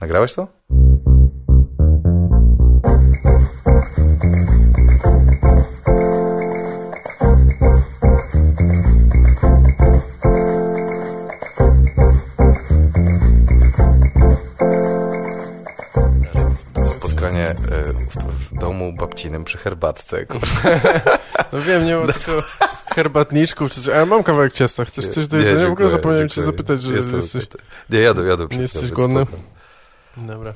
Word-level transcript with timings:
Nagrałeś 0.00 0.34
to? 0.34 0.48
Spotkanie 16.86 17.48
e, 17.50 17.54
w, 17.92 18.14
w 18.50 18.58
domu 18.58 18.92
babcinym 18.92 19.44
przy 19.44 19.58
herbatce. 19.58 20.26
No 21.52 21.60
wiem, 21.60 21.84
nie 21.86 21.96
ma 21.96 22.12
tylko 22.12 22.42
herbatniczków 22.94 23.70
czy 23.72 23.80
coś. 23.82 23.94
A 23.94 23.98
ja 23.98 24.06
mam 24.06 24.22
kawałek 24.22 24.52
ciasta. 24.52 24.84
Chcesz 24.84 25.06
coś 25.08 25.26
do 25.26 25.36
Nie, 25.36 25.42
jedzenia? 25.42 25.68
w 25.68 25.72
ogóle 25.72 25.88
dziękuję, 25.88 25.90
zapomniałem 25.90 26.28
cię 26.28 26.34
dziękuję. 26.34 26.56
zapytać, 26.56 26.82
że 26.82 26.92
Jestem 26.92 27.16
jesteś... 27.16 27.46
Nie, 27.90 27.98
jadę, 27.98 28.22
jadę. 28.22 28.48
przed 28.48 28.62
jesteś 28.62 28.90
głodny? 28.90 29.26
Dobra. 30.16 30.54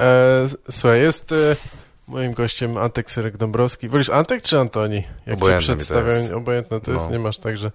E, 0.00 0.46
słuchaj, 0.70 1.00
jest 1.00 1.32
e, 1.32 1.56
moim 2.08 2.32
gościem 2.32 2.76
Antek 2.76 3.10
Syrek 3.10 3.36
Dąbrowski. 3.36 3.88
Wolisz 3.88 4.10
Antek 4.10 4.42
czy 4.42 4.58
Antoni? 4.58 5.04
Jak 5.26 5.36
Obojętne 5.36 5.66
cię 5.66 5.76
mi 5.76 5.86
to 5.86 6.06
jest. 6.10 6.32
obojętne 6.32 6.80
to 6.80 6.92
jest. 6.92 7.04
No. 7.06 7.12
Nie 7.12 7.18
masz 7.18 7.38
tak, 7.38 7.56
że 7.56 7.72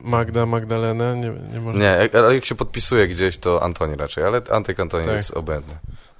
Magda, 0.00 0.46
Magdalena, 0.46 1.14
nie, 1.14 1.32
nie 1.52 1.60
może... 1.60 1.78
Nie, 1.78 1.84
jak, 1.84 2.14
ale 2.14 2.34
jak 2.34 2.44
się 2.44 2.54
podpisuje 2.54 3.08
gdzieś, 3.08 3.38
to 3.38 3.62
Antoni 3.62 3.96
raczej, 3.96 4.24
ale 4.24 4.42
Antek 4.50 4.80
Antoni 4.80 5.04
Tak. 5.04 5.16
jest 5.16 5.30
obojętny. 5.30 5.74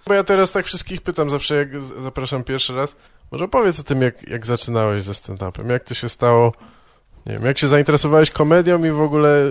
Bo 0.06 0.14
ja 0.14 0.24
teraz 0.24 0.52
tak 0.52 0.66
wszystkich 0.66 1.00
pytam 1.00 1.30
zawsze, 1.30 1.56
jak 1.56 1.82
zapraszam 1.82 2.44
pierwszy 2.44 2.74
raz. 2.76 2.96
Może 3.30 3.48
powiedz 3.48 3.80
o 3.80 3.82
tym, 3.82 4.02
jak, 4.02 4.28
jak 4.28 4.46
zaczynałeś 4.46 5.04
ze 5.04 5.12
stand-upem. 5.12 5.70
Jak 5.70 5.84
to 5.84 5.94
się 5.94 6.08
stało? 6.08 6.52
Nie 7.26 7.32
wiem, 7.32 7.44
jak 7.44 7.58
się 7.58 7.68
zainteresowałeś 7.68 8.30
komedią 8.30 8.84
i 8.84 8.90
w 8.90 9.00
ogóle 9.00 9.44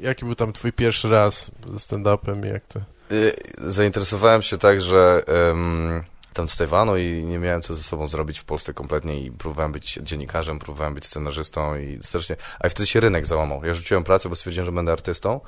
jaki 0.00 0.24
był 0.24 0.34
tam 0.34 0.52
twój 0.52 0.72
pierwszy 0.72 1.08
raz 1.10 1.50
ze 1.68 1.76
stand-upem 1.78 2.46
i 2.46 2.48
jak 2.48 2.64
to... 2.66 2.80
Y, 3.12 3.32
Zainteresowałem 3.58 4.42
się 4.42 4.58
tak, 4.58 4.80
że 4.82 5.22
em, 5.26 6.02
tam 6.32 6.48
z 6.48 6.56
Tajwanu 6.56 6.96
i 6.96 7.24
nie 7.24 7.38
miałem 7.38 7.62
co 7.62 7.74
ze 7.74 7.82
sobą 7.82 8.06
zrobić 8.06 8.38
w 8.38 8.44
Polsce 8.44 8.74
kompletnie 8.74 9.20
i 9.20 9.30
próbowałem 9.30 9.72
być 9.72 9.98
dziennikarzem, 10.02 10.58
próbowałem 10.58 10.94
być 10.94 11.04
scenarzystą 11.06 11.76
i 11.78 11.98
strasznie... 12.02 12.36
A 12.60 12.66
i 12.66 12.70
wtedy 12.70 12.86
się 12.86 13.00
rynek 13.00 13.26
załamał. 13.26 13.64
Ja 13.64 13.74
rzuciłem 13.74 14.04
pracę, 14.04 14.28
bo 14.28 14.36
stwierdziłem, 14.36 14.64
że 14.66 14.72
będę 14.72 14.92
artystą, 14.92 15.40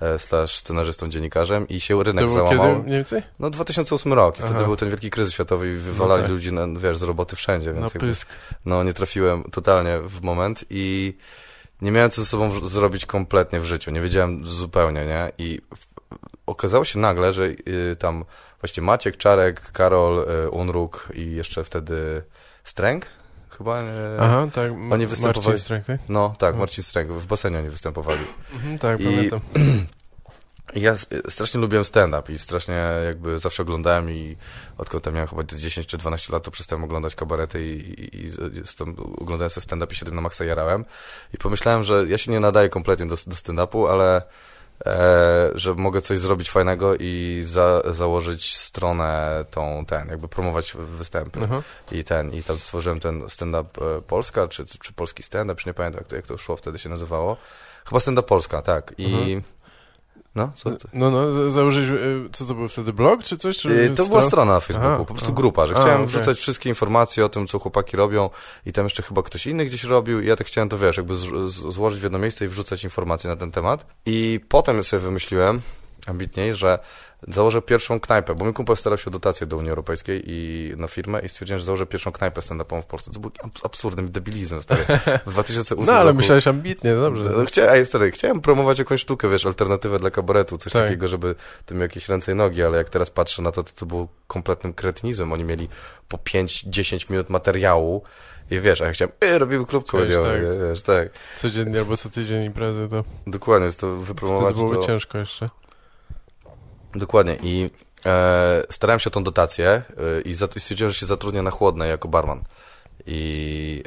e, 0.00 0.18
slash 0.18 0.56
scenarzystą, 0.58 1.08
dziennikarzem 1.08 1.68
i 1.68 1.80
się 1.80 2.02
rynek 2.04 2.24
To 2.24 2.30
załamał. 2.30 2.66
kiedy 2.68 2.82
mniej 2.82 2.96
więcej? 2.96 3.22
No 3.38 3.50
2008 3.50 4.12
rok 4.12 4.34
i 4.38 4.38
wtedy 4.38 4.54
Aha. 4.56 4.64
był 4.64 4.76
ten 4.76 4.88
wielki 4.90 5.10
kryzys 5.10 5.34
światowy 5.34 5.72
i 5.72 5.76
wywalali 5.76 6.22
No 6.22 6.26
tak. 6.28 6.32
ludzi, 6.32 6.52
na, 6.52 6.66
wiesz, 6.80 6.98
z 6.98 7.02
roboty 7.02 7.36
wszędzie, 7.36 7.66
więc 7.66 7.80
Na 7.80 7.84
jakby, 7.84 8.00
pysk. 8.00 8.28
no 8.64 8.82
nie 8.82 8.92
trafiłem 8.92 9.44
totalnie 9.44 9.98
w 10.00 10.22
moment 10.22 10.64
i 10.70 11.14
nie 11.82 11.90
miałem 11.92 12.10
co 12.10 12.20
ze 12.20 12.26
sobą 12.26 12.68
zrobić 12.68 13.06
kompletnie 13.06 13.60
w 13.60 13.64
życiu, 13.64 13.90
nie 13.90 14.00
wiedziałem 14.00 14.44
zupełnie, 14.44 15.06
nie? 15.06 15.32
I 15.38 15.60
okazało 16.46 16.84
się 16.84 16.98
nagle, 16.98 17.32
że 17.32 17.44
y, 17.44 17.96
tam 17.98 18.24
właściwie 18.60 18.84
Maciek, 18.86 19.16
Czarek, 19.16 19.72
Karol, 19.72 20.18
y, 20.46 20.50
Unruk 20.50 21.08
i 21.14 21.32
jeszcze 21.34 21.64
wtedy 21.64 22.22
Stręg 22.64 23.06
chyba, 23.58 23.82
nie? 23.82 23.92
Aha, 24.20 24.46
tak. 24.52 24.72
Oni 24.90 25.06
występowali- 25.06 25.22
Marcin 25.46 25.58
Stręk, 25.58 25.86
tak? 25.86 26.00
No 26.08 26.34
tak. 26.38 26.56
Marcin 26.56 26.84
Stręg, 26.84 27.10
w 27.10 27.26
basenie 27.26 27.58
oni 27.58 27.68
występowali. 27.68 28.20
Mhm, 28.52 28.78
tak, 28.78 29.00
I- 29.00 29.04
pamiętam. 29.04 29.40
Ja 30.74 30.94
strasznie 31.28 31.60
lubiłem 31.60 31.84
stand-up 31.84 32.32
i 32.32 32.38
strasznie 32.38 32.74
jakby 33.04 33.38
zawsze 33.38 33.62
oglądałem 33.62 34.10
i 34.10 34.36
odkąd 34.78 35.04
tam 35.04 35.14
miałem 35.14 35.28
chyba 35.28 35.44
10 35.44 35.86
czy 35.86 35.98
12 35.98 36.32
lat, 36.32 36.42
to 36.42 36.50
przestałem 36.50 36.84
oglądać 36.84 37.14
kabarety 37.14 37.66
i, 37.66 38.00
i, 38.16 38.26
i 38.26 38.32
oglądałem 39.18 39.50
sobie 39.50 39.64
stand-up 39.64 39.92
i 39.92 39.96
się 39.96 40.06
tym 40.06 40.14
na 40.14 40.20
maksa 40.20 40.44
jarałem. 40.44 40.84
I 41.34 41.38
pomyślałem, 41.38 41.82
że 41.82 42.04
ja 42.08 42.18
się 42.18 42.32
nie 42.32 42.40
nadaję 42.40 42.68
kompletnie 42.68 43.06
do, 43.06 43.16
do 43.26 43.36
stand-upu, 43.36 43.90
ale 43.90 44.22
e, 44.86 45.50
że 45.54 45.74
mogę 45.74 46.00
coś 46.00 46.18
zrobić 46.18 46.50
fajnego 46.50 46.94
i 46.96 47.42
za, 47.44 47.82
założyć 47.88 48.56
stronę 48.56 49.44
tą, 49.50 49.84
ten, 49.86 50.08
jakby 50.08 50.28
promować 50.28 50.72
występy 50.76 51.40
Aha. 51.44 51.62
i 51.92 52.04
ten, 52.04 52.32
i 52.32 52.42
tam 52.42 52.58
stworzyłem 52.58 53.00
ten 53.00 53.28
stand-up 53.28 53.80
e, 53.98 54.00
Polska, 54.02 54.48
czy, 54.48 54.64
czy 54.66 54.92
polski 54.92 55.22
stand-up, 55.22 55.58
już 55.60 55.66
nie 55.66 55.74
pamiętam 55.74 55.98
jak 56.00 56.08
to, 56.08 56.16
jak 56.16 56.26
to 56.26 56.38
szło 56.38 56.56
wtedy 56.56 56.78
się 56.78 56.88
nazywało. 56.88 57.36
Chyba 57.84 58.00
stand-up 58.00 58.28
Polska, 58.28 58.62
tak. 58.62 58.94
I 58.98 59.04
Mhm. 59.04 59.42
No, 60.34 60.52
co? 60.54 60.70
No, 60.92 61.10
no, 61.10 61.32
za- 61.32 61.50
założyć, 61.50 61.88
y, 61.88 62.28
co 62.32 62.44
to 62.44 62.54
był 62.54 62.68
wtedy, 62.68 62.92
blog 62.92 63.24
czy 63.24 63.36
coś? 63.36 63.58
Czy 63.58 63.68
Yy, 63.68 63.90
To 63.96 64.04
była 64.06 64.20
stron- 64.20 64.26
strona 64.26 64.52
na 64.52 64.60
Facebooku, 64.60 64.88
Aha, 64.94 65.04
po 65.04 65.14
prostu 65.14 65.32
grupa, 65.32 65.66
że 65.66 65.74
A, 65.76 65.80
chciałem 65.80 65.96
okej. 66.02 66.06
wrzucać 66.06 66.38
wszystkie 66.38 66.68
informacje 66.68 67.24
o 67.24 67.28
tym, 67.28 67.46
co 67.46 67.58
chłopaki 67.58 67.96
robią 67.96 68.30
i 68.66 68.72
tam 68.72 68.84
jeszcze 68.84 69.02
chyba 69.02 69.22
ktoś 69.22 69.46
inny 69.46 69.64
gdzieś 69.64 69.84
robił 69.84 70.20
i 70.20 70.26
ja 70.26 70.36
tak 70.36 70.46
chciałem 70.46 70.68
to, 70.68 70.78
wiesz, 70.78 70.96
jakby 70.96 71.14
złożyć 71.48 72.00
w 72.00 72.02
jedno 72.02 72.18
miejsce 72.18 72.44
i 72.44 72.48
wrzucać 72.48 72.84
informacje 72.84 73.30
na 73.30 73.36
ten 73.36 73.50
temat. 73.50 73.86
I 74.06 74.40
potem 74.48 74.84
sobie 74.84 75.00
wymyśliłem, 75.00 75.60
ambitniej, 76.06 76.54
że 76.54 76.78
założę 77.28 77.62
pierwszą 77.62 78.00
knajpę, 78.00 78.34
bo 78.34 78.44
mój 78.44 78.54
kumpel 78.54 78.76
starał 78.76 78.98
się 78.98 79.06
o 79.06 79.10
dotację 79.10 79.46
do 79.46 79.56
Unii 79.56 79.70
Europejskiej 79.70 80.22
i 80.26 80.72
na 80.76 80.88
firmę 80.88 81.20
i 81.20 81.28
stwierdziłem, 81.28 81.58
że 81.58 81.64
założę 81.64 81.86
pierwszą 81.86 82.12
knajpę 82.12 82.40
stand-upową 82.40 82.82
w 82.82 82.86
Polsce. 82.86 83.10
To 83.10 83.20
był 83.20 83.30
abs- 83.30 83.60
absurdem, 83.64 84.10
debilizmem, 84.12 84.60
stary. 84.60 84.84
W 85.26 85.30
2008 85.30 85.86
No, 85.86 85.92
ale 85.92 86.04
roku... 86.04 86.16
myślałeś 86.16 86.48
ambitnie, 86.48 86.90
no 86.90 87.00
dobrze. 87.00 87.30
No, 87.36 87.44
chciałem, 87.44 87.86
stary, 87.86 88.10
chciałem 88.10 88.40
promować 88.40 88.78
jakąś 88.78 89.00
sztukę, 89.00 89.28
wiesz, 89.28 89.46
alternatywę 89.46 89.98
dla 89.98 90.10
kabaretu, 90.10 90.58
coś 90.58 90.72
Tak. 90.72 90.82
takiego, 90.82 91.08
żeby 91.08 91.34
tym 91.66 91.80
jakieś 91.80 92.08
ręce 92.08 92.32
i 92.32 92.34
nogi, 92.34 92.62
ale 92.62 92.78
jak 92.78 92.88
teraz 92.88 93.10
patrzę 93.10 93.42
na 93.42 93.50
to, 93.50 93.62
to 93.62 93.70
to 93.76 93.86
było 93.86 94.08
kompletnym 94.26 94.74
kretynizmem. 94.74 95.32
Oni 95.32 95.44
mieli 95.44 95.68
po 96.08 96.16
5-10 96.16 97.10
minut 97.10 97.30
materiału 97.30 98.02
i 98.50 98.60
wiesz, 98.60 98.80
a 98.80 98.84
ja 98.86 98.92
chciałem, 98.92 99.12
e, 99.20 99.38
robimy 99.38 99.66
klub 99.66 99.86
komediowy, 99.90 100.28
tak. 100.28 100.68
wiesz, 100.68 100.82
tak. 100.82 101.08
Codziennie 101.36 101.78
albo 101.78 101.96
co 101.96 102.10
tydzień 102.10 102.44
imprezy, 102.44 102.88
to 102.88 103.04
Dokładnie, 103.26 103.66
jest 103.66 103.80
to 103.80 103.86
wtedy 103.86 104.06
wypromować 104.06 104.54
byłoby 104.56 104.76
to... 104.76 104.86
ciężko 104.86 105.18
jeszcze. 105.18 105.50
Dokładnie 106.94 107.36
i 107.42 107.70
e, 108.06 108.62
starałem 108.70 109.00
się 109.00 109.10
o 109.10 109.12
tą 109.12 109.24
dotację 109.24 109.68
e, 109.68 110.20
i, 110.20 110.34
stwierdziłem, 110.36 110.92
że 110.92 110.98
się 110.98 111.06
zatrudnię 111.06 111.42
na 111.42 111.50
chłodne 111.50 111.88
jako 111.88 112.08
barman. 112.08 112.44
I 113.06 113.82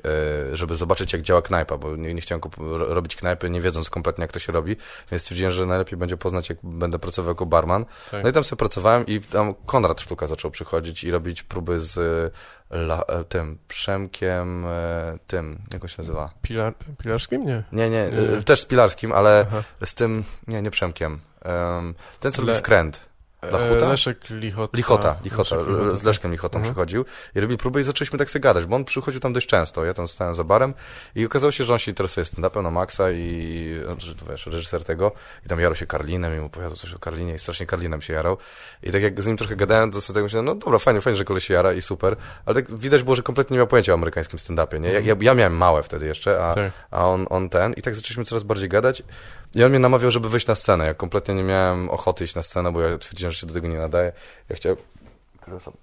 e, 0.52 0.56
żeby 0.56 0.76
zobaczyć, 0.76 1.14
jak 1.14 1.22
działa 1.22 1.42
knajpa, 1.42 1.78
bo 1.78 1.96
nie, 1.96 2.14
nie 2.14 2.22
chciałem 2.22 2.42
robić 2.80 3.16
knajpy, 3.16 3.50
nie 3.50 3.62
wiedząc 3.62 3.90
kompletnie, 3.90 4.22
jak 4.22 4.32
to 4.32 4.40
się 4.40 4.54
robi, 4.54 4.76
więc 5.12 5.22
stwierdziłem, 5.22 5.52
że 5.52 5.66
najlepiej 5.66 5.98
będzie 5.98 6.18
poznać, 6.18 6.50
jak 6.50 6.58
będę 6.64 7.00
pracował 7.00 7.32
jako 7.32 7.46
barman. 7.46 7.86
Tak. 8.12 8.24
No 8.24 8.30
i 8.30 8.34
tam 8.34 8.44
sobie 8.44 8.58
pracowałem 8.58 9.06
i 9.06 9.22
tam 9.22 9.54
Konrad 9.66 10.02
Sztuka 10.02 10.28
zaczął 10.28 10.52
przychodzić 10.52 11.04
i 11.04 11.12
robić 11.12 11.44
próby 11.44 11.80
z 11.80 11.98
e, 11.98 12.76
la, 12.76 13.04
e, 13.08 13.24
tym 13.24 13.58
Przemkiem, 13.68 14.66
e, 14.66 15.18
tym, 15.28 15.60
jak 15.74 15.84
on 15.84 15.90
się 15.90 16.02
nazywa? 16.02 16.32
Pilar, 16.42 16.74
Pilarskim? 17.04 17.46
Nie. 17.46 17.64
Nie, 17.72 17.90
nie, 17.90 18.10
Nie. 18.36 18.42
też 18.42 18.62
z 18.62 18.66
Pilarskim, 18.66 19.12
ale 19.12 19.46
Aha. 19.48 19.64
z 19.86 19.94
tym, 19.94 20.24
nie, 20.48 20.62
nie 20.62 20.72
Przemkiem. 20.72 21.20
Em, 21.44 21.96
ten, 22.20 22.32
co 22.32 22.42
Le- 22.42 22.48
robi 22.48 22.60
wkręt. 22.60 23.02
Dla 23.50 23.60
E? 23.60 23.80
Leszek 23.90 24.18
Lichota. 24.30 24.78
Lichota, 24.78 25.16
Lichota, 25.24 25.56
Leszek 25.56 25.70
Lichota, 25.70 25.96
z 25.96 26.04
Leszkiem 26.04 26.32
Lichotą 26.32 26.58
Mhm. 26.58 26.74
przychodził 26.74 27.06
i 27.36 27.40
robili 27.40 27.58
próby 27.58 27.80
i 27.80 27.84
zaczęliśmy 27.84 28.20
tak 28.20 28.30
sobie 28.30 28.42
gadać, 28.44 28.66
bo 28.66 28.76
on 28.76 28.86
przychodził 28.86 29.20
tam 29.22 29.34
dość 29.34 29.48
często, 29.48 29.86
ja 29.86 29.94
tam 29.94 30.08
stałem 30.08 30.36
za 30.36 30.44
barem 30.44 30.74
i 31.16 31.26
okazało 31.26 31.52
się, 31.52 31.64
że 31.64 31.74
on 31.74 31.80
się 31.80 31.92
interesuje 31.92 32.24
stand-upem 32.24 32.64
na 32.64 32.72
maksa 32.72 33.12
i, 33.12 33.82
że, 33.98 34.14
wiesz, 34.30 34.46
reżyser 34.46 34.84
tego 34.84 35.12
i 35.46 35.50
tam 35.50 35.60
jarał 35.60 35.76
się 35.76 35.86
Karlinem 35.88 36.36
i 36.38 36.40
mu 36.40 36.46
opowiadał 36.46 36.76
coś 36.76 36.94
o 36.94 37.00
Karlinie 37.00 37.34
i 37.36 37.40
strasznie 37.40 37.66
Karlinem 37.66 38.02
się 38.02 38.14
jarał 38.14 38.38
i 38.84 38.92
tak 38.92 39.02
jak 39.02 39.22
z 39.22 39.28
nim 39.28 39.38
trochę 39.38 39.56
gadałem, 39.56 39.92
to 39.92 40.02
sobie 40.02 40.16
tak 40.18 40.24
myślałem, 40.24 40.46
no 40.46 40.56
dobra, 40.56 40.80
fajnie, 40.80 41.02
fajnie, 41.02 41.18
że 41.18 41.26
koleś 41.26 41.48
się 41.48 41.54
jara 41.54 41.74
i 41.74 41.82
super, 41.82 42.16
ale 42.46 42.56
tak 42.56 42.76
widać 42.78 43.04
było, 43.04 43.16
że 43.16 43.24
kompletnie 43.24 43.54
nie 43.54 43.58
miał 43.58 43.68
pojęcia 43.68 43.92
o 43.92 43.96
amerykańskim 43.96 44.40
stand-upie, 44.40 44.80
nie? 44.80 44.90
Ja, 44.92 45.00
ja, 45.00 45.16
ja 45.22 45.34
miałem 45.34 45.58
małe 45.58 45.84
wtedy 45.84 46.06
jeszcze, 46.06 46.44
a, 46.46 46.54
Tak. 46.54 46.72
a 46.92 47.08
on, 47.10 47.28
on 47.30 47.50
ten 47.50 47.74
i 47.74 47.82
tak 47.82 47.96
zaczęliśmy 47.96 48.26
coraz 48.26 48.44
bardziej 48.44 48.70
gadać 48.70 49.04
i 49.56 49.64
on 49.64 49.70
mnie 49.70 49.80
namawiał, 49.80 50.12
żeby 50.12 50.30
wyjść 50.30 50.48
na 50.48 50.56
scenę. 50.56 50.86
Ja 50.86 50.94
kompletnie 50.94 51.36
nie 51.36 51.44
miałem 51.44 51.90
ochoty 51.90 52.24
iść 52.24 52.36
na 52.36 52.42
scenę, 52.42 52.72
bo 52.72 52.82
ja 52.82 52.98
twierdziłem, 52.98 53.33
że 53.34 53.40
się 53.40 53.48
do 53.48 53.54
tego 53.54 53.68
nie 53.68 53.78
nadaje. 53.78 54.12
Ja 54.50 54.56
chciałem 54.56 54.78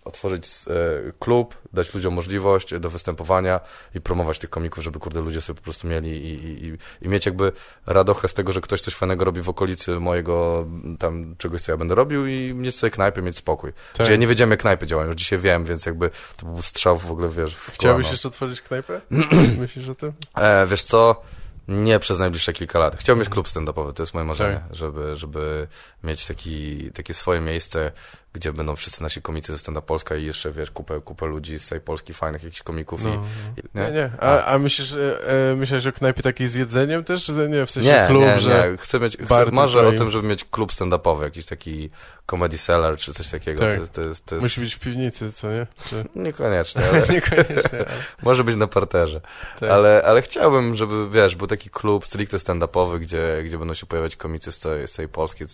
otworzyć 0.05 0.47
e, 0.47 1.13
klub, 1.19 1.59
dać 1.73 1.95
ludziom 1.95 2.15
możliwość 2.15 2.75
do 2.81 2.91
występowania 2.91 3.61
i 3.95 4.01
promować 4.01 4.39
tych 4.39 4.51
komików, 4.51 4.85
żeby 4.85 4.99
kurde 4.99 5.21
ludzie 5.21 5.41
sobie 5.41 5.57
po 5.57 5.63
prostu 5.63 5.89
mieli 5.89 6.11
i, 6.11 6.65
i, 6.65 6.79
i, 7.03 7.09
mieć 7.09 7.27
jakby 7.27 7.53
radochę 7.87 8.29
z 8.29 8.35
tego, 8.35 8.53
że 8.53 8.61
ktoś 8.61 8.81
coś 8.81 8.95
fajnego 8.95 9.25
robi 9.25 9.43
w 9.43 9.49
okolicy 9.49 10.01
mojego 10.01 10.67
tam 10.99 11.35
czegoś, 11.39 11.61
co 11.61 11.73
ja 11.73 11.79
będę 11.79 11.95
robił 11.95 12.27
i 12.27 12.55
mieć 12.55 12.77
sobie 12.77 12.91
knajpę, 12.91 13.23
mieć 13.23 13.37
spokój. 13.37 13.73
Tak. 13.73 13.97
Znaczy, 13.97 14.11
ja 14.11 14.17
nie 14.17 14.27
wiedziałem, 14.27 14.51
jak 14.51 14.61
knajpy 14.61 14.87
działają, 14.87 15.09
już 15.09 15.17
dzisiaj 15.17 15.39
wiem, 15.39 15.65
więc 15.65 15.87
jakby 15.87 16.11
to 16.37 16.47
był 16.47 16.63
strzał 16.63 16.99
w 16.99 17.11
ogóle, 17.11 17.29
wiesz, 17.29 17.57
w 17.57 17.71
Chciałbyś 17.71 18.05
kolano. 18.05 18.11
jeszcze 18.11 18.29
otworzyć 18.29 18.63
knajpę? 18.63 19.01
Myślisz 19.61 19.89
o 19.89 19.95
tym? 19.95 20.13
E, 20.37 20.67
wiesz 20.67 20.85
co? 20.85 21.23
Nie 21.71 21.99
przez 21.99 22.19
najbliższe 22.19 22.53
kilka 22.53 22.79
lat. 22.79 22.97
Chciałbym 22.97 23.21
mieć 23.21 23.29
klub 23.29 23.49
stand-upowy, 23.49 23.93
to 23.93 24.03
jest 24.03 24.15
moje 24.15 24.27
marzenie, 24.27 24.61
Tak. 24.69 24.77
żeby, 24.77 25.17
żeby 25.17 25.69
mieć 26.05 26.27
taki, 26.27 26.91
takie 26.91 27.15
swoje 27.15 27.41
miejsce, 27.41 27.93
gdzie 28.33 28.53
będą 28.53 28.77
wszyscy 28.77 29.03
nasi 29.03 29.23
komicy 29.23 29.53
ze 29.53 29.59
stand-up 29.59 29.87
Polska 29.87 30.17
i 30.17 30.25
jeszcze, 30.25 30.53
wiesz, 30.53 30.71
kupę, 30.71 31.01
kupę 31.01 31.27
ludzi 31.27 31.59
z 31.59 31.69
tej 31.69 31.81
Polski, 31.81 32.15
fajnych 32.15 32.43
jakichś 32.43 32.63
komików 32.63 33.05
No. 33.05 33.11
i... 33.11 33.79
Nie, 33.79 33.83
Nie? 33.83 33.91
nie. 33.91 34.11
A, 34.21 34.45
a 34.45 34.59
myślisz, 34.59 34.93
e, 34.93 35.29
e, 35.53 35.57
myślałeś 35.57 35.87
o 35.87 35.93
knajpie 35.93 36.23
takiej 36.23 36.49
z 36.49 36.55
jedzeniem 36.55 37.05
też? 37.05 37.33
Nie, 37.49 37.67
w 37.67 37.71
sensie 37.71 37.93
Nie, 37.93 38.05
klub, 38.07 38.23
nie, 38.23 38.41
że... 38.41 38.71
nie. 38.71 38.77
Chcę 38.77 39.01
mieć, 39.01 39.17
chcę, 39.17 39.47
marzę 39.53 39.89
o 39.89 39.93
tym, 39.93 40.11
żeby 40.11 40.29
mieć 40.29 40.45
klub 40.45 40.73
stand-upowy, 40.73 41.23
jakiś 41.23 41.47
taki 41.47 41.91
comedy 42.31 42.59
cellar 42.59 42.97
czy 42.97 43.15
coś 43.15 43.29
takiego. 43.29 43.61
Tak. 43.61 43.81
To, 43.81 43.87
to 43.87 44.01
jest, 44.03 44.27
to 44.27 44.35
jest... 44.35 44.43
Musi 44.43 44.61
być 44.61 44.75
w 44.75 44.79
piwnicy, 44.79 45.33
co 45.33 45.51
nie? 45.51 45.67
Czy... 45.89 46.05
Niekoniecznie, 46.25 46.83
ale 46.91 47.07
Niekoniecznie, 47.09 47.79
ale... 47.79 47.87
może 48.23 48.45
być 48.45 48.57
na 48.57 48.67
parterze. 48.67 49.21
Tak. 49.61 49.71
Ale, 49.71 50.03
ale 50.07 50.23
chciałbym, 50.23 50.75
żeby, 50.75 51.11
wiesz, 51.11 51.37
był 51.37 51.47
taki 51.47 51.71
klub 51.71 52.07
stricte 52.07 52.37
stand-upowy, 52.37 52.99
gdzie, 52.99 53.43
gdzie 53.45 53.59
będą 53.59 53.75
się 53.75 53.87
pojawiać 53.87 54.17
komicy 54.17 54.53
z 54.53 54.59
całej, 54.59 54.89
z 54.89 54.93
całej 54.93 55.09
Polski, 55.09 55.45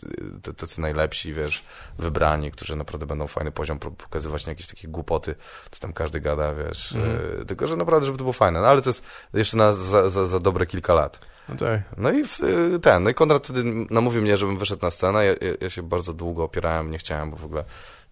tacy 0.56 0.80
najlepsi, 0.80 1.34
wiesz, 1.34 1.64
wybrani, 1.98 2.50
którzy 2.50 2.65
że 2.66 2.76
naprawdę 2.76 3.06
będą 3.06 3.26
fajny 3.26 3.52
poziom 3.52 3.78
pokazywać 3.78 4.46
nie 4.46 4.50
jakieś 4.50 4.66
takie 4.66 4.88
głupoty, 4.88 5.34
co 5.70 5.80
tam 5.80 5.92
każdy 5.92 6.20
gada, 6.20 6.54
wiesz. 6.54 6.92
E, 7.40 7.44
tylko, 7.44 7.66
że 7.66 7.76
naprawdę, 7.76 8.06
żeby 8.06 8.18
to 8.18 8.24
było 8.24 8.32
fajne. 8.32 8.60
No 8.60 8.66
ale 8.66 8.82
to 8.82 8.90
jest 8.90 9.02
jeszcze 9.34 9.56
na, 9.56 9.72
za, 9.72 10.10
za, 10.10 10.26
za 10.26 10.40
dobre 10.40 10.66
kilka 10.66 10.94
lat. 10.94 11.18
No 11.48 11.56
tak. 11.56 11.80
No 11.96 12.10
i 12.10 12.24
w, 12.24 12.40
y, 12.40 12.78
ten, 12.80 13.02
no 13.02 13.10
i 13.10 13.14
Konrad 13.14 13.44
wtedy 13.44 13.64
namówił 13.90 14.22
mnie, 14.22 14.36
żebym 14.36 14.58
wyszedł 14.58 14.82
na 14.82 14.90
scenę. 14.90 15.24
Ja, 15.24 15.32
ja, 15.32 15.52
ja 15.60 15.70
się 15.70 15.82
bardzo 15.82 16.12
długo 16.12 16.44
opierałem, 16.44 16.90
nie 16.90 16.98
chciałem, 16.98 17.30
bo 17.30 17.36
w 17.36 17.44
ogóle 17.44 17.64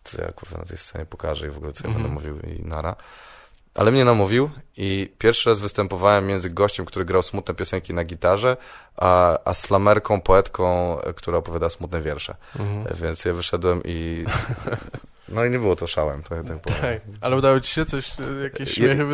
co 0.05 0.23
ja 0.23 0.33
kurwa 0.33 0.59
na 0.59 0.65
tej 0.65 0.79
scenie 0.79 1.07
pokażę 1.07 1.47
i 1.47 1.50
w 1.50 1.57
ogóle 1.57 1.73
co 1.73 1.85
ja 1.85 1.95
Mhm. 1.95 2.03
będę 2.03 2.15
mówił 2.15 2.41
i 2.41 2.62
nara. 2.62 2.97
Ale 3.75 3.93
mnie 3.93 4.05
namówił 4.05 4.50
i 4.76 5.12
pierwszy 5.19 5.50
raz 5.50 5.61
występowałem 5.61 6.26
między 6.26 6.50
gościem, 6.50 6.87
który 6.87 7.05
grał 7.05 7.23
smutne 7.23 7.55
piosenki 7.55 7.94
na 7.94 8.05
gitarze, 8.05 8.56
a, 8.97 9.38
a 9.44 9.55
slamerką, 9.55 10.21
poetką, 10.21 10.97
która 11.17 11.38
opowiada 11.38 11.71
smutne 11.71 12.00
wiersze. 12.00 12.35
Mhm. 12.59 12.97
Więc 13.03 13.25
ja 13.25 13.32
wyszedłem 13.32 13.81
i... 13.85 14.25
No 15.29 15.44
i 15.44 15.50
nie 15.50 15.59
było 15.59 15.76
to 15.76 15.87
szałem, 15.87 16.23
to 16.23 16.29
tak 16.29 16.44
powiem. 16.44 16.61
Tak. 16.61 17.00
Ale 17.21 17.37
udało 17.37 17.61
ci 17.61 17.73
się 17.73 17.85
coś, 17.87 18.21
e, 18.21 18.43
jakieś 18.43 18.79
Je- 18.79 18.94
śmiechy? 18.97 19.06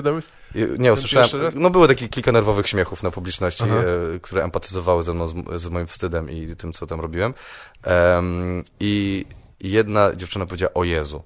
I- 0.55 0.67
Nie, 0.79 0.93
usłyszałem. 0.93 1.29
No 1.55 1.71
były 1.71 1.89
takie 1.89 2.09
kilka 2.09 2.33
nerwowych 2.33 2.69
śmiechów 2.69 3.03
na 3.03 3.11
publiczności, 3.11 3.65
e, 3.65 4.19
które 4.21 4.45
empatyzowały 4.45 5.03
ze 5.03 5.15
mną, 5.15 5.29
z, 5.29 5.35
z 5.63 5.69
moim 5.69 5.87
wstydem 5.87 6.31
i 6.31 6.57
tym, 6.57 6.73
co 6.73 6.87
tam 6.87 7.01
robiłem. 7.01 7.35
Em, 7.83 8.65
I 8.81 9.25
jedna 9.61 10.17
dziewczyna 10.17 10.47
powiedziała, 10.47 10.75
o 10.75 10.85
Jezu. 10.85 11.23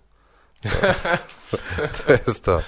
To, 1.51 1.57
to 2.07 2.13
jest 2.27 2.45
to. 2.45 2.63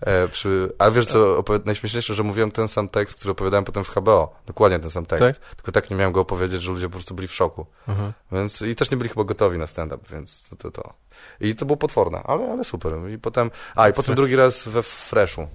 E, 0.00 0.28
przy, 0.28 0.72
a 0.78 0.90
wiesz 0.90 1.06
co, 1.06 1.44
najśmieszniejsze, 1.64 2.14
że 2.14 2.22
mówiłem 2.22 2.50
ten 2.50 2.68
sam 2.68 2.88
tekst, 2.88 3.18
który 3.18 3.32
opowiadałem 3.32 3.64
potem 3.64 3.84
w 3.84 3.88
HBO. 3.88 4.34
Dokładnie 4.46 4.78
ten 4.78 4.90
sam 4.90 5.06
tekst. 5.06 5.40
Tylko 5.56 5.72
tak 5.72 5.90
nie 5.90 5.96
miałem 5.96 6.12
go 6.12 6.20
opowiedzieć, 6.20 6.62
że 6.62 6.72
ludzie 6.72 6.86
po 6.86 6.92
prostu 6.92 7.14
byli 7.14 7.28
w 7.28 7.34
szoku. 7.34 7.66
Aha. 7.86 8.12
Więc 8.32 8.62
i 8.62 8.74
też 8.74 8.90
nie 8.90 8.96
byli 8.96 9.10
chyba 9.10 9.24
gotowi 9.24 9.58
na 9.58 9.66
stand-up, 9.66 10.04
więc 10.10 10.48
to, 10.48 10.56
to, 10.56 10.70
to. 10.70 10.94
I 11.40 11.54
to 11.54 11.66
było 11.66 11.76
potworne, 11.76 12.22
ale, 12.24 12.52
ale 12.52 12.64
super. 12.64 12.92
I 13.14 13.18
potem, 13.18 13.50
a 13.74 13.88
i 13.88 13.92
potem 13.92 14.14
drugi 14.14 14.36
raz 14.36 14.68
we 14.68 14.82
Freshu. 14.82 15.48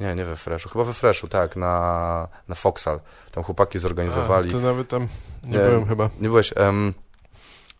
Nie, 0.00 0.14
nie 0.14 0.24
we 0.24 0.36
Freshu, 0.36 0.68
chyba 0.68 0.84
we 0.84 0.92
Freshu, 0.92 1.28
tak, 1.28 1.56
na, 1.56 2.28
na 2.48 2.54
Foxal. 2.54 3.00
Tam 3.32 3.44
chłopaki 3.44 3.78
zorganizowali. 3.78 4.48
A, 4.48 4.52
to 4.52 4.60
nawet 4.60 4.88
tam 4.88 5.08
nie 5.44 5.58
Nie. 5.58 5.58
byłem 5.58 5.86
chyba. 5.86 6.10
Nie 6.20 6.28
byłeś. 6.28 6.54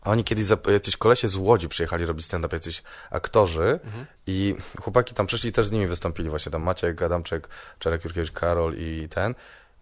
Em, 0.05 0.11
oni 0.11 0.23
kiedyś, 0.23 0.45
jacyś 0.71 0.97
kolesie 0.97 1.27
z 1.27 1.35
Łodzi 1.35 1.69
przyjechali 1.69 2.05
robić 2.05 2.25
stand-up, 2.25 2.55
jacyś 2.55 2.83
aktorzy 3.11 3.79
Mhm. 3.83 4.05
i 4.27 4.55
chłopaki 4.81 5.15
tam 5.15 5.27
przyszli 5.27 5.49
i 5.49 5.53
też 5.53 5.67
z 5.67 5.71
nimi 5.71 5.87
wystąpili 5.87 6.29
właśnie, 6.29 6.51
tam 6.51 6.63
Maciek, 6.63 7.01
Adamczek, 7.01 7.49
Czarek 7.79 8.03
Jurkiewicz, 8.03 8.31
Karol 8.31 8.73
i 8.77 9.07
ten. 9.09 9.35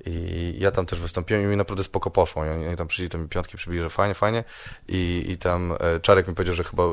I 0.06 0.56
ja 0.60 0.72
tam 0.72 0.86
też 0.86 1.00
wystąpiłem 1.00 1.44
i 1.44 1.46
mi 1.46 1.58
naprawdę 1.58 1.84
spoko 1.84 2.12
poszło. 2.12 2.46
I 2.46 2.50
oni, 2.50 2.78
tam 2.78 2.88
przyszli, 2.88 3.10
to 3.10 3.18
mi 3.18 3.28
piątki 3.28 3.58
przybili, 3.58 3.82
że 3.82 3.90
fajnie, 3.90 4.14
fajnie. 4.14 4.44
I, 4.88 5.26
i 5.28 5.38
tam 5.38 5.74
e, 5.80 6.00
Czarek 6.00 6.28
mi 6.28 6.36
powiedział, 6.36 6.56
że 6.56 6.64
chyba 6.64 6.84
e, 6.84 6.88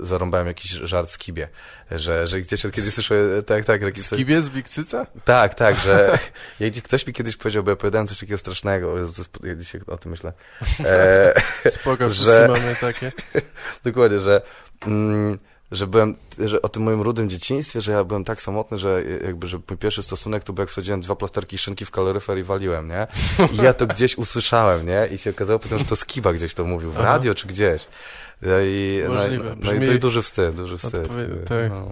zarąbałem 0.00 0.46
jakiś 0.46 0.70
żart 0.70 1.10
z 1.10 1.18
Kibie. 1.18 1.48
Że, 1.90 2.28
że 2.28 2.40
gdzieś 2.40 2.66
od 2.66 2.72
kiedyś 2.72 2.94
słyszę, 2.94 3.14
e, 3.38 3.42
tak, 3.42 3.64
tak. 3.64 3.80
taki- 3.80 4.02
Skibie 4.02 4.42
z 4.42 4.48
Bikcyca? 4.48 5.06
tak, 5.24 5.54
tak, 5.54 5.76
że 5.76 6.18
jak 6.60 6.74
ktoś 6.74 7.06
mi 7.06 7.12
kiedyś 7.12 7.36
powiedział, 7.36 7.62
bo 7.64 7.70
ja 7.70 7.74
opowiadałem 7.74 8.06
coś 8.06 8.18
takiego 8.20 8.38
strasznego, 8.38 8.94
ja 9.42 9.54
dzisiaj 9.54 9.80
o 9.86 9.96
tym 9.96 10.10
myślę. 10.10 10.32
E, 10.84 11.70
Spoko, 11.70 12.10
wszyscy 12.10 12.24
Że- 12.32 12.48
mamy 12.48 12.76
takie. 12.80 13.12
dokładnie, 13.84 14.18
że, 14.20 14.42
mm, 14.86 15.38
że 15.72 15.86
byłem, 15.86 16.16
że 16.38 16.62
o 16.62 16.68
tym 16.68 16.82
moim 16.82 17.00
rudym 17.02 17.30
dzieciństwie, 17.30 17.80
że 17.80 17.92
ja 17.92 18.04
byłem 18.04 18.24
tak 18.24 18.42
samotny, 18.42 18.78
że 18.78 19.02
jakby, 19.24 19.46
że 19.46 19.58
mój 19.68 19.78
pierwszy 19.78 20.02
stosunek 20.02 20.44
to 20.44 20.52
był 20.52 20.62
jak 20.62 20.70
sadziłem 20.70 21.00
dwa 21.00 21.16
plasterki 21.16 21.58
szynki 21.58 21.84
w 21.84 21.90
kaloryfer 21.90 22.38
i 22.38 22.42
waliłem, 22.42 22.88
nie? 22.88 23.06
I 23.52 23.56
ja 23.56 23.72
to 23.72 23.86
gdzieś 23.86 24.18
usłyszałem, 24.18 24.86
nie? 24.86 25.08
I 25.12 25.18
się 25.18 25.30
okazało 25.30 25.58
potem, 25.58 25.78
że 25.78 25.84
to 25.84 25.96
Skiba 25.96 26.32
gdzieś 26.32 26.54
to 26.54 26.64
mówił, 26.64 26.90
w 26.90 26.98
Aha. 27.00 27.04
radio 27.04 27.34
czy 27.34 27.46
gdzieś. 27.46 27.86
No 28.42 28.60
i, 28.60 29.02
no, 29.08 29.14
Możliwe. 29.14 29.56
i- 29.60 29.64
no 29.64 29.72
i 29.72 29.78
to 29.78 29.84
jest 29.84 30.00
duży 30.00 30.22
wstyd, 30.22 30.54
duży 30.54 30.78
wstyd. 30.78 31.08
tak. 31.48 31.70
No. 31.70 31.88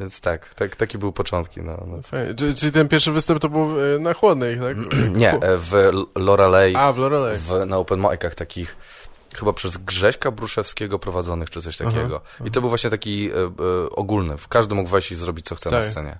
Więc 0.00 0.20
tak, 0.20 0.54
tak, 0.54 0.76
takie 0.76 0.98
były 0.98 1.12
początki, 1.12 1.60
no. 1.62 1.84
no. 1.86 2.02
Fajnie. 2.02 2.34
Czyli- 2.34 2.54
Czyli 2.54 2.72
ten 2.72 2.88
pierwszy 2.88 3.12
występ 3.12 3.40
to 3.40 3.48
był 3.48 3.94
e, 3.94 3.98
na 3.98 4.14
chłodnej, 4.14 4.58
tak? 4.60 4.76
Nie, 5.16 5.32
e, 5.32 5.56
w 5.56 5.72
Lorelei, 6.16 6.76
A, 6.76 6.92
w 6.92 6.98
Lorelei. 6.98 7.38
w, 7.38 7.50
na 7.66 7.76
open 7.76 7.98
micach 8.00 8.34
takich 8.34 8.76
chyba 9.34 9.52
przez 9.52 9.76
Grześka 9.76 10.30
Bruszewskiego 10.30 10.98
prowadzonych, 10.98 11.50
czy 11.50 11.62
coś 11.62 11.76
takiego. 11.76 12.20
I 12.44 12.50
to 12.50 12.60
był 12.60 12.68
właśnie 12.70 12.90
taki 12.90 13.30
e, 13.30 13.34
e, 13.34 13.90
ogólny. 13.90 14.36
W 14.38 14.48
każdy 14.48 14.74
mógł 14.74 14.90
wejść 14.90 15.12
i 15.12 15.16
zrobić, 15.16 15.46
co 15.46 15.54
chce 15.54 15.70
na 15.70 15.80
Tak. 15.80 15.86
scenie. 15.90 16.18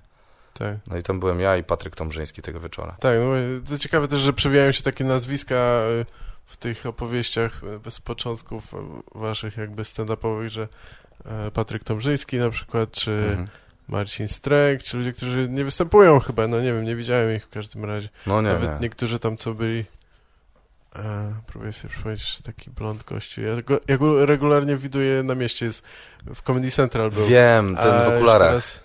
Tak. 0.53 0.77
No 0.87 0.97
i 0.97 1.03
tam 1.03 1.19
byłem 1.19 1.39
ja 1.39 1.57
i 1.57 1.63
Patryk 1.63 1.95
Tombrzyński 1.95 2.41
tego 2.41 2.59
wieczora. 2.59 2.95
Tak, 2.99 3.17
no 3.19 3.25
to 3.69 3.77
ciekawe 3.79 4.07
też, 4.07 4.19
że 4.19 4.33
przewijają 4.33 4.71
się 4.71 4.83
takie 4.83 5.03
nazwiska 5.03 5.55
e, 5.55 6.05
w 6.45 6.57
tych 6.57 6.85
opowieściach 6.85 7.61
bez 7.83 7.99
początków 8.01 8.63
waszych 9.15 9.57
jakby 9.57 9.83
stand-upowych, 9.83 10.47
że 10.49 10.67
Patryk 11.53 11.83
Tomrzyński 11.83 12.37
na 12.37 12.49
przykład, 12.49 12.91
czy 12.91 13.11
Mhm. 13.29 13.47
Marcin 13.87 14.27
Stręk, 14.27 14.83
czy 14.83 14.97
ludzie, 14.97 15.13
którzy 15.13 15.47
nie 15.49 15.65
występują 15.65 16.19
chyba, 16.19 16.47
no 16.47 16.57
nie 16.61 16.73
wiem, 16.73 16.83
nie 16.85 16.95
widziałem 16.95 17.35
ich 17.35 17.45
w 17.45 17.49
każdym 17.49 17.85
razie. 17.85 18.09
No 18.27 18.41
nie, 18.41 18.47
Nawet 18.47 18.69
nie. 18.71 18.77
niektórzy 18.79 19.19
tam 19.19 19.37
co 19.37 19.53
byli. 19.53 19.85
E, 20.95 21.33
próbuję 21.47 21.73
sobie 21.73 21.89
przypomnieć 21.93 22.21
jeszcze 22.21 22.43
taki 22.43 22.69
blond 22.69 23.03
gościu. 23.03 23.41
Ja 23.41 23.61
go, 23.61 23.79
ja 23.87 23.97
go 23.97 24.25
regularnie 24.25 24.77
widuję 24.77 25.23
na 25.23 25.35
mieście, 25.35 25.65
jest 25.65 25.83
w 26.35 26.41
Comedy 26.41 26.71
Central 26.71 27.09
był. 27.11 27.27
Wiem, 27.27 27.75
ten 27.75 27.91
A 27.91 28.01
w 28.01 28.07
okularach, 28.15 28.47
teraz- 28.49 28.79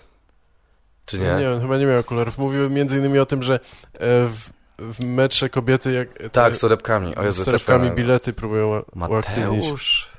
czy 1.05 1.17
nie? 1.19 1.35
nie? 1.39 1.51
on 1.51 1.61
chyba 1.61 1.77
nie 1.77 1.85
miał 1.85 1.99
okularów. 1.99 2.37
Mówiły 2.37 2.69
między 2.69 2.97
innymi 2.97 3.19
o 3.19 3.25
tym, 3.25 3.43
że 3.43 3.55
e, 3.55 3.59
w, 4.27 4.49
w 4.79 4.99
metrze 5.05 5.49
kobiety 5.49 5.91
jak 5.91 6.13
te- 6.13 6.29
Tak, 6.29 6.55
z 6.55 6.59
torebkami. 6.59 7.15
O 7.15 7.23
Jezu, 7.23 7.41
z 7.41 7.45
torebkami 7.45 7.91
bilety 7.91 8.33
próbują 8.33 8.83
uaktywnić. 9.09 9.61
Mateusz? 9.63 10.09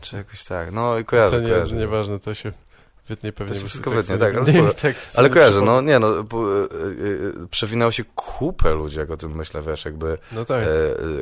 Czy 0.00 0.16
jakoś 0.16 0.44
tak. 0.44 0.72
No 0.72 0.98
i 0.98 1.04
kojarzę, 1.04 1.36
To 1.36 1.42
nie, 1.42 1.48
kojarzę. 1.50 1.74
nieważne, 1.76 2.18
to 2.20 2.34
się 2.34 2.52
wytnie 3.08 3.32
pewnie. 3.32 3.60
To 3.60 3.66
wszystko 3.66 3.90
wytnie, 3.90 4.18
tak, 4.18 4.34
ale 4.36 4.52
nie- 4.52 4.74
tak 4.74 4.94
Ale 5.16 5.30
kojarzę, 5.30 5.60
no 5.62 5.80
nie 5.80 5.98
no, 5.98 6.22
bo, 6.22 6.60
e, 6.60 6.64
e, 6.64 6.68
przewinęło 7.50 7.90
się 7.90 8.04
kupę 8.14 8.74
ludzi, 8.74 8.98
jak 8.98 9.10
o 9.10 9.16
tym 9.16 9.36
myślę, 9.36 9.62
wiesz, 9.62 9.84
jakby 9.84 10.18
No 10.32 10.44
tak. 10.44 10.62
e, 10.62 10.66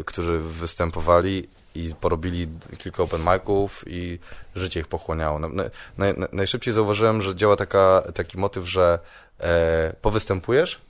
którzy 0.04 0.38
występowali 0.38 1.48
i 1.74 1.94
porobili 2.00 2.48
kilka 2.78 3.02
open 3.02 3.20
miców 3.24 3.84
i 3.86 4.18
życie 4.54 4.80
ich 4.80 4.86
pochłaniało. 4.88 5.38
Na, 5.38 5.48
na, 5.48 5.64
naj, 5.98 6.14
na, 6.18 6.28
najszybciej 6.32 6.74
zauważyłem, 6.74 7.22
że 7.22 7.34
działa 7.34 7.56
taka, 7.56 8.02
taki 8.14 8.38
motyw, 8.38 8.68
że 8.68 8.98
e, 9.40 9.94
powystępujesz 10.02 10.80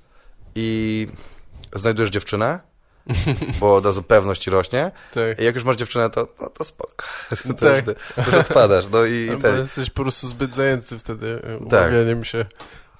i 0.54 1.08
znajdujesz 1.74 2.10
dziewczynę, 2.10 2.60
bo 3.60 3.74
od 3.76 3.86
razu 3.86 4.02
pewność 4.02 4.46
rośnie 4.46 4.90
tak. 5.14 5.40
i 5.40 5.44
jak 5.44 5.54
już 5.54 5.64
masz 5.64 5.76
dziewczynę, 5.76 6.10
to, 6.10 6.28
no, 6.40 6.50
to 6.50 6.64
spoko. 6.64 7.04
To, 7.46 7.54
Tak. 7.54 7.84
to, 7.84 7.92
to 7.94 8.30
już 8.30 8.34
odpadasz. 8.34 8.88
No 8.88 9.04
i, 9.04 9.28
ten, 9.42 9.56
jesteś 9.56 9.90
po 9.90 10.02
prostu 10.02 10.28
zbyt 10.28 10.54
zajęty 10.54 10.98
wtedy 10.98 11.40
e, 11.44 11.68
Tak. 11.68 11.90
umawianiem 11.90 12.24
się, 12.24 12.44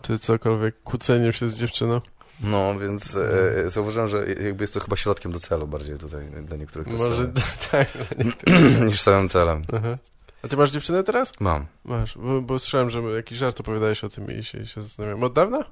czy 0.02 0.18
cokolwiek, 0.18 0.82
kłóceniem 0.82 1.32
się 1.32 1.48
z 1.48 1.54
dziewczyną. 1.56 2.00
no, 2.40 2.78
więc 2.78 3.16
e, 3.16 3.70
zauważyłem, 3.70 4.08
że 4.08 4.26
jakby 4.44 4.64
jest 4.64 4.74
to 4.74 4.80
chyba 4.80 4.96
środkiem 4.96 5.32
do 5.32 5.38
celu 5.40 5.66
bardziej 5.66 5.98
tutaj 5.98 6.26
dla 6.42 6.56
niektórych 6.56 6.88
Może 6.88 7.32
tak. 7.70 7.88
niż 8.86 9.00
samym 9.00 9.28
celem. 9.28 9.62
Aha. 9.76 9.96
A 10.42 10.48
ty 10.48 10.56
masz 10.56 10.70
dziewczynę 10.70 11.02
teraz? 11.04 11.32
Mam. 11.40 11.66
Masz, 11.84 12.18
bo, 12.18 12.42
bo 12.42 12.58
słyszałem, 12.58 12.90
że 12.90 13.00
jakiś 13.00 13.38
żart 13.38 13.60
opowiadałeś 13.60 14.04
o 14.04 14.08
tym 14.08 14.30
i 14.38 14.44
się, 14.44 14.66
się 14.66 14.82
zastanawiam. 14.82 15.22
Od 15.22 15.32
dawna? 15.32 15.64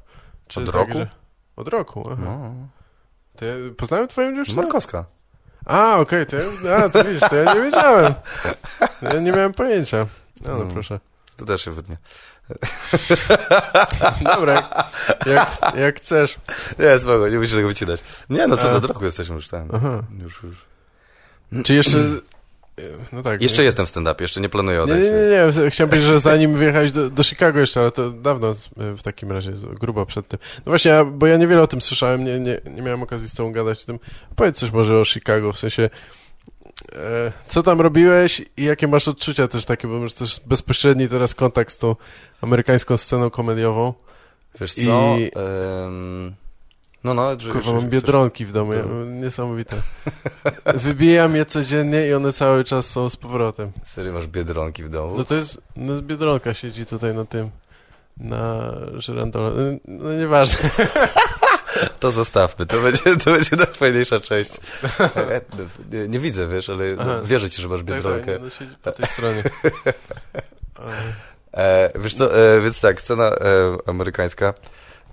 Czy 0.49 0.61
Od 0.61 0.67
tak, 0.67 0.75
roku? 0.75 0.93
Że... 0.93 1.09
Od 1.57 1.69
roku, 1.69 2.09
aha. 2.13 2.23
No. 2.25 2.55
To 3.37 3.45
ja 3.45 3.55
poznałem 3.77 4.09
twoją 4.09 4.35
dziewczynę? 4.37 4.63
Markowska. 4.63 5.05
A, 5.67 5.97
okej, 5.97 6.27
to 6.27 6.37
ja, 6.37 6.77
a, 6.77 6.89
to 6.89 7.05
widzisz, 7.05 7.29
to 7.31 7.37
ja 7.37 7.55
nie 7.55 7.61
wiedziałem. 7.63 8.15
Ja 9.03 9.13
nie 9.21 9.33
miałem 9.33 9.53
pojęcia. 9.53 10.07
No, 10.45 10.53
no 10.59 10.65
No. 10.65 10.71
proszę. 10.73 11.01
To 11.37 11.45
też 11.45 11.63
się 11.65 11.71
wytnie. 11.71 11.97
Dobra, 14.35 14.85
jak, 15.27 15.77
jak, 15.77 15.97
chcesz. 16.01 16.37
Nie, 16.79 16.99
spoko, 16.99 17.29
nie 17.29 17.39
musisz 17.39 17.55
tego 17.57 17.69
wycinać. 17.69 18.01
Nie, 18.31 18.47
no 18.47 18.57
co 18.57 18.81
do 18.81 18.89
roku 18.89 19.05
jesteśmy 19.05 19.35
już 19.35 19.49
tam. 19.49 19.69
Aha. 19.75 20.03
Już, 20.23 20.43
już. 20.43 20.57
Czy 21.65 21.75
jeszcze... 21.75 21.99
No 23.13 23.23
tak. 23.23 23.43
Jeszcze 23.43 23.63
nie, 23.63 23.67
jestem 23.67 23.87
w 23.87 23.89
stand-upie, 23.89 24.21
jeszcze 24.23 24.41
nie 24.41 24.49
planuję 24.49 24.83
odejść. 24.83 25.07
nie, 25.07 25.13
nie, 25.13 25.63
nie. 25.65 25.71
Chciałem 25.71 25.89
powiedzieć, 25.91 26.09
że 26.09 26.21
zanim 26.21 26.57
wyjechałeś 26.59 26.93
do, 26.93 27.11
do 27.11 27.23
Chicago 27.25 27.61
jeszcze, 27.61 27.81
ale 27.81 27.91
to 27.91 28.11
dawno 28.11 28.55
w 28.77 29.03
takim 29.03 29.33
razie, 29.33 29.53
grubo 29.81 30.07
przed 30.07 30.29
tym. 30.29 30.39
No 30.57 30.63
właśnie, 30.71 31.05
bo 31.13 31.27
ja 31.27 31.37
niewiele 31.37 31.63
o 31.63 31.67
tym 31.67 31.81
słyszałem, 31.83 32.25
nie, 32.25 32.39
nie, 32.41 32.61
nie 32.71 32.83
miałem 32.83 33.03
okazji 33.03 33.29
z 33.29 33.35
tobą 33.35 33.53
gadać 33.53 33.83
o 33.83 33.87
tym. 33.87 33.99
Powiedz 34.37 34.59
coś 34.59 34.71
może 34.71 34.99
o 34.99 35.05
Chicago, 35.05 35.53
w 35.53 35.59
sensie 35.59 35.91
e, 36.93 37.33
co 37.49 37.63
tam 37.63 37.81
robiłeś 37.81 38.43
i 38.57 38.65
jakie 38.65 38.89
masz 38.89 39.09
odczucia 39.09 39.49
też 39.49 39.65
takie, 39.65 39.89
bo 39.89 40.01
masz 40.01 40.15
też 40.15 40.41
bezpośredni 40.47 41.09
teraz 41.09 41.35
kontakt 41.35 41.73
z 41.73 41.79
tą 41.79 41.97
amerykańską 42.41 42.97
sceną 42.97 43.31
komediową. 43.31 43.95
Wiesz 44.61 44.75
co? 44.75 44.81
I- 45.19 45.31
Em, 45.35 46.35
no, 47.05 47.15
no. 47.15 47.41
że- 47.41 47.53
Kurwa, 47.53 47.73
mam 47.73 47.89
biedronki 47.91 48.47
w 48.47 48.53
domu, 48.53 48.73
ja, 48.73 48.83
niesamowite. 49.07 49.77
Wybijam 50.75 51.37
je 51.37 51.47
codziennie 51.47 52.09
i 52.09 52.15
one 52.15 52.33
cały 52.33 52.65
czas 52.65 52.87
są 52.87 53.11
z 53.11 53.17
powrotem. 53.17 53.73
Serio, 53.85 54.13
masz 54.13 54.27
biedronki 54.27 54.83
w 54.85 54.89
domu? 54.89 55.15
No 55.19 55.25
to 55.25 55.35
jest, 55.35 55.59
no 55.77 56.03
Biedronka 56.03 56.55
siedzi 56.55 56.87
tutaj 56.87 57.15
na 57.15 57.25
tym, 57.25 57.51
na 58.17 58.73
żyrandole. 58.95 59.79
No 59.85 60.13
nieważne. 60.13 60.59
To 62.01 62.11
zostawmy, 62.11 62.67
to 62.67 62.79
będzie, 62.81 63.17
to 63.25 63.31
będzie 63.31 63.57
najfajniejsza 63.57 64.21
część. 64.21 64.51
Nie, 65.93 66.09
nie 66.09 66.19
widzę, 66.19 66.49
wiesz, 66.49 66.71
ale 66.71 66.85
Aha. 66.99 67.21
wierzę 67.25 67.51
ci, 67.51 67.63
że 67.63 67.69
masz 67.69 67.79
Tak, 67.81 67.87
tak, 67.89 67.97
biedronkę. 67.97 68.33
nie, 68.33 68.39
no 68.39 68.51
siedzi 68.51 68.75
po 68.83 68.93
tej 68.93 69.07
stronie. 69.07 69.43
E, 71.57 71.91
wiesz 72.01 72.15
co, 72.15 72.39
e, 72.57 72.61
więc 72.61 72.81
tak, 72.81 73.01
scena 73.03 73.25
e, 73.25 73.37
amerykańska. 73.87 74.55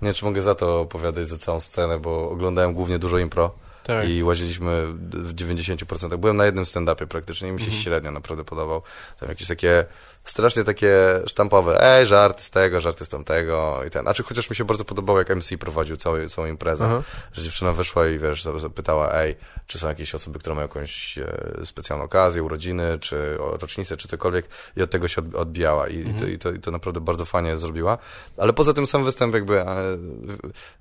Nie 0.02 0.06
wiem, 0.06 0.14
czy 0.14 0.24
mogę 0.24 0.42
za 0.42 0.54
to 0.54 0.80
opowiadać, 0.80 1.26
za 1.28 1.36
całą 1.38 1.60
scenę, 1.60 1.98
bo 1.98 2.30
oglądałem 2.30 2.74
głównie 2.74 2.98
dużo 2.98 3.18
impro 3.18 3.54
Tak. 3.84 4.08
i 4.08 4.22
łaziliśmy 4.22 4.86
w 5.02 5.34
90%. 5.34 6.16
Byłem 6.18 6.36
na 6.36 6.46
jednym 6.46 6.64
stand-upie 6.64 7.06
praktycznie 7.06 7.48
i 7.48 7.52
mi 7.52 7.60
się 7.60 7.64
Mhm. 7.66 7.82
średnio 7.82 8.10
naprawdę 8.10 8.44
podobał. 8.44 8.82
Tam 9.20 9.28
jakieś 9.28 9.48
takie, 9.48 9.84
strasznie 10.24 10.64
takie 10.64 10.96
sztampowe, 11.26 11.80
ej, 11.84 12.06
żarty 12.06 12.42
z 12.44 12.50
tego, 12.50 12.80
żarty 12.80 13.04
z 13.04 13.08
tamtego 13.08 13.80
i 13.86 13.90
ten. 13.90 14.08
A 14.08 14.14
czy 14.14 14.22
chociaż 14.22 14.50
mi 14.50 14.56
się 14.56 14.64
bardzo 14.64 14.84
podobało, 14.84 15.18
jak 15.18 15.30
MC 15.36 15.56
prowadził 15.58 15.96
całą, 15.96 16.28
całą 16.28 16.46
imprezę, 16.48 16.84
Aha. 16.84 17.02
że 17.32 17.42
dziewczyna 17.42 17.72
wyszła 17.72 18.06
i 18.08 18.18
wiesz, 18.18 18.42
za- 18.42 18.58
zapytała, 18.58 19.12
ej, 19.14 19.36
czy 19.66 19.78
są 19.78 19.88
jakieś 19.88 20.14
osoby, 20.14 20.38
które 20.38 20.54
mają 20.54 20.64
jakąś 20.68 21.18
e, 21.18 21.26
specjalną 21.64 22.04
okazję, 22.04 22.42
urodziny, 22.42 22.98
czy 23.00 23.36
rocznicę, 23.38 23.96
czy 23.96 24.08
cokolwiek 24.08 24.48
i 24.76 24.82
od 24.82 24.90
tego 24.90 25.08
się 25.08 25.20
od- 25.20 25.34
odbijała 25.34 25.88
I, 25.88 25.98
i, 26.08 26.14
to, 26.14 26.26
i, 26.26 26.38
to, 26.38 26.50
i 26.52 26.58
to 26.60 26.70
naprawdę 26.70 27.00
bardzo 27.00 27.24
fajnie 27.24 27.56
zrobiła. 27.56 27.98
Ale 28.36 28.52
poza 28.52 28.72
tym 28.72 28.86
sam 28.86 29.04
występ 29.04 29.34
jakby, 29.34 29.60
e, 29.60 29.66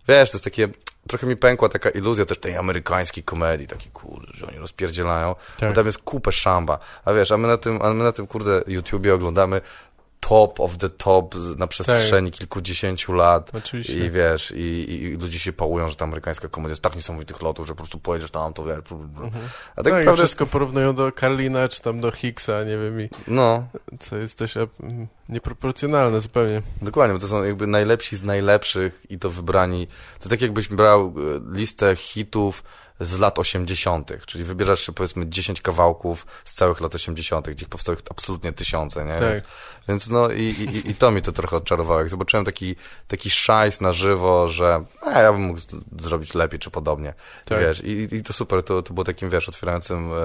wiesz, 0.07 0.31
to 0.31 0.35
jest 0.37 0.43
takie, 0.43 0.67
trochę 1.07 1.27
mi 1.27 1.37
pękła 1.37 1.69
taka 1.69 1.89
iluzja 1.89 2.25
też 2.25 2.37
tej 2.37 2.57
amerykańskiej 2.57 3.23
komedii, 3.23 3.67
taki 3.67 3.89
kurde, 3.89 4.27
że 4.33 4.47
oni 4.47 4.57
rozpierdzielają, 4.57 5.35
Tak. 5.59 5.69
bo 5.69 5.75
tam 5.75 5.85
jest 5.85 5.97
kupę 5.97 6.31
szamba, 6.31 6.79
a 7.05 7.13
wiesz, 7.13 7.31
a 7.31 7.37
my 7.37 7.47
na 7.47 7.57
tym, 7.57 7.81
a 7.81 7.93
my 7.93 8.03
na 8.03 8.11
tym 8.11 8.27
kurde 8.27 8.61
YouTubie 8.67 9.13
oglądamy 9.13 9.30
oglądamy 9.31 9.61
top 10.21 10.59
of 10.59 10.77
the 10.77 10.89
top 10.89 11.35
na 11.57 11.67
przestrzeni 11.67 12.31
kilkudziesięciu 12.31 13.13
lat 13.13 13.51
Oczywiście. 13.53 14.05
i 14.05 14.09
wiesz, 14.09 14.53
i, 14.55 14.93
i, 14.93 15.17
ludzie 15.17 15.39
się 15.39 15.53
pałują, 15.53 15.89
że 15.89 15.95
ta 15.95 16.05
amerykańska 16.05 16.47
komedia 16.47 16.71
jest 16.71 16.81
tak 16.81 16.95
niesamowitych 16.95 17.41
lotów, 17.41 17.67
że 17.67 17.73
po 17.73 17.77
prostu 17.77 17.99
pojedziesz 17.99 18.31
tam, 18.31 18.53
to 18.53 18.63
wiesz, 18.63 18.79
blu. 18.89 19.31
a 19.75 19.83
tak 19.83 19.83
tak, 19.83 19.85
i 19.85 19.95
naprawdę, 19.95 20.17
wszystko 20.17 20.45
porównują 20.45 20.95
do 20.95 21.11
Karlina, 21.11 21.69
czy 21.69 21.81
tam 21.81 22.01
do 22.01 22.11
Hicksa, 22.11 22.63
nie 22.63 22.77
wiem, 22.77 23.01
i 23.01 23.09
no, 23.27 23.67
co 23.99 24.17
jest 24.17 24.37
też 24.37 24.57
e, 24.57 24.67
nieproporcjonalne 25.29 26.21
zupełnie. 26.21 26.61
dokładnie, 26.81 27.13
bo 27.13 27.19
to 27.19 27.27
są 27.27 27.43
jakby 27.43 27.67
najlepsi 27.67 28.15
z 28.15 28.23
najlepszych 28.23 29.05
i 29.09 29.19
to 29.19 29.29
wybrani, 29.29 29.87
to 30.19 30.29
tak 30.29 30.41
jakbyś 30.41 30.67
brał 30.67 31.13
e, 31.17 31.57
listę 31.57 31.95
hitów 31.95 32.63
z 33.01 33.19
lat 33.19 33.39
80., 33.39 34.11
czyli 34.25 34.43
wybierasz 34.43 34.81
się 34.81 34.91
powiedzmy 34.91 35.29
10 35.29 35.61
kawałków 35.61 36.25
z 36.45 36.53
całych 36.53 36.81
lat 36.81 36.95
80., 36.95 37.49
gdzie 37.49 37.65
powstały 37.65 37.97
absolutnie 38.09 38.53
tysiące, 38.53 39.05
nie? 39.05 39.13
Tak. 39.13 39.21
Więc, 39.21 39.43
więc 39.87 40.09
no 40.11 40.29
i, 40.29 40.43
i, 40.43 40.89
i 40.89 40.95
to 40.95 41.11
mi 41.11 41.21
to 41.21 41.31
trochę 41.31 41.57
odczarowało. 41.57 41.99
Jak 41.99 42.09
zobaczyłem 42.09 42.45
taki, 42.45 42.75
taki 43.07 43.29
szajs 43.29 43.81
na 43.81 43.91
żywo, 43.91 44.47
że 44.47 44.83
a, 45.01 45.19
ja 45.19 45.33
bym 45.33 45.41
mógł 45.41 45.59
zrobić 45.99 46.33
lepiej 46.33 46.59
czy 46.59 46.71
podobnie. 46.71 47.13
Tak. 47.45 47.59
Wiesz, 47.59 47.83
i, 47.83 48.15
i 48.15 48.23
to 48.23 48.33
super, 48.33 48.63
to, 48.63 48.81
to 48.81 48.93
było 48.93 49.03
takim, 49.03 49.29
wiesz, 49.29 49.49
otwierającym 49.49 50.11
e, 50.13 50.17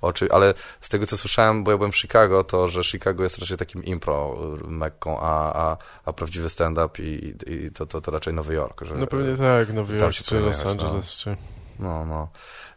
oczy, 0.00 0.28
ale 0.32 0.54
z 0.80 0.88
tego, 0.88 1.06
co 1.06 1.16
słyszałem, 1.16 1.64
bo 1.64 1.70
ja 1.70 1.76
byłem 1.76 1.92
w 1.92 1.96
Chicago, 1.96 2.44
to, 2.44 2.68
że 2.68 2.84
Chicago 2.84 3.22
jest 3.22 3.38
raczej 3.38 3.56
takim 3.56 3.84
impro 3.84 4.36
e, 4.64 4.70
mekką, 4.70 5.20
a, 5.20 5.52
a, 5.54 5.76
a 6.04 6.12
prawdziwy 6.12 6.48
stand-up 6.48 7.02
i, 7.02 7.34
i 7.46 7.70
to, 7.70 7.86
to, 7.86 8.00
to 8.00 8.10
raczej 8.10 8.34
Nowy 8.34 8.54
Jork. 8.54 8.84
Że, 8.84 8.94
No 8.94 9.06
pewnie 9.06 9.36
tak, 9.36 9.72
Nowy 9.72 9.96
Jork, 9.96 10.14
czy 10.14 10.40
Los 10.40 10.64
no. 10.64 10.70
Angeles, 10.70 11.16
czy... 11.16 11.36
No, 11.78 12.04
no. 12.04 12.28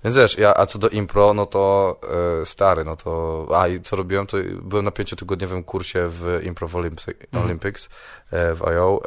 Więc 0.04 0.18
wiesz, 0.18 0.38
ja, 0.38 0.54
a 0.58 0.66
co 0.66 0.80
do 0.80 0.90
impro, 0.90 1.34
no 1.34 1.46
to 1.46 1.96
e, 2.42 2.46
stary, 2.46 2.86
no 2.86 2.96
to, 2.96 3.48
a 3.56 3.68
i 3.68 3.82
co 3.82 3.96
robiłem, 3.96 4.28
to 4.28 4.38
byłem 4.62 4.86
na 4.86 4.92
pięciotygodniowym 4.92 5.64
kursie 5.64 6.08
w 6.08 6.40
Improv 6.44 6.74
Olympi- 6.76 7.14
Mhm. 7.32 7.46
Olympics 7.46 7.90
e, 8.32 8.56
w 8.56 8.64
IO, 8.64 9.02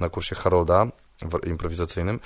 na 0.00 0.08
kursie 0.08 0.34
Harolda 0.36 0.86
improwizacyjnym 1.46 2.20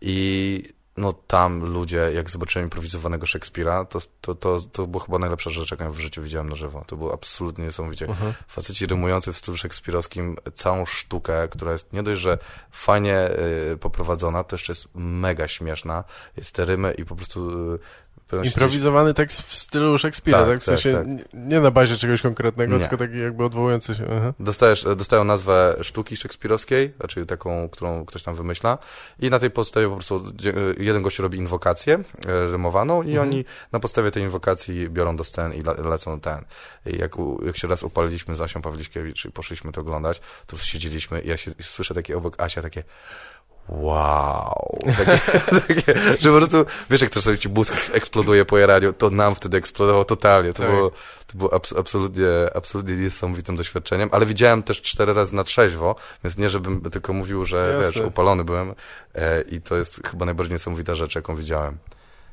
i 0.00 0.62
no 0.98 1.12
tam 1.12 1.64
ludzie, 1.64 2.10
jak 2.14 2.30
zobaczyłem 2.30 2.66
improwizowanego 2.66 3.26
Szekspira, 3.26 3.84
to, 3.84 3.98
to, 4.20 4.34
to, 4.34 4.58
to 4.72 4.86
było 4.86 5.04
chyba 5.04 5.18
najlepsza 5.18 5.50
rzecz, 5.50 5.70
jaką 5.70 5.92
w 5.92 5.98
życiu 5.98 6.22
widziałem 6.22 6.48
na 6.48 6.54
żywo. 6.54 6.84
To 6.86 6.96
było 6.96 7.14
absolutnie 7.14 7.64
niesamowicie. 7.64 8.06
Aha. 8.10 8.32
Faceci 8.48 8.86
rymujący 8.86 9.32
w 9.32 9.36
stylu 9.36 9.56
szekspirowskim 9.56 10.36
całą 10.54 10.86
sztukę, 10.86 11.48
która 11.48 11.72
jest 11.72 11.92
nie 11.92 12.02
dość, 12.02 12.20
że 12.20 12.38
fajnie 12.70 13.30
y, 13.72 13.76
poprowadzona, 13.76 14.44
to 14.44 14.56
jeszcze 14.56 14.72
jest 14.72 14.88
mega 14.94 15.48
śmieszna. 15.48 16.04
Jest 16.36 16.52
te 16.52 16.64
rymy 16.64 16.92
i 16.92 17.04
po 17.04 17.16
prostu... 17.16 17.50
Improwizowany 18.44 19.14
tekst 19.14 19.42
w 19.42 19.54
stylu 19.54 19.98
Szekspira, 19.98 20.38
tak? 20.38 20.48
Tak, 20.48 20.60
W 20.60 20.64
sensie 20.64 20.92
tak, 20.92 21.02
tak. 21.06 21.26
nie- 21.34 21.60
na 21.60 21.70
bazie 21.70 21.96
czegoś 21.96 22.22
konkretnego, 22.22 22.74
Nie. 22.74 22.80
tylko 22.80 22.96
taki 22.96 23.18
jakby 23.18 23.44
odwołujący 23.44 23.94
się. 23.94 24.04
Aha. 24.18 24.34
Dostajesz, 24.40 24.86
dostają 24.96 25.24
nazwę 25.24 25.76
sztuki 25.82 26.16
szekspirowskiej, 26.16 26.92
znaczy 26.98 27.26
taką, 27.26 27.68
którą 27.68 28.04
ktoś 28.04 28.22
tam 28.22 28.34
wymyśla 28.34 28.78
i 29.20 29.30
na 29.30 29.38
tej 29.38 29.50
podstawie 29.50 29.88
po 29.88 29.94
prostu 29.94 30.24
jeden 30.78 31.02
gość 31.02 31.18
robi 31.18 31.38
inwokację 31.38 31.94
e, 32.26 32.46
rymowaną 32.46 33.02
i 33.02 33.10
Mhm. 33.10 33.28
oni 33.28 33.44
na 33.72 33.80
podstawie 33.80 34.10
tej 34.10 34.22
inwokacji 34.22 34.90
biorą 34.90 35.16
do 35.16 35.24
scen 35.24 35.54
i 35.54 35.62
le, 35.62 35.74
lecą 35.74 36.20
ten. 36.20 36.44
I 36.86 36.98
jak, 36.98 37.12
jak 37.46 37.56
się 37.56 37.68
raz 37.68 37.82
upaliliśmy 37.82 38.34
z 38.36 38.40
Asią 38.40 38.62
Pawliszkiewicz 38.62 39.24
i 39.24 39.30
poszliśmy 39.32 39.72
to 39.72 39.80
oglądać, 39.80 40.20
to 40.46 40.56
siedzieliśmy 40.56 41.20
i 41.20 41.28
ja 41.28 41.36
się 41.36 41.50
słyszę 41.62 41.94
takie 41.94 42.16
obok 42.16 42.40
Asia 42.40 42.62
takie 42.62 42.84
Wow. 43.68 44.78
Takie, 44.96 45.82
takie, 45.82 46.00
że 46.20 46.30
po 46.30 46.36
prostu, 46.36 46.64
wiesz, 46.90 47.00
jak 47.00 47.10
czasami 47.10 47.38
ci 47.38 47.48
mózg 47.48 47.74
eksploduje 47.92 48.44
po 48.44 48.58
jaraniu, 48.58 48.92
to 48.92 49.10
nam 49.10 49.34
wtedy 49.34 49.56
eksplodował 49.56 50.04
totalnie. 50.04 50.52
To 50.52 50.62
Tak. 50.62 50.72
było, 50.72 50.90
to 51.26 51.38
było 51.38 51.54
abs 51.54 51.72
absolutnie, 51.72 52.26
absolutnie 52.54 52.96
niesamowitym 52.96 53.56
doświadczeniem, 53.56 54.08
ale 54.12 54.26
widziałem 54.26 54.62
też 54.62 54.82
cztery 54.82 55.12
razy 55.14 55.34
na 55.34 55.44
trzeźwo, 55.44 55.94
więc 56.24 56.38
nie, 56.38 56.50
żebym 56.50 56.80
tylko 56.90 57.12
mówił, 57.12 57.44
że 57.44 57.56
Jasne. 57.56 57.80
wiesz, 58.02 58.08
upalony 58.08 58.44
byłem 58.44 58.74
e, 59.14 59.40
i 59.42 59.60
to 59.60 59.76
jest 59.76 60.08
chyba 60.08 60.24
najbardziej 60.26 60.52
niesamowita 60.52 60.94
rzecz, 60.94 61.14
jaką 61.14 61.36
widziałem. 61.36 61.78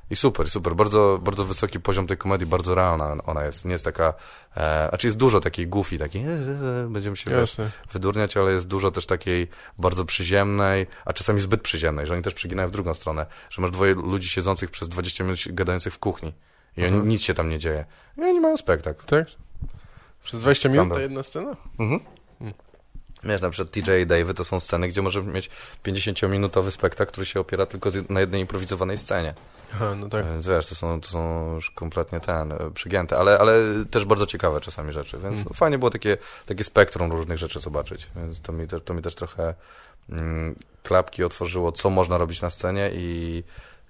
I 0.09 0.15
super, 0.15 0.49
super. 0.49 0.75
Bardzo, 0.75 1.19
bardzo 1.23 1.45
wysoki 1.45 1.79
poziom 1.79 2.07
tej 2.07 2.17
komedii, 2.17 2.47
bardzo 2.47 2.75
realna 2.75 3.17
ona 3.25 3.45
jest. 3.45 3.65
Nie 3.65 3.71
jest 3.71 3.85
taka, 3.85 4.13
e, 4.57 4.89
znaczy 4.89 5.07
jest 5.07 5.17
dużo 5.17 5.39
takiej 5.39 5.67
goofy, 5.67 5.97
takiej, 5.97 6.23
e, 6.23 6.27
e, 6.27 6.83
e, 6.83 6.87
będziemy 6.89 7.17
się 7.17 7.31
Jasne. 7.31 7.71
wydurniać, 7.93 8.37
ale 8.37 8.51
jest 8.51 8.67
dużo 8.67 8.91
też 8.91 9.05
takiej 9.05 9.47
bardzo 9.77 10.05
przyziemnej, 10.05 10.87
a 11.05 11.13
czasami 11.13 11.41
zbyt 11.41 11.61
przyziemnej, 11.61 12.07
że 12.07 12.13
oni 12.13 12.23
też 12.23 12.33
przyginają 12.33 12.69
w 12.69 12.71
drugą 12.71 12.93
stronę, 12.93 13.25
że 13.49 13.61
masz 13.61 13.71
dwoje 13.71 13.93
ludzi 13.93 14.29
siedzących 14.29 14.71
przez 14.71 14.89
20 14.89 15.23
minut 15.23 15.39
gadających 15.47 15.93
w 15.93 15.99
kuchni 15.99 16.33
i 16.77 16.85
oni, 16.85 16.97
Aha. 16.97 17.05
nic 17.05 17.21
się 17.21 17.33
tam 17.33 17.49
nie 17.49 17.59
dzieje. 17.59 17.85
I 18.17 18.21
oni 18.21 18.39
mają 18.39 18.57
spektakl. 18.57 19.05
Tak? 19.05 19.27
Przez 20.21 20.39
20 20.39 20.69
minut 20.69 20.93
ta 20.93 21.01
jedna 21.01 21.23
scena? 21.23 21.55
Wiesz, 23.23 23.41
na 23.41 23.49
przykład 23.49 23.71
TJ 23.71 24.01
i 24.01 24.05
Dave 24.05 24.33
to 24.33 24.45
są 24.45 24.59
sceny, 24.59 24.87
gdzie 24.87 25.01
możesz 25.01 25.25
mieć 25.25 25.49
50-minutowy 25.83 26.71
spektakl, 26.71 27.11
który 27.11 27.25
się 27.25 27.39
opiera 27.39 27.65
tylko 27.65 27.89
na 28.09 28.19
jednej 28.19 28.41
improwizowanej 28.41 28.97
scenie. 28.97 29.33
Aha, 29.73 29.95
no 29.95 30.09
tak. 30.09 30.25
Więc 30.25 30.47
wiesz, 30.47 30.67
to 30.67 30.75
są, 30.75 31.01
to 31.01 31.07
są 31.07 31.53
już 31.55 31.71
kompletnie 31.71 32.19
ten, 32.19 32.51
e, 32.51 32.71
przygięte, 32.73 33.17
ale, 33.17 33.39
ale 33.39 33.53
też 33.91 34.05
bardzo 34.05 34.25
ciekawe 34.25 34.61
czasami 34.61 34.91
rzeczy, 34.91 35.17
więc 35.17 35.35
Mm. 35.35 35.53
fajnie 35.53 35.77
było 35.77 35.91
takie, 35.91 36.17
takie 36.45 36.63
spektrum 36.63 37.11
różnych 37.11 37.37
rzeczy 37.37 37.59
zobaczyć, 37.59 38.07
więc 38.15 38.41
to 38.41 38.53
mi, 38.53 38.67
też, 38.67 38.81
to 38.85 38.93
mi 38.93 39.01
też 39.01 39.15
trochę 39.15 39.53
mm, 40.09 40.55
klapki 40.83 41.23
otworzyło, 41.23 41.71
co 41.71 41.89
można 41.89 42.17
robić 42.17 42.41
na 42.41 42.49
scenie 42.49 42.91
i, 42.93 43.43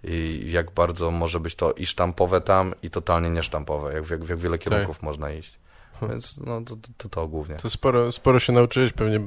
i 0.03 0.44
jak 0.51 0.72
bardzo 0.72 1.12
może 1.12 1.39
być 1.39 1.55
to 1.55 1.74
i 1.74 1.86
sztampowe 1.86 2.41
tam, 2.41 2.74
i 2.84 2.89
totalnie 2.89 3.29
niesztampowe, 3.29 3.94
jak, 3.94 4.10
jak, 4.10 4.29
jak 4.29 4.39
wiele 4.39 4.58
kierunków 4.58 5.01
można 5.01 5.32
iść. 5.32 5.60
Hmm. 6.00 6.12
Więc 6.12 6.38
no, 6.38 6.62
to, 6.62 6.75
to, 6.98 7.10
to, 7.10 7.27
głównie. 7.27 7.55
To 7.55 7.70
sporo, 7.70 8.12
sporo 8.12 8.39
się 8.39 8.53
nauczyłeś 8.53 8.94
pewnie, 8.94 9.20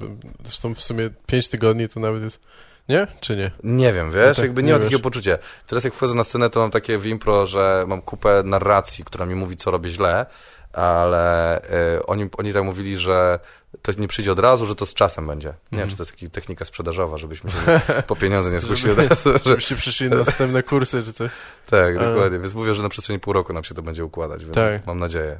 zresztą 0.44 0.74
w 0.74 0.82
sumie 0.82 1.10
5 1.26 1.48
tygodni 1.48 1.88
to 1.88 2.00
nawet 2.00 2.22
jest... 2.22 2.40
Nie? 2.88 3.06
Czy 3.20 3.36
nie? 3.36 3.50
Nie 3.64 3.92
wiem, 3.92 4.10
wiesz, 4.12 4.28
No 4.28 4.34
tak, 4.34 4.44
jakby 4.44 4.62
nie, 4.62 4.66
nie 4.66 4.72
mam 4.72 4.80
wiesz. 4.80 4.86
takiego 4.90 5.02
poczucia. 5.02 5.38
Teraz 5.66 5.84
jak 5.84 5.94
wchodzę 5.94 6.14
na 6.14 6.24
scenę, 6.24 6.50
to 6.50 6.60
mam 6.60 6.70
takie 6.70 6.98
w 6.98 7.06
impro, 7.06 7.46
że 7.46 7.84
mam 7.88 8.02
kupę 8.02 8.42
narracji, 8.44 9.04
która 9.04 9.26
mi 9.26 9.34
mówi, 9.34 9.56
co 9.56 9.70
robię 9.70 9.90
źle, 9.90 10.26
ale 10.72 11.58
y, 11.96 12.06
oni, 12.06 12.28
oni 12.38 12.52
tak 12.52 12.64
mówili, 12.64 12.96
że 12.98 13.38
to 13.82 13.92
nie 13.98 14.08
przyjdzie 14.08 14.32
od 14.32 14.38
razu, 14.38 14.66
że 14.66 14.74
to 14.74 14.86
z 14.86 14.94
czasem 14.94 15.26
będzie. 15.26 15.48
Nie 15.48 15.54
wiem, 15.78 15.80
Mhm. 15.80 15.90
czy 15.90 15.96
to 15.96 16.02
jest 16.02 16.12
taka 16.20 16.30
technika 16.32 16.64
sprzedażowa, 16.64 17.16
żebyśmy 17.16 17.50
się 17.50 17.56
po 18.06 18.16
pieniądze 18.16 18.50
nie 18.50 18.60
zgłosili 18.60 18.90
od 18.92 18.96
Żeby- 18.98 19.08
razu. 19.08 19.32
Że, 19.32 19.38
Żebyście 19.44 19.76
przyszli 19.76 20.08
na 20.10 20.16
następne 20.16 20.62
kursy, 20.62 21.02
czy 21.04 21.12
coś. 21.12 21.30
tak, 21.66 21.96
A. 21.96 22.04
dokładnie. 22.04 22.38
Więc 22.38 22.54
mówię, 22.54 22.74
że 22.74 22.82
na 22.82 22.88
przestrzeni 22.88 23.18
pół 23.20 23.32
roku 23.32 23.52
nam 23.52 23.64
się 23.64 23.74
to 23.74 23.82
będzie 23.82 24.04
układać, 24.04 24.42
Tak. 24.52 24.86
mam 24.86 24.98
nadzieję. 24.98 25.38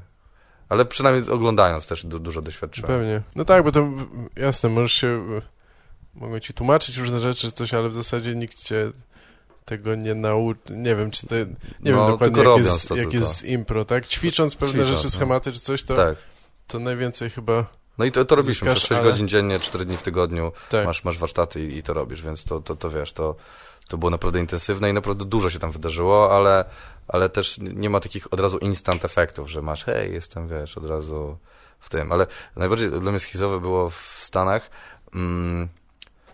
Ale 0.69 0.85
przynajmniej 0.85 1.31
oglądając 1.31 1.87
też 1.87 2.07
du 2.07 2.19
dużo 2.19 2.43
doświadczyłem. 2.43 2.89
Pewnie. 2.89 3.23
No 3.37 3.45
tak, 3.45 3.65
bo 3.65 3.73
to 3.73 3.81
mm, 3.81 4.29
jasne, 4.37 4.69
możesz 4.69 4.93
się... 4.93 5.25
Mogą 6.21 6.41
ci 6.41 6.55
tłumaczyć 6.55 6.97
różne 6.97 7.21
rzeczy, 7.21 7.41
czy 7.41 7.53
coś, 7.53 7.75
ale 7.75 7.89
w 7.89 7.95
zasadzie 7.95 8.35
nikt 8.35 8.59
cię 8.65 8.93
tego 9.65 9.95
nie 9.95 10.15
nauczy. 10.15 10.61
Nie 10.71 10.97
wiem, 10.97 11.11
czy 11.11 11.27
to... 11.27 11.35
Nie 11.35 11.45
wiem 11.83 11.97
No, 11.97 12.07
dokładnie, 12.09 12.35
tylko 12.35 12.57
jak 12.59 12.67
jest, 12.67 12.89
to 12.89 12.97
jak 12.97 13.13
jest 13.13 13.37
z 13.37 13.45
impro, 13.45 13.85
tak? 13.85 14.07
Ćwicząc 14.07 14.55
pewne 14.55 14.87
rzeczy, 14.87 15.05
no. 15.05 15.11
schematy, 15.11 15.53
czy 15.53 15.61
coś, 15.61 15.83
to, 15.83 15.97
Tak. 15.97 16.17
to 16.67 16.79
najwięcej 16.79 17.31
chyba... 17.31 17.67
No 17.99 18.05
i 18.05 18.13
to, 18.13 18.25
to 18.25 18.35
robiliśmy 18.35 18.65
Zyskasz, 18.65 18.79
przez 18.79 18.89
6 18.89 19.01
ale- 19.01 19.11
godzin 19.11 19.29
dziennie, 19.29 19.61
4 19.61 19.85
dni 19.85 19.97
w 19.97 20.03
tygodniu. 20.03 20.53
Tak. 20.71 20.87
masz, 20.87 21.05
masz 21.05 21.19
warsztaty 21.19 21.65
i, 21.65 21.77
i 21.79 21.83
to 21.83 21.95
robisz, 21.95 22.23
więc 22.23 22.45
to, 22.45 22.61
to, 22.61 22.77
to 22.77 22.91
wiesz, 22.91 23.13
to, 23.13 23.37
to 23.89 23.99
było 23.99 24.11
naprawdę 24.11 24.41
intensywne 24.41 24.91
i 24.91 24.93
naprawdę 24.93 25.25
dużo 25.25 25.51
się 25.51 25.59
tam 25.59 25.73
wydarzyło, 25.73 26.37
ale, 26.37 26.65
ale 27.09 27.29
też 27.29 27.59
nie 27.59 27.91
ma 27.91 28.01
takich 28.01 28.33
od 28.33 28.41
razu 28.41 28.59
instant 28.59 29.05
efektów, 29.05 29.51
że 29.51 29.63
masz, 29.63 29.85
hej, 29.85 30.13
jestem, 30.13 30.49
wiesz, 30.49 30.79
od 30.79 30.87
razu 30.87 31.39
w 31.79 31.89
tym. 31.89 32.13
Ale 32.13 32.27
najbardziej 32.57 32.91
dla 32.91 33.11
mnie 33.11 33.21
schizowe 33.21 33.61
było 33.61 33.91
w 33.91 34.19
Stanach, 34.21 34.71
mm, 35.15 35.69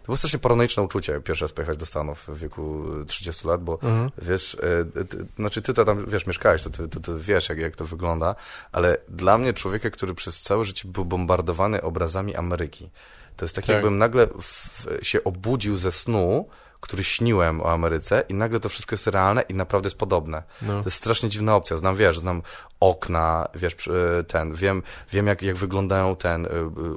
to 0.04 0.06
było 0.06 0.16
strasznie 0.16 0.38
paranoiczne 0.38 0.82
uczucie, 0.82 1.20
pierwszy 1.20 1.44
raz 1.44 1.52
pojechać 1.52 1.78
do 1.78 1.86
Stanów 1.86 2.26
w 2.28 2.38
wieku 2.38 2.84
30 3.06 3.48
lat, 3.48 3.62
bo 3.64 3.78
Mhm. 3.82 4.10
wiesz, 4.22 4.56
e, 4.98 5.04
ty, 5.04 5.26
znaczy 5.36 5.62
ty 5.62 5.74
tam, 5.74 6.06
wiesz, 6.06 6.26
mieszkałeś, 6.26 6.62
to 6.62 6.70
ty, 6.70 6.88
ty, 6.88 7.00
ty 7.00 7.12
wiesz, 7.18 7.48
jak, 7.48 7.58
jak 7.58 7.76
to 7.76 7.84
wygląda, 7.84 8.34
ale 8.72 8.96
dla 9.08 9.38
mnie 9.38 9.52
człowieka, 9.52 9.90
który 9.90 10.14
przez 10.14 10.40
całe 10.40 10.64
życie 10.64 10.88
był 10.88 11.04
bombardowany 11.04 11.82
obrazami 11.82 12.36
Ameryki, 12.36 12.90
to 13.36 13.44
jest 13.44 13.54
tak, 13.54 13.66
Tak. 13.66 13.74
jakbym 13.74 13.98
nagle 13.98 14.26
w, 14.26 14.86
się 15.02 15.24
obudził 15.24 15.76
ze 15.76 15.92
snu, 15.92 16.48
który 16.84 17.04
śniłem 17.04 17.60
o 17.60 17.72
Ameryce 17.72 18.22
i 18.28 18.34
nagle 18.34 18.60
to 18.60 18.68
wszystko 18.68 18.94
jest 18.94 19.06
realne 19.06 19.42
i 19.42 19.54
naprawdę 19.54 19.86
jest 19.86 19.98
podobne. 19.98 20.42
No. 20.62 20.72
To 20.80 20.84
jest 20.84 20.96
strasznie 20.96 21.28
dziwna 21.28 21.56
opcja. 21.56 21.76
Znam, 21.76 21.96
wiesz, 21.96 22.18
znam 22.18 22.42
okna, 22.80 23.48
wiesz, 23.54 23.74
przy- 23.74 24.24
ten, 24.28 24.54
wiem, 24.54 24.82
wiem 25.12 25.26
jak, 25.26 25.42
jak 25.42 25.56
wyglądają 25.56 26.16
ten 26.16 26.46
y, 26.46 26.48
y, 26.48 26.50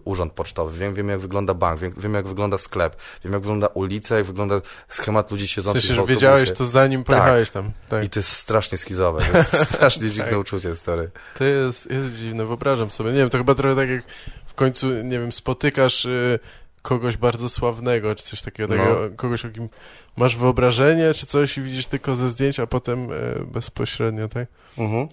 urząd 0.05 0.33
pocztowy, 0.33 0.77
wiem, 0.79 0.93
wiem 0.93 1.09
jak 1.09 1.19
wygląda 1.19 1.53
bank, 1.53 1.79
wiem, 1.79 1.93
wiem 1.97 2.13
jak 2.13 2.27
wygląda 2.27 2.57
sklep, 2.57 2.95
wiem 3.23 3.33
jak 3.33 3.41
wygląda 3.41 3.67
ulica, 3.67 4.17
jak 4.17 4.25
wygląda 4.25 4.61
schemat 4.87 5.31
ludzi 5.31 5.47
W 5.47 5.49
siedzących 5.49 5.81
sensie, 5.81 5.93
w 5.93 5.95
że 5.95 6.01
autobusie. 6.01 6.15
wiedziałeś 6.19 6.51
to 6.51 6.65
zanim 6.65 7.03
pojechałeś 7.03 7.49
tam. 7.49 7.71
Tak. 7.89 8.03
I 8.03 8.09
to 8.09 8.19
jest 8.19 8.29
strasznie 8.31 8.77
schizowe. 8.77 9.21
To 9.51 9.57
jest 9.57 9.73
strasznie 9.75 10.09
dziwne 10.09 10.29
Tak. 10.31 10.39
uczucie, 10.39 10.75
stary. 10.75 11.09
To 11.37 11.43
jest, 11.43 11.91
jest 11.91 12.15
dziwne, 12.15 12.45
wyobrażam 12.45 12.91
sobie. 12.91 13.11
Nie 13.11 13.17
wiem, 13.19 13.29
to 13.29 13.37
chyba 13.37 13.55
trochę 13.55 13.75
tak 13.75 13.89
jak 13.89 14.03
w 14.45 14.53
końcu, 14.53 14.87
nie 14.91 15.19
wiem, 15.19 15.31
spotykasz 15.31 16.05
y, 16.05 16.39
kogoś 16.87 17.17
bardzo 17.17 17.49
sławnego, 17.49 18.15
czy 18.15 18.23
coś 18.23 18.41
takiego, 18.41 18.75
No. 18.75 18.83
takiego 18.83 19.09
kogoś, 19.15 19.45
o 19.45 19.49
kim 19.49 19.69
masz 20.17 20.35
wyobrażenie, 20.37 21.13
czy 21.13 21.25
coś 21.25 21.57
i 21.57 21.61
widzisz 21.61 21.85
tylko 21.85 22.15
ze 22.15 22.29
zdjęć, 22.29 22.59
a 22.59 22.67
potem 22.67 23.11
y, 23.11 23.45
bezpośrednio, 23.45 24.27
tak? 24.27 24.47
Mhm. 24.77 25.07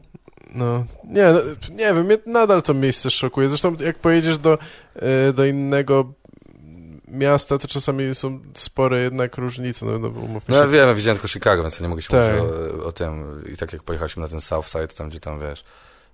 No, 0.54 0.85
nie, 1.04 1.25
no, 1.33 1.40
nie 1.71 1.95
wiem, 1.95 2.04
mnie 2.04 2.19
nadal 2.26 2.62
to 2.62 2.75
miejsce 2.75 3.11
szokuje. 3.11 3.49
Zresztą 3.49 3.76
jak 3.81 3.99
pojedziesz 3.99 4.38
do, 4.38 4.59
y, 5.28 5.33
do 5.33 5.45
innego 5.45 6.12
miasta, 7.09 7.59
to 7.59 7.69
czasami 7.69 8.14
są 8.14 8.40
spore 8.54 9.00
jednak 9.00 9.38
różnice, 9.38 9.87
no, 9.87 9.99
no 9.99 10.11
No 10.49 10.57
ja 10.57 10.66
wiem, 10.66 10.95
widziałem 10.95 11.16
tylko 11.16 11.28
Chicago, 11.28 11.62
więc 11.62 11.78
ja 11.78 11.83
nie 11.83 11.88
mogę 11.88 12.02
się 12.02 12.09
Tak. 12.09 12.37
mówić 12.38 12.52
o, 12.83 12.87
o 12.87 12.93
tym. 12.93 13.43
I 13.52 13.57
tak 13.57 13.73
jak 13.73 13.83
pojechaliśmy 13.83 14.23
na 14.23 14.28
ten 14.28 14.40
South 14.40 14.69
Side, 14.69 14.88
tam 14.88 15.09
gdzie 15.09 15.21
tam, 15.21 15.40
wiesz, 15.40 15.64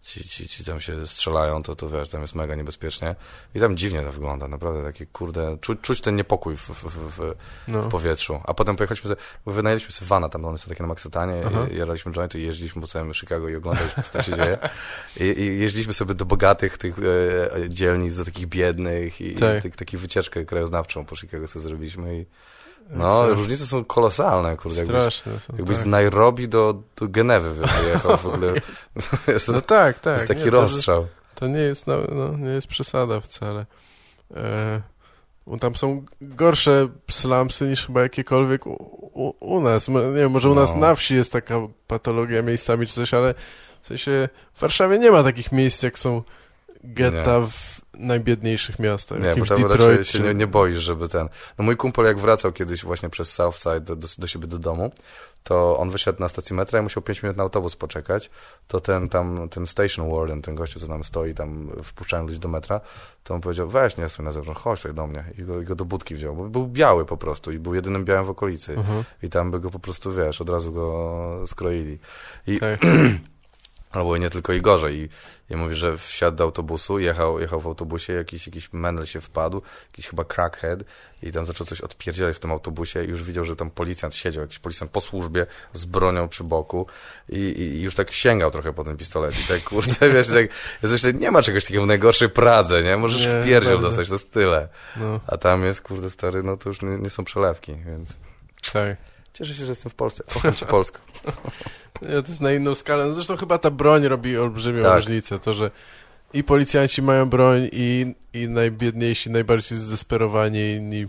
ci, 0.02 0.28
ci, 0.28 0.48
ci 0.48 0.64
tam 0.64 0.80
się 0.80 1.06
strzelają, 1.06 1.62
to, 1.62 1.76
to 1.76 1.88
wiesz, 1.88 2.08
tam 2.08 2.20
jest 2.20 2.34
mega 2.34 2.54
niebezpiecznie. 2.54 3.14
I 3.54 3.60
tam 3.60 3.76
dziwnie 3.76 4.02
to 4.02 4.12
wygląda, 4.12 4.48
naprawdę 4.48 4.84
takie, 4.84 5.06
kurde, 5.06 5.58
czuć, 5.60 5.80
czuć 5.80 6.00
ten 6.00 6.16
niepokój 6.16 6.56
w, 6.56 6.60
w, 6.68 6.84
w, 7.16 7.34
No. 7.68 7.82
w 7.82 7.88
powietrzu. 7.88 8.40
A 8.44 8.54
potem 8.54 8.76
pojechaliśmy, 8.76 9.08
sobie, 9.08 9.20
bo 9.46 9.52
wynajęliśmy 9.52 9.92
sobie 9.92 10.08
vana, 10.08 10.28
tam 10.28 10.44
one 10.44 10.58
są 10.58 10.68
takie 10.68 10.82
na 10.82 10.88
Maksatanie, 10.88 11.42
i 11.72 11.76
jadaliśmy 11.76 12.12
jointy 12.12 12.40
i 12.40 12.42
jeździliśmy 12.42 12.80
po 12.82 12.86
całym 12.88 13.14
Chicago 13.14 13.48
i 13.48 13.56
oglądaliśmy, 13.56 14.02
co 14.02 14.10
tam 14.12 14.22
się 14.22 14.36
dzieje. 14.36 14.58
I, 15.20 15.24
I 15.40 15.58
jeździliśmy 15.58 15.92
sobie 15.92 16.14
do 16.14 16.24
bogatych 16.24 16.78
tych 16.78 16.96
e, 16.98 17.68
dzielnic, 17.68 18.16
do 18.16 18.24
takich 18.24 18.46
biednych 18.46 19.20
i, 19.20 19.34
Tak. 19.34 19.58
i 19.58 19.62
tak, 19.62 19.76
taką 19.76 19.98
wycieczkę 19.98 20.44
krajoznawczą 20.44 21.04
po 21.04 21.16
Chicago 21.16 21.48
sobie 21.48 21.62
zrobiliśmy 21.62 22.18
i 22.20 22.26
no, 22.90 23.34
różnice 23.34 23.66
są 23.66 23.84
kolosalne, 23.84 24.56
kurde. 24.56 24.78
Jakbyś, 24.78 24.96
Straszne 24.96 25.40
są, 25.40 25.52
jakbyś 25.56 25.76
tak. 25.76 25.84
z 25.84 25.88
Nairobi 25.88 26.48
do, 26.48 26.74
do 26.96 27.08
Genewy 27.08 27.50
wyjechał 27.82 28.16
w 28.16 28.26
ogóle. 28.26 28.52
To, 29.46 29.52
No 29.52 29.60
tak, 29.60 29.98
to 29.98 30.04
tak. 30.04 30.16
jest 30.16 30.28
taki 30.28 30.44
nie, 30.44 30.50
to, 30.50 30.60
rozstrzał. 30.62 31.06
To 31.34 31.46
nie 31.46 31.60
jest, 31.60 31.86
no, 31.86 31.96
no, 32.12 32.36
nie 32.36 32.50
jest 32.50 32.66
przesada 32.66 33.20
wcale. 33.20 33.66
E, 34.36 34.80
tam 35.60 35.76
są 35.76 36.04
gorsze 36.20 36.88
slumsy 37.10 37.66
niż 37.66 37.86
chyba 37.86 38.02
jakiekolwiek 38.02 38.66
u, 38.66 38.72
u, 39.12 39.54
u 39.54 39.60
nas. 39.60 39.88
Nie 39.88 40.00
wiem, 40.14 40.30
może 40.30 40.50
u 40.50 40.54
nas 40.54 40.70
No. 40.70 40.80
na 40.80 40.94
wsi 40.94 41.14
jest 41.14 41.32
taka 41.32 41.54
patologia 41.86 42.42
miejscami 42.42 42.86
czy 42.86 42.94
coś, 42.94 43.14
ale 43.14 43.34
w 43.82 43.86
sensie 43.86 44.28
w 44.54 44.60
Warszawie 44.60 44.98
nie 44.98 45.10
ma 45.10 45.22
takich 45.22 45.52
miejsc, 45.52 45.82
jak 45.82 45.98
są 45.98 46.22
getta 46.84 47.40
w 47.40 47.79
najbiedniejszych 47.98 48.78
miastach. 48.78 49.20
Nie, 49.20 49.36
bo 49.36 49.46
tam 49.46 49.62
raczej 49.62 49.68
Detroit 49.68 50.08
się 50.08 50.18
czy... 50.18 50.24
nie, 50.24 50.34
nie 50.34 50.46
boisz, 50.46 50.78
żeby 50.78 51.08
ten... 51.08 51.28
No 51.58 51.64
mój 51.64 51.76
kumpel 51.76 52.04
jak 52.04 52.18
wracał 52.18 52.52
kiedyś 52.52 52.84
właśnie 52.84 53.10
przez 53.10 53.32
Southside 53.32 53.80
do, 53.80 53.96
do, 53.96 54.08
do 54.18 54.26
siebie 54.26 54.46
do 54.46 54.58
domu, 54.58 54.92
to 55.44 55.78
on 55.78 55.90
wyszedł 55.90 56.20
na 56.20 56.28
stację 56.28 56.56
metra 56.56 56.80
i 56.80 56.82
musiał 56.82 57.02
5 57.02 57.22
minut 57.22 57.36
na 57.36 57.42
autobus 57.42 57.76
poczekać, 57.76 58.30
to 58.68 58.80
ten 58.80 59.08
tam, 59.08 59.48
ten 59.48 59.66
station 59.66 60.10
warden, 60.10 60.42
ten 60.42 60.54
gościu, 60.54 60.80
co 60.80 60.86
tam 60.86 61.04
stoi, 61.04 61.34
tam 61.34 61.70
wpuszczają 61.84 62.26
ludzi 62.26 62.38
do 62.38 62.48
metra, 62.48 62.80
to 63.24 63.34
on 63.34 63.40
powiedział, 63.40 63.68
weź 63.68 63.96
nie 63.96 64.08
stój 64.08 64.24
na 64.24 64.32
zewnątrz, 64.32 64.60
chodź 64.60 64.78
tutaj 64.78 64.94
do 64.94 65.06
mnie. 65.06 65.24
I 65.38 65.42
go, 65.42 65.60
i 65.60 65.64
go 65.64 65.74
do 65.74 65.84
budki 65.84 66.14
wziął, 66.14 66.36
bo 66.36 66.44
był 66.44 66.66
biały 66.66 67.06
po 67.06 67.16
prostu 67.16 67.52
i 67.52 67.58
był 67.58 67.74
jedynym 67.74 68.04
białym 68.04 68.24
w 68.24 68.30
okolicy. 68.30 68.72
Mhm, 68.72 69.04
I 69.22 69.28
tam 69.28 69.50
by 69.50 69.60
go 69.60 69.70
po 69.70 69.78
prostu, 69.78 70.12
wiesz, 70.12 70.40
od 70.40 70.48
razu 70.48 70.72
go 70.72 71.42
skroili. 71.46 71.98
I, 72.46 72.58
tak. 72.58 72.80
Albo 73.90 74.16
nie 74.16 74.30
tylko 74.30 74.52
i 74.52 74.60
gorzej. 74.60 74.96
I, 74.98 75.08
I 75.52 75.56
mówi, 75.56 75.74
że 75.74 75.98
wsiadł 75.98 76.36
do 76.36 76.44
autobusu, 76.44 76.98
jechał, 76.98 77.40
jechał 77.40 77.60
w 77.60 77.66
autobusie, 77.66 78.12
jakiś, 78.12 78.46
jakiś 78.46 78.72
menel 78.72 79.06
się 79.06 79.20
wpadł, 79.20 79.62
jakiś 79.92 80.08
chyba 80.08 80.24
crackhead 80.24 80.80
i 81.22 81.32
tam 81.32 81.46
zaczął 81.46 81.66
coś 81.66 81.80
odpierdzielać 81.80 82.36
w 82.36 82.38
tym 82.38 82.50
autobusie 82.50 83.04
i 83.04 83.08
już 83.08 83.22
widział, 83.22 83.44
że 83.44 83.56
tam 83.56 83.70
policjant 83.70 84.14
siedział, 84.14 84.42
jakiś 84.42 84.58
policjant 84.58 84.90
po 84.90 85.00
służbie 85.00 85.46
z 85.72 85.84
bronią 85.84 86.28
przy 86.28 86.44
boku 86.44 86.86
i, 87.28 87.38
i, 87.38 87.82
już 87.82 87.94
tak 87.94 88.12
sięgał 88.12 88.50
trochę 88.50 88.72
po 88.72 88.84
ten 88.84 88.96
pistolet 88.96 89.40
i 89.40 89.48
tak, 89.48 89.64
kurde, 89.64 90.10
wiesz, 90.12 90.28
tak, 90.28 90.48
jest 90.82 90.92
myślę, 90.92 91.14
nie 91.14 91.30
ma 91.30 91.42
czegoś 91.42 91.64
takiego 91.64 91.82
w 91.82 91.86
najgorszej 91.86 92.28
Pradze, 92.28 92.82
nie? 92.82 92.96
Możesz 92.96 93.22
Nie, 93.22 93.42
w 93.42 93.46
pierdziel 93.46 93.80
dostać, 93.80 94.08
to 94.08 94.14
jest 94.14 94.32
tyle. 94.32 94.68
No, 94.96 95.20
A 95.26 95.36
tam 95.36 95.64
jest, 95.64 95.80
kurde, 95.80 96.10
stary, 96.10 96.42
no 96.42 96.56
to 96.56 96.68
już 96.68 96.82
nie, 96.82 96.88
nie 96.88 97.10
są 97.10 97.24
przelewki, 97.24 97.74
więc 97.86 98.16
tak. 98.72 99.09
Cieszę 99.32 99.54
się, 99.54 99.62
że 99.62 99.68
jestem 99.68 99.90
w 99.90 99.94
Polsce. 99.94 100.24
Kocham 100.32 100.54
cię 100.54 100.66
Polskę. 100.66 100.98
Nie, 102.02 102.08
to 102.08 102.28
jest 102.28 102.40
na 102.40 102.52
inną 102.52 102.74
skalę. 102.74 103.06
No 103.06 103.12
zresztą 103.12 103.36
chyba 103.36 103.58
ta 103.58 103.70
broń 103.70 104.08
robi 104.08 104.38
olbrzymią 104.38 104.82
Tak. 104.82 104.96
różnicę. 104.96 105.38
To, 105.38 105.54
że 105.54 105.70
i 106.32 106.44
policjanci 106.44 107.02
mają 107.02 107.28
broń, 107.28 107.68
i, 107.72 108.14
i 108.34 108.48
najbiedniejsi, 108.48 109.30
najbardziej 109.30 109.78
zdesperowani, 109.78 110.70
inni 110.70 111.06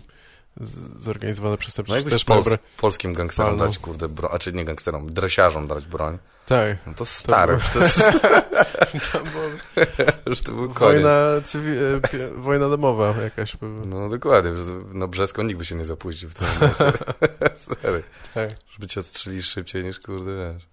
zorganizowane 0.98 1.52
No 1.52 1.56
przestępczość 1.58 1.96
jakbyś 1.96 2.12
też 2.12 2.24
Pols 2.24 2.48
polskim 2.76 3.14
gangsterom 3.14 3.50
Palną. 3.50 3.66
dać, 3.66 3.78
kurde, 3.78 4.08
broń, 4.08 4.30
a 4.34 4.38
czy 4.38 4.52
nie 4.52 4.64
gangsterom, 4.64 5.12
dresiarzom 5.12 5.66
dać 5.66 5.86
broń, 5.86 6.18
Tak. 6.46 6.78
no 6.86 6.94
to 6.94 7.04
stary, 7.04 7.56
było- 7.56 7.68
to, 7.72 7.78
jest, 7.82 7.98
już 10.26 10.42
to 10.42 10.52
był 10.52 10.68
koniec. 10.68 10.78
wojna, 11.02 11.18
cywi- 11.44 11.76
e, 12.14 12.28
wojna 12.36 12.68
domowa 12.68 13.14
jakaś. 13.22 13.56
No 13.86 14.08
dokładnie, 14.08 14.50
na 14.92 15.06
Brzesko 15.06 15.42
nikt 15.42 15.58
by 15.58 15.64
się 15.64 15.74
nie 15.74 15.84
zapuścił 15.84 16.30
w 16.30 16.34
tym 16.34 16.46
momencie. 16.54 16.98
stary, 17.76 18.02
Tak. 18.34 18.50
żeby 18.74 18.86
cię 18.86 19.00
odstrzelić 19.00 19.44
szybciej 19.44 19.84
niż, 19.84 20.00
kurde, 20.00 20.52
wiesz. 20.54 20.66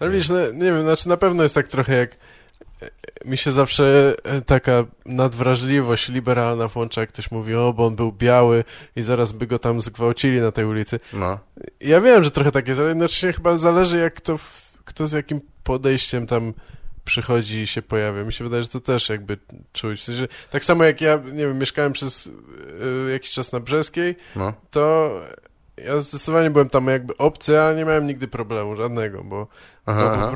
Ale 0.00 0.10
wiesz, 0.10 0.28
no, 0.28 0.36
nie 0.52 0.72
wiem, 0.72 0.82
znaczy 0.82 1.08
na 1.08 1.16
pewno 1.16 1.42
jest 1.42 1.54
tak 1.54 1.68
trochę 1.68 1.96
jak 1.96 2.10
mi 3.24 3.36
się 3.36 3.50
zawsze 3.50 4.14
e, 4.24 4.40
taka 4.40 4.84
nadwrażliwość 5.06 6.08
liberalna 6.08 6.68
włącza, 6.68 7.00
jak 7.00 7.10
ktoś 7.10 7.30
mówi, 7.30 7.54
o, 7.54 7.72
bo 7.72 7.86
on 7.86 7.96
był 7.96 8.12
biały 8.12 8.64
i 8.96 9.02
zaraz 9.02 9.32
by 9.32 9.46
go 9.46 9.58
tam 9.58 9.82
zgwałcili 9.82 10.40
na 10.40 10.52
tej 10.52 10.64
ulicy. 10.64 11.00
No, 11.12 11.38
Ja 11.80 12.00
wiem, 12.00 12.24
że 12.24 12.30
trochę 12.30 12.52
tak 12.52 12.68
jest, 12.68 12.80
ale 12.80 12.88
jednocześnie 12.88 13.32
chyba 13.32 13.58
zależy, 13.58 13.98
jak 13.98 14.20
to, 14.20 14.38
kto 14.84 15.06
z 15.06 15.12
jakim 15.12 15.40
podejściem 15.64 16.26
tam 16.26 16.52
przychodzi 17.04 17.58
i 17.58 17.66
się 17.66 17.82
pojawia. 17.82 18.24
Mi 18.24 18.32
się 18.32 18.44
wydaje, 18.44 18.62
że 18.62 18.68
to 18.68 18.80
też 18.80 19.08
jakby 19.08 19.38
czuć. 19.72 20.00
W 20.00 20.04
sensie, 20.04 20.28
tak 20.50 20.64
samo 20.64 20.84
jak 20.84 21.00
ja, 21.00 21.16
nie 21.16 21.46
wiem, 21.46 21.58
mieszkałem 21.58 21.92
przez 21.92 22.26
y, 22.26 23.12
jakiś 23.12 23.30
czas 23.30 23.52
na 23.52 23.60
Brzeskiej, 23.60 24.16
no, 24.36 24.52
to 24.70 25.10
ja 25.84 26.00
zdecydowanie 26.00 26.50
byłem 26.50 26.68
tam 26.68 26.86
jakby 26.86 27.16
obcy, 27.16 27.60
ale 27.60 27.76
nie 27.76 27.84
miałem 27.84 28.06
nigdy 28.06 28.28
problemu 28.28 28.76
żadnego, 28.76 29.24
bo 29.24 29.46
aha, 29.86 30.00
to 30.02 30.08
po 30.08 30.14
aha. 30.14 30.30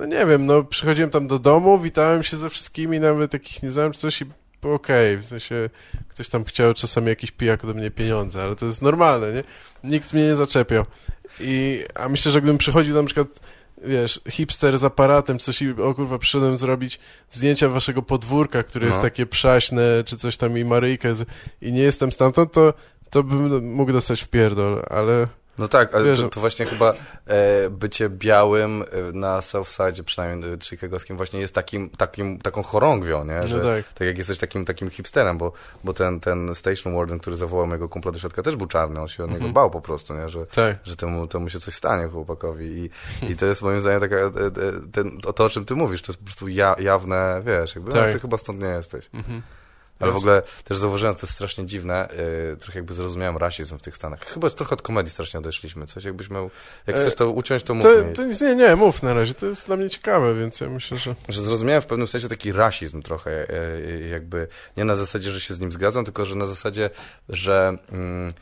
No 0.00 0.06
nie 0.06 0.26
wiem, 0.26 0.46
no 0.46 0.64
przychodziłem 0.64 1.10
tam 1.10 1.26
do 1.26 1.38
domu, 1.38 1.78
witałem 1.78 2.22
się 2.22 2.36
ze 2.36 2.50
wszystkimi, 2.50 3.00
nawet 3.00 3.30
takich 3.30 3.62
nie 3.62 3.72
znałem 3.72 3.92
czy 3.92 4.00
coś 4.00 4.22
i 4.22 4.24
było 4.62 4.74
okej, 4.74 5.16
w 5.16 5.24
sensie 5.24 5.70
ktoś 6.08 6.28
tam 6.28 6.44
chciał 6.44 6.74
czasami 6.74 7.08
jakiś 7.08 7.30
pijak 7.30 7.64
ode 7.64 7.74
mnie 7.74 7.90
pieniądze, 7.90 8.42
ale 8.42 8.56
to 8.56 8.66
jest 8.66 8.82
normalne, 8.82 9.32
nie? 9.32 9.44
Nikt 9.90 10.12
mnie 10.12 10.22
nie 10.22 10.36
zaczepiał. 10.36 10.84
I, 11.40 11.84
a 11.94 12.08
myślę, 12.08 12.32
że 12.32 12.40
gdybym 12.40 12.58
przychodził 12.58 12.94
na 12.94 13.04
przykład, 13.04 13.26
wiesz, 13.84 14.20
hipster 14.28 14.78
z 14.78 14.84
aparatem, 14.84 15.38
coś 15.38 15.62
i, 15.62 15.70
o 15.70 15.94
kurwa, 15.94 16.18
przyszedłem 16.18 16.58
zrobić 16.58 16.98
zdjęcia 17.30 17.68
waszego 17.68 18.02
podwórka, 18.02 18.62
które 18.62 18.86
jest 18.86 18.98
No. 18.98 19.02
takie 19.02 19.26
przaśne, 19.26 19.82
czy 20.04 20.16
coś 20.16 20.36
tam 20.36 20.58
i 20.58 20.64
Maryjkę 20.64 21.14
z, 21.14 21.28
i 21.62 21.72
nie 21.72 21.82
jestem 21.82 22.12
stamtąd, 22.12 22.52
to, 22.52 22.74
to 23.10 23.22
bym 23.22 23.72
mógł 23.72 23.92
dostać 23.92 24.22
w 24.22 24.28
pierdol, 24.28 24.82
ale 24.90 25.26
No 25.60 25.68
tak, 25.68 25.94
ale 25.94 26.16
to, 26.16 26.28
to 26.28 26.40
właśnie 26.40 26.66
chyba 26.66 26.94
e, 27.26 27.70
bycie 27.70 28.08
białym 28.08 28.82
e, 28.82 29.12
na 29.12 29.40
Southside, 29.40 30.02
przynajmniej 30.04 30.52
e, 30.52 30.56
chicagowskim, 30.62 31.16
właśnie 31.16 31.40
jest 31.40 31.54
takim, 31.54 31.90
takim, 31.90 32.38
taką 32.38 32.62
chorągwią, 32.62 33.24
nie? 33.24 33.48
Że, 33.48 33.56
no 33.56 33.62
tak. 33.64 33.84
Tak 33.94 34.06
jak 34.08 34.18
jesteś 34.18 34.38
takim, 34.38 34.64
takim 34.64 34.90
hipsterem, 34.90 35.38
bo, 35.38 35.52
bo 35.84 35.92
ten, 35.92 36.20
ten 36.20 36.54
station 36.54 36.94
warden, 36.94 37.18
który 37.18 37.36
zawołał 37.36 37.66
mojego 37.66 37.88
kumpla 37.88 38.12
do 38.12 38.18
środka, 38.18 38.42
też 38.42 38.56
był 38.56 38.66
czarny, 38.66 39.00
on 39.00 39.08
się 39.08 39.24
od 39.24 39.30
niego 39.30 39.40
Mhm. 39.40 39.52
bał 39.54 39.70
po 39.70 39.80
prostu, 39.80 40.14
nie? 40.14 40.28
Że, 40.28 40.46
Tak. 40.46 40.76
że 40.84 40.96
temu, 40.96 41.26
temu 41.26 41.48
się 41.48 41.60
coś 41.60 41.74
stanie 41.74 42.08
chłopakowi 42.08 42.64
i, 42.66 42.90
i 43.32 43.36
to 43.36 43.46
jest 43.46 43.62
moim 43.62 43.80
zdaniem 43.80 44.00
taka, 44.00 44.16
e, 44.16 44.26
e, 44.26 44.30
ten, 44.92 45.20
to, 45.20 45.32
to 45.32 45.44
o 45.44 45.48
czym 45.48 45.64
ty 45.64 45.74
mówisz, 45.74 46.02
to 46.02 46.12
jest 46.12 46.18
po 46.20 46.24
prostu 46.24 46.48
ja, 46.48 46.76
jawne, 46.78 47.42
wiesz, 47.46 47.74
jakby, 47.74 47.92
Tak. 47.92 48.06
no, 48.06 48.12
ty 48.12 48.18
chyba 48.20 48.38
stąd 48.38 48.62
nie 48.62 48.68
jesteś. 48.68 49.10
Mhm. 49.14 49.42
Ale 50.00 50.12
w 50.12 50.16
ogóle 50.16 50.42
też 50.64 50.78
zauważyłem, 50.78 51.14
to 51.14 51.20
jest 51.22 51.34
strasznie 51.34 51.66
dziwne, 51.66 52.08
yy, 52.50 52.56
trochę 52.56 52.78
jakby 52.78 52.94
zrozumiałem 52.94 53.36
rasizm 53.36 53.78
w 53.78 53.82
tych 53.82 53.96
Stanach. 53.96 54.20
Chyba 54.20 54.50
trochę 54.50 54.72
od 54.72 54.82
komedii 54.82 55.12
strasznie 55.12 55.38
odeszliśmy. 55.40 55.86
Coś 55.86 56.04
jakbyś 56.04 56.30
miał, 56.30 56.50
jak 56.86 56.96
E, 56.96 57.00
chcesz 57.00 57.14
to 57.14 57.30
uciąć, 57.30 57.62
to 57.62 57.74
mów 57.74 57.84
To, 57.84 58.04
mi. 58.04 58.12
to 58.14 58.24
nic, 58.24 58.40
nie, 58.40 58.54
nie, 58.54 58.76
mów 58.76 59.02
na 59.02 59.14
razie, 59.14 59.34
to 59.34 59.46
jest 59.46 59.66
dla 59.66 59.76
mnie 59.76 59.90
ciekawe, 59.90 60.34
więc 60.34 60.60
ja 60.60 60.68
myślę, 60.68 60.96
że... 60.96 61.14
Że 61.28 61.42
zrozumiałem 61.42 61.82
w 61.82 61.86
pewnym 61.86 62.08
sensie 62.08 62.28
taki 62.28 62.52
rasizm 62.52 63.02
trochę, 63.02 63.46
e, 63.48 64.08
jakby 64.08 64.48
nie 64.76 64.84
na 64.84 64.96
zasadzie, 64.96 65.30
że 65.30 65.40
się 65.40 65.54
z 65.54 65.60
nim 65.60 65.72
zgadzam, 65.72 66.04
tylko 66.04 66.24
że 66.24 66.34
na 66.34 66.46
zasadzie, 66.46 66.90
że 67.28 67.76
mm, 67.92 68.32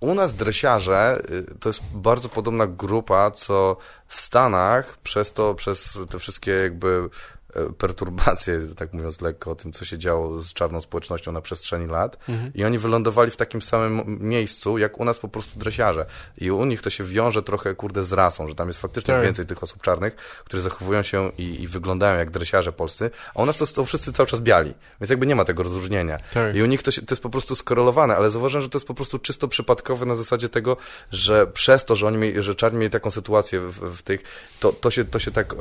u 0.00 0.14
nas 0.14 0.34
dresiarze 0.34 1.22
y, 1.30 1.58
to 1.60 1.68
jest 1.68 1.80
bardzo 1.94 2.28
podobna 2.28 2.66
grupa, 2.66 3.30
co 3.30 3.76
w 4.06 4.20
Stanach 4.20 4.98
przez 4.98 5.32
to, 5.32 5.54
przez 5.54 5.98
te 6.10 6.18
wszystkie 6.18 6.52
jakby 6.52 7.08
e, 7.54 7.72
perturbacje, 7.72 8.60
tak 8.76 8.92
mówiąc 8.92 9.20
lekko, 9.20 9.50
o 9.50 9.54
tym, 9.54 9.72
co 9.72 9.84
się 9.84 9.98
działo 9.98 10.40
z 10.40 10.52
czarną 10.52 10.80
społecznością 10.80 11.32
na 11.32 11.40
przestrzeni 11.40 11.86
lat. 11.86 12.18
Mhm. 12.28 12.52
I 12.54 12.64
oni 12.64 12.78
wylądowali 12.78 13.30
w 13.30 13.36
takim 13.36 13.62
samym 13.62 14.18
miejscu, 14.20 14.78
jak 14.78 15.00
u 15.00 15.04
nas 15.04 15.18
po 15.18 15.28
prostu 15.28 15.58
dresiarze. 15.58 16.06
I 16.38 16.50
u 16.50 16.64
nich 16.64 16.82
to 16.82 16.90
się 16.90 17.04
wiąże 17.04 17.42
trochę, 17.42 17.74
kurde, 17.74 18.04
z 18.04 18.12
rasą, 18.12 18.48
że 18.48 18.54
tam 18.54 18.68
jest 18.68 18.80
faktycznie 18.80 19.14
Tak. 19.14 19.24
więcej 19.24 19.46
tych 19.46 19.62
osób 19.62 19.82
czarnych, 19.82 20.16
które 20.44 20.62
zachowują 20.62 21.02
się 21.02 21.30
i, 21.38 21.62
i 21.62 21.68
wyglądają 21.68 22.18
jak 22.18 22.30
dresiarze 22.30 22.72
polscy, 22.72 23.10
a 23.34 23.42
u 23.42 23.46
nas 23.46 23.56
to 23.56 23.66
są 23.66 23.84
wszyscy 23.84 24.12
cały 24.12 24.26
czas 24.26 24.40
biali. 24.40 24.74
Więc 25.00 25.10
jakby 25.10 25.26
nie 25.26 25.34
ma 25.34 25.44
tego 25.44 25.62
rozróżnienia. 25.62 26.18
Tak. 26.34 26.56
I 26.56 26.62
u 26.62 26.66
nich 26.66 26.82
to, 26.82 26.90
się, 26.90 27.02
to 27.02 27.14
jest 27.14 27.22
po 27.22 27.30
prostu 27.30 27.54
skorelowane, 27.56 28.16
ale 28.16 28.30
zauważyłem, 28.30 28.62
że 28.62 28.68
to 28.68 28.78
jest 28.78 28.86
po 28.86 28.94
prostu 28.94 29.18
czysto 29.18 29.48
przypadkowe 29.48 30.06
na 30.06 30.14
zasadzie 30.14 30.48
tego, 30.48 30.76
że 31.10 31.46
przez 31.46 31.84
to, 31.84 31.96
że 31.96 32.06
oni 32.06 32.18
mieli, 32.18 32.42
że 32.42 32.54
czarni 32.54 32.78
mieli 32.78 32.90
taką 32.90 33.10
sytuację 33.10 33.60
w, 33.60 33.96
w 33.96 34.02
tych, 34.02 34.22
to, 34.60 34.72
to, 34.72 34.90
się, 34.90 35.04
to 35.04 35.18
się 35.18 35.30
tak 35.30 35.54
e, 35.54 35.56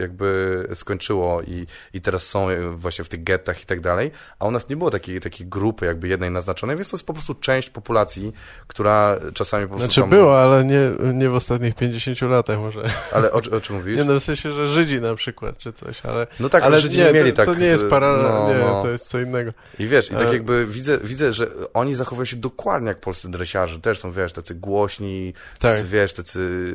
jakby 0.00 0.68
skończyło 0.74 1.33
i, 1.42 1.66
i 1.92 2.00
teraz 2.00 2.26
są 2.26 2.48
e, 2.48 2.70
właśnie 2.70 3.04
w 3.04 3.08
tych 3.08 3.24
gettach 3.24 3.62
i 3.62 3.66
tak 3.66 3.80
dalej, 3.80 4.10
a 4.38 4.46
u 4.46 4.50
nas 4.50 4.68
nie 4.68 4.76
było 4.76 4.90
takiej, 4.90 5.20
takiej 5.20 5.46
grupy 5.46 5.86
jakby 5.86 6.08
jednej 6.08 6.30
naznaczonej, 6.30 6.76
więc 6.76 6.90
to 6.90 6.96
jest 6.96 7.06
po 7.06 7.12
prostu 7.12 7.34
część 7.34 7.70
populacji, 7.70 8.32
która 8.66 9.16
czasami 9.34 9.64
po 9.64 9.68
prostu 9.68 9.86
Znaczy 9.86 10.00
tam... 10.00 10.10
było, 10.10 10.40
ale 10.40 10.64
nie, 10.64 10.80
nie 11.14 11.28
w 11.30 11.34
ostatnich 11.34 11.74
50 11.74 12.22
latach 12.22 12.58
może. 12.58 12.90
Ale 13.12 13.32
o, 13.32 13.36
o 13.36 13.60
czym 13.60 13.76
mówisz? 13.76 13.96
Nie 13.96 14.04
no, 14.04 14.20
w 14.20 14.22
sensie, 14.22 14.52
że 14.52 14.68
Żydzi 14.68 15.00
na 15.00 15.14
przykład, 15.14 15.58
czy 15.58 15.72
coś, 15.72 16.06
ale... 16.06 16.26
No 16.40 16.48
tak, 16.48 16.62
ale 16.62 16.80
Żydzi 16.80 16.98
nie 16.98 17.12
mieli 17.12 17.30
to, 17.30 17.36
tak... 17.36 17.46
To 17.46 17.54
nie 17.54 17.66
jest 17.66 17.86
para... 17.86 18.12
no, 18.12 18.48
nie, 18.48 18.58
no. 18.58 18.82
to 18.82 18.90
jest 18.90 19.08
co 19.08 19.20
innego. 19.20 19.52
I 19.78 19.86
wiesz, 19.86 20.10
i 20.10 20.14
tak 20.14 20.28
E. 20.28 20.32
jakby 20.32 20.66
widzę, 20.66 20.98
widzę, 20.98 21.32
że 21.32 21.48
oni 21.74 21.94
zachowują 21.94 22.24
się 22.24 22.36
dokładnie 22.36 22.88
jak 22.88 23.00
polscy 23.00 23.28
dresiarze. 23.28 23.80
Też 23.80 23.98
są, 23.98 24.12
wiesz, 24.12 24.32
tacy 24.32 24.54
głośni, 24.54 25.32
Tak. 25.58 25.72
tacy, 25.72 25.84
wiesz, 25.84 26.12
tacy, 26.12 26.72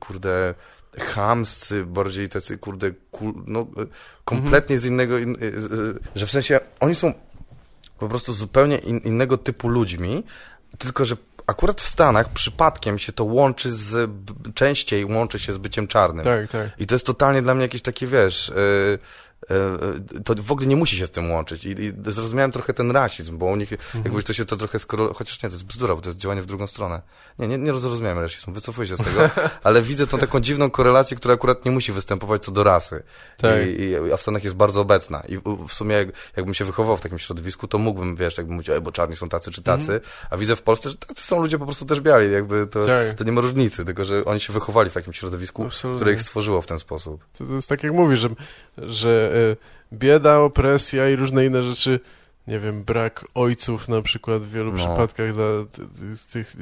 kurde, 0.00 0.54
chamscy, 0.98 1.84
bardziej 1.84 2.28
tacy, 2.28 2.58
kurde, 2.58 2.90
kul, 3.10 3.34
no, 3.46 3.66
yy, 3.76 3.86
kompletnie 4.24 4.78
z 4.78 4.84
innego, 4.84 5.18
in, 5.18 5.36
yy, 5.40 5.46
yy, 5.46 5.98
że 6.14 6.26
w 6.26 6.30
sensie 6.30 6.60
oni 6.80 6.94
są 6.94 7.14
po 7.98 8.08
prostu 8.08 8.32
zupełnie 8.32 8.78
in, 8.78 8.98
innego 8.98 9.38
typu 9.38 9.68
ludźmi, 9.68 10.24
tylko 10.78 11.04
że 11.04 11.16
akurat 11.46 11.80
w 11.80 11.88
Stanach 11.88 12.28
przypadkiem 12.28 12.98
się 12.98 13.12
to 13.12 13.24
łączy 13.24 13.72
z, 13.72 14.10
częściej 14.54 15.04
łączy 15.04 15.38
się 15.38 15.52
z 15.52 15.58
byciem 15.58 15.88
czarnym. 15.88 16.24
Tak, 16.24 16.50
tak. 16.50 16.68
I 16.78 16.86
to 16.86 16.94
jest 16.94 17.06
totalnie 17.06 17.42
dla 17.42 17.54
mnie 17.54 17.62
jakieś 17.62 17.82
takie, 17.82 18.06
wiesz, 18.06 18.52
yy, 18.56 18.98
to 20.24 20.34
w 20.42 20.52
ogóle 20.52 20.66
nie 20.66 20.76
musi 20.76 20.96
się 20.96 21.06
z 21.06 21.10
tym 21.10 21.30
łączyć. 21.30 21.64
I, 21.64 21.68
i 21.68 21.92
zrozumiałem 22.06 22.52
trochę 22.52 22.74
ten 22.74 22.90
rasizm, 22.90 23.38
bo 23.38 23.46
u 23.46 23.56
nich 23.56 23.70
jakby 24.04 24.22
to 24.22 24.32
się 24.32 24.44
to 24.44 24.56
trochę 24.56 24.78
skoro, 24.78 25.14
chociaż 25.14 25.42
nie, 25.42 25.48
to 25.48 25.54
jest 25.54 25.64
bzdura, 25.66 25.94
bo 25.94 26.00
to 26.00 26.08
jest 26.08 26.18
działanie 26.18 26.42
w 26.42 26.46
drugą 26.46 26.66
stronę. 26.66 27.02
Nie, 27.38 27.48
nie, 27.48 27.58
nie 27.58 27.78
zrozumiałem 27.78 28.18
rasizmu, 28.18 28.54
wycofuję 28.54 28.88
się 28.88 28.96
z 28.96 28.98
tego, 29.04 29.30
ale 29.62 29.82
widzę 29.82 30.06
tą 30.06 30.18
taką 30.18 30.40
dziwną 30.40 30.70
korelację, 30.70 31.16
która 31.16 31.34
akurat 31.34 31.64
nie 31.64 31.70
musi 31.70 31.92
występować 31.92 32.44
co 32.44 32.52
do 32.52 32.64
rasy. 32.64 33.02
Tak. 33.36 33.66
I, 33.66 33.82
i, 33.82 34.12
a 34.12 34.16
w 34.16 34.22
Stanach 34.22 34.44
jest 34.44 34.56
bardzo 34.56 34.80
obecna. 34.80 35.20
I 35.28 35.36
w- 35.38 35.72
sumie 35.72 35.94
jak, 35.96 36.08
jakbym 36.36 36.54
się 36.54 36.64
wychował 36.64 36.96
w 36.96 37.00
takim 37.00 37.18
środowisku, 37.18 37.68
to 37.68 37.78
mógłbym, 37.78 38.16
wiesz, 38.16 38.38
jakbym 38.38 38.56
mówił, 38.56 38.74
"Ej, 38.74 38.80
bo 38.80 38.92
czarni 38.92 39.16
są 39.16 39.28
tacy 39.28 39.50
czy 39.50 39.62
tacy, 39.62 40.00
a 40.30 40.36
widzę 40.36 40.56
w 40.56 40.62
Polsce, 40.62 40.90
że 40.90 40.96
tacy 40.96 41.22
są 41.22 41.40
ludzie 41.42 41.58
po 41.58 41.64
prostu 41.64 41.84
też 41.86 42.00
biali, 42.00 42.32
jakby 42.32 42.66
to, 42.66 42.86
Tak. 42.86 43.14
to 43.18 43.24
nie 43.24 43.32
ma 43.32 43.40
różnicy, 43.40 43.84
tylko 43.84 44.04
że 44.04 44.24
oni 44.24 44.40
się 44.40 44.52
wychowali 44.52 44.90
w 44.90 44.94
takim 44.94 45.12
środowisku, 45.12 45.64
Absolutnie. 45.64 45.98
które 45.98 46.12
ich 46.12 46.20
stworzyło 46.22 46.62
w 46.62 46.66
ten 46.66 46.78
sposób. 46.78 47.24
To, 47.38 47.46
to 47.46 47.52
jest 47.52 47.68
tak 47.68 47.82
jak 47.82 47.92
mówisz, 47.92 48.18
że, 48.20 48.28
że 48.86 49.32
e, 49.92 49.96
bieda, 49.96 50.38
opresja 50.38 51.08
i 51.10 51.16
różne 51.16 51.46
inne 51.46 51.62
rzeczy, 51.62 52.00
nie 52.46 52.60
wiem, 52.60 52.84
brak 52.84 53.24
ojców 53.34 53.88
na 53.88 54.02
przykład 54.02 54.42
w 54.42 54.50
wielu 54.52 54.72
No. 54.72 54.76
przypadkach 54.78 55.34
dla 55.34 55.44
ty- 55.72 55.82
ty- 55.82 56.32
tych 56.32 56.54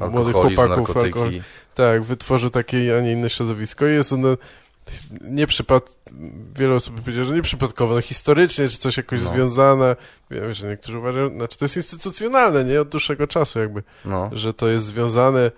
e, 0.00 0.08
młodych 0.10 0.32
chłopaków, 0.34 0.96
alkohol, 0.96 1.32
tak, 1.74 2.02
wytworzył 2.02 2.50
takie, 2.50 2.96
a 2.98 3.00
nie 3.00 3.12
inne 3.12 3.30
środowisko 3.30 3.86
i 3.86 3.92
jest 3.92 4.12
ono 4.12 4.36
nie 5.20 5.46
przypad... 5.46 5.98
wiele 6.54 6.74
osób 6.74 7.00
powiedziało, 7.00 7.24
że 7.24 7.34
nie 7.34 7.42
przypadkowo, 7.42 7.94
no 7.94 8.00
historycznie, 8.00 8.68
czy 8.68 8.78
coś 8.78 8.96
jakoś 8.96 9.24
No. 9.24 9.30
związane, 9.32 9.96
wiem, 10.30 10.54
że 10.54 10.68
niektórzy 10.68 10.98
uważają, 10.98 11.30
znaczy 11.30 11.58
to 11.58 11.64
jest 11.64 11.76
instytucjonalne, 11.76 12.64
nie, 12.64 12.80
od 12.80 12.88
dłuższego 12.88 13.26
czasu 13.26 13.58
jakby, 13.58 13.82
No. 14.04 14.30
że 14.32 14.54
to 14.54 14.68
jest 14.68 14.86
związane 14.86 15.50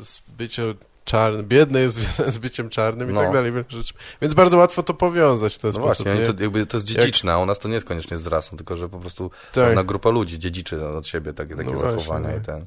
z 0.00 0.20
byciem 0.38 0.74
czarnym, 1.04 1.46
biedne 1.46 1.80
jest 1.80 1.94
związane 1.94 2.32
z 2.36 2.38
byciem 2.38 2.68
czarnym 2.70 3.10
i 3.10 3.12
No. 3.12 3.20
tak 3.20 3.32
dalej. 3.32 3.52
wiele 3.52 3.64
rzeczy. 3.68 3.94
Więc 4.22 4.34
bardzo 4.34 4.56
łatwo 4.58 4.82
to 4.82 4.94
powiązać 4.94 5.54
w 5.54 5.58
ten 5.58 5.68
No 5.68 5.72
sposób. 5.72 6.06
właśnie, 6.06 6.20
nie? 6.26 6.32
to, 6.32 6.42
jakby 6.42 6.66
to 6.66 6.76
jest 6.76 6.86
dziedziczne, 6.86 7.32
a 7.32 7.38
u 7.38 7.46
nas 7.46 7.58
to 7.58 7.68
nie 7.68 7.74
jest 7.74 7.86
koniecznie 7.86 8.16
z 8.16 8.26
rasą, 8.26 8.56
tylko 8.56 8.76
że 8.76 8.88
po 8.88 8.98
prostu 8.98 9.30
Tak. 9.52 9.64
pewna 9.66 9.84
grupa 9.84 10.10
ludzi 10.10 10.38
dziedziczy 10.38 10.86
od 10.88 11.06
siebie 11.06 11.32
takie, 11.32 11.56
takie 11.56 11.70
No 11.70 11.76
zachowania 11.78 12.28
no. 12.28 12.36
i 12.36 12.40
ten. 12.40 12.66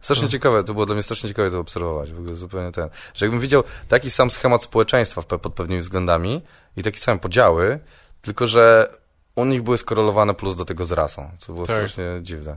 Strasznie 0.00 0.24
No. 0.24 0.30
ciekawe, 0.30 0.64
to 0.64 0.72
było 0.74 0.86
dla 0.86 0.94
mnie 0.94 1.02
strasznie 1.02 1.28
ciekawe 1.28 1.50
to 1.50 1.60
obserwować, 1.60 2.12
w 2.12 2.18
ogóle 2.18 2.34
zupełnie 2.34 2.72
ten, 2.72 2.88
że 3.14 3.26
jakbym 3.26 3.40
widział 3.40 3.64
taki 3.88 4.10
sam 4.10 4.30
schemat 4.30 4.62
społeczeństwa 4.62 5.22
pod 5.22 5.54
pewnymi 5.54 5.80
względami 5.80 6.42
i 6.76 6.82
takie 6.82 6.98
same 6.98 7.18
podziały, 7.18 7.78
tylko 8.22 8.46
że 8.46 8.92
u 9.34 9.44
nich 9.44 9.62
były 9.62 9.78
skorelowane 9.78 10.34
plus 10.34 10.56
do 10.56 10.64
tego 10.64 10.84
z 10.84 10.92
rasą, 10.92 11.30
co 11.38 11.52
było 11.52 11.66
Tak. 11.66 11.76
strasznie 11.76 12.04
dziwne. 12.22 12.56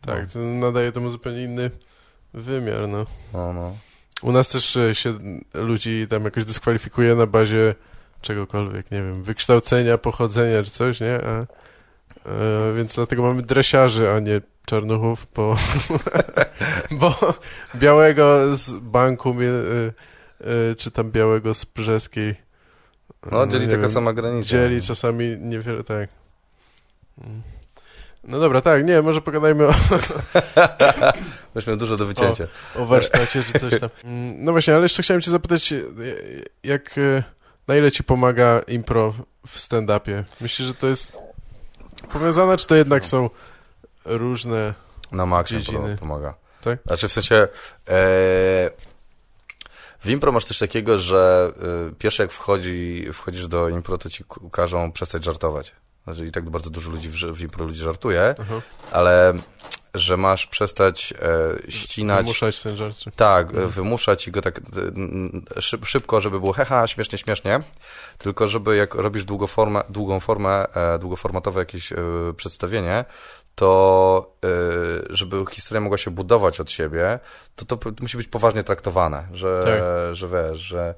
Tak, 0.00 0.30
to 0.32 0.38
nadaje 0.38 0.92
temu 0.92 1.10
zupełnie 1.10 1.42
inny 1.42 1.70
wymiar, 2.34 2.88
no. 2.88 3.06
No, 3.32 3.52
no. 3.52 3.76
U 4.22 4.32
nas 4.32 4.48
też 4.48 4.76
e, 4.76 4.94
się 4.94 5.18
ludzi 5.54 6.06
tam 6.10 6.24
jakoś 6.24 6.44
dyskwalifikuje 6.44 7.14
na 7.14 7.26
bazie 7.26 7.74
czegokolwiek, 8.20 8.90
nie 8.90 9.02
wiem, 9.02 9.22
wykształcenia, 9.22 9.98
pochodzenia 9.98 10.62
czy 10.62 10.70
coś, 10.70 11.00
nie? 11.00 11.14
A, 11.14 11.30
e, 11.30 11.46
więc 12.76 12.94
dlatego 12.94 13.22
mamy 13.22 13.42
dresiarzy, 13.42 14.10
a 14.10 14.20
nie 14.20 14.40
czarnuchów, 14.66 15.26
bo, 15.34 15.56
bo 17.00 17.34
białego 17.74 18.56
z 18.56 18.70
banku 18.78 19.34
mie- 19.34 19.92
e, 20.40 20.74
czy 20.74 20.90
tam 20.90 21.10
białego 21.10 21.54
z 21.54 21.64
brzeskiej 21.64 22.34
No, 23.32 23.46
dzieli 23.46 23.66
taka 23.66 23.78
wiem, 23.80 23.90
sama 23.90 24.12
granica. 24.12 24.48
dzieli 24.48 24.82
czasami 24.82 25.36
niewiele, 25.40 25.84
tak. 25.84 26.08
No 28.26 28.40
dobra, 28.40 28.60
tak, 28.60 28.86
nie, 28.86 29.02
może 29.02 29.20
pogadajmy 29.20 29.66
o, 29.66 29.74
Będziesz 31.54 31.66
miał 31.66 31.76
dużo 31.76 31.96
do 31.96 32.06
wycięcia. 32.06 32.46
o 32.76 32.86
warsztacie 32.86 33.42
czy 33.52 33.58
coś 33.58 33.80
tam. 33.80 33.90
Mm, 34.04 34.44
No 34.44 34.52
właśnie, 34.52 34.74
ale 34.74 34.82
jeszcze 34.82 35.02
chciałem 35.02 35.20
cię 35.20 35.30
zapytać, 35.30 35.72
e, 35.72 35.82
jak, 36.64 36.98
e, 36.98 37.22
na 37.68 37.76
ile 37.76 37.92
ci 37.92 38.04
pomaga 38.04 38.60
impro 38.68 39.14
w 39.46 39.58
stand-upie? 39.58 40.24
Myślisz, 40.40 40.68
że 40.68 40.74
to 40.74 40.86
jest 40.86 41.12
powiązane, 42.12 42.56
czy 42.56 42.66
to 42.66 42.74
jednak 42.74 43.06
są 43.06 43.30
różne... 44.04 44.74
Na 45.12 45.26
to 45.94 46.00
pomaga. 46.00 46.34
Tak? 46.60 46.78
Znaczy 46.86 47.08
w 47.08 47.12
sensie 47.12 47.34
e, 47.34 47.48
w 50.00 50.10
impro 50.10 50.32
masz 50.32 50.44
coś 50.44 50.58
takiego, 50.58 50.98
że 50.98 51.52
e, 51.90 51.94
pierwsze 51.98 52.22
jak 52.22 52.32
wchodzi, 52.32 53.06
wchodzisz 53.12 53.48
do 53.48 53.68
impro, 53.68 53.98
to 53.98 54.10
ci 54.10 54.24
każą 54.52 54.92
przestać 54.92 55.24
żartować. 55.24 55.72
Znaczy 56.04 56.26
i 56.26 56.30
tak 56.32 56.50
bardzo 56.50 56.70
dużo 56.70 56.90
ludzi 56.90 57.08
w, 57.08 57.14
w 57.14 57.40
impro 57.40 57.64
ludzi 57.64 57.80
żartuje, 57.80 58.34
Aha, 58.40 58.60
ale 58.92 59.32
że 59.94 60.16
masz 60.16 60.46
przestać 60.46 61.14
e, 61.66 61.70
ścinać... 61.72 62.22
wymuszać 62.24 62.62
ten 62.62 62.76
żart. 62.76 62.96
Tak, 63.16 63.46
Mhm. 63.50 63.68
wymuszać 63.68 64.28
i 64.28 64.30
go 64.30 64.42
tak 64.42 64.60
szyb, 65.60 65.86
szybko, 65.86 66.20
żeby 66.20 66.40
było 66.40 66.52
heha, 66.52 66.86
śmiesznie, 66.86 67.18
śmiesznie, 67.18 67.60
tylko 68.18 68.46
żeby 68.48 68.76
jak 68.76 68.94
robisz 68.94 69.24
długoformę, 69.24 69.82
długą 69.88 70.20
formę, 70.20 70.74
e, 70.74 70.98
długoformatowe 70.98 71.60
jakieś 71.60 71.92
e, 71.92 71.96
przedstawienie, 72.36 73.04
to 73.54 74.32
e, 74.44 74.48
żeby 75.10 75.44
historia 75.50 75.80
mogła 75.80 75.98
się 75.98 76.10
budować 76.10 76.60
od 76.60 76.70
siebie, 76.70 77.18
to 77.56 77.64
to 77.76 77.90
musi 78.00 78.16
być 78.16 78.28
poważnie 78.28 78.64
traktowane, 78.64 79.28
że, 79.32 79.60
Tak. 79.64 80.14
że 80.16 80.28
wiesz, 80.28 80.58
że, 80.58 80.94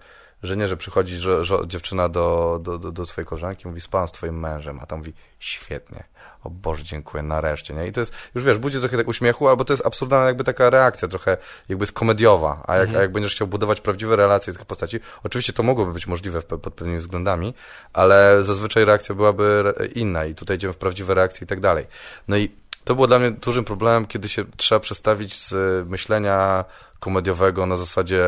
że 0.46 0.56
nie, 0.56 0.66
że 0.66 0.76
przychodzi 0.76 1.18
że, 1.18 1.44
że 1.44 1.58
dziewczyna 1.66 2.08
do, 2.08 2.58
do, 2.62 2.78
do, 2.78 2.92
do 2.92 3.06
swojej 3.06 3.26
koleżanki 3.26 3.64
i 3.64 3.68
mówi, 3.68 3.80
spałam 3.80 4.08
z 4.08 4.12
twoim 4.12 4.40
mężem, 4.40 4.80
a 4.82 4.86
tam 4.86 4.98
mówi, 4.98 5.12
świetnie, 5.38 6.04
o 6.44 6.50
Boże, 6.50 6.84
dziękuję, 6.84 7.22
nareszcie, 7.22 7.74
nie? 7.74 7.86
I 7.86 7.92
to 7.92 8.00
jest, 8.00 8.12
już 8.34 8.44
wiesz, 8.44 8.58
budzi 8.58 8.78
trochę 8.80 8.96
tak 8.96 9.08
uśmiechu, 9.08 9.48
albo 9.48 9.64
to 9.64 9.72
jest 9.72 9.86
absurdalna 9.86 10.26
jakby 10.26 10.44
taka 10.44 10.70
reakcja, 10.70 11.08
trochę 11.08 11.36
jakby 11.68 11.82
jest 11.82 11.92
komediowa, 11.92 12.62
a 12.66 12.76
jak, 12.76 12.88
a 12.88 13.00
jak 13.02 13.12
będziesz 13.12 13.34
chciał 13.34 13.46
budować 13.46 13.80
prawdziwe 13.80 14.16
relacje 14.16 14.52
tych 14.52 14.64
postaci, 14.64 15.00
oczywiście 15.24 15.52
to 15.52 15.62
mogłoby 15.62 15.92
być 15.92 16.06
możliwe 16.06 16.42
pod 16.42 16.74
pewnymi 16.74 16.98
względami, 16.98 17.54
ale 17.92 18.42
zazwyczaj 18.42 18.84
reakcja 18.84 19.14
byłaby 19.14 19.74
inna 19.94 20.24
i 20.24 20.34
tutaj 20.34 20.56
idziemy 20.56 20.72
w 20.72 20.76
prawdziwe 20.76 21.14
reakcje 21.14 21.44
i 21.44 21.48
tak 21.48 21.60
dalej. 21.60 21.86
No 22.28 22.36
i 22.36 22.50
to 22.84 22.94
było 22.94 23.06
dla 23.06 23.18
mnie 23.18 23.30
dużym 23.30 23.64
problemem, 23.64 24.06
kiedy 24.06 24.28
się 24.28 24.44
trzeba 24.56 24.80
przestawić 24.80 25.36
z 25.36 25.54
myślenia 25.88 26.64
komediowego 27.00 27.66
na 27.66 27.76
zasadzie 27.76 28.24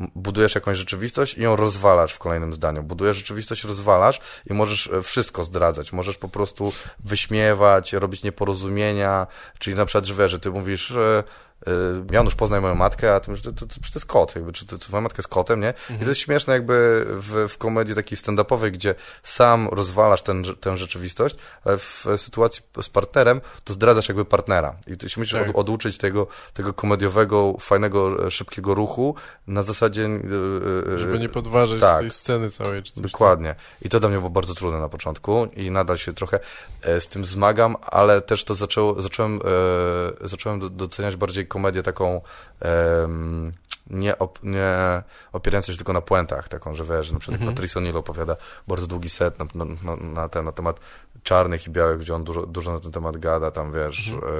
budujesz 0.00 0.54
jakąś 0.54 0.78
rzeczywistość 0.78 1.38
i 1.38 1.42
ją 1.42 1.56
rozwalasz 1.56 2.12
w 2.14 2.18
kolejnym 2.18 2.52
zdaniu. 2.52 2.82
Budujesz 2.82 3.16
rzeczywistość, 3.16 3.64
rozwalasz 3.64 4.20
i 4.50 4.54
możesz 4.54 4.86
e, 4.86 5.02
wszystko 5.02 5.44
zdradzać. 5.44 5.92
Możesz 5.92 6.18
po 6.18 6.28
prostu 6.28 6.72
wyśmiewać, 7.04 7.92
robić 7.92 8.22
nieporozumienia, 8.22 9.26
czyli 9.58 9.76
na 9.76 9.84
przykład, 9.84 10.04
że 10.04 10.14
wiesz, 10.14 10.30
że 10.30 10.38
ty 10.38 10.50
mówisz, 10.50 10.94
Janusz, 12.10 12.34
poznaj 12.34 12.60
moją 12.60 12.74
matkę, 12.74 13.14
a 13.14 13.20
ty 13.20 13.30
mówisz, 13.30 13.44
to, 13.44 13.52
to, 13.52 13.66
to, 13.66 13.74
to 13.74 13.80
jest 13.94 14.06
kot, 14.06 14.34
jakby, 14.34 14.52
czy 14.52 14.66
to, 14.66 14.78
to, 14.78 14.84
twoja 14.84 15.00
matka 15.00 15.18
jest 15.18 15.28
kotem, 15.28 15.60
nie? 15.60 15.68
Mhm. 15.68 16.00
I 16.00 16.02
to 16.02 16.08
jest 16.08 16.20
śmieszne 16.20 16.52
jakby 16.52 17.06
w, 17.08 17.48
w 17.48 17.58
komedii 17.58 17.94
takiej 17.94 18.18
stand-upowej, 18.18 18.70
gdzie 18.70 18.94
sam 19.22 19.68
rozwalasz 19.72 20.22
ten, 20.22 20.44
tę 20.60 20.76
rzeczywistość, 20.76 21.36
ale 21.64 21.78
w 21.78 22.06
sytuacji 22.16 22.62
z 22.82 22.88
partnerem, 22.88 23.40
to 23.64 23.72
zdradzasz 23.72 24.08
jakby 24.08 24.24
partnera. 24.24 24.76
I 24.86 24.96
ty 24.96 25.08
się 25.08 25.20
musisz 25.20 25.38
tak. 25.38 25.48
od, 25.50 25.56
oduczyć 25.56 25.98
tego, 25.98 26.26
tego 26.54 26.72
komediowego, 26.72 27.54
fajnego, 27.60 28.30
szybkiego 28.30 28.74
ruchu 28.74 29.14
na 29.46 29.62
zasadzie... 29.62 30.02
Yy, 30.02 30.98
Żeby 30.98 31.18
nie 31.18 31.28
podważyć 31.28 31.80
tak, 31.80 32.00
tej 32.00 32.10
sceny 32.10 32.50
całej. 32.50 32.82
Czy 32.82 33.00
dokładnie. 33.00 33.54
I 33.82 33.88
to 33.88 34.00
dla 34.00 34.08
mnie 34.08 34.18
było 34.18 34.30
bardzo 34.30 34.54
trudne 34.54 34.80
na 34.80 34.88
początku 34.88 35.48
i 35.56 35.70
nadal 35.70 35.96
się 35.96 36.12
trochę 36.12 36.40
z 37.00 37.08
tym 37.08 37.24
zmagam, 37.24 37.76
ale 37.82 38.20
też 38.20 38.44
to 38.44 38.54
zaczęło, 38.54 39.02
zacząłem, 39.02 39.40
e, 40.22 40.28
zacząłem 40.28 40.76
doceniać 40.76 41.16
bardziej 41.16 41.46
komedię 41.54 41.82
taką 41.82 42.20
um, 43.00 43.52
nie, 43.90 44.18
op, 44.18 44.38
nie 44.42 45.02
opierającą 45.32 45.72
się 45.72 45.76
tylko 45.76 45.92
na 45.92 46.00
puentach, 46.00 46.48
taką, 46.48 46.74
że 46.74 46.84
wiesz, 46.84 47.12
na 47.12 47.18
przykład 47.18 47.40
mhm. 47.40 47.54
Patrice 47.54 47.80
O'Neill 47.80 47.96
opowiada 47.96 48.36
bardzo 48.68 48.86
długi 48.86 49.08
set 49.08 49.38
na, 49.38 49.64
na, 49.64 49.96
na, 49.96 50.28
ten, 50.28 50.44
na 50.44 50.52
temat 50.52 50.80
czarnych 51.22 51.66
i 51.66 51.70
białych, 51.70 51.98
gdzie 51.98 52.14
on 52.14 52.24
dużo, 52.24 52.46
dużo 52.46 52.72
na 52.72 52.80
ten 52.80 52.92
temat 52.92 53.16
gada, 53.16 53.50
tam 53.50 53.72
wiesz, 53.72 54.08
mhm. 54.08 54.32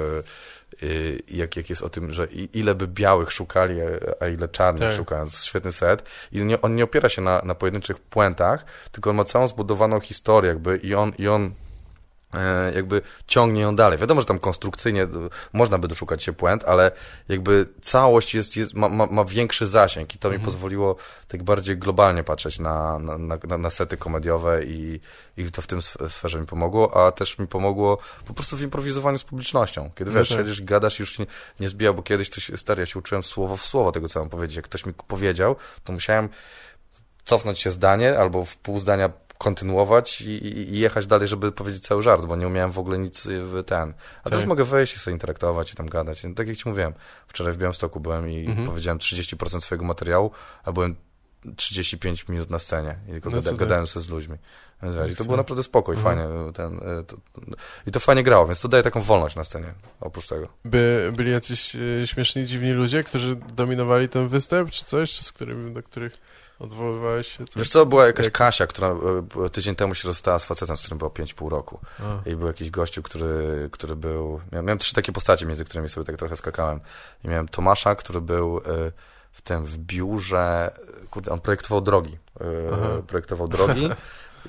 y, 0.83 0.85
y, 0.85 1.21
jak, 1.27 1.55
jak 1.55 1.69
jest 1.69 1.81
o 1.81 1.89
tym, 1.89 2.13
że 2.13 2.25
ile 2.53 2.75
by 2.75 2.87
białych 2.87 3.31
szukali, 3.31 3.75
a 4.19 4.27
ile 4.27 4.47
czarnych 4.47 4.89
tak. 4.89 4.97
szukając. 4.97 5.45
Świetny 5.45 5.71
set. 5.71 6.03
I 6.31 6.45
nie, 6.45 6.61
on 6.61 6.75
nie 6.75 6.83
opiera 6.83 7.09
się 7.09 7.21
na, 7.21 7.41
na 7.43 7.55
pojedynczych 7.55 7.99
puentach, 7.99 8.65
tylko 8.91 9.09
on 9.09 9.15
ma 9.15 9.23
całą 9.23 9.47
zbudowaną 9.47 9.99
historię 9.99 10.49
jakby 10.49 10.77
i 10.77 10.95
on, 10.95 11.11
i 11.17 11.27
on 11.27 11.51
jakby 12.75 13.01
ciągnie 13.27 13.61
ją 13.61 13.75
dalej. 13.75 13.99
Wiadomo, 13.99 14.21
że 14.21 14.27
tam 14.27 14.39
konstrukcyjnie 14.39 15.07
można 15.53 15.77
by 15.77 15.87
doszukać 15.87 16.23
się 16.23 16.33
puent, 16.33 16.63
ale 16.63 16.91
jakby 17.29 17.67
całość 17.81 18.35
jest, 18.35 18.57
jest 18.57 18.73
ma, 18.73 18.89
ma, 18.89 19.05
ma, 19.05 19.25
większy 19.25 19.67
zasięg 19.67 20.15
i 20.15 20.17
to 20.17 20.27
mhm. 20.27 20.41
mi 20.41 20.45
pozwoliło 20.45 20.95
tak 21.27 21.43
bardziej 21.43 21.77
globalnie 21.77 22.23
patrzeć 22.23 22.59
na, 22.59 22.99
na, 22.99 23.37
na, 23.47 23.57
na 23.57 23.69
sety 23.69 23.97
komediowe 23.97 24.65
i, 24.65 24.99
i 25.37 25.51
to 25.51 25.61
w 25.61 25.67
tym 25.67 25.81
sferze 26.07 26.39
mi 26.39 26.45
pomogło, 26.45 27.05
a 27.05 27.11
też 27.11 27.39
mi 27.39 27.47
pomogło 27.47 27.97
po 28.25 28.33
prostu 28.33 28.57
w 28.57 28.61
improwizowaniu 28.61 29.17
z 29.17 29.23
publicznością. 29.23 29.89
Kiedy 29.95 30.11
wiesz, 30.11 30.29
tak. 30.29 30.37
siedzisz, 30.37 30.61
gadasz 30.61 30.99
już 30.99 31.17
się 31.17 31.25
nie 31.59 31.69
zbijał, 31.69 31.93
bo 31.93 32.03
kiedyś 32.03 32.29
to 32.29 32.41
się, 32.41 32.57
stary, 32.57 32.81
ja 32.81 32.85
się 32.85 32.99
uczyłem 32.99 33.23
słowo 33.23 33.57
w 33.57 33.65
słowo 33.65 33.91
tego, 33.91 34.07
co 34.07 34.19
mam 34.19 34.29
powiedzieć. 34.29 34.55
Jak 34.55 34.65
ktoś 34.65 34.85
mi 34.85 34.93
powiedział, 34.93 35.55
to 35.83 35.93
musiałem 35.93 36.29
cofnąć 37.25 37.59
się 37.59 37.71
zdanie 37.71 38.19
albo 38.19 38.45
w 38.45 38.57
pół 38.57 38.79
zdania 38.79 39.09
kontynuować 39.37 40.21
i, 40.21 40.47
i, 40.47 40.79
jechać 40.79 41.07
dalej, 41.07 41.27
żeby 41.27 41.51
powiedzieć 41.51 41.83
cały 41.83 42.01
żart, 42.01 42.25
bo 42.25 42.35
nie 42.35 42.47
umiałem 42.47 42.71
w 42.71 42.79
ogóle 42.79 42.97
nic 42.97 43.27
w 43.27 43.63
ten. 43.65 43.89
A 43.89 44.23
tak. 44.23 44.31
teraz 44.31 44.45
mogę 44.45 44.63
wejść 44.63 44.95
i 44.95 44.99
sobie 44.99 45.13
interaktować 45.13 45.73
i 45.73 45.75
tam 45.75 45.89
gadać. 45.89 46.23
No, 46.23 46.33
tak 46.33 46.47
jak 46.47 46.57
ci 46.57 46.69
mówiłem, 46.69 46.93
wczoraj 47.27 47.53
w 47.53 47.57
Białymstoku 47.57 47.99
byłem 47.99 48.29
i 48.29 48.45
mhm. 48.45 48.67
powiedziałem 48.67 48.99
30% 48.99 49.61
swojego 49.61 49.85
materiału, 49.85 50.31
a 50.63 50.71
byłem 50.71 50.95
35 51.55 52.27
minut 52.27 52.49
na 52.49 52.59
scenie 52.59 52.95
i 53.07 53.11
tylko 53.11 53.29
no 53.29 53.35
gada, 53.35 53.53
gadałem 53.53 53.87
sobie 53.87 54.03
z 54.03 54.09
ludźmi. 54.09 54.37
Więc 54.83 54.95
wiesz, 54.95 55.11
I 55.11 55.15
to 55.15 55.23
było 55.23 55.37
naprawdę 55.37 55.63
spokój, 55.63 55.95
mhm. 55.95 56.17
fajnie. 56.17 56.53
Ten, 56.53 56.89
e, 56.89 57.03
to, 57.03 57.17
I 57.87 57.91
to 57.91 57.99
fajnie 57.99 58.23
grało, 58.23 58.45
więc 58.45 58.61
to 58.61 58.67
daje 58.67 58.83
taką 58.83 59.01
wolność 59.01 59.35
na 59.35 59.43
scenie, 59.43 59.73
oprócz 60.01 60.27
tego. 60.27 60.47
By, 60.65 61.13
byli 61.15 61.31
jacyś 61.31 61.75
e, 61.75 62.07
śmieszni, 62.07 62.45
dziwni 62.45 62.71
ludzie, 62.71 63.03
którzy 63.03 63.35
dominowali 63.35 64.09
ten 64.09 64.27
występ, 64.27 64.71
czy 64.71 64.85
coś, 64.85 65.11
czy 65.11 65.23
z 65.23 65.31
którymi, 65.31 65.73
do 65.73 65.83
których 65.83 66.17
Odwoływałeś 66.59 67.27
się? 67.27 67.45
Coś? 67.45 67.55
Wiesz 67.55 67.69
co, 67.69 67.85
była 67.85 68.05
jakaś 68.05 68.25
Jak... 68.25 68.33
Kasia, 68.33 68.67
która 68.67 68.95
e, 69.45 69.49
tydzień 69.49 69.75
temu 69.75 69.95
się 69.95 70.07
rozstała 70.07 70.39
z 70.39 70.45
facetem, 70.45 70.77
z 70.77 70.79
którym 70.79 70.97
było 70.97 71.09
5,5 71.09 71.49
roku. 71.49 71.79
A. 71.99 72.29
I 72.29 72.35
był 72.35 72.47
jakiś 72.47 72.69
gościu, 72.69 73.03
który, 73.03 73.69
który 73.71 73.95
był... 73.95 74.41
Miałem, 74.51 74.65
miałem, 74.65 74.79
trzy 74.79 74.93
takie 74.93 75.11
postacie, 75.11 75.45
między 75.45 75.65
którymi 75.65 75.89
sobie 75.89 76.05
tak 76.05 76.17
trochę 76.17 76.35
skakałem. 76.35 76.79
I 77.23 77.27
miałem 77.27 77.47
Tomasza, 77.47 77.95
który 77.95 78.21
był 78.21 78.57
e, 78.57 78.61
w 79.31 79.41
tym, 79.41 79.65
w 79.65 79.77
biurze... 79.77 80.71
Kurde, 81.11 81.31
on 81.31 81.39
projektował 81.39 81.81
drogi. 81.81 82.17
E, 82.41 82.45
Aha. 82.73 82.89
Projektował 83.07 83.47
drogi. 83.47 83.89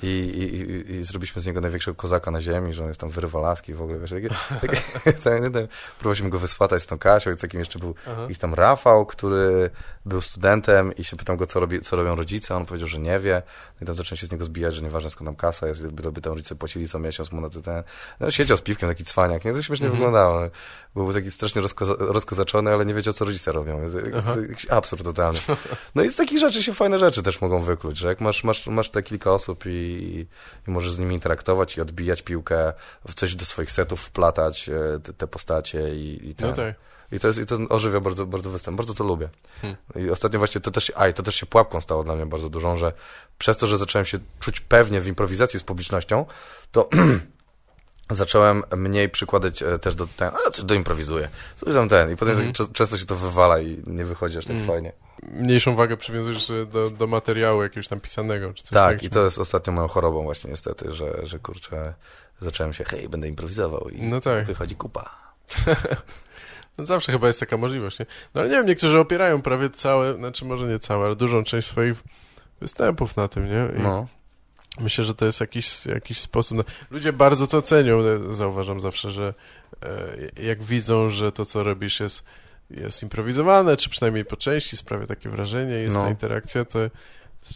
I, 0.03 0.07
i, 0.07 0.91
i, 0.91 1.03
zrobiliśmy 1.03 1.41
z 1.41 1.45
niego 1.45 1.61
największego 1.61 1.95
kozaka 1.95 2.31
na 2.31 2.41
ziemi, 2.41 2.73
że 2.73 2.83
on 2.83 2.87
jest 2.87 2.99
tam 2.99 3.09
wyrywa 3.09 3.39
laski 3.39 3.73
w 3.73 3.81
ogóle, 3.81 3.99
wiesz, 3.99 4.09
takie, 4.09 4.29
takie, 4.61 5.13
tak, 5.51 5.67
próbowaliśmy 5.99 6.29
go 6.29 6.39
wyswatać 6.39 6.83
z 6.83 6.87
tą 6.87 6.97
Kasią 6.97 7.31
i 7.31 7.35
takim 7.35 7.59
jeszcze 7.59 7.79
był 7.79 7.95
Aha. 8.07 8.21
jakiś 8.21 8.37
tam 8.37 8.53
Rafał, 8.53 9.05
który 9.05 9.69
był 10.05 10.21
studentem 10.21 10.95
i 10.95 11.03
się 11.03 11.17
pytam 11.17 11.37
go, 11.37 11.45
co, 11.45 11.59
robi, 11.59 11.79
co 11.81 11.95
robią 11.95 12.15
rodzice, 12.15 12.55
on 12.55 12.65
powiedział, 12.65 12.87
że 12.89 12.99
nie 12.99 13.19
wie, 13.19 13.41
no 13.79 13.83
i 13.83 13.85
tam 13.85 13.95
zacząłem 13.95 14.17
się 14.17 14.27
z 14.27 14.31
niego 14.31 14.45
zbijać, 14.45 14.75
że 14.75 14.81
nieważne 14.81 15.09
skąd 15.09 15.27
tam 15.27 15.35
kasa 15.35 15.67
jest, 15.67 15.87
by, 15.87 16.21
tam 16.21 16.33
rodzice 16.33 16.55
płacili 16.55 16.87
co 16.87 16.99
miesiąc 16.99 17.31
mu 17.31 17.41
na 17.41 17.49
ten, 17.49 17.83
no 18.19 18.31
siedział 18.31 18.57
z 18.57 18.61
piwkiem, 18.61 18.89
taki 18.89 19.03
cwaniak, 19.03 19.45
nie, 19.45 19.53
to 19.53 19.61
śmiesznie 19.61 19.87
mhm. 19.87 20.03
wyglądało, 20.03 20.49
był 20.95 21.13
taki 21.13 21.31
strasznie 21.31 21.61
rozkoza 21.61 21.93
rozkozaczony, 21.99 22.73
ale 22.73 22.85
nie 22.85 22.93
wiedział, 22.93 23.13
co 23.13 23.25
rodzice 23.25 23.51
robią, 23.51 23.81
jakiś 24.49 24.69
absurd 24.69 25.03
totalny. 25.03 25.39
No 25.95 26.03
i 26.03 26.11
z 26.11 26.15
takich 26.15 26.39
rzeczy 26.39 26.63
się 26.63 26.73
fajne 26.73 26.99
rzeczy 26.99 27.23
też 27.23 27.41
mogą 27.41 27.61
wykluć, 27.61 27.97
że 27.97 28.07
jak 28.07 28.21
masz, 28.21 28.43
masz, 28.43 28.67
masz 28.67 28.89
te 28.89 29.03
kilka 29.03 29.31
osób 29.31 29.63
i 29.65 29.86
i, 29.87 30.27
i 30.67 30.71
możesz 30.71 30.91
z 30.91 30.99
nimi 30.99 31.15
interaktować 31.15 31.77
i 31.77 31.81
odbijać 31.81 32.21
piłkę, 32.21 32.73
w 33.07 33.13
coś 33.13 33.35
do 33.35 33.45
swoich 33.45 33.71
setów 33.71 34.01
wplatać 34.01 34.69
e, 34.69 34.99
te, 34.99 35.13
te 35.13 35.27
postacie 35.27 35.95
i, 35.95 36.29
i 36.29 36.35
ten. 36.35 36.49
No 36.49 36.55
tak. 36.55 36.75
I 37.11 37.19
to, 37.19 37.27
jest, 37.27 37.39
I 37.39 37.45
to 37.45 37.57
ożywia 37.69 37.99
bardzo, 37.99 38.25
bardzo 38.25 38.49
występ. 38.49 38.77
Bardzo 38.77 38.93
to 38.93 39.03
lubię. 39.03 39.29
Hmm. 39.61 39.77
I 39.95 40.09
ostatnio 40.09 40.39
właśnie 40.39 40.61
to 40.61 40.71
też, 40.71 40.91
a, 40.95 41.07
i 41.07 41.13
to 41.13 41.23
też 41.23 41.35
się 41.35 41.45
pułapką 41.45 41.81
stało 41.81 42.03
dla 42.03 42.15
mnie 42.15 42.25
bardzo 42.25 42.49
dużą, 42.49 42.77
że 42.77 42.93
przez 43.37 43.57
to, 43.57 43.67
że 43.67 43.77
zacząłem 43.77 44.05
się 44.05 44.17
czuć 44.39 44.59
pewnie 44.59 44.99
w 44.99 45.07
improwizacji 45.07 45.59
z 45.59 45.63
publicznością, 45.63 46.25
to 46.71 46.89
zacząłem 48.09 48.63
mniej 48.77 49.09
przykładać 49.09 49.63
e, 49.63 49.79
też 49.79 49.95
do 49.95 50.07
ten, 50.17 50.31
a 50.47 50.49
co 50.49 50.63
doimprowizuję, 50.63 51.29
coś 51.55 51.73
tam 51.73 51.89
ten. 51.89 52.11
I 52.11 52.15
potem 52.15 52.35
mm 52.35 52.51
-hmm. 52.51 52.71
często 52.71 52.97
się 52.97 53.05
to 53.05 53.15
wywala 53.15 53.59
i 53.59 53.83
nie 53.87 54.05
wychodzi 54.05 54.37
aż 54.37 54.45
tak 54.45 54.55
mm. 54.55 54.67
fajnie. 54.67 54.93
Mniejszą 55.23 55.75
wagę 55.75 55.97
przywiązujesz 55.97 56.51
do, 56.71 56.89
do 56.89 57.07
materiału 57.07 57.63
jakiegoś 57.63 57.87
tam 57.87 57.99
pisanego, 57.99 58.53
czy 58.53 58.63
coś 58.63 58.71
Tak, 58.71 59.03
i 59.03 59.09
to 59.09 59.23
jest 59.23 59.39
ostatnio 59.39 59.73
moją 59.73 59.87
chorobą 59.87 60.23
właśnie 60.23 60.49
niestety, 60.49 60.93
że, 60.93 61.19
że 61.23 61.39
kurczę, 61.39 61.93
zacząłem 62.39 62.73
się, 62.73 62.83
hej, 62.83 63.09
będę 63.09 63.27
improwizował 63.27 63.89
i 63.89 64.01
no 64.01 64.21
tak. 64.21 64.45
wychodzi 64.45 64.75
kupa. 64.75 65.09
no 66.77 66.85
zawsze 66.85 67.11
chyba 67.11 67.27
jest 67.27 67.39
taka 67.39 67.57
możliwość, 67.57 67.99
nie? 67.99 68.05
No 68.35 68.41
ale 68.41 68.49
nie 68.49 68.55
wiem, 68.55 68.65
niektórzy 68.65 68.99
opierają 68.99 69.41
prawie 69.41 69.69
całe, 69.69 70.13
znaczy 70.13 70.45
może 70.45 70.67
nie 70.67 70.79
całe, 70.79 71.05
ale 71.05 71.15
dużą 71.15 71.43
część 71.43 71.67
swoich 71.67 72.03
występów 72.61 73.17
na 73.17 73.27
tym, 73.27 73.45
nie? 73.45 73.79
I 73.79 73.81
no. 73.81 74.07
Myślę, 74.79 75.03
że 75.03 75.15
to 75.15 75.25
jest 75.25 75.39
jakiś, 75.39 75.85
jakiś 75.85 76.19
sposób. 76.19 76.57
No, 76.57 76.63
ludzie 76.91 77.13
bardzo 77.13 77.47
to 77.47 77.61
cenią. 77.61 77.97
Zauważam 78.29 78.81
zawsze, 78.81 79.11
że 79.11 79.33
e, 79.83 80.43
jak 80.43 80.63
widzą, 80.63 81.09
że 81.09 81.31
to, 81.31 81.45
co 81.45 81.63
robisz, 81.63 81.99
jest, 81.99 82.23
jest 82.69 83.03
improwizowane, 83.03 83.77
czy 83.77 83.89
przynajmniej 83.89 84.25
po 84.25 84.37
części 84.37 84.77
sprawia 84.77 85.07
takie 85.07 85.29
wrażenie, 85.29 85.73
jest 85.73 85.95
no. 85.95 86.03
ta 86.03 86.09
interakcja, 86.09 86.65
to 86.65 86.79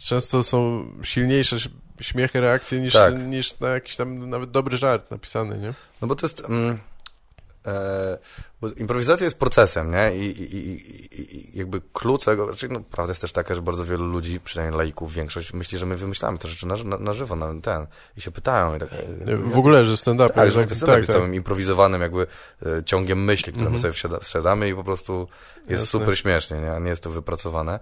często 0.00 0.42
są 0.42 0.86
silniejsze 1.02 1.56
śmiechy, 2.00 2.40
reakcje 2.40 2.80
niż, 2.80 2.92
tak. 2.92 3.22
niż 3.22 3.60
na 3.60 3.68
jakiś 3.68 3.96
tam 3.96 4.30
nawet 4.30 4.50
dobry 4.50 4.76
żart 4.76 5.10
napisany, 5.10 5.58
nie? 5.58 5.74
No 6.00 6.08
bo 6.08 6.14
to 6.14 6.26
jest... 6.26 6.44
Mm 6.44 6.78
bo 8.60 8.68
improwizacja 8.68 9.24
jest 9.24 9.38
procesem, 9.38 9.90
nie? 9.90 10.16
I, 10.16 10.24
i, 10.24 10.56
i, 10.56 11.36
i 11.36 11.58
jakby 11.58 11.80
klucz 11.92 12.24
tego, 12.24 12.44
znaczy, 12.44 12.68
no, 12.68 12.80
prawda 12.90 13.10
jest 13.10 13.20
też 13.20 13.32
taka, 13.32 13.54
że 13.54 13.62
bardzo 13.62 13.84
wielu 13.84 14.06
ludzi, 14.06 14.40
przynajmniej 14.40 14.78
laików, 14.78 15.14
większość 15.14 15.52
myśli, 15.52 15.78
że 15.78 15.86
my 15.86 15.96
wymyślamy 15.96 16.38
te 16.38 16.48
rzeczy 16.48 16.66
na, 16.66 16.76
na, 16.76 16.98
na 16.98 17.12
żywo, 17.12 17.36
na 17.36 17.60
ten, 17.60 17.86
i 18.16 18.20
się 18.20 18.30
pytają. 18.30 18.76
I 18.76 18.78
tak, 18.78 18.88
w 19.44 19.58
ogóle, 19.58 19.84
że 19.84 19.96
stand-up. 19.96 20.34
Tak, 20.34 20.50
że 20.50 20.64
stand-up 20.64 20.86
tak, 20.86 20.98
jest 20.98 21.10
tak. 21.10 21.16
całym 21.16 21.34
improwizowanym 21.34 22.02
jakby 22.02 22.26
e, 22.66 22.84
ciągiem 22.84 23.24
myśli, 23.24 23.52
które 23.52 23.70
-hmm. 23.70 23.72
my 23.72 23.78
sobie 23.78 24.18
wsiadamy 24.22 24.68
i 24.68 24.74
po 24.74 24.84
prostu 24.84 25.28
jest 25.56 25.70
Jasne. 25.70 25.86
super 26.00 26.18
śmiesznie, 26.18 26.60
nie? 26.60 26.80
nie 26.80 26.90
jest 26.90 27.02
to 27.02 27.10
wypracowane. 27.10 27.80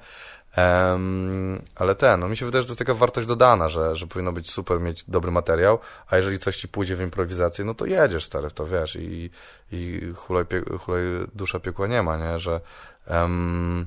Um, 0.57 1.63
ale 1.75 1.95
ten, 1.95 2.21
no 2.21 2.29
mi 2.29 2.37
się 2.37 2.47
wydaje, 2.47 2.63
że 2.63 2.67
to 2.67 2.71
jest 2.71 2.79
taka 2.79 2.95
wartość 2.95 3.27
dodana, 3.27 3.69
że, 3.69 3.97
że 3.97 4.07
powinno 4.07 4.33
być 4.33 4.51
super 4.51 4.81
mieć 4.81 5.05
dobry 5.09 5.31
materiał, 5.31 5.79
a 6.09 6.17
jeżeli 6.17 6.39
coś 6.39 6.57
ci 6.57 6.69
pójdzie 6.69 6.97
w 6.97 7.01
improwizację, 7.01 7.65
no 7.65 7.75
to 7.75 7.87
jedziesz 7.87 8.25
stary 8.25 8.51
w 8.51 8.53
to, 8.53 8.67
wiesz, 8.67 8.97
i, 8.97 9.31
i 9.73 10.01
hulaj, 10.17 10.47
pie, 10.47 10.63
hulaj 10.81 11.03
dusza 11.35 11.61
piekła 11.61 11.87
nie 11.87 12.03
ma, 12.03 12.17
nie, 12.17 12.39
że 12.39 12.61
um, 13.07 13.87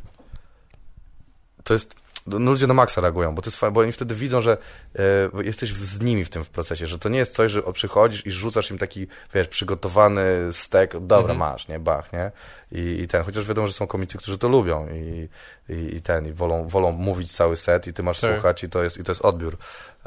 to 1.64 1.74
jest 1.74 1.96
no, 2.28 2.52
ludzie 2.52 2.68
na 2.68 2.74
maksa 2.74 3.02
reagują, 3.02 3.36
bo 3.36 3.42
to 3.42 3.48
jest 3.48 3.58
fajne, 3.58 3.74
bo 3.74 3.82
oni 3.82 3.92
wtedy 3.92 4.16
widzą, 4.16 4.42
że 4.42 4.58
e, 4.96 5.44
jesteś 5.44 5.74
z 5.74 6.02
nimi 6.02 6.26
w 6.26 6.30
tym 6.30 6.44
w 6.44 6.50
procesie, 6.50 6.88
że 6.88 7.00
to 7.00 7.10
nie 7.10 7.18
jest 7.18 7.34
coś, 7.34 7.52
że 7.52 7.64
przychodzisz 7.74 8.26
i 8.26 8.32
rzucasz 8.32 8.72
im 8.72 8.78
taki, 8.78 9.08
wiesz, 9.34 9.48
przygotowany 9.48 10.24
stek, 10.52 10.92
dobra, 10.92 11.34
mhm. 11.34 11.40
masz, 11.40 11.68
nie, 11.68 11.80
bach, 11.80 12.14
nie? 12.14 12.32
I, 12.74 13.02
I, 13.02 13.08
ten, 13.08 13.24
chociaż 13.24 13.46
wiadomo, 13.46 13.68
że 13.68 13.74
są 13.74 13.88
komicy, 13.88 14.18
którzy 14.18 14.38
to 14.38 14.48
lubią 14.48 14.88
i, 14.94 15.30
i, 15.74 15.96
i 15.96 16.02
ten, 16.02 16.28
i 16.28 16.34
wolą, 16.34 16.68
wolą 16.68 16.92
mówić 16.92 17.32
cały 17.36 17.58
set 17.58 17.88
i 17.88 17.94
ty 17.94 18.04
masz 18.04 18.20
tak. 18.20 18.34
słuchać 18.34 18.64
i 18.64 18.70
to 18.70 18.84
jest, 18.84 18.98
i 18.98 19.04
to 19.04 19.12
jest 19.12 19.22
odbiór. 19.26 19.58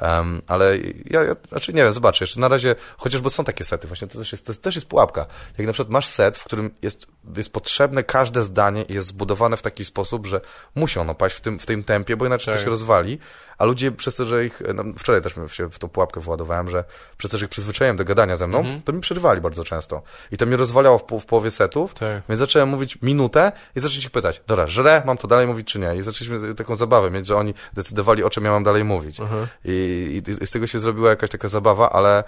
Um, 0.02 0.42
ale 0.46 0.79
ja, 1.11 1.24
ja, 1.24 1.37
znaczy 1.48 1.72
nie 1.72 1.83
wiem, 1.83 1.92
zobacz, 1.92 2.20
jeszcze 2.20 2.40
na 2.40 2.48
razie, 2.48 2.74
chociażby 2.96 3.31
są 3.31 3.44
takie 3.44 3.64
sety, 3.64 3.87
właśnie 3.87 4.09
to 4.09 4.18
też 4.18 4.33
jest, 4.33 4.46
to 4.46 4.55
też 4.55 4.74
jest 4.74 4.87
pułapka. 4.87 5.26
Jak 5.59 5.66
na 5.66 5.72
przykład 5.72 5.92
masz 5.92 6.07
set, 6.07 6.38
w 6.38 6.44
którym 6.44 6.70
jest, 6.83 7.07
jest 7.37 7.52
potrzebne 7.52 8.02
każde 8.02 8.42
zdanie 8.42 8.83
i 8.83 8.94
jest 8.94 9.07
zbudowane 9.07 9.57
w 9.57 9.62
taki 9.62 9.85
sposób, 9.85 10.26
że 10.26 10.40
musi 10.74 10.98
ono 10.98 11.14
paść 11.14 11.37
w 11.37 11.40
tym, 11.40 11.59
w 11.59 11.66
tym 11.66 11.85
tempie, 11.85 12.16
bo 12.16 12.26
inaczej 12.26 12.46
Tak. 12.46 12.61
to 12.61 12.64
się 12.64 12.70
rozwali, 12.70 13.18
a 13.59 13.64
ludzie 13.64 13.92
przez 13.92 14.16
to, 14.16 14.24
że 14.24 14.44
ich, 14.46 14.62
no, 14.74 14.85
wczoraj 14.98 15.22
też 15.22 15.35
się 15.48 15.70
w 15.70 15.79
tą 15.79 15.88
pułapkę 15.88 16.20
wyładowałem, 16.20 16.70
że 16.70 16.85
przez 17.18 17.31
to, 17.31 17.38
że 17.38 17.44
ich 17.44 17.50
przyzwyczaiłem 17.50 17.96
do 17.96 18.05
gadania 18.05 18.37
ze 18.37 18.46
mną, 18.46 18.59
Mhm. 18.59 18.83
to 18.83 18.92
mi 18.92 19.00
przerywali 19.00 19.40
bardzo 19.40 19.64
często. 19.64 20.02
I 20.33 20.37
to 20.37 20.46
mnie 20.46 20.57
rozwalało 20.57 20.98
w, 20.98 21.05
w 21.20 21.26
połowie 21.26 21.50
setów, 21.50 21.94
Tak. 21.94 22.22
więc 22.29 22.38
zacząłem 22.38 22.56
mówić 22.64 22.99
minutę 23.03 23.53
i 23.77 23.81
zacząć 23.81 24.05
ich 24.05 24.11
pytać, 24.11 24.42
dobra, 24.47 24.66
żrę, 24.66 25.03
mam 25.07 25.16
to 25.16 25.29
dalej 25.29 25.47
mówić 25.47 25.73
czy 25.73 25.79
nie? 25.79 25.97
I 25.97 26.03
zaczęliśmy 26.03 26.55
taką 26.55 26.77
zabawę 26.77 27.11
mieć, 27.11 27.27
że 27.27 27.37
oni 27.37 27.55
decydowali, 27.73 28.23
o 28.25 28.31
czym 28.31 28.45
ja 28.45 28.51
mam 28.51 28.64
dalej 28.64 28.85
mówić. 28.85 29.21
Aha. 29.21 29.47
I, 29.64 30.23
i, 30.29 30.42
I 30.42 30.47
z 30.47 30.51
tego 30.51 30.66
się 30.66 30.79
zrobiła 30.79 31.11
jakaś 31.11 31.31
taka 31.31 31.49
zabawa, 31.49 31.92
ale 31.92 32.25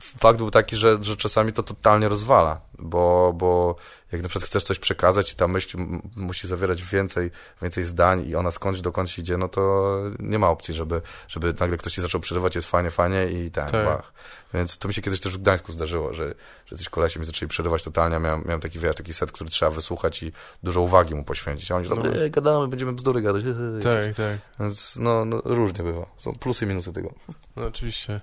fakt 0.00 0.38
był 0.38 0.50
taki, 0.50 0.76
że, 0.76 0.96
że 1.00 1.16
czasami 1.16 1.52
to 1.52 1.62
totalnie 1.62 2.08
rozwala, 2.08 2.60
bo, 2.78 3.32
bo 3.36 3.76
jak 4.14 4.22
na 4.22 4.28
przykład 4.28 4.48
chcesz 4.50 4.62
coś 4.64 4.78
przekazać 4.78 5.32
i 5.32 5.36
ta 5.36 5.48
myśl 5.48 5.78
musi 6.16 6.48
zawierać 6.48 6.82
więcej, 6.84 7.30
więcej 7.62 7.84
zdań 7.84 8.26
i 8.28 8.36
ona 8.36 8.50
skądś 8.50 8.80
dokądś 8.80 9.18
idzie, 9.18 9.36
no 9.36 9.48
to 9.48 9.94
nie 10.18 10.38
ma 10.38 10.48
opcji, 10.48 10.74
żeby, 10.74 11.02
żeby 11.28 11.54
nagle 11.60 11.76
ktoś 11.76 11.92
ci 11.92 12.00
zaczął 12.02 12.20
przerywać, 12.20 12.54
jest 12.54 12.68
fajnie, 12.68 12.90
fajnie 12.90 13.26
i 13.30 13.50
ten, 13.50 13.68
Tak. 13.68 13.84
bach. 13.84 14.12
Więc 14.54 14.78
to 14.78 14.88
mi 14.88 14.94
się 14.94 15.02
kiedyś 15.02 15.20
też 15.20 15.32
w 15.34 15.38
Gdańsku 15.42 15.72
zdarzyło, 15.72 16.14
że, 16.14 16.34
że 16.66 16.76
coś 16.76 16.88
kolesi 16.88 17.18
mi 17.20 17.24
zaczęli 17.26 17.48
przerywać 17.48 17.84
totalnie, 17.84 18.18
miałem, 18.18 18.44
miałem 18.44 18.60
taki, 18.60 18.78
wiesz, 18.78 18.96
taki 18.96 19.14
set, 19.14 19.32
który 19.32 19.50
trzeba 19.50 19.70
wysłuchać 19.70 20.22
i 20.22 20.32
dużo 20.62 20.80
uwagi 20.80 21.14
mu 21.14 21.24
poświęcić, 21.24 21.70
a 21.70 21.76
oni 21.76 21.88
tam, 21.88 21.98
No. 21.98 22.14
e, 22.24 22.30
gadamy, 22.30 22.68
będziemy 22.68 22.92
bzdury 22.92 23.22
gadać, 23.22 23.44
Tak, 23.82 24.16
tak. 24.16 24.38
więc 24.60 24.96
no, 24.96 25.24
no 25.24 25.40
różnie 25.44 25.84
bywa, 25.84 26.06
są 26.16 26.32
plusy 26.32 26.64
i 26.64 26.68
minusy 26.68 26.92
tego. 26.92 27.14
No 27.56 27.66
oczywiście. 27.66 28.20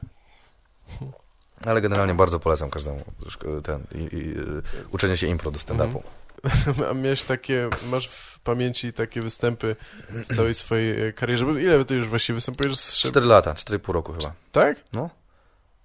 Ale 1.66 1.82
generalnie 1.82 2.14
bardzo 2.14 2.40
polecam 2.40 2.70
każdemu 2.70 3.04
ten, 3.64 3.84
i, 3.96 3.98
i, 3.98 4.40
y, 4.40 4.62
uczenie 4.92 5.18
się 5.18 5.28
impro 5.28 5.52
do 5.52 5.60
stand-upu. 5.60 6.02
A 6.90 6.94
miałeś 6.94 7.24
takie, 7.24 7.70
masz 7.90 8.08
w 8.08 8.40
pamięci 8.40 8.94
takie 8.94 9.22
występy 9.22 9.76
w 10.10 10.36
całej 10.36 10.54
swojej 10.54 11.08
e, 11.08 11.14
karierze? 11.14 11.46
Ile 11.46 11.86
ty 11.86 11.96
już 11.96 12.08
właściwie 12.08 12.36
występujesz? 12.36 12.78
Z... 12.78 12.98
Cztery 12.98 13.26
lata, 13.26 13.56
cztery 13.56 13.80
pół 13.80 13.94
roku 13.94 14.14
chyba. 14.14 14.34
Tak? 14.52 14.78
No. 14.94 15.10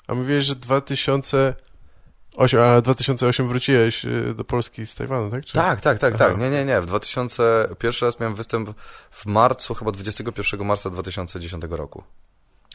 A 0.06 0.14
mówiłeś, 0.14 0.44
że 0.44 0.56
2008, 0.56 2.60
ale 2.60 2.82
2008 2.82 3.48
wróciłeś 3.48 4.04
e, 4.04 4.34
do 4.34 4.44
Polski 4.44 4.86
z 4.86 4.94
Tajwanu, 4.94 5.30
tak? 5.30 5.44
Czy... 5.44 5.52
Tak, 5.52 5.80
tak, 5.80 5.98
tak, 5.98 6.14
Aha. 6.14 6.24
tak. 6.24 6.38
Nie, 6.38 6.50
nie, 6.50 6.64
nie. 6.64 6.80
W 6.80 6.86
2000, 6.86 7.68
pierwszy 7.78 8.04
raz 8.04 8.20
miałem 8.20 8.34
występ 8.34 8.70
w 9.10 9.26
marcu, 9.26 9.74
chyba 9.74 9.92
21 9.92 10.64
marca 10.64 10.90
2010 10.90 11.64
roku. 11.70 12.02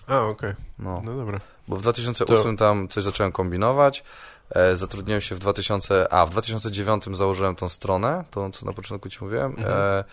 A, 0.07 0.19
okej. 0.19 0.53
No, 0.79 0.95
No 1.03 1.15
dobra. 1.15 1.39
bo 1.67 1.75
w 1.75 1.81
2008 1.81 2.57
tam 2.57 2.87
coś 2.87 3.03
zacząłem 3.03 3.31
kombinować. 3.31 4.03
E, 4.49 4.75
zatrudniłem 4.75 5.21
się 5.21 5.35
w 5.35 5.39
2000, 5.39 6.13
a 6.13 6.25
w 6.25 6.29
2009 6.29 7.03
założyłem 7.11 7.55
tą 7.55 7.69
stronę, 7.69 8.23
tą 8.31 8.51
co 8.51 8.65
na 8.65 8.73
początku 8.73 9.09
ci 9.09 9.17
mówiłem. 9.23 9.51
Mhm. 9.57 9.77
E, 9.77 10.03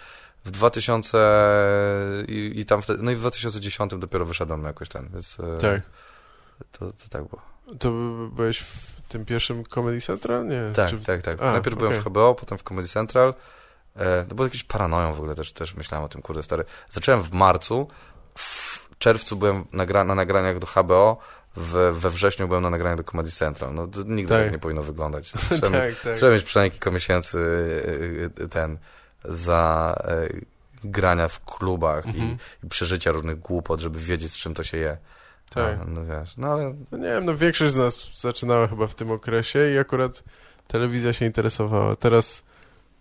w 0.44 0.50
2000 0.50 1.18
i, 2.28 2.52
i 2.56 2.66
tam 2.66 2.82
wtedy, 2.82 3.02
no 3.02 3.10
i 3.10 3.14
w 3.14 3.18
2010 3.20 3.92
dopiero 3.98 4.24
wyszedłem 4.26 4.64
jakoś 4.64 4.88
ten, 4.88 5.08
więc 5.12 5.36
e, 5.40 5.58
Tak. 5.58 5.82
to, 6.72 6.78
to 6.78 7.08
tak 7.10 7.24
było. 7.24 7.42
To 7.78 7.90
by- 7.90 8.28
byłeś 8.36 8.58
w 8.58 9.00
tym 9.08 9.24
pierwszym 9.24 9.64
Comedy 9.64 10.00
Central? 10.00 10.48
Nie. 10.48 10.62
Tak, 10.74 10.90
Czy... 10.90 10.98
tak, 10.98 11.22
tak. 11.22 11.42
A, 11.42 11.52
Najpierw 11.52 11.76
byłem 11.76 11.92
okej. 11.92 12.02
w 12.02 12.06
HBO, 12.06 12.34
potem 12.34 12.58
w 12.58 12.62
Comedy 12.62 12.88
Central. 12.88 13.34
E, 13.96 14.24
to 14.24 14.34
było 14.34 14.46
jakieś 14.46 14.64
paranoją 14.64 15.14
w 15.14 15.18
ogóle, 15.18 15.34
też, 15.34 15.52
też 15.52 15.74
myślałem 15.74 16.04
o 16.04 16.08
tym, 16.08 16.22
kurde 16.22 16.42
stary. 16.42 16.64
Zacząłem 16.90 17.22
w 17.22 17.32
marcu, 17.32 17.88
w 18.38 18.87
czerwcu 18.98 19.36
byłem 19.36 19.64
nagra 19.72 20.04
na 20.04 20.14
nagraniach 20.14 20.58
do 20.58 20.66
HBO, 20.66 21.18
w, 21.56 21.72
we 21.98 22.10
wrześniu 22.10 22.48
byłem 22.48 22.62
na 22.62 22.70
nagraniach 22.70 22.98
do 22.98 23.04
Comedy 23.04 23.30
Central. 23.30 23.74
No 23.74 23.86
to 23.86 24.02
nigdy 24.02 24.34
Tak. 24.34 24.42
tak 24.44 24.52
nie 24.52 24.58
powinno 24.58 24.82
wyglądać. 24.82 25.32
Trzeba, 25.48 25.70
mieć, 25.70 25.94
tak, 25.94 26.02
tak. 26.04 26.16
trzeba 26.16 26.32
mieć 26.32 26.42
przynajmniej 26.42 26.70
kilka 26.70 26.90
miesięcy 26.90 27.38
e, 28.38 28.44
e, 28.44 28.48
ten 28.48 28.78
za 29.24 29.94
grania 30.84 31.28
w 31.28 31.44
klubach 31.44 32.06
Mhm. 32.06 32.36
i, 32.62 32.66
i 32.66 32.68
przeżycia 32.68 33.12
różnych 33.12 33.38
głupot, 33.40 33.80
żeby 33.80 33.98
wiedzieć, 34.00 34.32
z 34.32 34.36
czym 34.36 34.54
to 34.54 34.62
się 34.62 34.78
je. 34.78 34.96
Tak. 35.50 35.78
A, 35.80 35.84
no 35.84 36.04
wiesz, 36.04 36.36
no 36.36 36.48
ale 36.52 36.74
No 36.90 36.98
nie 36.98 37.04
wiem, 37.08 37.24
no 37.24 37.36
większość 37.36 37.74
z 37.74 37.76
nas 37.76 38.10
zaczynała 38.14 38.68
chyba 38.68 38.86
w 38.86 38.94
tym 38.94 39.10
okresie 39.10 39.70
i 39.74 39.78
akurat 39.78 40.24
telewizja 40.66 41.12
się 41.12 41.24
interesowała. 41.26 41.96
Teraz 41.96 42.42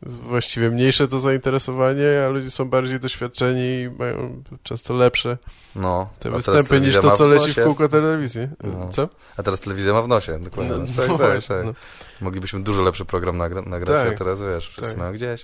właściwie 0.01 0.69
mniejsze 0.69 1.07
to 1.07 1.19
zainteresowanie, 1.19 2.23
a 2.25 2.29
ludzie 2.29 2.51
są 2.51 2.69
bardziej 2.69 2.99
doświadczeni 2.99 3.81
i 3.81 3.89
mają 3.99 4.43
często 4.63 4.93
lepsze 4.93 5.37
no. 5.75 6.09
te 6.19 6.31
występy 6.31 6.81
niż 6.81 6.97
to, 6.99 7.17
co 7.17 7.27
leci 7.27 7.51
w 7.51 7.63
kółko 7.63 7.89
telewizji. 7.89 8.47
No. 8.63 8.89
Co? 8.91 9.09
A 9.37 9.43
teraz 9.43 9.59
telewizja 9.59 9.93
ma 9.93 10.01
w 10.01 10.07
nosie, 10.07 10.39
dokładnie. 10.39 10.73
No, 10.73 10.85
tak, 10.97 11.07
no 11.07 11.17
tak, 11.17 11.31
właśnie, 11.31 11.55
tak. 11.55 11.65
no. 11.65 11.73
Moglibyśmy 12.21 12.63
dużo 12.63 12.81
lepszy 12.81 13.05
program 13.05 13.37
nagra 13.37 13.61
nagrać, 13.61 14.03
Tak. 14.03 14.13
a 14.13 14.17
teraz 14.17 14.41
wiesz, 14.41 14.69
wszyscy 14.69 14.89
Tak. 14.89 14.99
mają 14.99 15.13
gdzieś. 15.13 15.43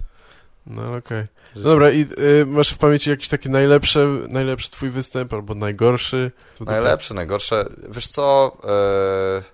No 0.66 0.96
okej. 0.96 1.26
Życie. 1.56 1.70
Dobra, 1.70 1.92
i 1.92 2.02
y, 2.02 2.46
masz 2.46 2.70
w 2.70 2.78
pamięci 2.78 3.10
jakiś 3.10 3.28
taki 3.28 3.50
najlepszy, 3.50 4.08
najlepszy 4.30 4.72
twój 4.72 4.90
występ 4.90 5.34
albo 5.34 5.56
najgorszy? 5.56 6.32
Najlepsze, 6.60 7.14
najgorsze. 7.14 7.66
Wiesz 7.90 8.08
co, 8.08 8.58
e, 8.64 9.54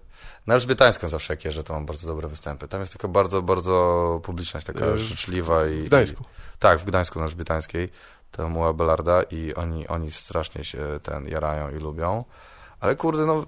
na 0.49 0.55
Elżbietańską 0.55 1.07
zawsze 1.07 1.33
jak 1.33 1.45
jeżdżę, 1.45 1.63
to 1.63 1.73
mam 1.73 1.85
bardzo 1.85 2.07
dobre 2.07 2.27
występy. 2.27 2.67
Tam 2.67 2.79
jest 2.79 2.93
taka 2.93 3.07
bardzo, 3.07 3.41
bardzo 3.41 4.21
publiczność, 4.23 4.65
taka 4.65 4.85
E, 4.85 4.97
życzliwa 4.97 5.67
i... 5.67 5.81
W 5.81 5.85
Gdańsku. 5.85 6.23
I, 6.23 6.57
tak, 6.59 6.79
w 6.79 6.85
Gdańsku 6.85 7.19
na 7.19 7.25
Elżbietańskiej. 7.25 7.89
Tam 8.31 8.57
u 8.57 8.63
Abelarda 8.63 9.23
i 9.23 9.53
oni, 9.53 9.87
oni 9.87 10.11
strasznie 10.11 10.63
się 10.63 10.99
ten 11.03 11.27
jarają 11.27 11.69
i 11.69 11.79
lubią. 11.79 12.23
Ale 12.79 12.95
kurde, 12.95 13.25
no... 13.25 13.45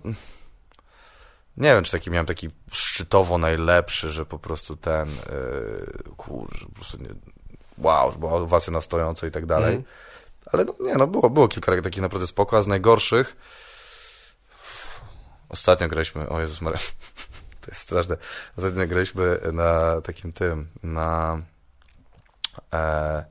Nie 1.58 1.70
wiem, 1.76 1.84
czy 1.84 1.92
taki 1.92 2.12
miałem 2.12 2.26
taki 2.26 2.50
szczytowo 2.72 3.38
najlepszy, 3.38 4.10
że 4.10 4.26
po 4.26 4.40
prostu 4.40 4.76
ten, 4.76 5.10
yy, 5.10 6.16
kurczę, 6.18 6.66
po 6.66 6.72
prostu 6.72 6.98
nie, 6.98 7.10
wow, 7.78 8.12
że 8.12 8.18
była 8.18 8.34
owacja 8.34 8.74
na 8.74 8.82
stojąco 8.82 9.28
i 9.28 9.32
tak 9.32 9.46
dalej. 9.46 9.76
Mhm. 9.76 9.96
Ale 10.52 10.66
no, 10.66 10.74
nie, 10.80 10.96
no 10.96 11.08
było, 11.08 11.30
było 11.30 11.48
kilka 11.48 11.82
takich 11.82 12.02
naprawdę 12.02 12.28
spoko, 12.28 12.58
a 12.58 12.62
z 12.62 12.68
najgorszych 12.68 13.36
ostatnio 15.52 15.88
graliśmy, 15.88 16.30
o 16.30 16.42
Jezus 16.42 16.62
Maria, 16.62 16.80
to 17.62 17.72
jest 17.72 17.82
straszne, 17.82 18.18
ostatnio 18.58 18.88
graliśmy 18.88 19.40
na 19.54 20.02
takim 20.02 20.34
tym, 20.34 20.68
na 20.84 21.42
e, 22.74 23.26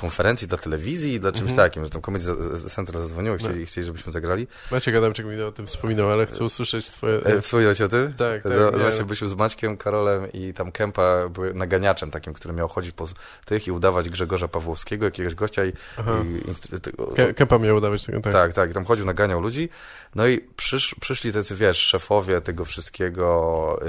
konferencji 0.00 0.48
dla 0.48 0.58
telewizji 0.58 1.12
i 1.14 1.20
dla 1.20 1.32
czymś 1.32 1.50
Mhm. 1.50 1.56
takim, 1.56 1.84
że 1.84 1.90
tam 1.90 2.02
Comedy 2.02 2.24
Central 2.68 3.02
zadzwoniło 3.02 3.36
i 3.36 3.38
chcieli, 3.38 3.66
chcieli, 3.66 3.86
żebyśmy 3.86 4.12
zagrali. 4.12 4.46
Maciek 4.70 4.94
Adamczyk 4.96 5.26
mi 5.26 5.42
o 5.42 5.52
tym 5.52 5.66
wspominał, 5.66 6.10
ale 6.10 6.26
chcę 6.26 6.44
usłyszeć 6.44 6.90
twoje... 6.90 7.24
E, 7.24 7.40
Wspominałeś 7.42 7.80
o 7.80 7.88
tym? 7.88 8.12
Tak, 8.12 8.42
tak, 8.42 8.52
No, 8.58 8.70
nie, 8.70 8.78
właśnie 8.78 9.00
no. 9.00 9.06
byliśmy 9.06 9.28
z 9.28 9.34
Maćkiem, 9.34 9.76
Karolem 9.76 10.32
i 10.32 10.54
tam 10.54 10.72
Kępa 10.72 11.28
był 11.28 11.54
naganiaczem 11.54 12.10
takim, 12.10 12.34
który 12.34 12.54
miał 12.54 12.68
chodzić 12.68 12.92
po 12.92 13.08
tych 13.44 13.66
i 13.66 13.72
udawać 13.72 14.08
Grzegorza 14.08 14.48
Pawłowskiego, 14.48 15.04
jakiegoś 15.04 15.34
gościa 15.34 15.64
i, 15.64 15.68
i 15.68 17.34
Kępa 17.34 17.58
miał 17.58 17.76
udawać 17.76 18.04
tego, 18.06 18.20
tak. 18.20 18.32
tak, 18.32 18.52
tak, 18.52 18.70
i 18.70 18.74
tam 18.74 18.84
chodził, 18.84 19.06
naganiał 19.06 19.40
ludzi. 19.40 19.68
No 20.14 20.26
i 20.28 20.38
przysz, 20.56 20.94
przyszli 21.00 21.32
tacy, 21.32 21.56
wiesz, 21.56 21.78
szefowie 21.78 22.40
tego 22.40 22.64
wszystkiego, 22.64 23.80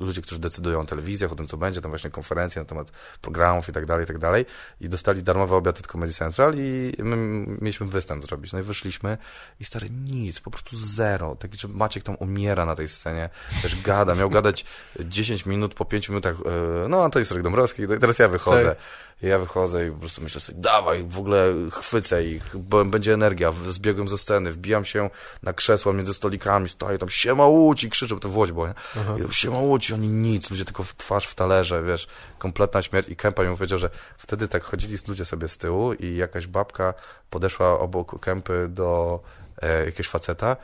y, 0.00 0.02
ludzie, 0.04 0.22
którzy 0.22 0.40
decydują 0.40 0.80
o 0.80 0.84
telewizjach, 0.84 1.32
o 1.32 1.34
tym, 1.34 1.46
co 1.46 1.56
będzie, 1.56 1.80
tam 1.80 1.90
właśnie 1.90 2.10
konferencje 2.10 2.62
na 2.62 2.66
temat 2.66 2.92
programów 3.20 3.68
i 3.68 3.72
tak 3.72 3.86
dalej, 3.86 4.04
i 4.04 4.06
tak 4.06 4.18
dalej. 4.18 4.46
I 4.80 4.88
dostali 4.88 5.22
darmowy 5.34 5.54
obiad 5.54 5.78
od 5.78 5.86
Comedy 5.86 6.12
Central 6.12 6.54
i 6.56 6.92
my 6.98 7.16
mieliśmy 7.60 7.86
występ 7.86 8.24
zrobić. 8.24 8.52
No 8.52 8.58
i 8.58 8.62
wyszliśmy 8.62 9.18
i 9.60 9.64
stary, 9.64 9.90
nic, 9.90 10.40
po 10.40 10.50
prostu 10.50 10.76
zero. 10.76 11.36
Taki, 11.36 11.58
że 11.58 11.68
Maciek 11.68 12.02
tam 12.02 12.16
umiera 12.18 12.66
na 12.66 12.74
tej 12.74 12.88
scenie, 12.88 13.30
też 13.62 13.82
gada, 13.82 14.14
miał 14.14 14.30
gadać 14.30 14.64
10 15.00 15.46
minut, 15.46 15.74
po 15.74 15.84
5 15.84 16.08
minutach, 16.08 16.34
y, 16.84 16.88
no 16.88 17.10
to 17.10 17.18
jest 17.18 17.30
Rek 17.30 17.42
Dąbrowski, 17.42 17.82
teraz 18.00 18.18
ja 18.18 18.28
wychodzę. 18.28 18.64
Tak. 18.64 18.78
Ja 19.22 19.38
wychodzę 19.38 19.86
i 19.86 19.90
po 19.90 19.96
prostu 19.96 20.22
myślę 20.22 20.40
sobie, 20.40 20.58
dawaj, 20.60 21.04
w 21.04 21.18
ogóle 21.18 21.52
chwycę 21.72 22.24
ich, 22.24 22.56
bo 22.56 22.84
będzie 22.84 23.14
energia. 23.14 23.52
Zbiegłem 23.68 24.08
ze 24.08 24.18
sceny, 24.18 24.52
wbijam 24.52 24.84
się 24.84 25.10
na 25.42 25.52
krzesła 25.52 25.92
między 25.92 26.14
stolikami, 26.14 26.68
stoję 26.68 26.98
tam, 26.98 27.10
siema 27.10 27.46
Łódź 27.46 27.84
i 27.84 27.90
krzyczę, 27.90 28.14
bo 28.14 28.20
to 28.20 28.28
w 28.28 28.36
Łodź 28.36 28.52
było, 28.52 28.66
nie? 28.66 28.74
Aha. 29.00 29.16
I 29.30 29.34
siema 29.34 29.58
Łódź, 29.58 29.92
oni 29.92 30.08
nic, 30.08 30.50
ludzie 30.50 30.64
tylko 30.64 30.82
w 30.82 30.94
twarz 30.94 31.26
w 31.26 31.34
talerze, 31.34 31.82
wiesz, 31.82 32.06
kompletna 32.38 32.82
śmierć. 32.82 33.08
I 33.08 33.16
Kępa 33.16 33.44
mi 33.44 33.56
powiedział, 33.56 33.78
że 33.78 33.90
wtedy 34.18 34.48
tak 34.48 34.64
chodzili 34.64 34.98
ludzie 35.08 35.24
sobie 35.24 35.48
z 35.48 35.58
tyłu 35.58 35.92
i 35.92 36.16
jakaś 36.16 36.46
babka 36.46 36.94
podeszła 37.30 37.80
obok 37.80 38.20
Kępy 38.20 38.66
do 38.68 39.20
e, 39.62 39.84
jakiegoś 39.84 40.08
faceta 40.08 40.56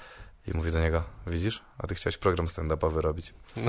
i 0.50 0.56
mówi 0.56 0.70
do 0.70 0.80
niego, 0.80 1.02
widzisz, 1.26 1.62
a 1.78 1.86
ty 1.86 1.94
chciałeś 1.94 2.18
program 2.18 2.46
stand-upowy 2.46 3.00
robić. 3.00 3.34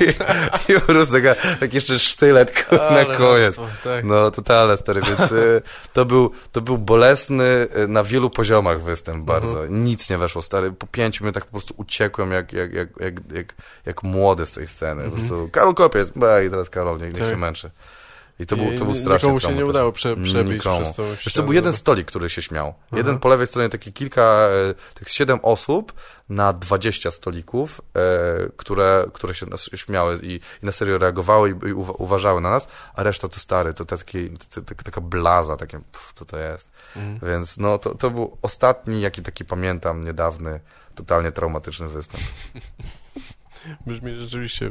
I, 0.00 0.72
I 0.72 0.74
po 0.74 0.80
prostu 0.80 1.14
taka, 1.14 1.34
taki 1.60 1.74
jeszcze 1.76 1.98
sztylet 1.98 2.72
na 2.72 2.80
Ale 2.82 3.16
koniec. 3.16 3.56
hamstwo, 3.56 3.66
Tak. 3.84 4.04
No, 4.04 4.30
totalne, 4.30 4.76
stary, 4.76 5.00
więc 5.02 5.32
y, 5.32 5.62
to, 5.92 6.04
był, 6.04 6.30
to 6.52 6.60
był 6.60 6.78
bolesny 6.78 7.44
y, 7.84 7.88
na 7.88 8.02
wielu 8.04 8.30
poziomach 8.30 8.82
występ 8.82 9.24
bardzo. 9.24 9.66
Nic 9.66 10.10
nie 10.10 10.18
weszło, 10.18 10.42
stary. 10.42 10.72
Po 10.72 10.86
pięciu 10.86 11.24
minutach 11.24 11.44
po 11.44 11.50
prostu 11.50 11.74
uciekłem 11.76 12.32
jak, 12.32 12.52
jak, 12.52 12.72
jak, 12.72 12.88
jak, 13.00 13.14
jak, 13.32 13.54
jak 13.86 14.02
młody 14.02 14.46
z 14.46 14.50
tej 14.52 14.66
sceny. 14.66 15.04
Po 15.04 15.16
prostu, 15.16 15.48
Karol 15.52 15.74
Kopiec, 15.74 16.12
i 16.46 16.50
teraz 16.50 16.70
Karol, 16.70 16.98
niech, 16.98 17.12
niech 17.12 17.22
Tak. 17.22 17.30
się 17.30 17.36
męczy. 17.36 17.70
I 18.40 18.46
to 18.46 18.56
był, 18.56 18.78
to 18.78 18.84
był 18.84 18.94
I 18.94 18.98
strasznie 18.98 19.28
Nikomu 19.28 19.40
się 19.40 19.58
nie 19.58 19.66
udało 19.66 19.92
prze, 19.92 20.16
przebić 20.16 20.54
Nikomu. 20.54 20.80
przez 20.82 20.96
tą 20.96 21.16
ścianę. 21.16 21.44
był 21.44 21.52
jeden 21.54 21.72
stolik, 21.72 22.06
który 22.06 22.30
się 22.30 22.42
śmiał. 22.42 22.74
Jeden 22.92 23.18
po 23.18 23.28
lewej 23.28 23.46
stronie, 23.46 23.68
takie 23.68 23.92
kilka, 23.92 24.22
e, 24.22 24.74
tak 24.94 25.08
siedem 25.08 25.38
osób 25.42 25.92
na 26.28 26.52
20 26.52 27.10
stolików, 27.10 27.80
e, 27.96 28.48
które, 28.56 29.06
które 29.12 29.34
się 29.34 29.46
nas 29.46 29.70
śmiały 29.74 30.18
i, 30.22 30.34
i 30.62 30.66
na 30.66 30.72
serio 30.72 30.98
reagowały 30.98 31.50
i, 31.50 31.52
i 31.52 31.74
uwa- 31.74 31.94
uważały 31.98 32.40
na 32.40 32.50
nas, 32.50 32.68
a 32.94 33.02
reszta 33.02 33.28
to 33.28 33.40
stary, 33.40 33.74
to, 33.74 33.84
taki, 33.84 34.30
taka 34.84 35.00
blaza, 35.00 35.56
takie, 35.56 35.78
pff, 35.92 36.12
to 36.14 36.24
to 36.24 36.38
jest. 36.38 36.70
Mhm. 36.96 37.32
Więc 37.32 37.58
no, 37.58 37.78
to, 37.78 37.94
to 37.94 38.10
był 38.10 38.36
ostatni, 38.42 39.00
jaki 39.00 39.22
taki 39.22 39.44
pamiętam, 39.44 40.04
niedawny, 40.04 40.60
totalnie 40.94 41.32
traumatyczny 41.32 41.88
występ. 41.88 42.22
Brzmi 43.86 44.16
rzeczywiście 44.16 44.70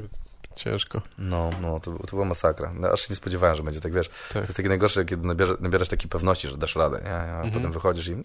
ciężko. 0.57 1.01
No, 1.17 1.49
no, 1.61 1.79
to, 1.79 1.91
to 1.97 2.07
była 2.09 2.25
masakra. 2.25 2.71
No, 2.75 2.87
aż 2.89 3.01
się 3.01 3.07
nie 3.09 3.15
spodziewałem, 3.15 3.55
że 3.55 3.63
będzie 3.63 3.81
tak, 3.81 3.93
wiesz, 3.93 4.07
Tak. 4.09 4.31
to 4.33 4.39
jest 4.39 4.57
takie 4.57 4.69
najgorsze, 4.69 5.05
kiedy 5.05 5.27
nabierasz, 5.27 5.57
nabierasz 5.59 5.87
takiej 5.87 6.09
pewności, 6.09 6.47
że 6.47 6.57
dasz 6.57 6.75
radę, 6.75 7.01
nie? 7.05 7.13
A 7.15 7.41
potem 7.53 7.71
wychodzisz 7.71 8.07
i 8.07 8.11
nie, 8.15 8.23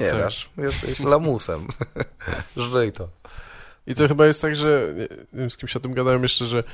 nie 0.00 0.10
Tak. 0.10 0.18
dasz, 0.18 0.50
jesteś 0.56 1.00
lamusem. 1.00 1.66
Żyj 2.56 2.92
to. 2.92 3.08
I 3.86 3.94
to 3.94 4.08
chyba 4.08 4.26
jest 4.26 4.42
tak, 4.42 4.56
że 4.56 4.92
nie 4.96 5.02
nie 5.32 5.40
wiem 5.40 5.50
z 5.50 5.56
kimś 5.56 5.76
o 5.76 5.80
tym 5.80 5.94
gadałem 5.94 6.22
jeszcze, 6.22 6.46
że 6.46 6.64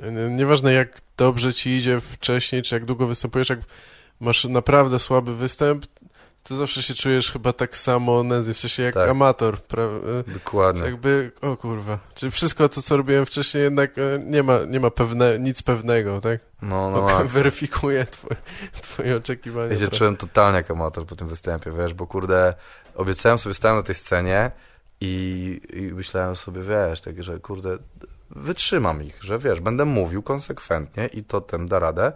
nie- 0.00 0.36
nieważne 0.36 0.72
jak 0.72 1.00
dobrze 1.16 1.54
ci 1.54 1.70
idzie 1.76 2.00
wcześniej, 2.00 2.62
czy 2.62 2.74
jak 2.74 2.84
długo 2.84 3.06
występujesz, 3.06 3.48
jak 3.48 3.58
masz 4.20 4.44
naprawdę 4.44 4.98
słaby 4.98 5.36
występ, 5.36 5.86
to 6.42 6.56
zawsze 6.56 6.82
się 6.82 6.94
czujesz 6.94 7.32
chyba 7.32 7.52
tak 7.52 7.76
samo 7.76 8.24
w 8.24 8.58
sensie 8.58 8.82
jak 8.82 8.94
Tak. 8.94 9.08
amator, 9.08 9.58
e, 9.78 10.32
Dokładnie. 10.32 10.82
jakby, 10.82 11.32
o 11.40 11.56
kurwa, 11.56 11.98
czy 12.14 12.30
wszystko 12.30 12.68
to, 12.68 12.82
co 12.82 12.96
robiłem 12.96 13.26
wcześniej 13.26 13.62
jednak 13.62 13.98
e, 13.98 14.18
nie 14.18 14.42
ma, 14.42 14.58
nie 14.68 14.80
ma 14.80 14.90
pewne, 14.90 15.38
nic 15.38 15.62
pewnego, 15.62 16.20
tak? 16.20 16.40
No, 16.62 16.90
no, 16.90 17.00
No, 17.00 17.18
no 17.18 17.24
weryfikuje 17.38 18.06
twoje, 18.06 18.36
twoje 18.82 19.16
oczekiwania. 19.16 19.72
Ja 19.72 19.78
się 19.78 19.88
czułem 19.88 20.16
totalnie 20.16 20.56
jak 20.56 20.70
amator 20.70 21.06
po 21.06 21.16
tym 21.16 21.28
występie, 21.28 21.72
wiesz, 21.78 21.94
bo 21.94 22.06
kurde, 22.06 22.54
obiecałem 22.94 23.38
sobie, 23.38 23.54
stałem 23.54 23.76
na 23.76 23.82
tej 23.82 23.94
scenie 23.94 24.50
i, 25.00 25.60
i 25.72 25.80
myślałem 25.80 26.36
sobie, 26.36 26.62
wiesz, 26.62 27.00
tak, 27.00 27.22
że 27.22 27.38
kurde, 27.38 27.78
wytrzymam 28.30 29.02
ich, 29.02 29.22
że 29.22 29.38
wiesz, 29.38 29.60
będę 29.60 29.84
mówił 29.84 30.22
konsekwentnie 30.22 31.06
i 31.06 31.24
to 31.24 31.40
tem 31.40 31.68
da 31.68 31.78
radę. 31.78 32.12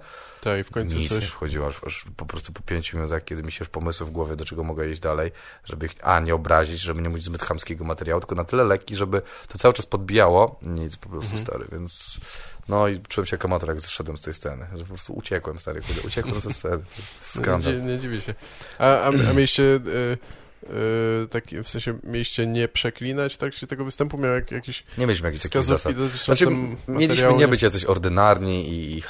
I 0.57 0.65
w 0.65 0.71
końcu 0.71 0.99
Nic 0.99 1.11
nie 1.11 1.21
coś... 1.21 1.29
wchodziło, 1.29 1.67
aż, 1.67 1.85
aż 1.85 2.05
po 2.17 2.27
prostu 2.27 2.53
po 2.53 2.63
pięciu 2.63 2.97
minutach, 2.97 3.25
kiedy 3.25 3.43
mi 3.43 3.53
się 3.53 3.59
już 3.61 3.69
pomysły 3.69 4.07
w 4.07 4.11
głowie, 4.11 4.37
do 4.37 4.45
czego 4.45 4.65
mogę 4.65 4.89
iść 4.89 5.01
dalej, 5.01 5.31
żeby 5.65 5.87
ich, 5.87 5.93
a, 6.03 6.21
nie 6.21 6.35
obrazić, 6.35 6.81
żeby 6.81 7.03
nie 7.03 7.09
mówić 7.09 7.25
zbyt 7.25 7.43
chamskiego 7.43 7.85
materiału, 7.85 8.21
tylko 8.21 8.35
na 8.35 8.45
tyle 8.45 8.65
lekki, 8.65 8.97
żeby 8.97 9.23
to 9.49 9.59
cały 9.59 9.75
czas 9.75 9.87
podbijało. 9.87 10.61
Nic, 10.63 10.97
po 10.97 11.09
prostu 11.09 11.39
stary, 11.39 11.65
więc... 11.73 12.21
No 12.69 12.89
i 12.89 13.01
czułem 13.01 13.27
się 13.27 13.35
jak 13.37 13.45
amator, 13.45 13.69
jak 13.69 13.81
zeszedłem 13.81 14.17
z 14.19 14.23
tej 14.23 14.35
sceny, 14.35 14.67
że 14.73 14.79
po 14.79 14.89
prostu 14.89 15.13
uciekłem, 15.15 15.59
stary, 15.59 15.83
uciekłem 16.07 16.41
ze 16.41 16.53
sceny, 16.53 16.77
to 16.79 16.83
jest 16.97 17.37
Nie, 17.37 17.43
skandal. 17.43 17.73
dzi- 17.75 17.83
nie 17.83 17.99
dziwię 17.99 18.21
się. 18.21 18.35
A, 18.79 18.85
a, 18.85 19.07
a 19.09 19.33
mieliście... 19.33 19.63
Y, 19.63 20.19
y, 21.25 21.29
taki, 21.29 21.63
w 21.63 21.69
sensie 21.69 21.99
mieliście 22.03 22.47
nie 22.47 22.69
przeklinać 22.69 23.35
w 23.35 23.39
trakcie 23.39 23.67
tego 23.67 23.85
występu? 23.85 24.19
Miał 24.19 24.33
jak, 24.33 24.51
jakieś 24.51 24.85
Nie 24.99 25.07
mieliśmy 25.07 25.29
jakichś 25.29 25.45
takich 25.45 25.63
zasad. 25.63 25.95
Znaczy, 26.25 26.47
mieliśmy 26.89 27.35
nie 27.35 27.49
być 27.49 27.63
jacyś 27.63 27.85
ordynarni 27.85 28.69
i, 28.69 28.99
i 28.99 29.03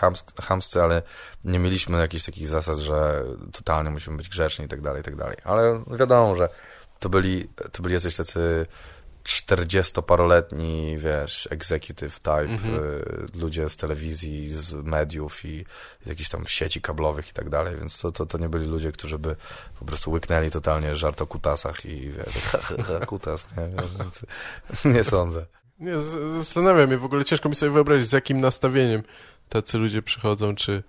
chamscy, 0.43 0.83
ale 0.83 1.03
nie 1.45 1.59
mieliśmy 1.59 1.99
jakichś 1.99 2.25
takich 2.25 2.49
zasad, 2.49 2.79
że 2.79 3.25
totalnie 3.53 3.91
musimy 3.91 4.17
być 4.17 4.29
grzeczni 4.29 4.65
i 4.65 4.69
tak 4.69 4.81
dalej, 4.81 5.01
i 5.01 5.05
tak 5.05 5.17
dalej. 5.17 5.37
Ale 5.45 5.85
wiadomo, 5.99 6.37
że 6.37 6.49
to 6.99 7.09
byli, 7.09 7.49
to 7.73 7.83
byli 7.83 7.95
jacyś 7.95 8.17
tacy 8.17 8.67
40-paroletni, 9.27 10.99
wiesz, 10.99 11.49
executive 11.51 12.19
type, 12.19 12.41
Mhm. 12.41 12.75
y, 12.75 13.39
ludzie 13.41 13.69
z 13.69 13.77
telewizji, 13.77 14.49
z 14.49 14.73
mediów 14.75 15.45
i 15.45 15.65
z 16.05 16.09
jakichś 16.09 16.29
tam 16.29 16.47
sieci 16.47 16.81
kablowych 16.81 17.29
i 17.31 17.33
tak 17.33 17.51
dalej, 17.51 17.77
więc 17.77 17.99
to, 17.99 18.13
to, 18.13 18.27
to 18.27 18.39
nie 18.39 18.49
byli 18.49 18.67
ludzie, 18.67 18.93
którzy 18.93 19.19
by 19.19 19.37
po 19.79 19.85
prostu 19.85 20.11
łyknęli 20.11 20.51
totalnie 20.51 20.97
żart 20.97 21.23
o 21.23 21.27
kutasach 21.27 21.85
i 21.87 22.11
wiesz, 22.11 22.35
ha, 22.53 22.59
ha, 22.63 22.75
ha, 22.83 23.07
kutas, 23.07 23.47
nie, 23.57 23.69
wiesz, 23.69 24.85
nie 24.85 25.05
sądzę. 25.05 25.47
Nie, 25.81 25.93
zastanawiam 26.37 26.91
się, 26.91 26.99
w 26.99 27.05
ogóle 27.05 27.25
ciężko 27.25 27.49
mi 27.49 27.55
sobie 27.55 27.73
wyobrazić, 27.73 28.09
z 28.09 28.13
jakim 28.13 28.39
nastawieniem 28.41 29.03
tacy 29.49 29.79
ludzie 29.79 30.03
przychodzą, 30.03 30.55
czy... 30.55 30.83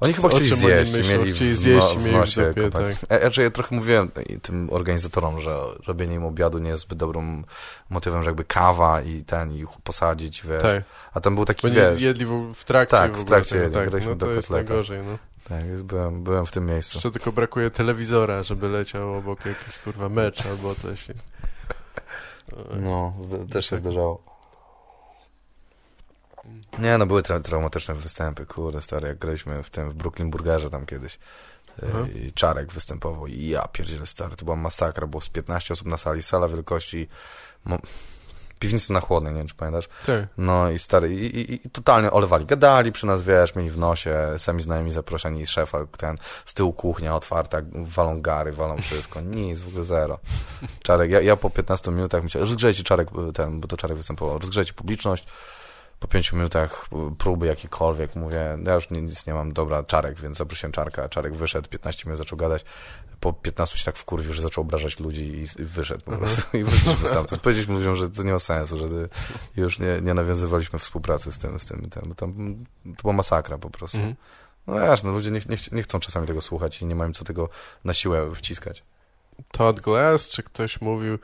Oni 0.00 0.12
chyba 0.12 0.28
chcieli 0.28 0.56
zjeść, 0.56 0.92
myślą? 0.92 1.18
mieli 1.18 1.32
Chcieli 1.32 1.56
zjeść 1.56 1.86
no, 1.86 1.92
i 1.92 1.98
w 1.98 2.00
mieli 2.04 2.16
w 2.16 2.18
nosie 2.18 2.46
dupie, 2.48 2.70
tak. 2.70 3.10
Ja, 3.10 3.20
znaczy, 3.20 3.42
ja 3.42 3.50
trochę 3.50 3.76
mówiłem 3.76 4.10
tym 4.42 4.68
organizatorom, 4.72 5.40
że 5.40 5.56
robienie 5.86 6.14
im 6.14 6.24
obiadu 6.24 6.58
nie 6.58 6.70
jest 6.70 6.82
zbyt 6.82 6.98
dobrym 6.98 7.44
motywem, 7.90 8.22
że 8.22 8.28
jakby 8.28 8.44
kawa 8.44 9.02
i 9.02 9.24
ten, 9.24 9.52
i 9.52 9.58
ich 9.58 9.68
posadzić, 9.84 10.46
wiesz. 10.46 10.62
Tak, 10.62 10.82
A 11.14 11.20
tam 11.20 11.34
był 11.34 11.44
taki, 11.44 11.68
bo 11.68 11.74
wiesz, 11.74 12.00
jedli 12.00 12.26
w, 12.26 12.54
w 12.54 12.64
trakcie 12.64 12.90
Tak, 12.90 13.16
w 13.16 13.20
w 13.20 13.24
trakcie 13.24 13.56
jedli, 13.56 13.74
tak, 13.74 13.92
no 13.92 14.16
to 14.16 14.30
jest 14.30 14.48
kotleta. 14.48 14.68
najgorzej, 14.68 15.00
no. 15.04 15.18
tak, 15.48 15.64
jest, 15.66 15.82
byłem, 15.82 16.22
byłem 16.22 16.46
w 16.46 16.50
tym 16.50 16.66
miejscu. 16.66 16.96
Jeszcze 16.96 17.10
tylko 17.10 17.32
brakuje 17.32 17.70
telewizora, 17.70 18.42
żeby 18.42 18.68
leciał 18.68 19.14
obok 19.16 19.46
jakiś, 19.46 19.78
kurwa, 19.84 20.08
mecz 20.08 20.46
albo 20.46 20.74
coś. 20.74 21.06
No, 22.80 23.12
też 23.52 23.70
się 23.70 23.76
zdarzało. 23.76 24.37
Nie, 26.78 26.98
no 26.98 27.06
były 27.06 27.22
tra 27.22 27.40
traumatyczne 27.40 27.94
występy, 27.94 28.46
kurde, 28.46 28.82
stary, 28.82 29.08
jak 29.08 29.18
graliśmy 29.18 29.62
w 29.62 29.70
tym, 29.70 29.90
w 29.90 29.94
Brooklyn 29.94 30.30
Burgerze 30.30 30.70
tam 30.70 30.86
kiedyś. 30.86 31.14
Y, 31.14 31.86
Aha. 31.88 32.06
I 32.14 32.32
Czarek 32.32 32.72
występował 32.72 33.26
i 33.26 33.48
ja 33.48 33.68
pierdzielę 33.68 34.06
stary, 34.06 34.36
to 34.36 34.44
była 34.44 34.56
masakra, 34.56 35.06
było 35.06 35.20
z 35.20 35.28
15 35.28 35.74
osób 35.74 35.86
na 35.86 35.96
sali, 35.96 36.22
sala 36.22 36.48
wielkości 36.48 37.08
piwnicy 38.58 38.92
na 38.92 39.00
chłodnej, 39.00 39.32
nie 39.32 39.38
wiem 39.38 39.48
czy 39.48 39.54
pamiętasz. 39.54 39.88
Tak, 40.06 40.26
No 40.38 40.70
i 40.70 40.78
stary, 40.78 41.14
i, 41.14 41.40
i, 41.40 41.54
i 41.54 41.70
totalnie 41.70 42.10
olewali, 42.10 42.46
gadali 42.46 42.92
przy 42.92 43.06
nas, 43.06 43.22
wiesz, 43.22 43.54
mieli 43.54 43.70
w 43.70 43.78
nosie, 43.78 44.18
sami 44.36 44.62
znajomi 44.62 44.90
zaproszeni, 44.90 45.46
szefa, 45.46 45.86
ten, 45.86 46.16
z 46.46 46.54
tyłu 46.54 46.72
kuchnia 46.72 47.14
otwarta, 47.14 47.58
walą 47.72 48.20
gary, 48.20 48.52
walą 48.52 48.76
wszystko, 48.76 49.20
nic, 49.40 49.60
w 49.60 49.68
ogóle 49.68 49.84
zero. 49.84 50.18
Czarek, 50.82 51.10
ja, 51.10 51.20
ja 51.20 51.36
po 51.36 51.50
15 51.50 51.90
minutach 51.90 52.22
myślałem, 52.22 52.48
rozgrzejcie 52.48 52.82
Czarek, 52.82 53.08
ten, 53.34 53.60
bo 53.60 53.68
to 53.68 53.76
Czarek 53.76 53.96
występował, 53.96 54.38
rozgrzejcie 54.38 54.72
publiczność, 54.72 55.26
po 56.00 56.08
5 56.08 56.32
minutach 56.32 56.88
próby 57.18 57.46
jakiekolwiek, 57.46 58.16
mówię, 58.16 58.58
ja 58.64 58.74
już 58.74 58.90
nic 58.90 59.26
nie 59.26 59.34
mam, 59.34 59.52
dobra, 59.52 59.82
Czarek, 59.82 60.20
więc 60.20 60.36
zaprosiłem 60.36 60.72
Czarka, 60.72 61.08
Czarek 61.08 61.34
wyszedł, 61.34 61.68
15 61.68 62.02
minut 62.06 62.18
zaczął 62.18 62.38
gadać, 62.38 62.64
po 63.20 63.32
15 63.32 63.78
się 63.78 63.84
tak 63.84 63.96
wkurwił, 63.96 64.32
że 64.32 64.42
zaczął 64.42 64.62
obrażać 64.62 65.00
ludzi 65.00 65.22
i, 65.58 65.64
wyszedł 65.64 66.04
po 66.04 66.16
prostu 66.16 66.56
i 66.56 66.64
wyszliśmy 66.64 67.08
stamtąd. 67.08 67.42
Powiedzieliśmy 67.42 67.74
ludziom, 67.74 67.96
że 67.96 68.10
to 68.10 68.22
nie 68.22 68.32
ma 68.32 68.38
sensu, 68.38 68.78
że 68.78 68.86
już 69.56 69.78
nie, 69.78 70.00
nie 70.02 70.14
nawiązywaliśmy 70.14 70.78
współpracy 70.78 71.32
z 71.32 71.38
tym, 71.38 71.58
z 71.58 71.64
tym, 71.64 71.90
tym 71.90 72.04
bo 72.08 72.14
tam 72.14 72.64
to 72.96 73.02
była 73.02 73.12
masakra 73.12 73.58
po 73.58 73.70
prostu. 73.70 73.98
mhm. 73.98 74.16
No 74.66 74.74
wiesz, 74.74 75.02
no 75.02 75.12
ludzie 75.12 75.30
nie, 75.30 75.40
nie, 75.48 75.56
nie 75.72 75.82
chcą 75.82 76.00
czasami 76.00 76.26
tego 76.26 76.40
słuchać 76.40 76.82
i 76.82 76.86
nie 76.86 76.94
mają 76.94 77.12
co 77.12 77.24
tego 77.24 77.48
na 77.84 77.94
siłę 77.94 78.34
wciskać. 78.34 78.82
Todd 79.52 79.80
Glass, 79.80 80.28
czy 80.28 80.42
ktoś 80.42 80.80
mówił, 80.80 81.18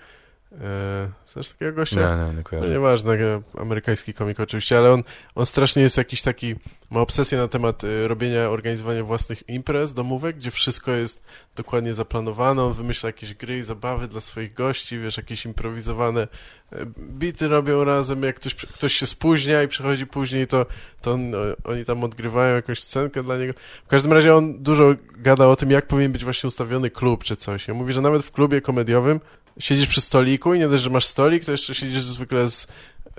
znasz 1.26 1.48
takiego 1.48 1.72
gościa? 1.72 2.16
Nie, 2.16 2.22
nie, 2.24 2.28
nie 2.30 2.36
No 2.36 2.42
kojarzę. 2.42 2.68
nieważne, 2.68 3.12
e, 3.14 3.42
amerykański 3.58 4.14
komik 4.14 4.40
oczywiście, 4.40 4.78
ale 4.78 4.92
on, 4.92 5.02
on 5.34 5.46
strasznie 5.46 5.82
jest 5.82 5.96
jakiś 5.96 6.22
taki, 6.22 6.54
ma 6.90 7.00
obsesję 7.00 7.38
na 7.38 7.48
temat 7.48 7.84
e, 7.84 8.08
robienia, 8.08 8.50
organizowania 8.50 9.04
własnych 9.04 9.48
imprez, 9.48 9.94
domówek, 9.94 10.36
gdzie 10.36 10.50
wszystko 10.50 10.90
jest 10.90 11.22
dokładnie 11.56 11.94
zaplanowane, 11.94 12.62
on 12.62 12.72
wymyśla 12.74 13.08
jakieś 13.08 13.34
gry 13.34 13.58
i 13.58 13.62
zabawy 13.62 14.08
dla 14.08 14.20
swoich 14.20 14.54
gości, 14.54 14.98
wiesz, 14.98 15.16
jakieś 15.16 15.44
improwizowane 15.44 16.28
e, 16.72 16.86
bity 16.98 17.48
robią 17.48 17.84
razem, 17.84 18.22
jak 18.22 18.36
ktoś, 18.36 18.54
ktoś 18.54 18.92
się 18.92 19.06
spóźnia 19.06 19.62
i 19.62 19.68
przychodzi 19.68 20.06
później, 20.06 20.46
to, 20.46 20.66
to 21.02 21.12
on, 21.12 21.32
oni 21.64 21.84
tam 21.84 22.04
odgrywają 22.04 22.54
jakąś 22.54 22.80
scenkę 22.80 23.22
dla 23.22 23.38
niego. 23.38 23.52
W 23.84 23.88
każdym 23.88 24.12
razie 24.12 24.34
on 24.34 24.62
dużo 24.62 24.94
gada 25.18 25.46
o 25.46 25.56
tym, 25.56 25.70
jak 25.70 25.86
powinien 25.86 26.12
być 26.12 26.24
właśnie 26.24 26.48
ustawiony 26.48 26.90
klub 26.90 27.24
czy 27.24 27.36
coś. 27.36 27.68
Ja 27.68 27.74
mówi, 27.74 27.92
że 27.92 28.00
nawet 28.00 28.22
w 28.22 28.32
klubie 28.32 28.60
komediowym 28.60 29.20
siedzisz 29.58 29.86
przy 29.86 30.00
stoliku 30.00 30.54
i 30.54 30.58
nie 30.58 30.68
dość, 30.68 30.82
że 30.82 30.90
masz 30.90 31.06
stolik, 31.06 31.44
to 31.44 31.52
jeszcze 31.52 31.74
siedzisz 31.74 32.02
zwykle 32.02 32.50
z 32.50 32.66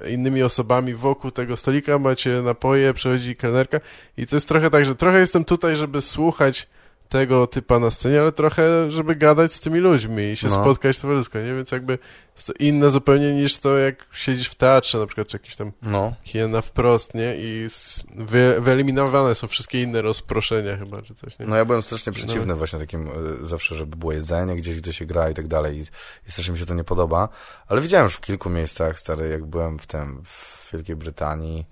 innymi 0.10 0.44
osobami 0.44 0.94
wokół 0.94 1.32
tego 1.32 1.58
stolika, 1.58 2.00
macie 2.00 2.42
napoje, 2.42 2.94
przychodzi 2.94 3.36
kelnerka. 3.36 3.80
I 4.18 4.28
to 4.28 4.36
jest 4.36 4.48
trochę 4.48 4.70
tak, 4.70 4.86
że 4.86 4.96
trochę 4.96 5.20
jestem 5.20 5.46
tutaj, 5.46 5.76
żeby 5.76 6.02
słuchać 6.02 6.68
tego 7.10 7.48
typa 7.48 7.80
na 7.80 7.92
scenie, 7.92 8.22
ale 8.22 8.32
trochę, 8.32 8.92
żeby 8.92 9.16
gadać 9.16 9.54
z 9.54 9.60
tymi 9.60 9.80
ludźmi 9.80 10.24
i 10.24 10.38
się 10.38 10.48
No. 10.48 10.54
spotkać 10.54 10.98
towarzysko, 11.00 11.40
nie? 11.40 11.56
Więc 11.56 11.72
jakby 11.72 11.98
jest 12.36 12.48
to 12.48 12.54
inne 12.60 12.90
zupełnie 12.92 13.34
niż 13.34 13.58
to, 13.58 13.78
jak 13.78 14.06
siedzisz 14.12 14.48
w 14.50 14.56
teatrze 14.56 14.98
na 15.00 15.08
przykład, 15.08 15.28
czy 15.28 15.36
jakiś 15.38 15.56
tam 15.56 15.72
No, 15.82 16.14
kina 16.24 16.62
wprost, 16.62 17.14
nie? 17.14 17.36
I 17.38 17.68
wy, 18.16 18.62
wyeliminowane 18.62 19.36
są 19.36 19.48
wszystkie 19.48 19.82
inne 19.82 20.02
rozproszenia 20.02 20.78
chyba, 20.78 21.02
czy 21.02 21.16
coś, 21.16 21.40
nie? 21.40 21.46
no 21.46 21.56
ja 21.56 21.66
byłem 21.66 21.84
strasznie 21.84 22.14
przeciwny 22.14 22.56
właśnie 22.56 22.80
takim 22.80 23.08
y, 23.42 23.46
zawsze, 23.46 23.76
żeby 23.76 23.98
było 23.98 24.12
jedzenie 24.12 24.56
gdzieś, 24.56 24.78
gdzie 24.78 24.94
się 24.94 25.06
gra 25.06 25.30
i 25.30 25.34
tak 25.34 25.48
dalej 25.48 25.78
i, 25.78 25.82
i 26.28 26.32
strasznie 26.32 26.54
mi 26.54 26.60
się 26.60 26.66
to 26.66 26.74
nie 26.74 26.84
podoba, 26.84 27.30
ale 27.68 27.82
widziałem 27.82 28.04
już 28.04 28.16
w 28.16 28.22
kilku 28.22 28.50
miejscach, 28.50 29.00
stary, 29.00 29.30
jak 29.30 29.46
byłem 29.46 29.80
w 29.80 29.88
tym, 29.88 30.22
w 30.26 30.70
Wielkiej 30.74 30.96
Brytanii, 30.96 31.66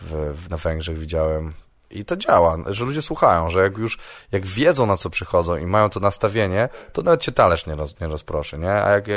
w, 0.00 0.36
w, 0.36 0.50
na 0.50 0.56
Węgrzech 0.56 0.98
widziałem 0.98 1.52
I 1.92 2.04
to 2.04 2.16
działa, 2.16 2.58
że 2.66 2.84
ludzie 2.84 3.02
słuchają, 3.02 3.50
że 3.50 3.62
jak 3.62 3.78
już, 3.78 3.98
jak 4.32 4.46
wiedzą 4.46 4.86
na 4.86 4.96
co 4.96 5.10
przychodzą 5.10 5.56
i 5.56 5.66
mają 5.66 5.90
to 5.90 6.00
nastawienie, 6.00 6.68
to 6.92 7.02
nawet 7.02 7.20
cię 7.22 7.32
talerz 7.32 7.66
nie, 7.66 7.74
roz, 7.74 8.00
nie 8.00 8.06
rozproszy, 8.06 8.58
nie? 8.58 8.72
A 8.72 8.90
jak 8.90 9.08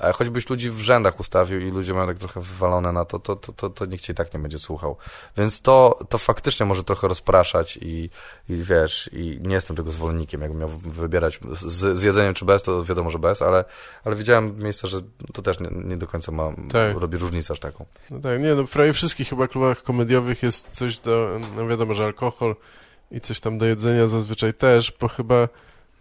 a 0.00 0.12
choćbyś 0.12 0.50
ludzi 0.50 0.70
w 0.70 0.80
rzędach 0.80 1.20
ustawił 1.20 1.60
i 1.60 1.70
ludzie 1.70 1.94
mają 1.94 2.06
tak 2.06 2.18
trochę 2.18 2.40
wywalone 2.40 2.92
na 2.92 3.04
to, 3.04 3.18
to, 3.18 3.36
to, 3.36 3.52
to, 3.52 3.70
to 3.70 3.84
nikt 3.84 4.04
cię 4.04 4.12
i 4.12 4.16
tak 4.16 4.34
nie 4.34 4.40
będzie 4.40 4.58
słuchał. 4.58 4.96
Więc 5.36 5.60
to, 5.60 5.98
to 6.08 6.18
faktycznie 6.18 6.66
może 6.66 6.84
trochę 6.84 7.08
rozpraszać 7.08 7.78
i, 7.82 8.10
i 8.48 8.56
wiesz, 8.56 9.10
i 9.12 9.38
nie 9.42 9.54
jestem 9.54 9.76
tego 9.76 9.90
zwolennikiem, 9.90 10.40
jakbym 10.40 10.60
miał 10.60 10.68
wybierać 10.68 11.40
z, 11.52 11.98
z 11.98 12.02
jedzeniem 12.02 12.34
czy 12.34 12.44
bez, 12.44 12.62
to 12.62 12.84
wiadomo, 12.84 13.10
że 13.10 13.18
bez, 13.18 13.42
ale, 13.42 13.64
ale 14.04 14.16
widziałem 14.16 14.62
miejsca, 14.62 14.88
że 14.88 15.00
to 15.32 15.42
też 15.42 15.60
nie, 15.60 15.70
nie 15.70 15.96
do 15.96 16.06
końca 16.06 16.32
ma, 16.32 16.52
tak. 16.72 16.96
robi 16.96 17.18
różnicę 17.18 17.52
aż 17.52 17.58
taką. 17.58 17.86
No 18.10 18.20
tak, 18.20 18.40
nie, 18.40 18.54
no 18.54 18.66
w 18.66 18.70
prawie 18.70 18.92
wszystkich 18.92 19.28
chyba 19.28 19.48
klubach 19.48 19.82
komediowych 19.82 20.42
jest 20.42 20.68
coś 20.68 20.98
do, 20.98 21.40
no 21.56 21.66
wiadomo, 21.66 21.94
że 21.94 22.09
alkohol 22.10 22.56
i 23.10 23.20
coś 23.20 23.40
tam 23.40 23.58
do 23.58 23.66
jedzenia 23.66 24.08
zazwyczaj 24.08 24.54
też, 24.54 24.92
bo 25.00 25.08
chyba 25.08 25.48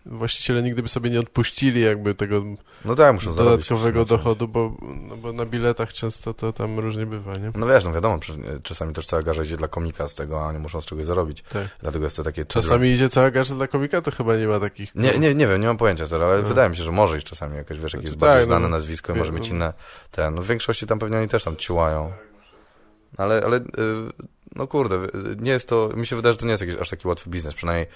właściciele 0.05 0.63
nigdy 0.63 0.83
by 0.83 0.89
sobie 0.89 1.09
nie 1.09 1.19
odpuścili 1.19 1.81
jakby 1.81 2.15
tego 2.15 2.43
no 2.85 2.95
tak, 2.95 3.13
muszą 3.13 3.33
dodatkowego 3.33 4.05
dochodu, 4.05 4.47
bo, 4.47 4.75
no 4.81 5.17
bo 5.17 5.33
na 5.33 5.45
biletach 5.45 5.93
często 5.93 6.33
to 6.33 6.53
tam 6.53 6.79
różnie 6.79 7.05
bywa, 7.05 7.37
nie? 7.37 7.51
No 7.55 7.67
wiesz, 7.67 7.83
no 7.83 7.93
wiadomo, 7.93 8.19
czasami 8.63 8.93
też 8.93 9.07
cała 9.07 9.23
garza 9.23 9.43
idzie 9.43 9.57
dla 9.57 9.67
komika 9.67 10.07
z 10.07 10.15
tego, 10.15 10.41
a 10.41 10.47
oni 10.47 10.59
muszą 10.59 10.81
z 10.81 10.85
czegoś 10.85 11.05
zarobić. 11.05 11.41
Tak. 11.41 11.67
Dlatego 11.81 12.05
jest 12.05 12.17
to 12.17 12.23
takie... 12.23 12.45
Czasami 12.45 12.89
idzie 12.89 13.09
cała 13.09 13.31
garza 13.31 13.55
dla 13.55 13.67
komika, 13.67 14.01
to 14.01 14.11
chyba 14.11 14.35
nie 14.35 14.47
ma 14.47 14.59
takich... 14.59 14.95
Nie, 14.95 15.19
nie, 15.19 15.35
nie 15.35 15.47
wiem, 15.47 15.61
nie 15.61 15.67
mam 15.67 15.77
pojęcia 15.77 16.07
teraz, 16.07 16.21
ale 16.21 16.41
no. 16.41 16.47
wydaje 16.47 16.69
mi 16.69 16.77
się, 16.77 16.83
że 16.83 16.91
może 16.91 17.17
iść 17.17 17.27
czasami 17.27 17.55
jakaś, 17.55 17.79
wiesz, 17.79 17.93
jakieś 17.93 18.09
znaczy, 18.09 18.19
bardziej 18.19 18.39
tak, 18.39 18.47
znane 18.47 18.63
no, 18.63 18.69
nazwisko 18.69 19.13
i 19.13 19.17
może 19.17 19.31
mieć 19.31 19.49
no. 19.49 19.55
inne... 19.55 19.73
Ten, 20.11 20.35
no 20.35 20.41
w 20.41 20.47
większości 20.47 20.87
tam 20.87 20.99
pewnie 20.99 21.17
oni 21.17 21.27
też 21.27 21.43
tam 21.43 21.55
ciłają. 21.55 22.11
Ale, 23.17 23.41
ale 23.45 23.57
yy, 23.57 24.13
no 24.55 24.67
kurde, 24.67 25.07
nie 25.37 25.51
jest 25.51 25.69
to, 25.69 25.89
mi 25.95 26.07
się 26.07 26.15
wydaje, 26.15 26.33
że 26.33 26.39
to 26.39 26.45
nie 26.45 26.51
jest 26.51 26.61
jakiś 26.61 26.81
aż 26.81 26.89
taki 26.89 27.07
łatwy 27.07 27.29
biznes, 27.29 27.53
przynajmniej, 27.53 27.87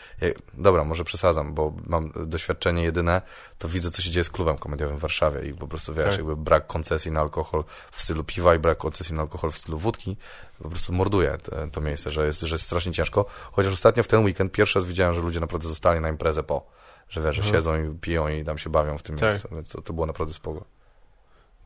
dobra, 0.54 0.84
może 0.84 1.04
przesadzam, 1.04 1.54
bo 1.54 1.74
mam 1.88 2.12
doświadczenie 2.26 2.84
jedyne, 2.84 3.22
to 3.58 3.68
widzę, 3.68 3.92
co 3.92 4.02
się 4.02 4.10
dzieje 4.10 4.24
z 4.24 4.30
klubem 4.30 4.58
komediowym 4.58 4.98
w 4.98 5.00
Warszawie 5.00 5.50
i 5.50 5.54
po 5.54 5.68
prostu, 5.68 5.94
wiesz, 5.94 6.06
tak. 6.06 6.18
jakby 6.18 6.36
brak 6.36 6.68
koncesji 6.68 7.12
na 7.12 7.22
alkohol 7.22 7.64
w 7.92 8.02
stylu 8.02 8.24
piwa 8.24 8.56
i 8.56 8.60
brak 8.60 8.78
koncesji 8.78 9.16
na 9.16 9.22
alkohol 9.22 9.52
w 9.52 9.58
stylu 9.58 9.78
wódki, 9.78 10.18
po 10.64 10.70
prostu 10.70 10.94
morduje 10.94 11.38
to, 11.38 11.68
to 11.72 11.82
miejsce, 11.82 12.12
że 12.12 12.26
jest, 12.26 12.42
że 12.42 12.56
jest 12.56 12.66
strasznie 12.66 12.94
ciężko, 12.94 13.26
chociaż 13.52 13.74
ostatnio 13.74 14.04
w 14.04 14.08
ten 14.08 14.24
weekend 14.26 14.52
pierwszy 14.52 14.80
raz 14.80 14.86
widziałem, 14.86 15.14
że 15.14 15.22
ludzie 15.22 15.40
naprawdę 15.40 15.68
zostali 15.68 16.00
na 16.00 16.10
imprezę 16.10 16.44
po, 16.44 16.66
że 17.10 17.22
wiesz, 17.22 17.36
że 17.36 17.42
mhm. 17.42 17.56
siedzą 17.56 17.94
i 17.94 18.00
piją 18.00 18.28
i 18.28 18.44
tam 18.44 18.58
się 18.58 18.70
bawią 18.70 18.98
w 18.98 19.04
tym 19.04 19.18
tak. 19.18 19.30
miejscu, 19.30 19.48
więc 19.52 19.70
to, 19.70 19.82
to 19.82 19.94
było 19.94 20.06
naprawdę 20.06 20.34
spoko. 20.34 20.66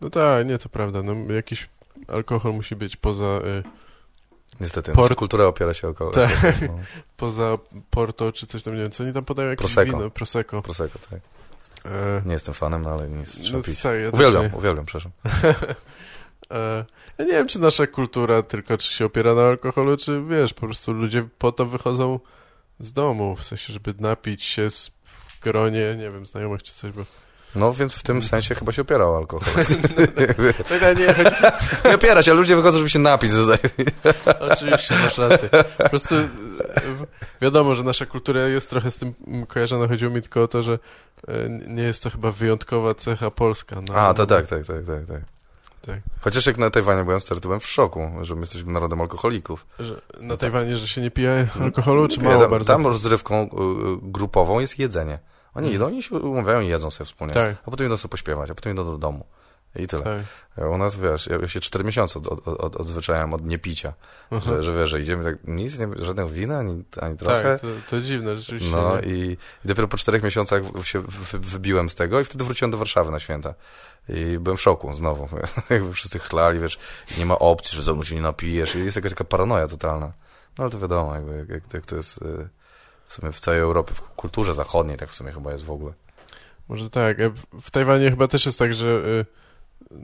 No 0.01 0.09
tak, 0.09 0.47
nie, 0.47 0.57
to 0.57 0.69
prawda, 0.69 1.03
no 1.03 1.33
jakiś 1.33 1.69
alkohol 2.07 2.53
musi 2.53 2.75
być 2.75 2.95
poza... 2.95 3.39
Y 3.45 3.86
Niestety, 4.62 4.91
Port... 4.91 5.16
kultura 5.16 5.45
opiera 5.45 5.74
się 5.74 5.88
około. 5.88 6.12
Tak. 6.12 6.62
No. 6.62 6.80
Poza 7.18 7.58
Porto 7.89 8.32
czy 8.32 8.47
coś 8.47 8.64
tam, 8.64 8.76
nie 8.76 8.82
wiem, 8.82 8.91
co 8.91 9.03
oni 9.03 9.14
tam 9.14 9.26
podają 9.26 9.49
jakieś 9.49 9.74
Prosecco. 9.74 9.97
wino? 9.97 10.10
Prosecco. 10.10 10.62
Prosecco, 10.62 10.99
tak. 11.10 11.20
E... 11.86 12.22
Nie 12.26 12.34
jestem 12.34 12.53
fanem, 12.53 12.82
no 12.82 12.89
ale 12.89 13.10
nic, 13.10 13.41
trzeba 13.41 13.58
no, 13.58 13.64
pić. 13.64 13.82
Tak, 13.82 13.99
ja 14.01 14.10
uwielbiam, 14.10 14.43
nie... 14.43 14.58
uwielbiam, 14.58 14.86
przepraszam. 14.86 15.12
e... 16.51 16.86
Ja 17.18 17.26
nie 17.26 17.32
wiem, 17.32 17.47
czy 17.47 17.60
nasza 17.60 17.88
kultura 17.88 18.43
tylko 18.43 18.78
czy 18.78 18.93
się 18.93 19.05
opiera 19.05 19.34
na 19.34 19.41
alkoholu, 19.41 19.97
czy 19.97 20.24
wiesz, 20.24 20.53
po 20.53 20.62
prostu 20.62 20.93
ludzie 20.93 21.28
po 21.38 21.51
to 21.51 21.66
wychodzą 21.66 22.20
z 22.80 22.93
domu, 22.93 23.36
w 23.36 23.43
sensie, 23.43 23.74
żeby 23.74 23.93
napić 23.99 24.43
się 24.43 24.70
w 24.70 25.39
gronie, 25.41 25.95
nie 25.97 26.12
wiem, 26.12 26.26
znajomych 26.26 26.64
czy 26.64 26.74
coś, 26.74 26.91
bo 26.91 27.05
no, 27.56 27.74
więc 27.74 27.93
w 27.93 28.04
tym 28.04 28.24
sensie 28.24 28.56
chyba 28.56 28.72
się 28.72 28.82
opierał 28.82 29.18
alkohol. 29.18 29.54
no, 30.82 30.93
nie, 30.93 31.16
nie 31.86 31.95
opiera 31.95 32.24
się, 32.24 32.32
ale 32.32 32.39
ludzie 32.39 32.56
wychodzą, 32.56 32.78
żeby 32.78 32.89
się 32.89 33.00
napić. 33.00 33.32
Oczywiście, 34.39 34.95
masz 34.95 35.18
rację. 35.18 35.50
Po 35.78 35.89
prostu 35.89 36.16
wiadomo, 37.41 37.76
że 37.76 37.84
nasza 37.84 38.06
kultura 38.06 38.41
jest 38.41 38.70
trochę 38.70 38.91
z 38.91 38.98
tym 38.98 39.14
kojarzona. 39.48 39.88
Chodziło 39.88 40.12
mi 40.12 40.22
tylko 40.22 40.41
o 40.41 40.48
to, 40.48 40.64
że 40.64 40.80
e, 41.28 41.50
nie 41.68 41.84
jest 41.84 42.04
to 42.04 42.10
chyba 42.10 42.32
wyjątkowa 42.32 42.93
cecha 42.95 43.32
polska. 43.32 43.82
No, 43.89 43.95
A, 43.95 44.14
to 44.14 44.26
tak, 44.26 44.48
tak, 44.48 44.68
tak, 44.68 44.86
tak, 44.86 45.06
tak. 45.08 45.22
Tak. 45.88 46.00
Chociaż 46.22 46.45
jak 46.45 46.58
na 46.58 46.70
Tajwanie 46.70 47.04
byłem 47.04 47.20
stary, 47.20 47.41
to 47.41 47.48
byłem 47.48 47.60
w 47.60 47.68
szoku, 47.68 48.12
że 48.22 48.36
my 48.36 48.39
jesteśmy 48.39 48.74
narodem 48.74 49.02
alkoholików. 49.02 49.66
Że 49.80 50.02
na 50.22 50.38
Tajwanie, 50.38 50.78
że 50.78 50.88
się 50.88 51.02
nie 51.02 51.12
pije 51.12 51.48
alkoholu, 51.62 52.08
czy 52.08 52.22
mało 52.22 52.41
tam, 52.41 52.52
bardzo? 52.52 52.74
Tam 52.74 52.88
rozrywką 52.88 53.43
y, 53.43 53.48
grupową 54.02 54.60
jest 54.60 54.80
jedzenie. 54.80 55.20
Oni 55.58 55.74
idą, 55.74 55.86
oni 55.86 56.03
się 56.03 56.16
umawiają 56.16 56.62
i 56.62 56.68
jedzą 56.68 56.91
sobie 56.91 57.05
wspólnie. 57.05 57.34
Tak. 57.34 57.55
A 57.66 57.72
potem 57.72 57.88
idą 57.88 57.97
sobie 57.97 58.10
pośpiewać, 58.10 58.49
a 58.51 58.55
potem 58.55 58.74
idą 58.74 58.86
do 58.86 58.97
domu. 58.97 59.26
I 59.76 59.88
tyle. 59.88 60.03
Tak. 60.03 60.68
U 60.72 60.78
nas, 60.78 60.95
wiesz, 60.95 61.28
ja 61.41 61.47
się 61.47 61.60
cztery 61.60 61.84
miesiące 61.84 62.20
od, 62.20 62.28
od, 62.28 62.47
od, 62.47 62.76
odzwyczaiłem 62.76 63.34
od 63.34 63.45
niepicia. 63.45 63.93
Uh 64.32 64.39
-huh. 64.39 64.47
Że, 64.47 64.64
że 64.64 64.74
wiesz, 64.74 64.89
że 64.89 64.99
idziemy 64.99 65.24
tak, 65.24 65.36
nic, 65.47 65.80
nie, 65.80 65.88
żadnego 65.97 66.30
wina, 66.30 66.60
ani, 66.60 66.84
ani 67.01 67.18
trochę. 67.18 67.43
Tak, 67.43 67.62
to, 67.62 67.68
to 67.89 68.01
dziwne, 68.01 68.38
rzeczywiście. 68.38 68.76
No 68.76 68.99
i, 68.99 69.38
i, 69.64 69.68
dopiero 69.68 69.88
po 69.88 69.97
czterech 69.97 70.24
miesiącach 70.24 70.62
się 70.84 71.03
wybiłem 71.34 71.89
z 71.89 71.95
tego 71.95 72.20
i 72.20 72.24
wtedy 72.24 72.43
wróciłem 72.43 72.72
do 72.72 72.78
Warszawy 72.78 73.12
na 73.12 73.20
święta. 73.20 73.53
I 74.10 74.39
byłem 74.39 74.58
w 74.58 74.62
szoku 74.62 74.93
znowu. 74.93 75.30
Jakby 75.70 75.93
wszyscy 75.93 76.20
chlali, 76.20 76.60
wiesz, 76.60 76.80
nie 77.18 77.26
ma 77.26 77.39
opcji, 77.39 77.76
że 77.76 77.84
ze 77.84 77.93
mną 77.93 78.03
się 78.03 78.16
nie 78.16 78.22
napijesz. 78.22 78.76
I 78.76 78.80
jest 78.80 78.95
jakaś 78.95 79.12
taka 79.12 79.24
paranoja 79.24 79.68
totalna. 79.68 80.12
No 80.58 80.64
ale 80.64 80.70
to 80.70 80.80
wiadomo, 80.80 81.16
jakby, 81.16 81.38
jak, 81.38 81.49
jak, 81.49 81.74
jak 81.74 81.86
to 81.86 81.95
jest... 81.95 82.22
Y 82.22 82.57
w 83.08 83.14
sumie 83.14 83.32
w 83.32 83.39
całej 83.39 83.60
Europie, 83.60 83.93
w 83.93 84.01
kulturze 84.01 84.53
zachodniej 84.53 84.97
tak 84.97 85.10
w 85.10 85.16
sumie 85.16 85.32
chyba 85.32 85.51
jest 85.51 85.64
w 85.64 85.72
ogóle. 85.72 85.93
Może 86.70 86.89
tak. 86.89 87.18
W 87.62 87.72
Tajwanie 87.72 88.10
chyba 88.10 88.28
też 88.28 88.45
jest 88.45 88.60
tak, 88.60 88.74
że 88.74 88.88
y, 88.88 89.26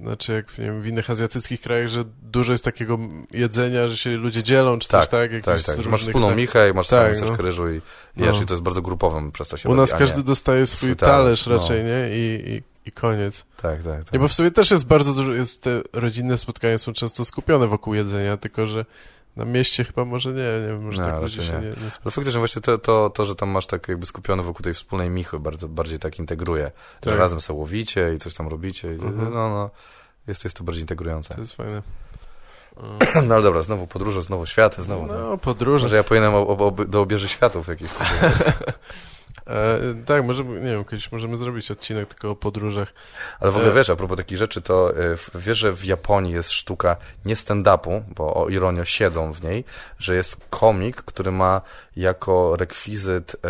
znaczy 0.02 0.34
jak 0.34 0.58
nie 0.58 0.66
wiem, 0.66 0.82
w 0.82 0.88
innych 0.88 1.10
azjatyckich 1.10 1.62
krajach, 1.62 1.88
że 1.88 2.04
dużo 2.22 2.52
jest 2.52 2.64
takiego 2.64 3.00
jedzenia, 3.32 3.88
że 3.88 3.98
się 3.98 4.10
ludzie 4.18 4.44
dzielą, 4.44 4.80
czy 4.80 4.88
tak, 4.88 5.02
coś 5.02 5.10
tak? 5.10 5.32
tak, 5.32 5.44
tak. 5.44 5.68
Różnych, 5.68 5.88
masz 5.88 6.06
wspólną 6.06 6.28
tak, 6.28 6.38
michę 6.38 6.70
i 6.70 6.74
masz 6.74 6.88
tak, 6.88 7.22
no. 7.22 7.36
ryżu 7.36 7.72
i 7.72 7.82
jesz 8.18 8.36
no. 8.36 8.42
i 8.42 8.46
to 8.46 8.54
jest 8.54 8.64
bardzo 8.64 8.82
grupowym 8.82 9.32
przez 9.32 9.48
to 9.48 9.58
się 9.58 9.70
U 9.70 9.76
nas 9.76 9.92
każdy 9.92 10.24
dostaje 10.24 10.68
swój, 10.68 10.78
swój 10.78 10.96
talerz, 10.96 11.48
no. 11.48 11.54
raczej, 11.54 11.84
nie? 11.84 12.10
I, 12.12 12.50
i, 12.50 12.64
I 12.86 12.92
koniec. 12.92 13.46
Tak, 13.62 13.84
tak, 13.84 14.04
tak. 14.04 14.14
Nie, 14.14 14.20
bo 14.20 14.28
w 14.28 14.34
sumie 14.34 14.52
też 14.52 14.72
jest 14.72 14.86
bardzo 14.86 15.14
dużo, 15.14 15.34
jest 15.34 15.62
te 15.62 15.82
rodzinne 15.94 16.38
spotkania 16.38 16.78
są 16.78 16.94
często 16.94 17.26
skupione 17.26 17.68
wokół 17.68 17.94
jedzenia, 17.94 18.38
tylko 18.38 18.68
że 18.68 18.86
na 19.36 19.46
mieście 19.46 19.84
chyba 19.84 20.06
może 20.06 20.30
nie, 20.30 20.62
nie 20.62 20.68
wiem, 20.68 20.84
może 20.86 21.02
no, 21.02 21.08
tak 21.08 21.22
ludzie 21.22 21.44
się 21.44 21.54
nie, 21.54 21.60
nie 21.60 21.74
Ale 22.04 22.12
faktycznie 22.12 22.40
właśnie 22.40 22.62
to, 22.62 22.78
to, 22.78 23.10
to, 23.10 23.26
że 23.26 23.36
tam 23.36 23.50
masz 23.50 23.68
tak 23.68 23.88
jakby 23.88 24.06
skupione 24.06 24.44
wokół 24.44 24.64
tej 24.64 24.74
wspólnej 24.74 25.10
michy, 25.10 25.40
bardzo, 25.40 25.68
bardziej 25.68 26.00
tak 26.00 26.20
integruje, 26.20 26.72
tak. 27.02 27.14
że 27.14 27.20
razem 27.20 27.42
sobie 27.42 27.60
łowicie 27.60 28.14
i 28.14 28.20
coś 28.20 28.34
tam 28.34 28.48
robicie, 28.48 28.90
mhm. 28.90 29.34
no, 29.34 29.50
no, 29.50 29.70
jest, 30.28 30.44
jest 30.44 30.58
to 30.58 30.64
bardziej 30.64 30.84
integrujące. 30.84 31.34
To 31.34 31.42
jest 31.42 31.54
fajne. 31.54 31.82
No 33.28 33.36
ale 33.36 33.44
dobra, 33.44 33.64
znowu 33.64 33.88
podróże, 33.88 34.22
znowu 34.24 34.46
światy, 34.46 34.84
znowu. 34.84 35.06
No, 35.06 35.32
tak. 35.32 35.40
podróże. 35.40 35.84
Może 35.84 35.98
ja 35.98 36.04
powinienem 36.04 36.36
o, 36.36 36.48
o, 36.48 36.72
do 36.72 37.02
obieży 37.02 37.30
światów 37.30 37.68
jakichś. 37.68 37.92
E, 39.48 39.80
tak, 40.06 40.26
może, 40.26 40.44
nie 40.44 40.72
wiem, 40.72 40.86
kiedyś 40.86 41.12
możemy 41.12 41.38
zrobić 41.38 41.72
odcinek 41.72 42.10
tylko 42.10 42.30
o 42.30 42.36
podróżach. 42.36 42.94
Ale 43.40 43.52
w 43.52 43.56
ogóle 43.56 43.72
e... 43.72 43.76
wiesz, 43.76 43.90
a 43.90 43.96
propos 43.96 44.18
takich 44.18 44.38
rzeczy, 44.38 44.62
to 44.62 44.98
e, 44.98 45.18
wiesz, 45.36 45.58
że 45.58 45.72
w 45.72 45.86
Japonii 45.86 46.34
jest 46.34 46.52
sztuka 46.52 46.98
nie 47.26 47.36
stand-upu, 47.36 48.02
bo 48.16 48.34
o 48.34 48.50
ironio 48.50 48.86
siedzą 48.86 49.34
w 49.34 49.44
niej, 49.44 49.64
że 50.00 50.16
jest 50.16 50.38
komik, 50.50 50.96
który 50.96 51.32
ma 51.32 51.62
jako 51.96 52.56
rekwizyt 52.56 53.36
e, 53.36 53.50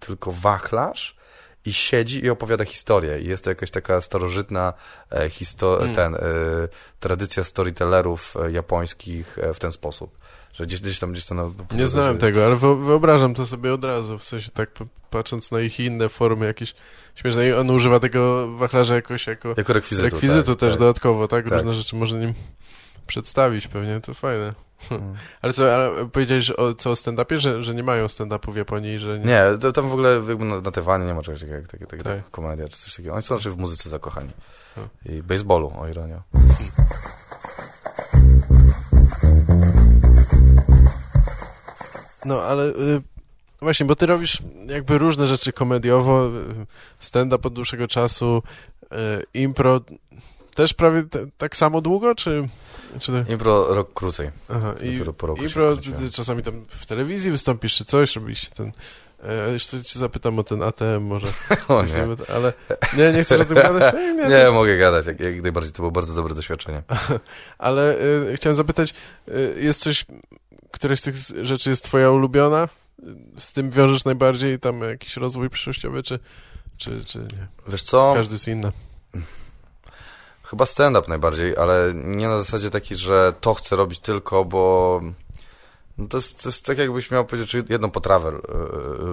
tylko 0.00 0.32
wachlarz 0.32 1.16
i 1.64 1.72
siedzi 1.72 2.24
i 2.24 2.30
opowiada 2.30 2.64
historię. 2.64 3.20
I 3.20 3.26
jest 3.26 3.44
to 3.44 3.50
jakaś 3.50 3.70
taka 3.70 4.00
starożytna 4.00 4.72
e, 5.10 5.28
histo- 5.28 5.82
mm. 5.82 5.94
ten, 5.94 6.14
e, 6.14 6.18
tradycja 7.00 7.44
storytellerów 7.44 8.34
japońskich 8.50 9.38
w 9.54 9.58
ten 9.58 9.72
sposób 9.72 10.22
że 10.52 10.66
gdzieś, 10.66 10.80
gdzieś 10.80 10.98
tam, 10.98 11.12
gdzieś 11.12 11.26
tam... 11.26 11.36
No, 11.36 11.76
nie 11.76 11.88
znałem 11.88 12.14
że... 12.14 12.20
tego, 12.20 12.44
ale 12.44 12.56
wyobrażam 12.56 13.34
to 13.34 13.46
sobie 13.46 13.72
od 13.72 13.84
razu, 13.84 14.18
w 14.18 14.24
sensie 14.24 14.50
tak 14.50 14.70
patrząc 15.10 15.50
na 15.50 15.60
ich 15.60 15.80
inne 15.80 16.08
formy 16.08 16.46
jakieś 16.46 16.74
śmieszne. 17.14 17.48
I 17.48 17.52
on 17.52 17.70
używa 17.70 18.00
tego 18.00 18.48
wachlarza 18.56 18.94
jakoś 18.94 19.26
jako, 19.26 19.54
jako 19.56 19.72
rekwizytu, 19.72 20.04
rekwizytu 20.10 20.50
tak, 20.50 20.60
też 20.60 20.70
tak. 20.70 20.78
dodatkowo, 20.78 21.28
tak? 21.28 21.44
tak? 21.44 21.52
Różne 21.52 21.72
rzeczy 21.72 21.96
może 21.96 22.18
nim 22.18 22.34
przedstawić 23.06 23.68
pewnie, 23.68 24.00
to 24.00 24.14
fajne. 24.14 24.54
Hmm. 24.88 25.14
Ale 25.42 25.52
co, 25.52 25.74
ale 25.74 26.08
powiedziałeś 26.08 26.50
o, 26.50 26.74
co 26.74 26.90
o 26.90 26.94
stand-upie, 26.94 27.38
że, 27.38 27.62
że 27.62 27.74
nie 27.74 27.82
mają 27.82 28.06
stand-upu 28.06 28.52
w 28.52 28.56
Japonii, 28.56 28.98
że 28.98 29.18
nie... 29.18 29.24
Nie, 29.24 29.42
to, 29.60 29.72
tam 29.72 29.88
w 29.88 29.92
ogóle 29.92 30.22
jakby 30.28 30.44
na, 30.44 30.60
na 30.60 30.70
Tywanie 30.70 31.04
nie 31.04 31.14
ma 31.14 31.22
czegoś 31.22 31.40
takiego 31.40 31.58
jak 31.58 31.68
takie, 31.68 31.86
takie, 31.86 32.02
tak. 32.02 32.30
komedia 32.30 32.68
czy 32.68 32.80
coś 32.80 32.96
takiego. 32.96 33.14
Oni 33.14 33.22
są 33.22 33.34
raczej 33.34 33.52
w 33.52 33.56
muzyce 33.56 33.88
zakochani. 33.90 34.30
Hmm. 34.74 34.90
I 35.06 35.22
baseballu, 35.22 35.72
o 35.78 35.88
ironię. 35.88 36.20
Hmm. 36.32 36.54
No, 42.24 42.42
ale 42.42 42.68
y, 42.68 43.02
właśnie, 43.60 43.86
bo 43.86 43.96
ty 43.96 44.06
robisz 44.06 44.38
jakby 44.66 44.98
różne 44.98 45.26
rzeczy 45.26 45.52
komediowo, 45.52 46.28
y, 46.28 46.30
stand-up 46.98 47.48
od 47.48 47.54
dłuższego 47.54 47.88
czasu, 47.88 48.42
y, 48.82 48.86
impro 49.34 49.80
też 50.54 50.74
prawie 50.74 51.04
tak 51.38 51.56
samo 51.56 51.80
długo, 51.80 52.14
czy... 52.14 52.48
czy 53.00 53.24
Impro 53.28 53.74
rok 53.74 53.94
krócej. 53.94 54.30
Aha, 54.48 54.74
i 54.82 55.00
po 55.18 55.26
roku 55.26 55.42
impro 55.42 55.76
czasami 56.12 56.42
tam 56.42 56.64
w 56.68 56.86
telewizji 56.86 57.30
wystąpisz, 57.30 57.74
czy 57.74 57.84
coś, 57.84 58.16
robiliście 58.16 58.48
ten... 58.50 58.72
E, 59.24 59.52
jeszcze 59.52 59.82
cię 59.84 59.98
zapytam 59.98 60.38
o 60.38 60.42
ten 60.42 60.62
ATM 60.62 61.00
może. 61.02 61.26
O 61.68 61.84
nie. 61.84 62.06
Ale 62.34 62.52
nie, 62.96 63.12
nie 63.12 63.24
chcesz 63.24 63.40
o 63.40 63.44
tym 63.44 63.54
gadać? 63.54 63.94
Nie, 63.98 64.14
nie, 64.14 64.28
nie 64.28 64.44
to... 64.44 64.52
mogę 64.52 64.78
gadać, 64.78 65.06
jak, 65.06 65.20
jak 65.20 65.42
najbardziej. 65.42 65.72
To 65.72 65.76
było 65.76 65.90
bardzo 65.90 66.14
dobre 66.14 66.34
doświadczenie. 66.34 66.82
Ale 67.58 67.98
y, 68.00 68.36
chciałem 68.36 68.54
zapytać, 68.54 68.94
y, 69.28 69.54
jest 69.60 69.80
coś 69.80 70.04
któraś 70.72 71.00
z 71.00 71.02
tych 71.02 71.16
rzeczy 71.42 71.70
jest 71.70 71.84
twoja 71.84 72.10
ulubiona? 72.10 72.68
Z 73.38 73.52
tym 73.52 73.70
wiążesz 73.70 74.04
najbardziej 74.04 74.58
tam 74.58 74.80
jakiś 74.80 75.16
rozwój 75.16 75.50
przyszłościowy, 75.50 76.02
czy, 76.02 76.18
czy, 76.76 77.04
czy 77.04 77.18
nie? 77.18 77.46
Wiesz 77.68 77.82
co? 77.82 78.12
Każdy 78.16 78.34
jest 78.34 78.48
inny. 78.48 78.72
Chyba 80.42 80.66
stand-up 80.66 81.08
najbardziej, 81.08 81.56
ale 81.56 81.92
nie 81.94 82.28
na 82.28 82.38
zasadzie 82.38 82.70
takiej, 82.70 82.98
że 82.98 83.34
to 83.40 83.54
chcę 83.54 83.76
robić 83.76 84.00
tylko, 84.00 84.44
bo 84.44 85.00
no 85.98 86.08
to, 86.08 86.16
jest, 86.16 86.42
to 86.42 86.48
jest 86.48 86.66
tak 86.66 86.78
jakbyś 86.78 87.10
miał 87.10 87.24
powiedzieć, 87.26 87.50
czy 87.50 87.64
jedną 87.68 87.90
potrawę 87.90 88.28
y, 88.28 88.40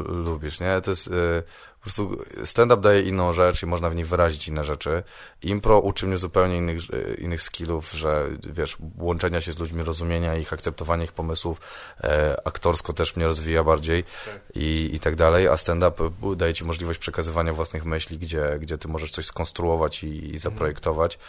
lubisz, 0.08 0.60
nie? 0.60 0.82
To 0.82 0.92
jest 0.92 1.08
y, 1.08 1.44
po 1.80 1.84
prostu 1.84 2.26
stand-up 2.46 2.82
daje 2.82 3.02
inną 3.02 3.34
rzecz 3.34 3.64
i 3.64 3.66
można 3.66 3.90
w 3.90 3.96
niej 3.96 4.06
wyrazić 4.06 4.48
inne 4.48 4.64
rzeczy. 4.64 5.04
Impro 5.42 5.80
uczy 5.80 6.08
mnie 6.08 6.18
zupełnie 6.18 6.58
innych, 6.58 6.82
innych 7.18 7.42
skillów, 7.42 7.92
że 7.92 8.28
wiesz, 8.50 8.78
łączenia 8.98 9.42
się 9.42 9.52
z 9.52 9.60
ludźmi, 9.60 9.84
rozumienia 9.84 10.36
ich, 10.36 10.54
akceptowania 10.54 11.04
ich 11.04 11.14
pomysłów, 11.14 11.62
e, 12.04 12.48
aktorsko 12.48 12.94
też 12.94 13.16
mnie 13.16 13.26
rozwija 13.26 13.64
bardziej 13.64 14.04
tak. 14.04 14.42
i, 14.56 14.90
i 14.94 15.00
tak 15.00 15.16
dalej, 15.16 15.48
a 15.48 15.58
stand-up 15.58 16.10
daje 16.36 16.54
ci 16.54 16.66
możliwość 16.66 17.00
przekazywania 17.00 17.54
własnych 17.54 17.86
myśli, 17.86 18.18
gdzie, 18.18 18.58
gdzie 18.60 18.78
ty 18.78 18.88
możesz 18.88 19.12
coś 19.12 19.26
skonstruować 19.26 20.04
i, 20.04 20.08
i 20.08 20.20
mhm. 20.20 20.40
zaprojektować. 20.40 21.20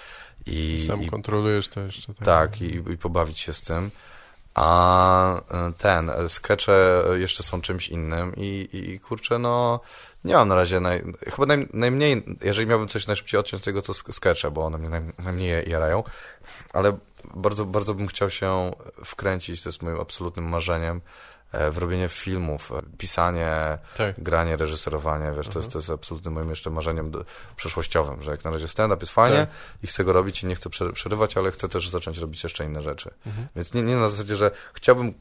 I, 0.47 0.85
Sam 0.87 1.03
i, 1.03 1.07
kontrolujesz 1.07 1.69
to 1.69 1.81
jeszcze. 1.81 2.15
Tak, 2.15 2.25
tak 2.25 2.63
i, 2.63 2.75
i 2.93 2.99
pobawić 2.99 3.39
się 3.39 3.53
z 3.53 3.63
tym. 3.63 3.91
A 4.55 5.35
e, 5.37 5.73
ten, 5.79 6.11
skecze 6.29 7.05
jeszcze 7.15 7.43
są 7.43 7.61
czymś 7.61 7.89
innym 7.89 8.33
i, 8.37 8.69
i 8.73 9.01
kurczę, 9.01 9.39
no 9.39 9.81
nie 10.25 10.35
mam 10.35 10.49
na 10.49 10.55
razie, 10.55 10.81
naj, 10.81 11.03
chyba 11.27 11.47
naj, 11.47 11.69
najmniej, 11.73 12.25
jeżeli 12.43 12.67
miałbym 12.67 12.89
coś 12.89 13.07
najszybciej 13.07 13.41
odciąć 13.41 13.63
tego, 13.63 13.83
to 13.83 13.95
skecze, 13.95 14.51
bo 14.51 14.67
one 14.67 14.79
mnie 14.79 14.89
naj, 14.89 15.03
najmniej 15.19 15.71
jarają, 15.71 16.05
ale 16.73 16.99
bardzo, 17.35 17.65
bardzo 17.67 17.95
bym 17.95 18.07
chciał 18.07 18.31
się 18.31 18.73
wkręcić, 19.05 19.63
to 19.63 19.69
jest 19.69 19.83
moim 19.83 20.01
absolutnym 20.01 20.49
marzeniem, 20.49 21.01
w 21.53 21.79
robienie 21.79 22.09
filmów, 22.09 22.73
e, 22.73 22.83
pisanie, 22.99 23.79
tak. 23.97 24.23
granie, 24.23 24.57
reżyserowanie, 24.57 25.27
wiesz, 25.27 25.47
mhm. 25.47 25.53
to, 25.53 25.59
jest, 25.59 25.67
mhm. 25.67 25.73
to 25.73 25.79
jest 25.79 25.91
absolutnym 25.91 26.35
moim 26.35 26.51
jeszcze 26.51 26.71
marzeniem 26.71 27.11
do, 27.11 27.25
przyszłościowym, 27.57 28.23
że 28.23 28.31
jak 28.31 28.45
na 28.45 28.51
razie 28.51 28.69
stand-up 28.69 29.01
jest 29.01 29.13
fajnie 29.13 29.37
tak. 29.37 29.49
i 29.83 29.87
chcę 29.87 30.05
go 30.05 30.13
robić 30.13 30.43
i 30.43 30.47
nie 30.47 30.55
chcę 30.55 30.71
przerywać, 30.93 31.37
ale 31.37 31.51
chcę 31.51 31.69
też 31.69 31.89
zacząć 31.89 32.19
robić 32.19 32.43
jeszcze 32.43 32.65
inne 32.65 32.83
rzeczy. 32.83 33.11
Mhm. 33.27 33.49
Więc 33.57 33.75
nie, 33.75 33.83
nie 33.83 33.97
na 33.97 34.09
zasadzie, 34.09 34.37
że 34.37 34.51
chciałbym 34.75 35.15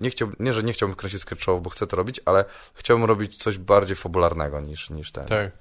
nie, 0.00 0.10
chciał, 0.10 0.28
nie, 0.38 0.52
że 0.52 0.62
nie 0.62 0.72
chciałbym 0.72 0.96
kręcić 0.96 1.20
sketchów, 1.20 1.62
bo 1.62 1.70
chcę 1.70 1.86
to 1.86 1.96
robić, 1.96 2.20
ale 2.24 2.44
chciałbym 2.74 3.06
robić 3.06 3.36
coś 3.36 3.58
bardziej 3.58 3.96
fabularnego 3.96 4.60
niż, 4.60 4.90
niż 4.90 5.12
ten. 5.12 5.24
Tak. 5.24 5.52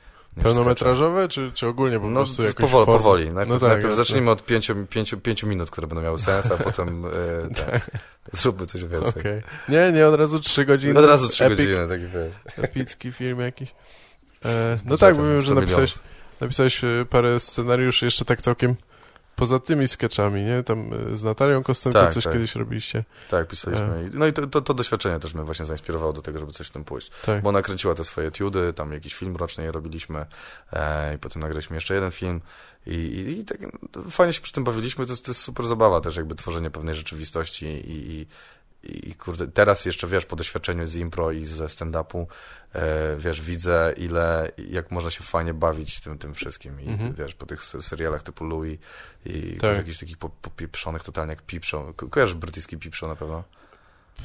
Pełnometrażowe, 0.44 1.28
czy, 1.28 1.52
czy 1.54 1.68
ogólnie 1.68 2.00
po 2.00 2.10
no, 2.10 2.14
prostu 2.14 2.44
jakoś 2.44 2.72
powoli, 2.72 2.86
powoli. 2.86 3.26
Najpierw, 3.32 3.50
no 3.50 3.60
tak, 3.60 3.70
najpierw 3.70 3.96
zacznijmy 3.96 4.32
od 4.32 4.46
pięciu, 4.46 4.76
pięciu, 4.90 5.18
pięciu 5.18 5.48
minut, 5.48 5.72
które 5.72 5.88
będą 5.88 6.02
miały 6.04 6.20
sens, 6.20 6.52
a 6.52 6.58
potem 6.58 7.06
e, 7.06 7.10
tak, 7.66 7.92
zróbmy 8.32 8.66
coś 8.66 8.86
więcej. 8.86 9.22
Okay. 9.22 9.44
Nie, 9.70 9.92
nie, 9.92 10.08
od 10.08 10.16
razu 10.16 10.40
trzy 10.40 10.66
godziny. 10.66 11.00
Od 11.00 11.06
razu 11.06 11.30
trzy 11.30 11.46
epic, 11.46 11.58
godziny, 11.58 11.88
taki. 11.88 12.62
Epicki 12.62 13.12
film 13.12 13.40
jakiś. 13.40 13.76
E, 14.46 14.78
no 14.86 14.98
tak, 14.98 15.16
bo 15.16 15.24
wiem, 15.24 15.40
że 15.40 15.56
napisałeś, 15.56 15.96
napisałeś 16.42 16.84
e, 16.84 17.06
parę 17.10 17.40
scenariuszy 17.40 18.06
jeszcze 18.06 18.26
tak 18.26 18.42
całkiem 18.42 18.76
poza 19.36 19.60
tymi 19.60 19.88
sketchami, 19.88 20.44
nie? 20.44 20.64
Tam 20.64 20.94
e, 20.94 21.18
z 21.18 21.24
Natalią 21.24 21.64
Kostenko 21.64 22.00
tak, 22.00 22.14
coś 22.14 22.24
tak. 22.24 22.34
kiedyś 22.34 22.56
robiliście. 22.56 23.04
Tak, 23.30 23.48
pisaliśmy. 23.48 23.86
E. 23.86 24.10
No 24.14 24.28
i 24.28 24.34
to, 24.34 24.48
to, 24.48 24.62
to, 24.62 24.74
doświadczenie 24.74 25.20
też 25.20 25.34
mnie 25.34 25.44
właśnie 25.44 25.66
zainspirowało 25.66 26.14
do 26.14 26.22
tego, 26.22 26.40
żeby 26.40 26.52
coś 26.52 26.68
w 26.68 26.72
tym 26.72 26.84
pójść. 26.84 27.12
Tak. 27.26 27.44
Bo 27.44 27.50
ona 27.50 27.62
kręciła 27.62 27.96
te 27.96 28.04
swoje 28.04 28.28
etiudy, 28.28 28.74
tam 28.74 28.92
jakiś 28.92 29.16
film 29.16 29.36
roczny 29.36 29.72
robiliśmy 29.72 30.26
e, 30.74 31.16
i 31.16 31.18
potem 31.18 31.42
nagraliśmy 31.42 31.78
jeszcze 31.78 31.94
jeden 31.94 32.12
film 32.12 32.42
i, 32.86 32.96
i, 32.96 33.40
i 33.40 33.46
tak 33.46 33.58
fajnie 34.10 34.34
się 34.34 34.42
przy 34.42 34.54
tym 34.54 34.64
bawiliśmy. 34.64 35.06
To 35.06 35.12
jest, 35.12 35.26
to 35.26 35.32
jest 35.32 35.42
super 35.42 35.66
zabawa 35.66 36.02
też, 36.02 36.16
jakby 36.16 36.36
tworzenie 36.36 36.72
pewnej 36.72 36.96
rzeczywistości 36.96 37.66
i, 37.66 38.12
i 38.12 38.28
i 38.86 39.16
kurde, 39.16 39.48
teraz 39.48 39.86
jeszcze, 39.86 40.08
wiesz, 40.08 40.26
po 40.26 40.36
doświadczeniu 40.36 40.86
z 40.86 40.96
impro 40.96 41.32
i 41.32 41.46
ze 41.46 41.66
stand-upu, 41.66 42.26
e, 42.74 43.16
wiesz, 43.18 43.42
widzę 43.42 43.94
ile, 43.98 44.52
jak 44.58 44.92
można 44.92 45.10
się 45.10 45.24
fajnie 45.24 45.54
bawić 45.54 46.00
tym, 46.00 46.18
tym 46.18 46.34
wszystkim 46.34 46.82
i 46.82 46.88
mhm. 46.88 47.14
wiesz, 47.14 47.36
po 47.36 47.46
tych 47.46 47.64
serialach 47.64 48.24
typu 48.24 48.46
Louis 48.46 48.80
i 49.26 49.58
tak. 49.62 49.78
jakichś 49.78 50.00
takich 50.00 50.18
popieprzonych 50.18 51.04
totalnie 51.04 51.30
jak 51.30 51.42
Pipshow. 51.42 51.96
Ko 51.96 52.08
kojarzysz 52.08 52.36
brytyjski 52.36 52.78
Pipshow 52.78 53.10
na 53.10 53.16
pewno? 53.16 53.44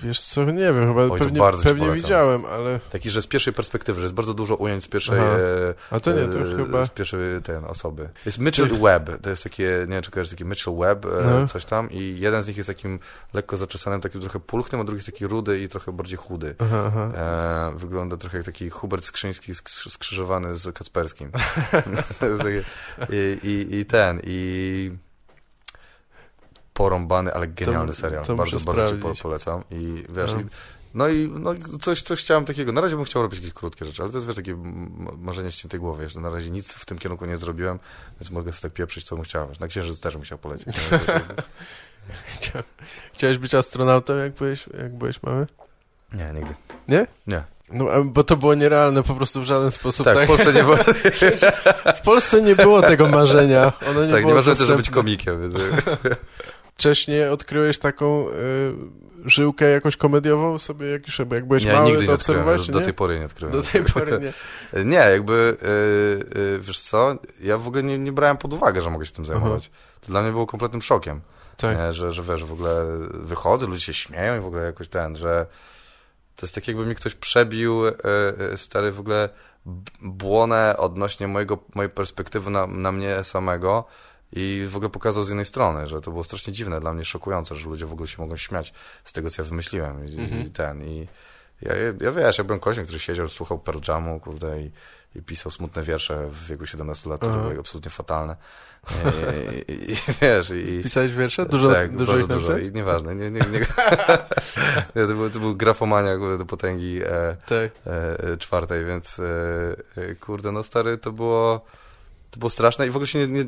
Wiesz 0.03 0.20
co, 0.20 0.45
nie 0.45 0.53
wiem, 0.53 0.88
chyba 0.88 1.03
Oj, 1.03 1.18
pewnie, 1.18 1.41
pewnie 1.62 1.91
widziałem, 1.91 2.45
ale... 2.45 2.80
Taki, 2.91 3.11
że 3.11 3.22
z 3.22 3.26
pierwszej 3.26 3.53
perspektywy, 3.53 4.01
że 4.01 4.05
jest 4.05 4.14
bardzo 4.14 4.34
dużo 4.34 4.57
ujęć 4.57 4.84
z 4.84 4.88
pierwszej... 4.88 5.18
E, 5.18 5.74
A 5.91 6.01
to 6.01 6.12
nie, 6.12 6.28
to 6.28 6.38
e, 6.38 6.57
chyba... 6.57 6.84
Z 6.84 6.88
pierwszej 6.88 7.43
ten, 7.43 7.64
osoby. 7.64 8.09
Jest 8.26 8.38
Mitchell 8.38 8.74
i 8.74 8.78
Webb, 8.78 9.22
to 9.22 9.30
jest 9.30 9.45
takie, 9.45 9.84
nie 9.88 9.95
wiem 9.95 10.03
czy 10.03 10.11
kojarzysz, 10.11 10.30
taki 10.30 10.45
Mitchell 10.45 10.76
Webb, 10.76 11.07
e, 11.07 11.47
coś 11.47 11.64
tam 11.64 11.91
i 11.91 12.16
jeden 12.18 12.43
z 12.43 12.49
nich 12.49 12.57
jest 12.57 12.66
takim 12.66 12.99
lekko 13.34 13.57
zaczesanym, 13.57 14.01
takim 14.01 14.20
trochę 14.20 14.41
pulchnym, 14.41 14.80
a 14.80 14.84
drugi 14.84 14.99
jest 14.99 15.07
taki 15.07 15.26
rudy 15.26 15.61
i 15.61 15.68
trochę 15.68 15.93
bardziej 15.93 16.18
chudy. 16.18 16.55
Aha, 16.59 16.82
aha. 16.86 17.12
E, 17.14 17.78
wygląda 17.78 18.16
trochę 18.16 18.36
jak 18.36 18.47
taki 18.47 18.70
Hubert 18.70 19.05
Skrzyński 19.05 19.53
skrzyżowany 19.88 20.55
z 20.55 20.74
Kacperskim. 20.74 21.30
I, 23.11 23.38
i, 23.43 23.76
I 23.76 23.86
ten, 23.86 24.20
i 24.24 24.91
porąbany, 26.81 27.35
ale 27.35 27.49
genialny 27.49 27.93
to, 27.93 27.99
serial. 27.99 28.24
To 28.24 28.35
bardzo, 28.35 28.61
bardzo 28.61 28.97
ci 28.97 29.03
po, 29.03 29.14
polecam. 29.22 29.64
I 29.70 30.03
wiesz, 30.09 30.33
no. 30.33 30.41
I, 30.41 30.45
no 30.95 31.09
i 31.09 31.33
no, 31.41 31.55
coś, 31.81 32.03
coś 32.03 32.20
chciałem 32.20 32.45
takiego. 32.45 32.72
Na 32.72 32.81
razie 32.81 32.97
bym 32.97 33.05
chciał 33.05 33.22
robić 33.22 33.39
jakieś 33.39 33.55
krótkie 33.55 33.85
rzeczy, 33.85 34.03
ale 34.03 34.11
to 34.11 34.16
jest 34.16 34.26
wiesz, 34.26 34.37
takie 34.37 34.57
marzenie 35.18 35.51
ściętej 35.51 35.81
głowy. 35.81 36.09
Że 36.09 36.20
na 36.20 36.31
razie 36.31 36.51
nic 36.51 36.74
w 36.74 36.87
tym 36.87 36.99
kierunku 36.99 37.26
nie 37.26 37.37
zrobiłem, 37.37 37.78
więc 38.20 38.31
mogę 38.31 38.53
sobie 38.53 38.62
tak 38.62 38.72
pieprzyć, 38.72 39.05
co 39.05 39.16
bym 39.16 39.24
chciał. 39.24 39.49
Na 39.61 39.68
Księżyc 39.68 40.01
też 40.01 40.16
chciał 40.22 40.39
polecieć. 40.39 40.76
Chciałeś 43.12 43.39
być 43.39 43.55
astronautą, 43.55 44.16
jak 44.16 44.33
byłeś, 44.33 44.68
jak 44.78 44.95
byłeś 44.95 45.22
mały? 45.22 45.47
Nie, 46.12 46.33
nigdy. 46.35 46.55
Nie? 46.89 47.07
Nie. 47.26 47.45
No, 47.72 48.05
bo 48.05 48.24
to 48.24 48.37
było 48.37 48.55
nierealne 48.55 49.03
po 49.03 49.14
prostu 49.14 49.41
w 49.41 49.45
żaden 49.45 49.70
sposób. 49.70 50.05
Tak, 50.05 50.16
tak? 50.16 50.24
w 50.24 50.28
Polsce 50.28 50.53
nie 50.53 50.62
było... 50.62 50.76
w 52.01 52.03
Polsce 52.05 52.43
nie 52.43 52.57
było 52.57 52.83
tego 52.83 53.09
marzenia. 53.09 53.72
Ono 53.91 54.05
nie 54.05 54.12
tak, 54.12 54.20
było 54.20 54.31
nie 54.31 54.35
marzyłem 54.35 54.59
też 54.59 54.72
być 54.72 54.91
komikiem. 54.91 55.41
Więc 55.41 55.55
wcześniej 56.75 57.29
odkryłeś 57.29 57.79
taką 57.79 58.29
y, 58.29 58.33
żyłkę 59.25 59.71
jakąś 59.71 59.97
komediową 59.97 60.59
sobie, 60.59 60.87
jak 60.87 61.07
już 61.07 61.18
jak 61.18 61.47
byłeś 61.47 61.64
nie, 61.64 61.73
mały, 61.73 61.91
nigdy 61.91 62.07
to 62.07 62.12
obserwowałeś, 62.12 62.66
Do 62.66 62.81
tej 62.81 62.95
pory 62.95 63.18
nie 63.18 63.25
odkryłem. 63.25 63.53
Do 63.53 63.62
tej 63.62 63.85
pory 63.85 64.21
nie. 64.21 64.33
nie, 64.91 64.97
jakby, 64.97 65.57
y, 66.33 66.39
y, 66.39 66.59
wiesz 66.61 66.81
co, 66.81 67.18
ja 67.41 67.59
w 67.59 67.68
ogóle 67.68 67.83
nie, 67.83 67.99
nie 67.99 68.12
brałem 68.12 68.37
pod 68.37 68.53
uwagę, 68.53 68.81
że 68.81 68.91
mogę 68.91 69.07
się 69.07 69.12
tym 69.12 69.27
zajmować. 69.27 69.71
Aha. 69.73 69.83
To 70.01 70.07
dla 70.07 70.23
mnie 70.23 70.31
było 70.31 70.47
kompletnym 70.47 70.83
szokiem. 70.83 71.21
Tak. 71.57 71.79
Nie, 71.79 71.93
że, 71.93 72.12
że 72.12 72.23
wiesz, 72.23 72.45
w 72.45 72.53
ogóle 72.53 72.85
wychodzę, 73.12 73.66
ludzie 73.66 73.81
się 73.81 73.95
śmieją 73.95 74.39
i 74.39 74.41
w 74.41 74.47
ogóle 74.47 74.62
jakoś 74.62 74.89
ten, 74.89 75.16
że 75.16 75.47
to 76.37 76.47
jest 76.47 76.55
tak 76.55 76.68
jakby 76.68 76.87
mi 76.87 76.95
ktoś 76.95 77.14
przebił 77.14 77.83
stary 78.57 78.93
w 78.93 79.01
ogóle 79.01 79.29
błonę 80.03 80.75
odnośnie 80.79 81.29
mojego, 81.29 81.59
mojej 81.75 81.91
perspektywy 81.91 82.51
na, 82.51 82.66
na 82.66 82.93
mnie 82.93 83.25
samego, 83.25 83.85
i 84.33 84.66
w 84.70 84.76
ogóle 84.76 84.91
pokazał 84.91 85.24
z 85.24 85.28
jednej 85.28 85.45
strony, 85.45 85.87
że 85.87 86.01
to 86.01 86.11
było 86.11 86.24
strasznie 86.24 86.53
dziwne, 86.53 86.81
dla 86.81 86.93
mnie 86.93 87.05
szokujące, 87.05 87.55
że 87.55 87.68
ludzie 87.68 87.87
w 87.87 87.93
ogóle 87.93 88.09
się 88.09 88.22
mogą 88.22 88.37
śmiać 88.37 88.72
z 89.05 89.12
tego, 89.12 89.31
co 89.31 89.43
ja 89.43 89.49
wymyśliłem 89.49 90.07
i, 90.07 90.11
-hmm. 90.11 90.47
i 90.47 90.51
ten, 90.51 90.89
i 90.89 91.09
ja, 91.62 91.72
ja 92.01 92.12
wiesz, 92.12 92.39
ja 92.39 92.45
byłem 92.45 92.61
kośnik, 92.61 92.87
który 92.87 93.01
siedział, 93.01 93.28
słuchał 93.28 93.59
Pearl 93.59 93.78
Jamu, 93.89 94.20
kurde, 94.20 94.61
i, 94.61 94.70
i 95.14 95.22
pisał 95.22 95.53
smutne 95.53 95.83
wiersze 95.83 96.26
w 96.28 96.47
wieku 96.47 96.66
17 96.66 97.11
lat, 97.11 97.20
które 97.20 97.37
były 97.37 97.59
absolutnie 97.59 97.91
fatalne. 97.91 98.37
I, 99.68 99.72
i, 99.72 99.93
i 99.93 99.97
wiesz, 100.20 100.51
i... 100.51 100.81
Pisałeś 100.83 101.12
wiersze? 101.12 101.47
Dużo, 101.47 101.72
tak, 101.72 101.97
dużo 101.97 102.12
bardzo 102.12 102.26
dużo. 102.26 102.59
I 102.59 102.72
nieważne, 102.72 103.14
nie, 103.14 103.31
nie, 103.31 103.41
nie. 103.41 103.61
nie 104.97 105.07
to, 105.07 105.14
był, 105.14 105.31
to 105.31 105.39
był 105.39 105.57
grafomania 105.57 106.18
do 106.39 106.47
potęgi 106.47 107.01
e, 107.03 107.37
tak. 107.47 107.70
e, 107.87 108.37
czwartej, 108.37 108.85
więc 108.85 109.18
e, 109.18 109.22
e, 110.03 110.14
kurde, 110.14 110.53
no 110.53 110.62
stary, 110.62 110.99
to 110.99 111.12
było 111.12 111.64
to 112.31 112.39
było 112.39 112.51
straszne 112.51 112.87
i 112.87 112.91
w 112.91 112.97
ogóle 112.97 113.07
się 113.07 113.18
nie, 113.18 113.26
nie, 113.26 113.45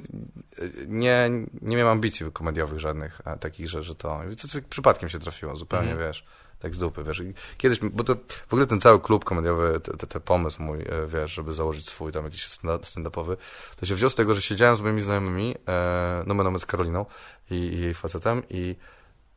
nie, 0.89 1.31
nie 1.63 1.77
miałem 1.77 1.93
ambicji 1.93 2.33
komediowych 2.33 2.81
żadnych, 2.81 3.21
a 3.25 3.37
takich, 3.37 3.69
że, 3.69 3.83
że 3.83 3.95
to, 3.95 4.21
to 4.53 4.59
przypadkiem 4.71 5.09
się 5.09 5.19
trafiło 5.19 5.57
zupełnie, 5.57 5.93
mm. 5.93 6.07
wiesz, 6.07 6.25
tak 6.59 6.75
z 6.75 6.79
dupy, 6.79 7.05
wiesz. 7.05 7.21
I 7.21 7.35
kiedyś, 7.59 7.81
bo 7.81 8.05
to 8.05 8.15
w 8.49 8.53
ogóle 8.53 8.67
ten 8.67 8.81
cały 8.81 9.01
klub 9.01 9.25
komediowy, 9.25 9.81
te, 9.81 10.07
te, 10.07 10.21
pomysł 10.21 10.63
mój, 10.63 10.81
e, 10.81 11.07
wiesz, 11.07 11.33
żeby 11.33 11.53
założyć 11.53 11.87
swój 11.87 12.13
tam 12.13 12.25
jakiś 12.25 12.47
stand-upowy, 12.47 13.37
to 13.77 13.87
się 13.87 13.95
wziął 13.95 14.11
z 14.11 14.15
tego, 14.15 14.35
że 14.35 14.43
siedziałem 14.43 14.77
z 14.77 14.81
moimi 14.81 15.01
znajomymi, 15.01 15.55
e, 15.69 16.25
no 16.27 16.35
my 16.35 16.59
z 16.59 16.67
Karoliną 16.67 17.07
i, 17.51 17.55
i 17.55 17.81
jej 17.81 17.95
facetem 17.95 18.43
i 18.51 18.77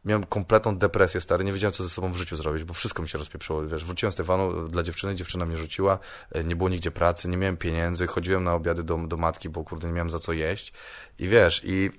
miałem 0.06 0.24
kompletną 0.24 0.78
depresję, 0.78 1.22
stary, 1.22 1.44
nie 1.44 1.54
wiedziałem, 1.54 1.74
co 1.74 1.84
ze 1.84 1.90
sobą 1.90 2.12
w 2.12 2.16
życiu 2.16 2.36
zrobić, 2.36 2.64
bo 2.64 2.74
wszystko 2.74 3.02
mi 3.02 3.10
się 3.10 3.18
rozpieprzyło, 3.18 3.68
wiesz, 3.68 3.86
wróciłem 3.86 4.12
z 4.12 4.16
Tywanu 4.16 4.68
dla 4.68 4.84
dziewczyny, 4.84 5.16
dziewczyna 5.16 5.46
mnie 5.46 5.58
rzuciła, 5.58 6.00
e, 6.32 6.44
nie 6.44 6.56
było 6.56 6.70
nigdzie 6.70 6.92
pracy, 6.92 7.28
nie 7.28 7.38
miałem 7.38 7.58
pieniędzy, 7.58 8.08
chodziłem 8.08 8.44
na 8.44 8.54
obiady 8.54 8.84
do, 8.84 8.98
do 8.98 9.18
matki, 9.18 9.50
bo 9.50 9.64
kurde, 9.64 9.88
nie 9.88 9.94
miałem 9.94 10.10
za 10.10 10.20
co 10.20 10.34
jeść. 10.34 10.74
I 11.20 11.28
wiesz, 11.28 11.62
i 11.64 11.92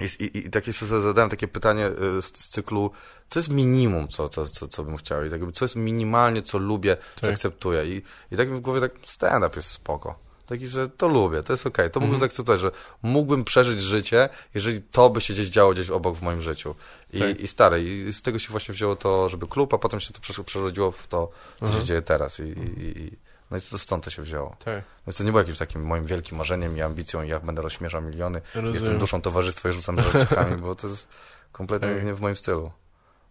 i, 0.00 0.24
i, 0.24 0.46
i 0.46 0.50
takie 0.50 0.72
sobie 0.72 1.00
zadałem 1.00 1.30
takie 1.30 1.48
pytanie 1.48 1.86
e, 1.86 2.22
z, 2.22 2.24
z, 2.24 2.48
cyklu, 2.48 2.90
co 3.28 3.38
jest 3.38 3.50
minimum, 3.50 4.08
co, 4.08 4.28
co, 4.28 4.46
co, 4.46 4.68
co 4.68 4.84
bym 4.84 4.96
chciał? 4.96 5.24
I 5.24 5.30
tak, 5.30 5.40
co 5.52 5.64
jest 5.64 5.76
minimalnie, 5.76 6.42
co 6.42 6.58
lubię, 6.58 6.96
co 7.14 7.20
tak. 7.20 7.30
akceptuję? 7.30 7.86
I, 7.86 8.02
i 8.30 8.36
tak 8.36 8.50
mi 8.50 8.56
w 8.56 8.60
głowie 8.60 8.80
tak 8.80 8.92
stand-up 9.06 9.56
jest 9.56 9.70
spoko. 9.70 10.25
Taki, 10.46 10.66
że 10.66 10.88
to 10.88 11.08
lubię, 11.08 11.42
to 11.42 11.52
jest 11.52 11.66
okej, 11.66 11.90
to 11.90 12.00
mógłbym 12.00 12.14
Mhm. 12.14 12.20
zaakceptować, 12.20 12.60
że 12.60 12.70
mógłbym 13.02 13.44
przeżyć 13.44 13.80
życie, 13.82 14.28
jeżeli 14.54 14.82
to 14.82 15.10
by 15.10 15.20
się 15.20 15.34
gdzieś 15.34 15.48
działo 15.48 15.72
gdzieś 15.72 15.90
obok 15.90 16.16
w 16.16 16.22
moim 16.22 16.42
życiu. 16.42 16.74
I, 17.12 17.20
Tak. 17.20 17.40
i 17.40 17.46
stare, 17.48 17.80
i 17.82 18.12
z 18.12 18.22
tego 18.22 18.38
się 18.38 18.48
właśnie 18.50 18.74
wzięło 18.74 18.96
to, 18.96 19.28
żeby 19.28 19.46
klub, 19.46 19.74
a 19.74 19.78
potem 19.78 20.00
się 20.00 20.12
to 20.12 20.44
przerodziło 20.44 20.90
w 20.90 21.06
to, 21.06 21.30
co 21.58 21.64
Mhm. 21.66 21.80
się 21.82 21.86
dzieje 21.86 22.02
teraz. 22.02 22.40
I, 22.40 22.42
i, 22.42 22.98
i, 22.98 23.16
no 23.50 23.56
i 23.56 23.60
to 23.60 23.78
stąd 23.78 24.04
to 24.04 24.10
się 24.10 24.22
wzięło. 24.22 24.56
Tak, 24.64 24.84
Więc 25.06 25.16
to 25.16 25.24
nie 25.24 25.30
było 25.30 25.40
jakimś 25.40 25.58
takim 25.58 25.82
moim 25.86 26.06
wielkim 26.06 26.38
marzeniem 26.38 26.76
i 26.76 26.80
ambicją, 26.82 27.22
i 27.22 27.28
ja 27.28 27.40
będę 27.40 27.62
rozśmieszał 27.62 28.02
miliony, 28.02 28.40
jestem 28.54 28.64
rozumiem. 28.64 28.98
duszą 28.98 29.22
towarzystwa 29.22 29.68
i 29.68 29.72
rzucam 29.72 29.96
żarcikami, 30.02 30.56
bo 30.62 30.74
to 30.74 30.88
jest 30.88 31.08
kompletnie 31.52 31.88
Tak. 31.94 32.04
nie 32.04 32.14
w 32.14 32.20
moim 32.20 32.36
stylu. 32.36 32.70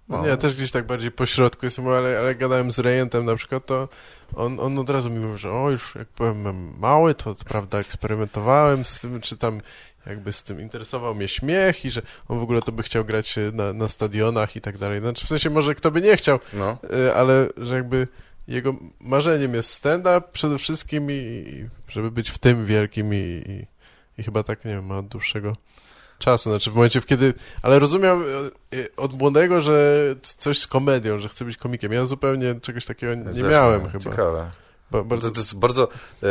No, 0.10 0.28
ja 0.28 0.38
też 0.38 0.56
gdzieś 0.56 0.72
tak 0.72 0.86
bardziej 0.86 1.12
po 1.12 1.26
środku 1.26 1.66
jestem, 1.66 1.88
ale, 1.88 2.20
ale 2.20 2.36
gadałem 2.36 2.72
z 2.72 2.80
Rejentem 2.80 3.26
na 3.26 3.36
przykład, 3.36 3.66
to 3.66 3.90
on, 4.36 4.60
on 4.60 4.80
od 4.80 4.90
razu 4.90 5.10
mi 5.10 5.20
mówił, 5.20 5.38
że 5.38 5.52
o, 5.52 5.72
już 5.72 5.96
jak 5.96 6.08
byłem 6.18 6.74
mały, 6.80 7.16
to 7.16 7.36
prawda 7.46 7.80
eksperymentowałem 7.80 8.86
z 8.86 9.00
tym, 9.00 9.22
czy 9.22 9.38
tam 9.38 9.62
jakby 10.06 10.34
z 10.34 10.44
tym 10.44 10.62
interesował 10.62 11.16
mnie 11.16 11.28
śmiech 11.28 11.86
i 11.86 11.92
że 11.92 12.02
on 12.28 12.40
w 12.40 12.44
ogóle 12.44 12.62
to 12.62 12.72
by 12.72 12.84
chciał 12.84 13.06
grać 13.06 13.36
na, 13.54 13.74
na 13.74 13.88
stadionach 13.90 14.56
i 14.56 14.62
tak 14.62 14.78
dalej. 14.78 15.00
Znaczy 15.00 15.26
w 15.26 15.30
sensie 15.30 15.50
może 15.50 15.76
kto 15.76 15.92
by 15.92 16.02
nie 16.02 16.18
chciał, 16.18 16.40
No. 16.54 16.78
e, 17.08 17.16
ale 17.16 17.48
że 17.58 17.76
jakby 17.76 18.08
jego 18.48 18.76
marzeniem 19.00 19.54
jest 19.54 19.70
stand-up 19.70 20.22
przede 20.32 20.58
wszystkim 20.58 21.12
i, 21.12 21.14
i 21.14 21.70
żeby 21.88 22.12
być 22.12 22.30
w 22.30 22.38
tym 22.38 22.66
wielkim 22.66 23.14
i, 23.14 23.18
i, 23.18 23.68
i 24.22 24.24
chyba 24.24 24.44
tak, 24.44 24.66
nie 24.66 24.72
wiem, 24.72 24.86
ma 24.86 24.98
od 24.98 25.08
dłuższego 25.08 25.56
czasu, 26.26 26.50
znaczy 26.50 26.72
w 26.72 26.76
momencie, 26.76 27.02
w 27.02 27.06
kiedy, 27.06 27.34
ale 27.62 27.80
rozumiał 27.80 28.18
e, 28.22 28.96
od 28.98 29.14
młodego, 29.20 29.62
że 29.62 30.06
coś 30.22 30.60
z 30.60 30.68
komedią, 30.68 31.18
że 31.20 31.30
chce 31.30 31.46
być 31.46 31.58
komikiem. 31.58 31.92
Ja 31.92 32.06
zupełnie 32.06 32.60
czegoś 32.60 32.86
takiego 32.86 33.16
nie 33.16 33.24
Też 33.24 33.44
miałem 33.44 33.90
chyba. 33.90 34.04
Ciekawe. 34.04 34.52
Ba, 34.92 35.04
bardzo, 35.04 35.28
To, 35.30 35.34
to 35.34 35.40
jest 35.40 35.60
bardzo 35.60 35.88
e, 36.24 36.28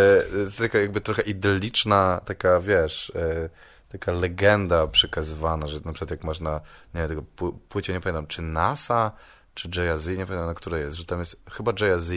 taka 0.59 0.79
jakby 0.79 1.01
trochę 1.01 1.23
idylliczna, 1.23 2.21
taka 2.25 2.61
wiesz, 2.61 3.13
e, 3.17 3.49
taka 3.93 4.13
legenda 4.13 4.87
przekazywana, 4.87 5.69
że 5.69 5.81
na 5.85 5.93
przykład 5.93 6.11
jak 6.11 6.25
masz 6.25 6.41
na, 6.41 6.61
nie 6.95 7.01
wiem, 7.01 7.09
tego 7.09 7.23
pł- 7.37 7.55
płycie, 7.69 7.93
nie 7.93 8.01
pamiętam, 8.01 8.27
czy 8.27 8.43
NASA, 8.43 9.13
czy 9.55 9.69
Jay-Z, 9.69 10.09
nie 10.19 10.27
pamiętam 10.27 10.47
na 10.47 10.55
której 10.55 10.81
jest, 10.83 10.97
że 10.97 11.05
tam 11.05 11.19
jest 11.19 11.37
chyba 11.51 11.73
Jay-Z 11.73 12.13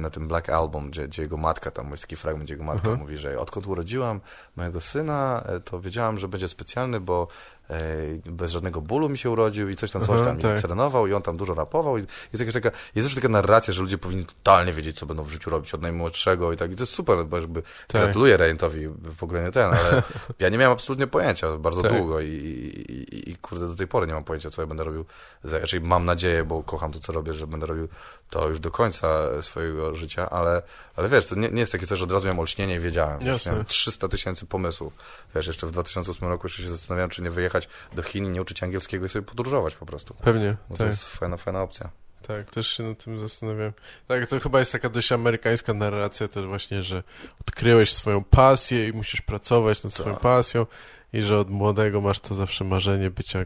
na 0.00 0.10
tym 0.10 0.28
Black 0.28 0.48
Album, 0.48 0.90
gdzie, 0.90 1.08
gdzie 1.08 1.22
jego 1.22 1.36
matka, 1.36 1.70
tam 1.70 1.90
jest 1.90 2.02
taki 2.02 2.16
fragment, 2.16 2.44
gdzie 2.44 2.54
jego 2.54 2.64
matka 2.64 2.88
Mhm. 2.88 2.98
mówi, 3.00 3.16
że 3.16 3.40
odkąd 3.40 3.66
urodziłam 3.66 4.20
mojego 4.56 4.80
syna, 4.80 5.42
e, 5.46 5.60
to 5.60 5.80
wiedziałam, 5.80 6.18
że 6.18 6.28
będzie 6.28 6.48
specjalny, 6.48 7.00
bo 7.00 7.28
e, 7.70 7.80
bez 8.26 8.50
żadnego 8.50 8.80
bólu 8.80 9.08
mi 9.08 9.18
się 9.18 9.30
urodził 9.30 9.68
i 9.68 9.76
coś 9.76 9.90
tam, 9.90 10.02
coś 10.04 10.16
Aha, 10.16 10.24
tam, 10.24 10.38
tak. 10.38 10.58
i 10.58 10.62
trenował 10.62 11.06
i 11.06 11.12
on 11.12 11.22
tam 11.22 11.36
dużo 11.36 11.54
rapował 11.54 11.98
i 11.98 12.00
jest 12.00 12.40
jakaś 12.40 12.54
taka, 12.54 12.70
jest 12.94 13.04
zawsze 13.08 13.20
taka 13.20 13.28
narracja, 13.28 13.74
że 13.74 13.82
ludzie 13.82 13.98
powinni 13.98 14.26
totalnie 14.26 14.72
wiedzieć, 14.72 14.98
co 14.98 15.06
będą 15.06 15.22
w 15.22 15.30
życiu 15.30 15.50
robić 15.50 15.74
od 15.74 15.82
najmłodszego 15.82 16.52
i 16.52 16.56
tak, 16.56 16.72
i 16.72 16.76
to 16.76 16.82
jest 16.82 16.92
super, 16.92 17.26
bo 17.26 17.36
jakby 17.38 17.62
Tak. 17.62 18.02
gratuluję 18.02 18.36
Rejentowi 18.36 18.88
w 18.88 19.22
ogóle 19.22 19.42
nie 19.42 19.50
ten, 19.52 19.64
ale 19.74 20.02
ja 20.38 20.48
nie 20.48 20.58
miałem 20.58 20.72
absolutnie 20.72 21.06
pojęcia 21.06 21.56
bardzo 21.56 21.82
Tak. 21.82 21.92
długo 21.92 22.20
i, 22.20 22.26
i, 22.26 23.30
i, 23.30 23.36
kurde 23.36 23.66
do 23.66 23.74
tej 23.74 23.86
pory 23.86 24.06
nie 24.06 24.14
mam 24.14 24.24
pojęcia, 24.24 24.50
co 24.50 24.62
ja 24.62 24.66
będę 24.66 24.84
robił, 24.84 25.04
za, 25.44 25.60
czyli 25.60 25.86
mam 25.86 26.04
nadzieję, 26.04 26.44
bo 26.44 26.62
kocham 26.62 26.92
to, 26.92 26.98
co 27.00 27.12
robię, 27.12 27.34
że 27.34 27.46
będę 27.46 27.66
robił 27.66 27.88
to 28.30 28.48
już 28.48 28.60
do 28.60 28.70
końca 28.70 29.08
swojego 29.42 29.96
życia, 29.96 30.30
ale, 30.30 30.62
ale 30.96 31.08
wiesz, 31.08 31.26
to 31.26 31.34
nie, 31.34 31.48
nie 31.50 31.60
jest 31.60 31.72
takie 31.72 31.86
coś, 31.86 31.98
że 31.98 32.04
od 32.04 32.12
razu 32.12 32.26
miałem 32.26 32.40
olśnienie 32.40 32.74
i 32.74 32.78
wiedziałem. 32.78 33.20
Jasne. 33.22 33.50
Miałem 33.52 33.66
300 33.66 34.08
tysięcy 34.08 34.46
pomysłów. 34.46 34.92
Wiesz, 35.34 35.46
jeszcze 35.46 35.66
w 35.66 35.70
2008 35.70 36.28
roku 36.28 36.46
jeszcze 36.46 36.62
się 36.62 36.70
zastanawiałem, 36.70 37.10
czy 37.10 37.22
nie 37.22 37.30
wyjechać 37.30 37.68
do 37.94 38.02
Chin 38.02 38.24
i 38.24 38.28
nie 38.28 38.42
uczyć 38.42 38.62
angielskiego 38.62 39.06
i 39.06 39.08
sobie 39.08 39.22
podróżować 39.26 39.76
po 39.76 39.86
prostu. 39.86 40.14
Pewnie, 40.14 40.56
Bo 40.68 40.74
to 40.76 40.78
tak, 40.78 40.88
jest 40.88 41.04
fajna, 41.08 41.36
fajna 41.36 41.62
opcja. 41.62 41.90
tak, 42.26 42.50
też 42.50 42.68
się 42.68 42.82
nad 42.82 43.04
tym 43.04 43.18
zastanawiałem. 43.18 43.72
Tak, 44.08 44.26
to 44.26 44.40
chyba 44.40 44.58
jest 44.58 44.72
taka 44.72 44.88
dość 44.88 45.12
amerykańska 45.12 45.74
narracja 45.74 46.28
też 46.28 46.46
właśnie, 46.46 46.82
że 46.82 47.02
odkryłeś 47.40 47.92
swoją 47.92 48.24
pasję 48.24 48.88
i 48.88 48.92
musisz 48.92 49.20
pracować 49.20 49.84
nad 49.84 49.92
swoją 49.92 50.12
Tak. 50.14 50.22
pasją 50.22 50.66
i 51.12 51.22
że 51.22 51.38
od 51.38 51.50
młodego 51.50 52.00
masz 52.00 52.20
to 52.20 52.34
zawsze 52.34 52.64
marzenie 52.64 53.10
bycia 53.10 53.38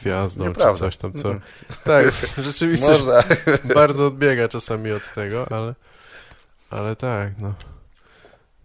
gwiazdą 0.00 0.44
Nieprawda. 0.48 0.74
czy 0.74 0.78
coś 0.80 0.96
tam, 0.96 1.12
co... 1.12 1.30
Mhm. 1.30 1.40
Tak, 1.84 2.06
rzeczywistość 2.46 3.00
Można. 3.00 3.22
bardzo 3.74 4.06
odbiega 4.06 4.48
czasami 4.48 4.92
od 4.92 5.14
tego, 5.14 5.46
ale, 5.52 5.74
ale 6.70 6.96
tak, 6.96 7.28
no. 7.38 7.54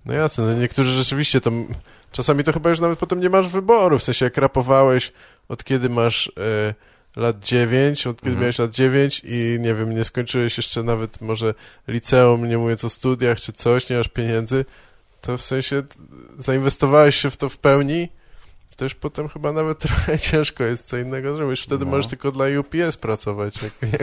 No 0.05 0.13
jasne, 0.13 0.43
no 0.45 0.53
niektórzy 0.53 0.91
rzeczywiście 0.91 1.41
tam, 1.41 1.67
czasami 2.11 2.43
to 2.43 2.53
chyba 2.53 2.69
już 2.69 2.79
nawet 2.79 2.99
potem 2.99 3.19
nie 3.19 3.29
masz 3.29 3.47
wyboru, 3.47 3.99
w 3.99 4.03
sensie 4.03 4.25
jak 4.25 4.37
rapowałeś, 4.37 5.11
od 5.49 5.63
kiedy 5.63 5.89
masz 5.89 6.31
e, 6.37 6.73
lat 7.19 7.39
9, 7.39 8.07
od 8.07 8.17
kiedy 8.17 8.29
Mhm. 8.29 8.41
miałeś 8.41 8.59
lat 8.59 8.71
9 8.71 9.21
i 9.23 9.57
nie 9.59 9.73
wiem, 9.73 9.95
nie 9.95 10.03
skończyłeś 10.03 10.57
jeszcze 10.57 10.83
nawet 10.83 11.21
może 11.21 11.53
liceum, 11.87 12.49
nie 12.49 12.57
mówiąc 12.57 12.83
o 12.83 12.89
studiach 12.89 13.39
czy 13.39 13.53
coś, 13.53 13.89
nie 13.89 13.97
masz 13.97 14.07
pieniędzy, 14.07 14.65
to 15.21 15.37
w 15.37 15.41
sensie 15.41 15.83
zainwestowałeś 16.37 17.15
się 17.15 17.29
w 17.29 17.37
to 17.37 17.49
w 17.49 17.57
pełni, 17.57 18.09
to 18.77 18.85
już 18.85 18.95
potem 18.95 19.29
chyba 19.29 19.51
nawet 19.51 19.79
trochę 19.87 20.19
ciężko 20.19 20.63
jest 20.63 20.87
co 20.87 20.97
innego 20.97 21.35
zrobić. 21.35 21.61
Wtedy 21.61 21.85
No. 21.85 21.91
możesz 21.91 22.07
tylko 22.07 22.31
dla 22.31 22.45
UPS 22.59 22.97
pracować. 22.97 23.55
Jak, 23.63 23.73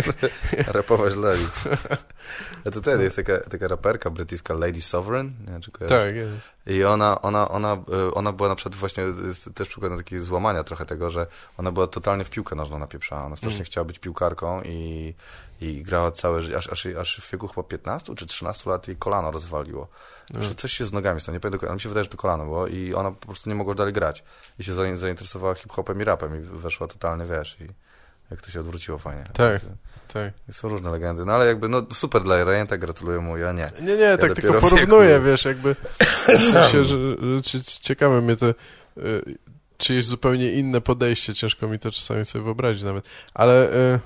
jak, 0.58 0.68
Rapować 0.68 1.16
Lady. 1.16 1.46
A 2.66 2.70
to 2.72 2.80
wtedy 2.80 3.04
jest 3.04 3.16
taka, 3.16 3.38
taka 3.40 3.68
raperka 3.68 4.10
brytyjska 4.10 4.54
Lady 4.54 4.80
Sovereign, 4.82 5.28
nie 5.28 5.88
tak, 5.88 6.14
jest. 6.14 6.50
I 6.66 6.84
ona, 6.84 7.22
ona, 7.22 7.48
ona, 7.48 7.72
e, 7.72 8.14
ona 8.14 8.32
była 8.32 8.48
na 8.48 8.54
przykład 8.54 8.74
właśnie, 8.74 9.04
jest 9.26 9.50
też 9.54 9.68
przykładem 9.68 9.98
takiego 9.98 10.24
złamania 10.24 10.64
trochę 10.64 10.86
tego, 10.86 11.10
że 11.10 11.26
ona 11.58 11.72
była 11.72 11.86
totalnie 11.86 12.24
w 12.24 12.30
piłkę 12.30 12.56
nożną 12.56 12.78
napieprzała. 12.78 13.24
Ona 13.24 13.36
strasznie 13.36 13.56
Mm. 13.56 13.66
chciała 13.66 13.84
być 13.84 13.98
piłkarką 13.98 14.62
i, 14.62 15.14
i 15.60 15.82
grała 15.82 16.10
całe 16.10 16.42
życie, 16.42 16.56
aż, 16.56 16.68
aż, 16.68 16.86
aż 16.86 17.20
w 17.20 17.30
wieku 17.32 17.48
chyba 17.48 17.62
15 17.62 18.14
czy 18.14 18.26
13 18.26 18.70
lat 18.70 18.88
jej 18.88 18.96
kolano 18.96 19.30
rozwaliło. 19.30 19.88
No. 20.30 20.42
Że 20.42 20.54
coś 20.54 20.72
się 20.72 20.86
z 20.86 20.92
nogami 20.92 21.20
stało, 21.20 21.34
nie 21.34 21.40
pamiętam, 21.40 21.68
ale 21.68 21.74
mi 21.74 21.80
się 21.80 21.88
wydaje, 21.88 22.04
że 22.04 22.10
to 22.10 22.16
kolano 22.16 22.44
było 22.44 22.66
i 22.66 22.94
ona 22.94 23.10
po 23.10 23.26
prostu 23.26 23.48
nie 23.48 23.54
mogła 23.54 23.74
dalej 23.74 23.92
grać. 23.92 24.24
I 24.58 24.64
się 24.64 24.72
zain- 24.72 24.96
zainteresowała 24.96 25.54
hip-hopem 25.54 26.00
i 26.00 26.04
rapem 26.04 26.36
i 26.36 26.40
weszła 26.40 26.88
totalnie, 26.88 27.24
wiesz, 27.24 27.56
i 27.60 27.66
jak 28.30 28.42
to 28.42 28.50
się 28.50 28.60
odwróciło 28.60 28.98
fajnie. 28.98 29.24
Tak. 29.32 29.50
Więc, 29.52 29.64
Tak. 30.12 30.32
są 30.50 30.68
różne 30.68 30.90
legendy, 30.90 31.24
no 31.24 31.32
ale 31.32 31.46
jakby, 31.46 31.68
no 31.68 31.82
super 31.92 32.22
dla 32.22 32.44
Rejenta, 32.44 32.78
gratuluję 32.78 33.18
mu, 33.20 33.36
ja 33.36 33.52
nie. 33.52 33.70
Nie, 33.82 33.96
nie, 33.96 34.18
tak 34.18 34.28
dopiero 34.34 34.34
tylko 34.34 34.60
porównuję, 34.60 35.08
wieku. 35.10 35.24
wiesz, 35.24 35.44
jakby 35.44 35.74
w 36.38 36.52
sensie, 36.52 36.84
że, 36.84 36.96
że 37.36 37.42
ci- 37.42 37.62
ciekawe 37.80 38.20
mnie 38.20 38.36
to, 38.36 38.46
y, 38.48 38.54
czy 39.76 39.94
jest 39.94 40.08
zupełnie 40.08 40.52
inne 40.52 40.80
podejście, 40.80 41.34
ciężko 41.34 41.68
mi 41.68 41.78
to 41.78 41.90
czasami 41.90 42.24
sobie 42.24 42.44
wyobrazić 42.44 42.82
nawet, 42.82 43.04
ale 43.34 43.72
y, 43.94 44.00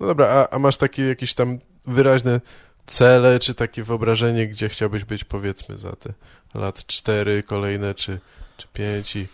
no 0.00 0.06
dobra, 0.06 0.26
a, 0.28 0.54
a 0.54 0.58
masz 0.58 0.76
takie 0.76 1.08
jakieś 1.08 1.34
tam 1.34 1.58
wyraźne 1.86 2.40
cele, 2.86 3.38
czy 3.38 3.54
takie 3.54 3.82
wyobrażenie, 3.82 4.48
gdzie 4.48 4.68
chciałbyś 4.68 5.04
być 5.04 5.24
powiedzmy 5.24 5.78
za 5.78 5.96
te 5.96 6.12
lat 6.54 6.86
cztery 6.86 7.42
kolejne, 7.42 7.94
czy, 7.94 8.20
czy 8.56 8.66
pięć 8.72 9.16
i 9.16 9.20
y, 9.20 9.26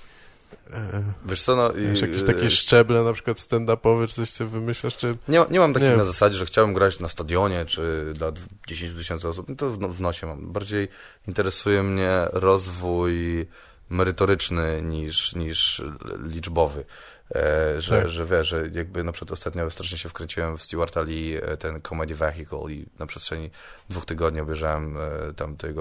Wiesz 1.24 1.42
co, 1.42 1.56
no 1.56 1.70
i... 1.72 1.86
wiesz, 1.88 2.00
jakieś 2.00 2.22
e, 2.22 2.26
takie 2.26 2.50
szczeble 2.50 3.02
na 3.02 3.12
przykład 3.12 3.36
stand-upowe, 3.36 4.08
czy 4.08 4.14
coś 4.14 4.30
sobie 4.30 4.50
wymyślasz, 4.50 4.96
czy 4.96 5.16
Nie, 5.28 5.44
nie 5.50 5.60
mam 5.60 5.74
takiej 5.74 5.88
Nie. 5.88 5.96
na 5.96 6.04
zasadzie, 6.04 6.38
że 6.38 6.46
chciałbym 6.46 6.74
grać 6.74 7.00
na 7.00 7.08
stadionie, 7.08 7.64
czy 7.66 8.12
dla 8.14 8.32
10 8.68 8.92
tysięcy 8.94 9.28
osób. 9.28 9.48
No 9.48 9.54
To 9.56 9.70
w, 9.70 9.78
w 9.78 10.00
nosie 10.00 10.26
mam. 10.26 10.52
Bardziej 10.52 10.88
interesuje 11.28 11.82
mnie 11.82 12.26
rozwój 12.32 13.46
merytoryczny 13.88 14.82
niż, 14.82 15.34
niż 15.34 15.82
liczbowy. 16.24 16.84
E, 17.34 17.80
że, 17.80 18.00
Tak. 18.00 18.08
że 18.08 18.26
wiesz, 18.26 18.48
że 18.48 18.68
jakby 18.72 19.04
na 19.04 19.12
przykład 19.12 19.32
ostatnio 19.32 19.70
strasznie 19.70 19.98
się 19.98 20.08
wkręciłem 20.08 20.58
w 20.58 20.62
Stewarta 20.62 21.02
Lee, 21.02 21.36
e, 21.42 21.56
ten 21.56 21.80
Comedy 21.80 22.14
Vehicle 22.14 22.72
i 22.72 22.86
na 22.98 23.06
przestrzeni 23.06 23.50
dwóch 23.90 24.04
tygodni 24.04 24.40
obejrzałem 24.40 24.96
e, 24.96 25.00
tam 25.36 25.56
d- 25.56 25.74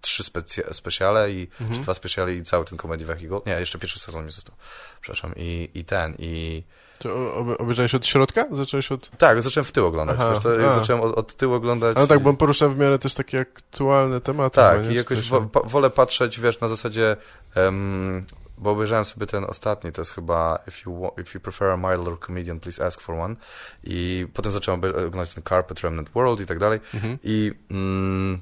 trzy 0.00 0.22
specja- 0.24 0.74
specjale 0.74 1.32
i 1.32 1.48
Mhm. 1.60 1.74
czy 1.74 1.80
dwa 1.82 1.94
specjale 1.94 2.34
i 2.34 2.42
cały 2.42 2.64
ten 2.64 2.78
Comedy 2.78 3.04
Vehicle. 3.04 3.40
Nie, 3.46 3.52
jeszcze 3.52 3.78
pierwszy 3.78 3.98
sezon 4.00 4.24
mi 4.24 4.30
został. 4.30 4.56
Przepraszam. 5.00 5.32
I, 5.36 5.70
i 5.74 5.84
ten, 5.84 6.14
i 6.18 6.62
czy 7.00 7.12
obejrzałeś 7.58 7.94
od 7.94 8.06
środka? 8.06 8.46
Zacząłeś 8.50 8.92
od... 8.92 9.10
tak, 9.10 9.42
zacząłem 9.42 9.64
w 9.64 9.72
tył 9.72 9.86
oglądać. 9.86 10.16
Aha, 10.20 10.40
to, 10.42 10.66
a. 10.66 10.78
zacząłem 10.78 11.02
od, 11.02 11.18
od 11.18 11.36
tyłu 11.36 11.54
oglądać. 11.54 11.96
No 11.96 12.06
tak, 12.06 12.22
bo 12.22 12.30
on 12.30 12.36
porusza 12.36 12.68
w 12.68 12.78
miarę 12.78 12.98
też 12.98 13.14
takie 13.14 13.40
aktualne 13.40 14.20
tematy. 14.20 14.56
tak, 14.56 14.76
chyba, 14.76 14.88
nie? 14.88 14.94
i 14.94 14.96
jakoś 14.96 15.28
wo, 15.28 15.40
pa, 15.40 15.60
wolę 15.60 15.90
patrzeć, 15.90 16.40
wiesz, 16.40 16.60
na 16.60 16.68
zasadzie, 16.68 17.16
em, 17.54 18.26
bo 18.58 18.70
obejrzałem 18.70 19.04
sobie 19.04 19.26
ten 19.26 19.44
ostatni, 19.44 19.92
to 19.92 20.00
jest 20.00 20.14
chyba 20.14 20.58
if 20.68 20.90
you, 20.90 21.10
if 21.22 21.30
you 21.34 21.40
prefer 21.40 21.70
a 21.70 21.76
milder 21.76 22.18
comedian, 22.26 22.60
please 22.60 22.86
ask 22.86 23.00
for 23.00 23.14
one. 23.14 23.36
I 23.84 24.26
potem 24.34 24.52
zacząłem 24.52 24.80
oglądać 24.84 25.34
ten 25.34 25.44
Carpet 25.44 25.80
Remnant 25.80 26.10
World 26.10 26.40
i 26.40 26.46
tak 26.46 26.58
dalej. 26.58 26.80
Mhm. 26.94 27.18
I, 27.22 27.52
mm, 27.70 28.40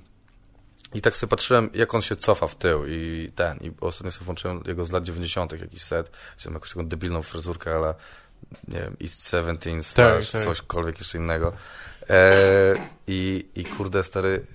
I 0.94 1.00
tak 1.00 1.16
sobie 1.16 1.30
patrzyłem, 1.30 1.70
jak 1.74 1.94
on 1.94 2.02
się 2.02 2.16
cofa 2.16 2.46
w 2.46 2.54
tył 2.54 2.86
i 2.86 3.32
ten, 3.34 3.59
i 3.59 3.72
ostatnio 3.80 4.11
sobie 4.11 4.24
włączyłem 4.24 4.62
jego 4.66 4.84
z 4.84 4.92
lat 4.92 5.04
90. 5.04 5.61
jakiś 5.61 5.82
set, 5.82 6.11
ma 6.46 6.52
jakąś 6.52 6.68
taką 6.68 6.88
debilną 6.88 7.22
fryzurkę, 7.22 7.74
ale 7.74 7.94
nie 8.68 8.80
wiem, 8.80 8.97
East 9.03 9.30
17 9.30 9.82
slash 9.82 10.30
tak. 10.30 10.43
cośkolwiek 10.43 10.99
jeszcze 10.99 11.18
innego. 11.18 11.53
E, 12.11 12.74
i, 13.07 13.47
I 13.55 13.64
kurde, 13.64 14.05
stary, 14.05 14.47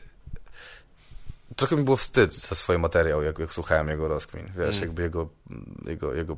trochę 1.56 1.76
mi 1.76 1.84
było 1.84 1.98
wstyd 1.98 2.36
za 2.36 2.56
swoje 2.56 2.80
materiał, 2.80 3.24
jak, 3.24 3.40
jak 3.40 3.54
słuchałem 3.54 3.88
jego 3.88 4.08
rozkmin, 4.08 4.46
wiesz, 4.58 4.76
Mm. 4.76 4.82
jakby 4.82 5.02
jego, 5.02 5.30
jego, 5.86 6.14
jego 6.14 6.38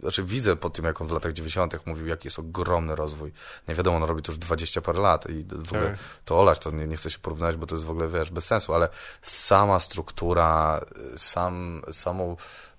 znaczy 0.00 0.24
widzę 0.24 0.56
po 0.56 0.70
tym, 0.70 0.84
jak 0.84 1.00
on 1.00 1.06
w 1.06 1.10
latach 1.10 1.32
90. 1.32 1.86
mówił, 1.86 2.06
jaki 2.06 2.26
jest 2.26 2.38
ogromny 2.38 2.96
rozwój. 2.96 3.32
Nie 3.68 3.74
wiadomo, 3.74 3.96
on 3.96 4.02
robi 4.02 4.22
to 4.22 4.32
już 4.32 4.38
20 4.38 4.80
parę 4.80 5.00
lat 5.00 5.30
i 5.30 5.44
w 5.44 5.68
ogóle 5.72 5.90
Tak. 5.90 5.98
to 6.24 6.40
olać, 6.40 6.58
to 6.58 6.70
nie, 6.70 6.86
nie 6.86 6.96
chcę 6.96 7.10
się 7.10 7.18
porównywać, 7.18 7.56
bo 7.56 7.66
to 7.66 7.74
jest 7.74 7.84
w 7.84 7.90
ogóle, 7.90 8.08
wiesz, 8.08 8.30
bez 8.30 8.44
sensu, 8.44 8.74
ale 8.74 8.88
sama 9.22 9.80
struktura, 9.80 10.80
sam, 11.16 11.82
samo 11.92 12.36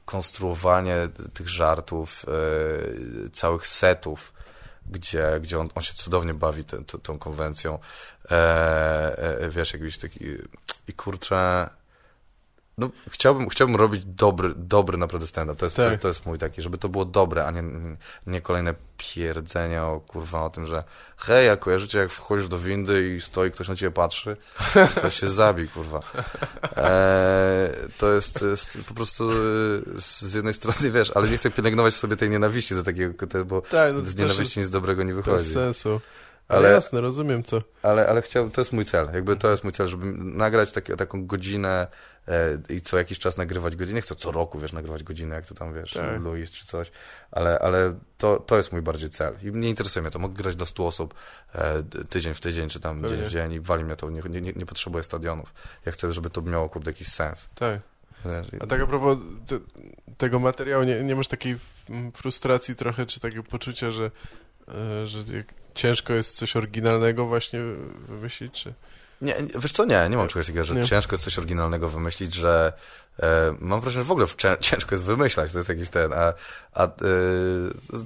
konstruowanie 0.08 0.95
tych 1.34 1.49
żartów, 1.49 2.26
e, 2.28 3.30
całych 3.30 3.68
setów, 3.68 4.34
gdzie, 4.86 5.39
gdzie 5.41 5.60
on, 5.60 5.70
on 5.76 5.84
się 5.84 5.93
cudownie 5.93 6.34
bawi 6.34 6.64
tę- 6.64 6.86
tę- 6.86 6.99
tą 7.01 7.20
konwencją. 7.20 7.80
E, 8.32 9.39
e, 9.39 9.49
wiesz, 9.49 9.74
jakiś 9.74 9.97
taki... 9.97 10.26
I 10.88 10.93
kurczę... 10.93 11.70
No, 12.80 12.90
chciałbym, 13.10 13.50
chciałbym 13.50 13.76
robić 13.76 14.06
dobry, 14.06 14.54
dobry 14.56 14.98
naprawdę 14.98 15.28
stand-up. 15.28 15.56
To 15.60 15.66
jest, 15.66 15.76
Tak. 15.76 15.92
to, 15.96 15.98
to 16.02 16.08
jest 16.08 16.26
mój 16.26 16.38
taki, 16.38 16.62
żeby 16.62 16.78
to 16.78 16.90
było 16.90 17.06
dobre, 17.06 17.46
a 17.46 17.52
nie, 17.52 17.64
nie 18.28 18.42
kolejne 18.42 18.74
pierdzenie 18.98 19.84
o, 19.84 20.00
kurwa, 20.00 20.44
o 20.46 20.50
tym, 20.50 20.66
że 20.66 20.84
hej, 21.18 21.50
a 21.50 21.58
kojarzycie, 21.58 22.00
jak 22.00 22.10
wchodzisz 22.10 22.48
do 22.48 22.60
windy 22.60 23.16
i 23.16 23.22
stoi 23.22 23.52
ktoś 23.52 23.68
na 23.70 23.76
ciebie 23.76 23.92
patrzy, 23.92 24.38
to 25.02 25.10
się 25.10 25.30
zabij, 25.42 25.68
kurwa. 25.68 26.00
E, 26.78 27.70
to, 27.98 28.12
jest, 28.14 28.42
jest 28.42 28.78
po 28.88 28.94
prostu 28.94 29.32
e, 29.32 29.36
z 29.96 30.34
jednej 30.34 30.54
strony, 30.54 30.92
wiesz, 30.92 31.12
ale 31.16 31.30
nie 31.30 31.38
chcę 31.38 31.52
pielęgnować 31.52 31.94
w 31.94 31.98
sobie 31.98 32.16
tej 32.16 32.30
nienawiści 32.30 32.76
do 32.76 32.84
takiego, 32.84 33.28
bo 33.46 33.62
Tak, 33.62 33.94
no 33.94 34.02
z 34.02 34.16
nienawiści 34.16 34.60
nic 34.60 34.70
dobrego 34.70 35.04
nie 35.04 35.14
Bez 35.14 35.26
wychodzi. 35.26 35.50
sensu. 35.54 36.02
Ale, 36.48 36.60
Ale- 36.60 36.72
jasne, 36.76 37.02
rozumiem 37.02 37.44
co. 37.44 37.62
Ale, 37.84 38.08
ale 38.08 38.22
chciałbym, 38.22 38.52
to 38.52 38.62
jest 38.62 38.74
mój 38.74 38.86
cel. 38.86 39.10
Jakby 39.14 39.36
to 39.36 39.52
jest 39.52 39.64
mój 39.64 39.74
cel, 39.74 39.88
żeby 39.88 40.06
nagrać 40.18 40.72
takie, 40.72 40.96
taką 40.96 41.26
godzinę 41.26 41.88
i 42.70 42.82
co 42.82 42.98
jakiś 42.98 43.20
czas 43.20 43.38
nagrywać 43.38 43.76
godzinę. 43.76 43.96
Nie 43.96 44.02
chcę 44.02 44.16
co 44.16 44.32
roku, 44.32 44.60
wiesz, 44.60 44.74
nagrywać 44.74 45.04
godzinę, 45.04 45.36
jak 45.36 45.48
to 45.48 45.56
tam, 45.56 45.74
wiesz, 45.74 45.94
Tak. 45.94 46.22
Louis 46.22 46.52
czy 46.52 46.66
coś, 46.66 46.92
ale, 47.32 47.60
ale 47.60 48.00
to, 48.18 48.40
to 48.40 48.58
jest 48.58 48.72
mój 48.72 48.82
bardziej 48.82 49.10
cel. 49.10 49.36
I 49.44 49.52
nie 49.52 49.70
interesuje 49.70 50.02
mnie 50.04 50.12
to. 50.12 50.20
Mogę 50.20 50.36
grać 50.36 50.56
do 50.56 50.66
100 50.66 50.88
osób 50.88 51.14
e, 51.56 51.84
tydzień 52.10 52.34
w 52.34 52.40
tydzień, 52.40 52.70
czy 52.70 52.80
tam 52.80 53.02
Pewnie. 53.02 53.18
dzień 53.18 53.28
w 53.28 53.32
dzień 53.32 53.54
i 53.54 53.60
wali 53.60 53.84
mnie 53.84 53.96
to. 53.96 54.10
Nie, 54.10 54.22
nie, 54.42 54.54
nie, 54.54 54.66
potrzebuję 54.66 55.04
stadionów. 55.04 55.54
Ja 55.86 55.92
chcę, 55.92 56.12
żeby 56.12 56.30
to 56.30 56.42
miało, 56.42 56.70
kurde, 56.70 56.92
jakiś 56.92 57.08
sens. 57.08 57.50
Tak. 57.56 57.82
A 58.60 58.68
tak 58.68 58.82
a 58.82 58.88
propos 58.88 59.18
te, 59.48 59.60
tego 60.18 60.40
materiału, 60.40 60.84
nie, 60.84 61.04
nie 61.04 61.16
masz 61.16 61.28
takiej 61.28 61.56
mm, 61.90 62.12
frustracji 62.12 62.76
trochę, 62.76 63.06
czy 63.06 63.20
takiego 63.20 63.44
poczucia, 63.44 63.92
że, 63.92 64.12
e, 64.68 65.08
że 65.08 65.24
ciężko 65.76 66.14
jest 66.14 66.38
coś 66.38 66.56
oryginalnego 66.56 67.28
właśnie 67.28 67.60
wymyślić, 68.08 68.54
czy... 68.54 68.74
Nie, 69.22 69.36
wiesz 69.55 69.72
co, 69.72 69.86
nie, 69.86 70.09
nie 70.09 70.18
mam 70.18 70.28
czegoś 70.28 70.45
takiego, 70.45 70.65
że 70.65 70.76
Nie. 70.76 70.86
ciężko 70.86 71.13
jest 71.13 71.24
coś 71.24 71.38
oryginalnego 71.38 71.88
wymyślić, 71.88 72.34
że 72.34 72.74
mam 73.59 73.82
wrażenie, 73.82 74.03
że 74.03 74.07
w 74.07 74.11
ogóle 74.11 74.28
ciężko 74.59 74.95
jest 74.95 75.03
wymyślać, 75.05 75.51
to 75.51 75.57
jest 75.57 75.70
jakiś 75.70 75.89
ten, 75.89 76.13
a, 76.13 76.34
a 76.74 76.84
e, 76.86 76.89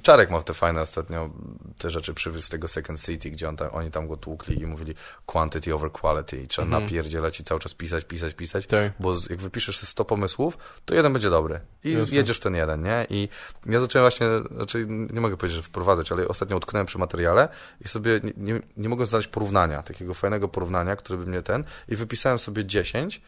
Czarek 0.02 0.30
ma 0.30 0.42
te 0.42 0.54
fajne 0.54 0.80
ostatnio 0.80 1.30
te 1.78 1.90
rzeczy 1.90 2.14
przywiózł 2.14 2.46
z 2.46 2.48
tego 2.48 2.68
Second 2.68 3.00
City, 3.04 3.30
gdzie 3.30 3.48
on 3.48 3.56
tam, 3.56 3.68
oni 3.72 3.90
tam 3.90 4.08
go 4.08 4.16
tłukli 4.16 4.60
i 4.62 4.66
mówili 4.66 4.94
quantity 5.26 5.74
over 5.74 5.92
quality 5.92 6.36
i 6.42 6.46
trzeba 6.48 6.66
Mhm. 6.66 6.82
napierdzielać 6.84 7.40
i 7.40 7.44
cały 7.44 7.60
czas 7.60 7.74
pisać, 7.74 8.04
pisać, 8.04 8.34
pisać, 8.34 8.66
Tak. 8.66 8.92
bo 9.00 9.14
jak 9.30 9.38
wypiszesz 9.40 9.76
sobie 9.78 9.86
100 9.88 10.04
pomysłów, 10.04 10.58
to 10.84 10.94
jeden 10.94 11.12
będzie 11.12 11.30
dobry 11.30 11.60
i 11.84 11.92
Jasne. 11.92 12.16
jedziesz 12.16 12.40
ten 12.40 12.54
jeden, 12.54 12.82
nie? 12.82 13.06
I 13.10 13.28
ja 13.66 13.80
zacząłem 13.80 14.02
właśnie, 14.04 14.26
znaczy 14.56 14.86
nie 14.88 15.20
mogę 15.20 15.36
powiedzieć, 15.36 15.56
że 15.56 15.62
wprowadzać, 15.62 16.12
ale 16.12 16.28
ostatnio 16.28 16.56
utknąłem 16.56 16.86
przy 16.86 16.98
materiale 16.98 17.48
i 17.84 17.88
sobie 17.88 18.20
nie, 18.22 18.32
nie, 18.36 18.60
nie 18.76 18.88
mogłem 18.88 19.06
znaleźć 19.06 19.28
porównania, 19.28 19.82
takiego 19.82 20.14
fajnego 20.14 20.48
porównania, 20.48 20.96
który 20.96 21.18
by 21.18 21.26
mnie 21.26 21.42
ten 21.42 21.64
i 21.88 21.96
wypisałem 21.96 22.38
sobie 22.38 22.64
10 22.64 23.16
i 23.16 23.22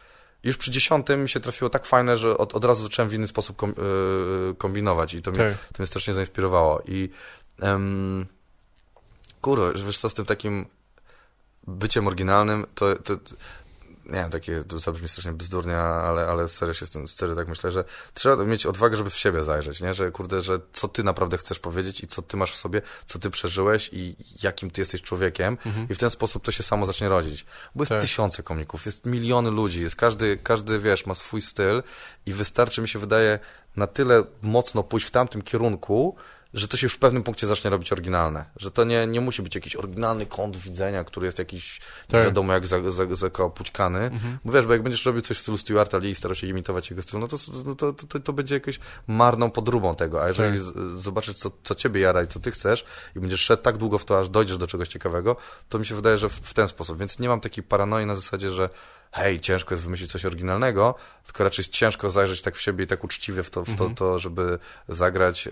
już 0.45 0.57
przy 0.57 0.71
dziesiątym 0.71 1.23
mi 1.23 1.29
się 1.29 1.39
trafiło 1.39 1.69
tak 1.69 1.85
fajne, 1.85 2.17
że 2.17 2.37
od, 2.37 2.55
od 2.55 2.65
razu 2.65 2.83
zacząłem 2.83 3.09
w 3.09 3.13
inny 3.13 3.27
sposób 3.27 3.55
kom, 3.55 3.73
yy, 3.77 4.55
kombinować 4.57 5.13
i 5.13 5.21
to 5.21 5.31
mnie, 5.31 5.39
Tak. 5.39 5.57
to 5.57 5.75
mnie 5.79 5.87
strasznie 5.87 6.13
zainspirowało 6.13 6.81
i 6.87 7.09
um, 7.61 8.25
kurwa, 9.41 9.77
że 9.77 9.85
wiesz 9.85 9.97
co, 9.97 10.09
z 10.09 10.13
tym 10.13 10.25
takim 10.25 10.65
byciem 11.67 12.07
oryginalnym, 12.07 12.65
to, 12.75 12.95
to 12.95 13.13
nie 14.05 14.11
wiem, 14.11 14.29
takie, 14.29 14.63
to 14.63 14.79
zabrzmi 14.79 15.09
strasznie 15.09 15.31
bzdurnie, 15.31 15.77
ale, 15.77 16.27
ale 16.27 16.47
serio 16.47 16.73
się 16.73 16.85
z 16.85 16.89
tym, 16.89 17.07
serio 17.07 17.35
tak 17.35 17.47
myślę, 17.47 17.71
że 17.71 17.83
trzeba 18.13 18.45
mieć 18.45 18.65
odwagę, 18.65 18.97
żeby 18.97 19.09
w 19.09 19.15
siebie 19.17 19.43
zajrzeć, 19.43 19.81
nie? 19.81 19.93
Że 19.93 20.11
kurde, 20.11 20.41
że 20.41 20.59
co 20.73 20.87
ty 20.87 21.03
naprawdę 21.03 21.37
chcesz 21.37 21.59
powiedzieć 21.59 22.03
i 22.03 22.07
co 22.07 22.21
ty 22.21 22.37
masz 22.37 22.51
w 22.51 22.55
sobie, 22.55 22.81
co 23.05 23.19
ty 23.19 23.29
przeżyłeś 23.29 23.89
i 23.93 24.15
jakim 24.43 24.71
ty 24.71 24.81
jesteś 24.81 25.01
człowiekiem 25.01 25.57
i 25.89 25.93
w 25.93 25.97
ten 25.97 26.09
sposób 26.09 26.43
to 26.43 26.51
się 26.51 26.63
samo 26.63 26.85
zacznie 26.85 27.09
rodzić. 27.09 27.45
Bo 27.75 27.81
jest 27.81 27.89
Tak. 27.89 28.01
tysiące 28.01 28.43
komików, 28.43 28.85
jest 28.85 29.05
miliony 29.05 29.51
ludzi, 29.51 29.81
jest 29.81 29.95
każdy, 29.95 30.37
każdy, 30.37 30.79
wiesz, 30.79 31.05
ma 31.05 31.15
swój 31.15 31.41
styl 31.41 31.83
i 32.25 32.33
wystarczy, 32.33 32.81
mi 32.81 32.87
się 32.87 32.99
wydaje, 32.99 33.39
na 33.75 33.87
tyle 33.87 34.23
mocno 34.41 34.83
pójść 34.83 35.07
w 35.07 35.11
tamtym 35.11 35.41
kierunku, 35.41 36.15
że 36.55 36.67
to 36.67 36.77
się 36.77 36.85
już 36.85 36.93
w 36.93 36.99
pewnym 36.99 37.23
punkcie 37.23 37.47
zacznie 37.47 37.69
robić 37.69 37.91
oryginalne. 37.91 38.45
Że 38.57 38.71
to 38.71 38.83
nie, 38.83 39.07
nie 39.07 39.21
musi 39.21 39.41
być 39.41 39.55
jakiś 39.55 39.75
oryginalny 39.75 40.25
kąt 40.25 40.57
widzenia, 40.57 41.03
który 41.03 41.25
jest 41.25 41.39
jakiś 41.39 41.79
nie 41.79 42.19
Tak. 42.19 42.25
wiadomo 42.25 42.53
jak 42.53 42.67
za, 42.67 42.91
za, 42.91 43.15
zakopućkany. 43.15 44.11
Bo 44.45 44.51
wiesz, 44.51 44.65
bo 44.65 44.73
jak 44.73 44.83
będziesz 44.83 45.05
robił 45.05 45.21
coś 45.21 45.37
w 45.37 45.41
stylu 45.41 45.57
Stuarta 45.57 45.97
Lee 45.97 46.09
i 46.09 46.15
starał 46.15 46.35
się 46.35 46.47
imitować 46.47 46.89
jego 46.89 47.01
styl, 47.01 47.19
no 47.19 47.27
to, 47.27 47.37
no 47.65 47.75
to, 47.75 47.93
to, 47.93 48.07
to, 48.07 48.19
to 48.19 48.33
będzie 48.33 48.55
jakąś 48.55 48.79
marną 49.07 49.51
podróbą 49.51 49.95
tego. 49.95 50.23
A 50.23 50.27
jeżeli 50.27 50.51
Tak. 50.59 50.63
z- 50.63 51.01
zobaczysz, 51.01 51.35
co, 51.35 51.51
co 51.63 51.75
ciebie 51.75 52.01
jara 52.01 52.23
i 52.23 52.27
co 52.27 52.39
ty 52.39 52.51
chcesz 52.51 52.85
i 53.15 53.19
będziesz 53.19 53.41
szedł 53.41 53.63
tak 53.63 53.77
długo 53.77 53.97
w 53.97 54.05
to, 54.05 54.19
aż 54.19 54.29
dojdziesz 54.29 54.57
do 54.57 54.67
czegoś 54.67 54.87
ciekawego, 54.87 55.35
to 55.69 55.79
mi 55.79 55.85
się 55.85 55.95
wydaje, 55.95 56.17
że 56.17 56.29
w, 56.29 56.33
w 56.33 56.53
ten 56.53 56.67
sposób. 56.67 56.97
Więc 56.99 57.19
nie 57.19 57.27
mam 57.27 57.41
takiej 57.41 57.63
paranoi 57.63 58.05
na 58.05 58.15
zasadzie, 58.15 58.49
że 58.49 58.69
hej, 59.15 59.39
ciężko 59.39 59.73
jest 59.75 59.83
wymyślić 59.83 60.11
coś 60.11 60.25
oryginalnego, 60.25 60.95
tylko 61.25 61.43
raczej 61.43 61.63
jest 61.63 61.71
ciężko 61.71 62.09
zajrzeć 62.09 62.41
tak 62.41 62.55
w 62.55 62.61
siebie 62.61 62.83
i 62.83 62.87
tak 62.87 63.03
uczciwie 63.03 63.43
w 63.43 63.49
to, 63.49 63.63
w 63.65 63.75
to, 63.75 63.89
to 63.89 64.19
żeby 64.19 64.59
zagrać 64.87 65.47
e, 65.47 65.51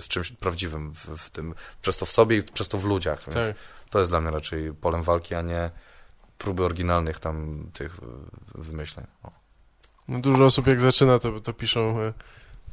z 0.00 0.08
czymś 0.08 0.32
prawdziwym 0.32 0.92
w, 0.94 1.06
w 1.06 1.30
tym, 1.30 1.54
przez 1.82 1.96
to 1.96 2.06
w 2.06 2.10
sobie 2.10 2.36
i 2.36 2.42
przez 2.42 2.68
to 2.68 2.78
w 2.78 2.84
ludziach. 2.84 3.24
Więc 3.26 3.46
Tak. 3.46 3.56
to 3.90 3.98
jest 3.98 4.10
dla 4.10 4.20
mnie 4.20 4.30
raczej 4.30 4.72
polem 4.74 5.02
walki, 5.02 5.34
a 5.34 5.42
nie 5.42 5.70
próby 6.38 6.64
oryginalnych 6.64 7.18
tam 7.20 7.66
tych 7.74 7.98
e, 7.98 8.62
wymyśleń. 8.62 9.06
O. 9.22 9.30
No, 10.08 10.20
dużo 10.20 10.44
osób 10.44 10.66
jak 10.66 10.80
zaczyna, 10.80 11.18
to, 11.18 11.40
to 11.40 11.52
piszą 11.52 12.00
e, 12.00 12.12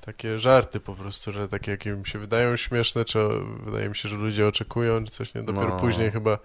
takie 0.02 0.40
żarty 0.40 0.80
po 0.80 0.96
prostu, 0.96 1.32
że 1.32 1.48
takie 1.48 1.72
jakie 1.72 1.90
im 1.90 2.06
się 2.06 2.20
wydają 2.20 2.56
śmieszne, 2.56 3.06
czy 3.06 3.20
wydaje 3.66 3.90
mi 3.90 3.96
się, 3.96 4.10
że 4.10 4.16
ludzie 4.16 4.48
oczekują, 4.48 5.06
czy 5.06 5.12
coś 5.12 5.34
nie. 5.34 5.44
Dopiero 5.44 5.70
No. 5.70 5.80
później 5.80 6.12
chyba 6.12 6.40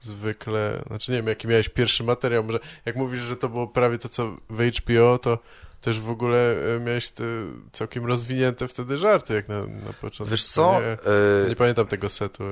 zwykle, 0.00 0.82
znaczy 0.86 1.12
nie 1.12 1.16
wiem, 1.18 1.26
jaki 1.26 1.48
miałeś 1.48 1.68
pierwszy 1.68 2.04
materiał, 2.04 2.44
może 2.44 2.58
jak 2.84 2.96
mówisz, 2.96 3.20
że 3.20 3.36
to 3.36 3.48
było 3.48 3.68
prawie 3.68 3.98
to, 3.98 4.08
co 4.08 4.36
w 4.50 4.58
HBO, 4.78 5.18
to 5.18 5.38
też 5.80 6.00
w 6.00 6.10
ogóle 6.10 6.54
e, 6.76 6.80
miałeś 6.80 7.10
te 7.10 7.24
całkiem 7.72 8.06
rozwinięte 8.06 8.68
wtedy 8.68 8.98
żarty, 8.98 9.34
jak 9.34 9.48
na, 9.48 9.60
na 9.66 9.92
początku. 10.00 10.30
Wiesz 10.30 10.44
co? 10.44 10.80
Nie, 10.80 10.86
E, 10.86 11.48
nie 11.48 11.56
pamiętam 11.56 11.86
tego 11.86 12.08
setu. 12.08 12.44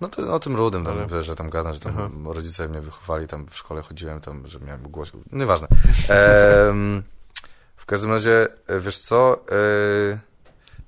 No 0.00 0.08
to 0.08 0.34
o 0.34 0.38
tym 0.38 0.56
rudym, 0.56 0.84
tam, 0.84 0.98
Ale- 1.10 1.22
że 1.22 1.36
tam 1.36 1.50
gadam, 1.50 1.74
że 1.74 1.80
tam 1.80 1.92
Aha. 1.98 2.10
rodzice 2.24 2.68
mnie 2.68 2.80
wychowali, 2.80 3.26
tam 3.28 3.46
w 3.46 3.56
szkole 3.56 3.82
chodziłem, 3.82 4.20
tam, 4.20 4.46
że 4.46 4.60
miałem 4.60 4.82
głos. 4.82 5.12
Nieważne. 5.32 5.68
Em, 6.08 7.02
w 7.76 7.86
każdym 7.86 8.10
razie, 8.12 8.46
e, 8.66 8.80
wiesz 8.80 8.98
co? 8.98 9.44
E, 9.52 10.18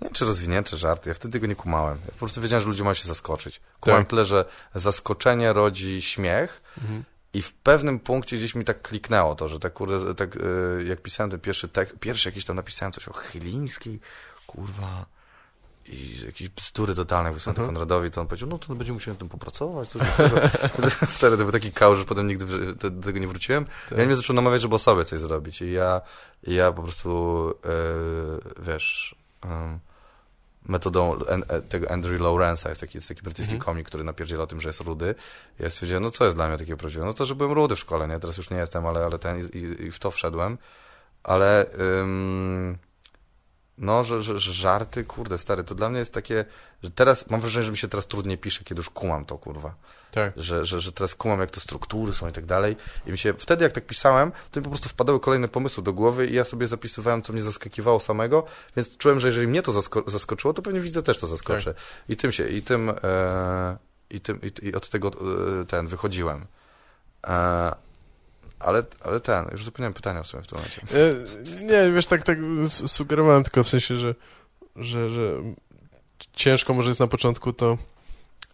nie 0.00 0.04
wiem, 0.08 0.12
czy 0.12 0.24
rozwinięte 0.24 0.76
żarty. 0.76 1.08
Ja 1.10 1.14
wtedy 1.14 1.32
tego 1.32 1.46
nie 1.46 1.56
kumałem. 1.56 1.98
Ja 2.04 2.12
po 2.12 2.18
prostu 2.18 2.40
wiedziałem, 2.40 2.62
że 2.62 2.68
ludzie 2.68 2.82
mają 2.84 2.94
się 2.94 3.08
zaskoczyć. 3.08 3.60
Kumałem 3.80 4.04
Tak. 4.04 4.10
tyle, 4.10 4.24
że 4.24 4.44
zaskoczenie 4.74 5.52
rodzi 5.52 6.02
śmiech 6.02 6.62
Mhm. 6.82 7.04
i 7.32 7.42
w 7.42 7.52
pewnym 7.54 7.98
punkcie 8.00 8.36
gdzieś 8.36 8.54
mi 8.54 8.64
tak 8.64 8.82
kliknęło 8.82 9.34
to, 9.34 9.48
że 9.48 9.58
tak 9.60 9.72
kurde, 9.72 10.14
tak 10.14 10.36
e, 10.36 10.40
jak 10.84 11.02
pisałem 11.02 11.30
ten 11.30 11.40
pierwszy 11.40 11.68
tekst, 11.68 11.94
pierwszy 12.00 12.28
jakiś 12.28 12.44
tam 12.44 12.56
napisałem 12.56 12.92
coś 12.92 13.08
o 13.08 13.12
Chylińskiej, 13.12 14.00
kurwa, 14.46 15.06
i 15.88 16.20
jakieś 16.26 16.48
bzdury 16.48 16.94
totalne 16.94 17.32
wysłałem 17.32 17.56
Mhm. 17.60 17.68
Konradowi, 17.74 18.10
to 18.10 18.20
on 18.20 18.26
powiedział, 18.26 18.48
no 18.48 18.58
to 18.58 18.74
będziemy 18.74 18.94
musieli 18.94 19.12
nad 19.12 19.18
tym 19.18 19.28
popracować, 19.28 19.88
coś, 19.88 20.02
coś. 20.16 20.32
Stary, 21.10 21.36
to 21.38 21.42
był 21.42 21.52
taki 21.52 21.72
kał, 21.72 21.96
że 21.96 22.04
potem 22.04 22.26
nigdy 22.26 22.74
do, 22.74 22.90
tego 22.90 23.18
nie 23.18 23.28
wróciłem. 23.28 23.64
Tak. 23.88 23.98
Ja 23.98 24.06
mnie 24.06 24.16
zaczął 24.16 24.36
namawiać, 24.36 24.62
żeby 24.62 24.74
o 24.74 24.78
sobie 24.78 25.04
coś 25.04 25.20
zrobić 25.20 25.62
i 25.62 25.72
ja, 25.72 26.00
ja 26.42 26.72
po 26.72 26.82
prostu, 26.82 27.50
e, 27.64 28.62
wiesz, 28.62 29.14
em, 29.46 29.78
metodą 30.68 31.18
en, 31.24 31.44
e, 31.48 31.62
tego 31.62 31.90
Andrew 31.90 32.20
Lawrence'a, 32.20 32.68
jest 32.68 32.80
taki, 32.80 32.98
jest 32.98 33.08
taki 33.08 33.22
brytyjski 33.22 33.54
Mhm. 33.54 33.64
komik, 33.66 33.86
który 33.86 34.04
napierdziela 34.04 34.42
o 34.42 34.46
tym, 34.46 34.60
że 34.60 34.68
jest 34.68 34.80
rudy. 34.80 35.14
Ja 35.58 35.70
stwierdziłem, 35.70 36.02
no 36.02 36.10
co 36.10 36.24
jest 36.24 36.36
dla 36.36 36.48
mnie 36.48 36.58
takiego 36.58 36.76
prawdziwe? 36.78 37.04
No 37.04 37.12
to, 37.12 37.26
że 37.26 37.34
byłem 37.34 37.52
rudy 37.52 37.76
w 37.76 37.78
szkole, 37.78 38.08
nie? 38.08 38.18
Teraz 38.20 38.36
już 38.36 38.50
nie 38.50 38.56
jestem, 38.56 38.86
ale, 38.86 39.04
ale 39.04 39.18
ten 39.18 39.40
i, 39.40 39.56
i, 39.56 39.82
i 39.86 39.90
w 39.90 39.98
to 39.98 40.10
wszedłem. 40.10 40.58
Ale 41.24 41.66
ym, 42.00 42.78
no, 43.78 44.04
że, 44.04 44.22
że, 44.22 44.38
że 44.38 44.52
żarty, 44.52 45.04
kurde, 45.04 45.38
stary, 45.38 45.64
to 45.64 45.74
dla 45.74 45.88
mnie 45.88 45.98
jest 45.98 46.14
takie, 46.14 46.44
że 46.82 46.90
teraz 46.90 47.30
mam 47.30 47.40
wrażenie, 47.40 47.64
że 47.64 47.70
mi 47.72 47.78
się 47.78 47.88
teraz 47.88 48.06
trudniej 48.06 48.38
pisze, 48.38 48.64
kiedy 48.64 48.78
już 48.78 48.90
kumam 48.90 49.24
to, 49.24 49.38
kurwa 49.38 49.74
Tak. 50.10 50.32
że, 50.36 50.64
że, 50.64 50.80
że 50.80 50.92
teraz 50.92 51.14
kumam, 51.14 51.40
jak 51.40 51.50
to 51.50 51.60
struktury 51.60 52.12
są 52.12 52.28
i 52.28 52.32
tak 52.32 52.46
dalej. 52.46 52.76
I 53.06 53.12
mi 53.12 53.18
się 53.18 53.34
wtedy, 53.34 53.64
jak 53.64 53.72
tak 53.72 53.86
pisałem, 53.86 54.32
to 54.50 54.60
mi 54.60 54.64
po 54.64 54.70
prostu 54.70 54.88
wpadały 54.88 55.20
kolejne 55.20 55.48
pomysły 55.48 55.82
do 55.82 55.92
głowy 55.92 56.26
i 56.26 56.34
ja 56.34 56.44
sobie 56.44 56.66
zapisywałem, 56.66 57.22
co 57.22 57.32
mnie 57.32 57.42
zaskakiwało 57.42 58.00
samego, 58.00 58.44
więc 58.76 58.96
czułem, 58.96 59.20
że 59.20 59.28
jeżeli 59.28 59.46
mnie 59.46 59.62
to 59.62 59.72
zasko 59.72 60.04
zaskoczyło, 60.06 60.54
to 60.54 60.62
pewnie 60.62 60.80
widzę 60.80 61.02
też 61.02 61.18
to 61.18 61.26
zaskoczy. 61.26 61.74
I 62.08 62.16
tym 62.16 62.32
się, 62.32 62.48
i 62.48 62.62
tym, 62.62 62.90
e, 63.02 63.76
i 64.10 64.20
tym, 64.20 64.40
i, 64.42 64.68
i 64.68 64.74
od 64.74 64.88
tego 64.88 65.08
e, 65.08 65.64
ten, 65.64 65.86
wychodziłem. 65.86 66.46
E, 67.26 67.85
ale, 68.60 68.82
ale 69.04 69.20
ten, 69.20 69.44
już 69.52 69.64
zapomniałem 69.64 69.94
pytania 69.94 70.22
w 70.22 70.26
sumie 70.26 70.42
w 70.42 70.46
tym 70.46 70.58
momencie. 70.58 70.82
E, 70.82 71.64
nie, 71.64 71.92
wiesz, 71.92 72.06
tak, 72.06 72.22
tak 72.22 72.38
sugerowałem 72.86 73.44
tylko 73.44 73.64
w 73.64 73.68
sensie, 73.68 73.96
że 73.96 74.14
że, 74.76 75.10
że 75.10 75.30
ciężko 76.32 76.74
może 76.74 76.88
jest 76.90 77.00
na 77.00 77.06
początku 77.06 77.52
to, 77.52 77.78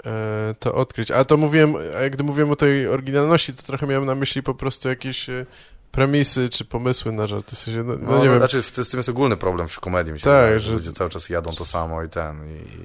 e, 0.06 0.54
to 0.58 0.74
odkryć. 0.74 1.10
A 1.10 1.24
to 1.24 1.36
mówiłem, 1.36 1.74
a 2.06 2.08
gdy 2.10 2.24
mówiłem 2.24 2.50
o 2.50 2.56
tej 2.56 2.86
oryginalności, 2.88 3.54
to 3.54 3.62
trochę 3.62 3.86
miałem 3.86 4.06
na 4.06 4.14
myśli 4.14 4.42
po 4.42 4.54
prostu 4.54 4.88
jakieś 4.88 5.28
e, 5.28 5.46
premisy 5.92 6.48
czy 6.50 6.64
pomysły 6.64 7.12
na 7.12 7.26
żarty. 7.26 7.56
W 7.56 7.58
sensie, 7.58 7.82
no, 7.82 7.94
no, 7.96 8.10
No, 8.12 8.18
nie 8.24 8.28
wiem. 8.28 8.38
znaczy, 8.38 8.62
w- 8.62 8.66
z 8.76 8.88
tym 8.88 8.98
jest 8.98 9.08
ogólny 9.08 9.36
problem 9.36 9.68
w 9.68 9.80
komedii, 9.80 10.12
mi 10.12 10.18
się 10.20 10.24
Tak, 10.24 10.32
wydaje, 10.40 10.60
że 10.60 10.72
ludzie 10.72 10.92
cały 10.92 11.10
czas 11.10 11.28
jadą 11.28 11.54
to 11.54 11.64
samo 11.64 12.02
i 12.02 12.08
ten, 12.08 12.36
i, 12.56 12.84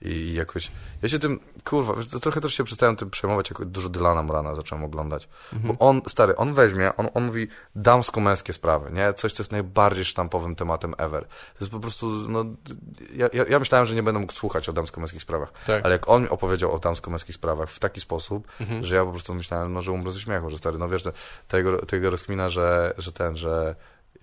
i 0.00 0.34
jakoś... 0.34 0.70
Ja 1.02 1.08
się 1.08 1.18
tym, 1.18 1.40
kurwa, 1.64 1.94
trochę 2.22 2.40
też 2.40 2.54
się 2.54 2.64
przestałem 2.64 2.96
tym 2.96 3.10
przejmować, 3.10 3.50
jak 3.50 3.64
dużo 3.64 3.88
Dylana 3.88 4.22
Morana 4.22 4.54
zacząłem 4.54 4.84
oglądać. 4.84 5.28
Mhm. 5.52 5.76
Bo 5.76 5.86
on, 5.88 6.02
stary, 6.06 6.36
on 6.36 6.54
weźmie, 6.54 6.96
on, 6.96 7.08
on 7.14 7.24
mówi 7.26 7.48
damsko-męskie 7.76 8.52
sprawy, 8.52 8.90
nie? 8.92 9.14
Coś, 9.14 9.32
co 9.32 9.40
jest 9.42 9.52
najbardziej 9.52 10.04
sztampowym 10.04 10.54
tematem 10.56 10.94
ever. 10.98 11.24
To 11.26 11.58
jest 11.60 11.70
po 11.72 11.80
prostu, 11.80 12.06
no... 12.10 12.44
Ja, 13.12 13.28
ja, 13.32 13.44
ja 13.48 13.58
myślałem, 13.58 13.86
że 13.86 13.94
nie 13.94 14.02
będę 14.02 14.20
mógł 14.20 14.32
słuchać 14.32 14.68
o 14.68 14.72
damsko-męskich 14.72 15.22
sprawach, 15.22 15.52
Tak. 15.66 15.84
ale 15.84 15.92
jak 15.92 16.08
on 16.08 16.22
mi 16.22 16.28
opowiedział 16.28 16.72
o 16.72 16.78
damsko-męskich 16.78 17.34
sprawach 17.34 17.70
w 17.70 17.78
taki 17.78 18.00
sposób, 18.00 18.48
Mhm. 18.60 18.84
że 18.84 18.96
ja 18.96 19.04
po 19.04 19.10
prostu 19.10 19.34
myślałem, 19.34 19.72
no, 19.72 19.82
że 19.82 19.92
umrę 19.92 20.12
ze 20.12 20.20
śmiechu, 20.20 20.50
że 20.50 20.58
stary, 20.58 20.78
no 20.78 20.88
wiesz, 20.88 21.02
to 21.48 21.56
jego 21.96 22.10
rozkmina, 22.10 22.48
że, 22.48 22.94
że 22.98 23.12
ten, 23.12 23.36
że, 23.36 23.74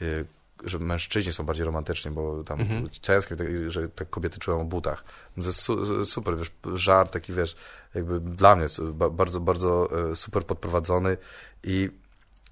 y, 0.02 0.26
że 0.64 0.80
mężczyźni 0.80 1.34
są 1.34 1.44
bardziej 1.44 1.66
romantyczni, 1.66 2.12
bo 2.12 2.44
tam 2.44 2.60
Mhm. 2.62 2.90
ciężko, 3.02 3.36
tak, 3.36 3.48
że 3.68 3.90
tak 3.90 4.10
kobiety 4.10 4.40
czują 4.40 4.62
o 4.62 4.66
butach. 4.66 5.04
To 5.36 5.42
jest 5.48 5.62
su, 5.62 6.06
super, 6.06 6.38
wiesz, 6.38 6.52
żart 6.74 7.12
taki, 7.12 7.34
wiesz, 7.34 7.56
jakby 7.96 8.20
dla 8.20 8.56
mnie 8.56 8.66
bardzo, 9.12 9.40
bardzo 9.40 9.90
e, 10.12 10.16
super 10.16 10.46
podprowadzony 10.46 11.18
i 11.64 11.90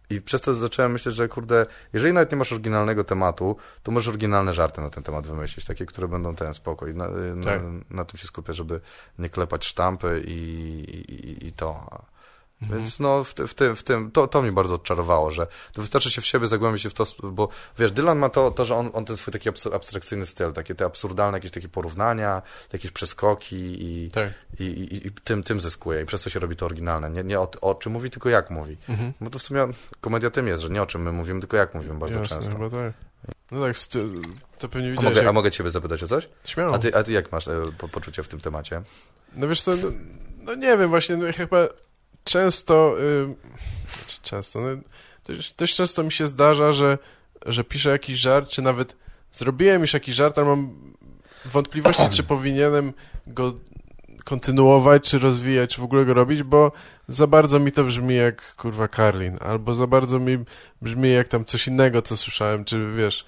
i 0.10 0.22
przez 0.22 0.42
to 0.42 0.54
zacząłem 0.54 0.92
myśleć, 0.92 1.16
że 1.16 1.28
kurde, 1.28 1.66
jeżeli 1.94 2.14
nawet 2.14 2.32
nie 2.32 2.38
masz 2.38 2.52
oryginalnego 2.52 3.04
tematu, 3.04 3.56
to 3.84 3.92
możesz 3.92 4.08
oryginalne 4.08 4.54
żarty 4.54 4.82
na 4.82 4.90
ten 4.90 5.04
temat 5.04 5.28
wymyślić, 5.28 5.66
takie, 5.66 5.86
które 5.86 6.08
będą 6.08 6.36
ten 6.36 6.54
spokój. 6.54 6.96
Na, 6.96 7.08
na, 7.36 7.44
Tak. 7.44 7.62
na 7.90 8.06
tym 8.06 8.18
się 8.18 8.28
skupię, 8.28 8.54
żeby 8.54 8.82
nie 9.20 9.30
klepać 9.30 9.66
sztampy 9.66 10.24
i, 10.28 10.34
i, 11.10 11.48
i 11.48 11.52
to. 11.54 11.88
Mhm. 12.64 12.80
Więc 12.80 13.00
no, 13.00 13.24
w, 13.24 13.34
w 13.34 13.54
tym, 13.54 13.76
w 13.76 13.84
tym 13.84 14.12
to, 14.12 14.28
to 14.28 14.42
mnie 14.42 14.52
bardzo 14.52 14.76
odczarowało, 14.76 15.32
że 15.32 15.48
to 15.74 15.82
wystarczy 15.82 16.12
się 16.12 16.22
w 16.22 16.26
siebie 16.26 16.48
zagłębić 16.48 16.84
się 16.84 16.90
w 16.90 16.94
to, 16.94 17.04
bo 17.24 17.50
wiesz, 17.80 17.92
Dylan 17.92 18.18
ma 18.20 18.30
to, 18.30 18.52
to 18.52 18.66
że 18.66 18.76
on, 18.76 18.90
on 18.94 19.06
ten 19.06 19.18
swój 19.18 19.32
taki 19.34 19.50
abstrakcyjny 19.74 20.26
styl, 20.26 20.54
takie 20.54 20.76
te 20.76 20.86
absurdalne 20.86 21.38
jakieś 21.38 21.52
takie 21.52 21.70
porównania, 21.70 22.42
jakieś 22.74 22.92
przeskoki 22.92 23.56
i, 23.56 24.12
Tak. 24.12 24.34
i, 24.60 24.64
i, 24.64 25.08
i 25.08 25.12
tym, 25.12 25.44
tym 25.44 25.62
zyskuje 25.62 26.02
i 26.02 26.06
przez 26.06 26.24
to 26.24 26.30
się 26.30 26.40
robi 26.40 26.56
to 26.56 26.66
oryginalne. 26.66 27.10
Nie, 27.10 27.24
nie 27.24 27.40
o, 27.40 27.52
o 27.62 27.76
czym 27.76 27.92
mówi, 27.92 28.10
tylko 28.10 28.30
jak 28.30 28.50
mówi. 28.50 28.78
Mhm. 28.90 29.14
Bo 29.22 29.30
to 29.30 29.40
w 29.40 29.44
sumie 29.44 29.68
komedia 30.02 30.30
tym 30.30 30.48
jest, 30.48 30.62
że 30.64 30.70
nie 30.70 30.82
o 30.82 30.86
czym 30.86 31.02
my 31.02 31.12
mówimy, 31.12 31.40
tylko 31.40 31.58
jak 31.58 31.74
mówimy 31.76 31.96
bardzo 32.00 32.20
Jasne, 32.20 32.36
często. 32.38 32.52
chyba 32.54 32.70
tak. 32.70 32.94
No 33.52 33.62
tak, 33.66 33.76
to 34.60 34.70
pewnie 34.70 34.88
A 34.88 34.92
widziałeś, 34.92 35.04
mogę, 35.16 35.22
a 35.22 35.24
jak... 35.24 35.34
mogę 35.34 35.52
ciebie 35.52 35.72
zapytać 35.72 36.04
o 36.04 36.08
coś? 36.08 36.30
Śmiało. 36.46 36.76
A 36.76 36.80
ty, 36.80 36.96
a 36.96 37.04
ty 37.04 37.12
jak 37.12 37.32
masz 37.32 37.48
e, 37.48 37.62
po, 37.78 37.88
poczucie 37.88 38.24
w 38.24 38.28
tym 38.28 38.40
temacie? 38.40 38.82
No 39.36 39.48
wiesz 39.48 39.62
co, 39.62 39.76
no, 39.76 39.88
no 40.42 40.56
nie 40.56 40.78
wiem, 40.78 40.90
właśnie 40.90 41.18
no, 41.18 41.34
chyba 41.34 41.58
często, 42.24 42.96
y, 43.02 43.36
często, 44.22 44.62
no, 44.62 44.68
dość, 45.28 45.54
dość 45.54 45.76
często 45.76 46.04
mi 46.04 46.12
się 46.12 46.28
zdarza, 46.28 46.72
że, 46.72 46.98
że 47.46 47.64
piszę 47.64 47.90
jakiś 47.90 48.18
żart, 48.18 48.50
czy 48.50 48.62
nawet 48.62 48.96
zrobiłem 49.32 49.82
już 49.82 49.94
jakiś 49.94 50.16
żart, 50.16 50.38
ale 50.38 50.48
mam 50.48 50.76
wątpliwości, 51.46 52.10
czy 52.12 52.24
powinienem 52.24 52.94
go 53.28 53.54
kontynuować, 54.26 55.04
czy 55.04 55.20
rozwijać, 55.20 55.76
czy 55.76 55.82
w 55.82 55.84
ogóle 55.84 56.06
go 56.06 56.14
robić, 56.14 56.44
bo 56.44 56.72
za 57.08 57.28
bardzo 57.28 57.60
mi 57.60 57.72
to 57.72 57.84
brzmi 57.84 58.16
jak 58.16 58.56
kurwa 58.56 58.88
Karlin, 58.88 59.38
albo 59.42 59.76
za 59.76 59.88
bardzo 59.88 60.20
mi 60.20 60.38
brzmi 60.82 61.12
jak 61.12 61.28
tam 61.28 61.46
coś 61.46 61.68
innego, 61.68 62.02
co 62.02 62.18
słyszałem, 62.18 62.66
czy 62.66 62.92
wiesz... 62.92 63.26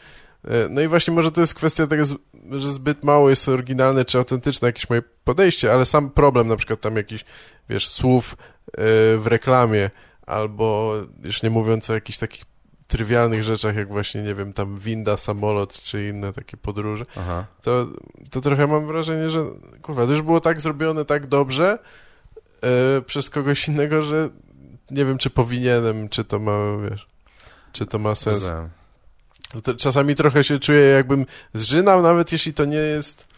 e, 0.47 0.69
No 0.69 0.81
i 0.81 0.87
właśnie 0.87 1.13
może 1.13 1.31
to 1.31 1.41
jest 1.41 1.53
kwestia 1.55 1.87
tego, 1.87 2.03
że 2.51 2.73
zbyt 2.73 3.03
mało 3.03 3.29
jest 3.29 3.49
oryginalne 3.49 4.05
czy 4.05 4.17
autentyczne 4.17 4.67
jakieś 4.67 4.89
moje 4.89 5.01
podejście, 5.23 5.73
ale 5.73 5.85
sam 5.85 6.09
problem 6.09 6.47
na 6.47 6.57
przykład 6.57 6.81
tam 6.81 6.95
jakiś, 6.95 7.25
wiesz, 7.69 7.87
słów 7.87 8.37
w 9.17 9.23
reklamie, 9.25 9.89
albo 10.25 10.93
już 11.23 11.43
nie 11.43 11.49
mówiąc 11.49 11.89
o 11.89 11.93
jakichś 11.93 12.17
takich 12.17 12.45
trywialnych 12.87 13.43
rzeczach, 13.43 13.75
jak 13.75 13.87
właśnie, 13.87 14.23
nie 14.23 14.35
wiem, 14.35 14.53
tam 14.53 14.77
winda, 14.77 15.17
samolot, 15.17 15.81
czy 15.81 16.07
inne 16.07 16.33
takie 16.33 16.57
podróże, 16.57 17.05
Aha. 17.15 17.45
to, 17.61 17.87
to 18.31 18.41
trochę 18.41 18.67
mam 18.67 18.87
wrażenie, 18.87 19.29
że 19.29 19.45
kurwa, 19.81 20.05
to 20.05 20.11
już 20.11 20.21
było 20.21 20.41
tak 20.41 20.61
zrobione 20.61 21.05
tak 21.05 21.27
dobrze 21.27 21.79
e, 22.61 23.01
przez 23.01 23.29
kogoś 23.29 23.67
innego, 23.67 24.01
że 24.01 24.29
nie 24.91 25.05
wiem, 25.05 25.17
czy 25.17 25.29
powinienem, 25.29 26.09
czy 26.09 26.23
to 26.23 26.39
ma, 26.39 26.57
wiesz, 26.89 27.07
czy 27.71 27.85
to 27.85 27.99
ma 27.99 28.15
sens. 28.15 28.43
To 29.63 29.75
czasami 29.75 30.15
trochę 30.15 30.43
się 30.43 30.59
czuję, 30.59 30.81
jakbym 30.81 31.25
zżynał, 31.53 32.01
nawet 32.01 32.31
jeśli 32.31 32.53
to 32.53 32.65
nie 32.65 32.77
jest 32.77 33.34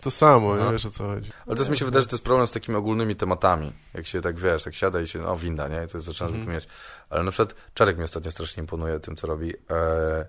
to 0.00 0.10
samo, 0.10 0.56
nie 0.56 0.72
wiesz 0.72 0.86
o 0.86 0.90
co 0.90 1.04
chodzi. 1.06 1.30
Ale 1.46 1.56
to 1.56 1.60
jest, 1.62 1.70
mi 1.70 1.76
się 1.76 1.84
wydaje, 1.84 2.02
że 2.02 2.08
to 2.08 2.16
jest 2.16 2.24
problem 2.24 2.46
z 2.46 2.52
takimi 2.52 2.76
ogólnymi 2.78 3.16
tematami. 3.16 3.72
Jak 3.94 4.06
się 4.06 4.20
tak, 4.20 4.38
wiesz, 4.38 4.62
tak 4.62 4.74
siada 4.74 5.00
i 5.00 5.06
się, 5.06 5.18
no 5.18 5.36
winda, 5.36 5.68
nie? 5.68 5.76
I 5.84 5.88
to 5.88 5.96
jest 5.98 6.06
zaczynasz 6.06 6.20
Mhm. 6.20 6.38
wykminiać. 6.40 6.66
Ale 7.10 7.22
na 7.22 7.30
przykład 7.30 7.54
Czarek 7.74 7.98
mi 7.98 8.04
ostatnio 8.04 8.30
strasznie 8.30 8.60
imponuje 8.60 9.00
tym, 9.00 9.16
co 9.16 9.26
robi. 9.26 9.54
E, 9.70 10.26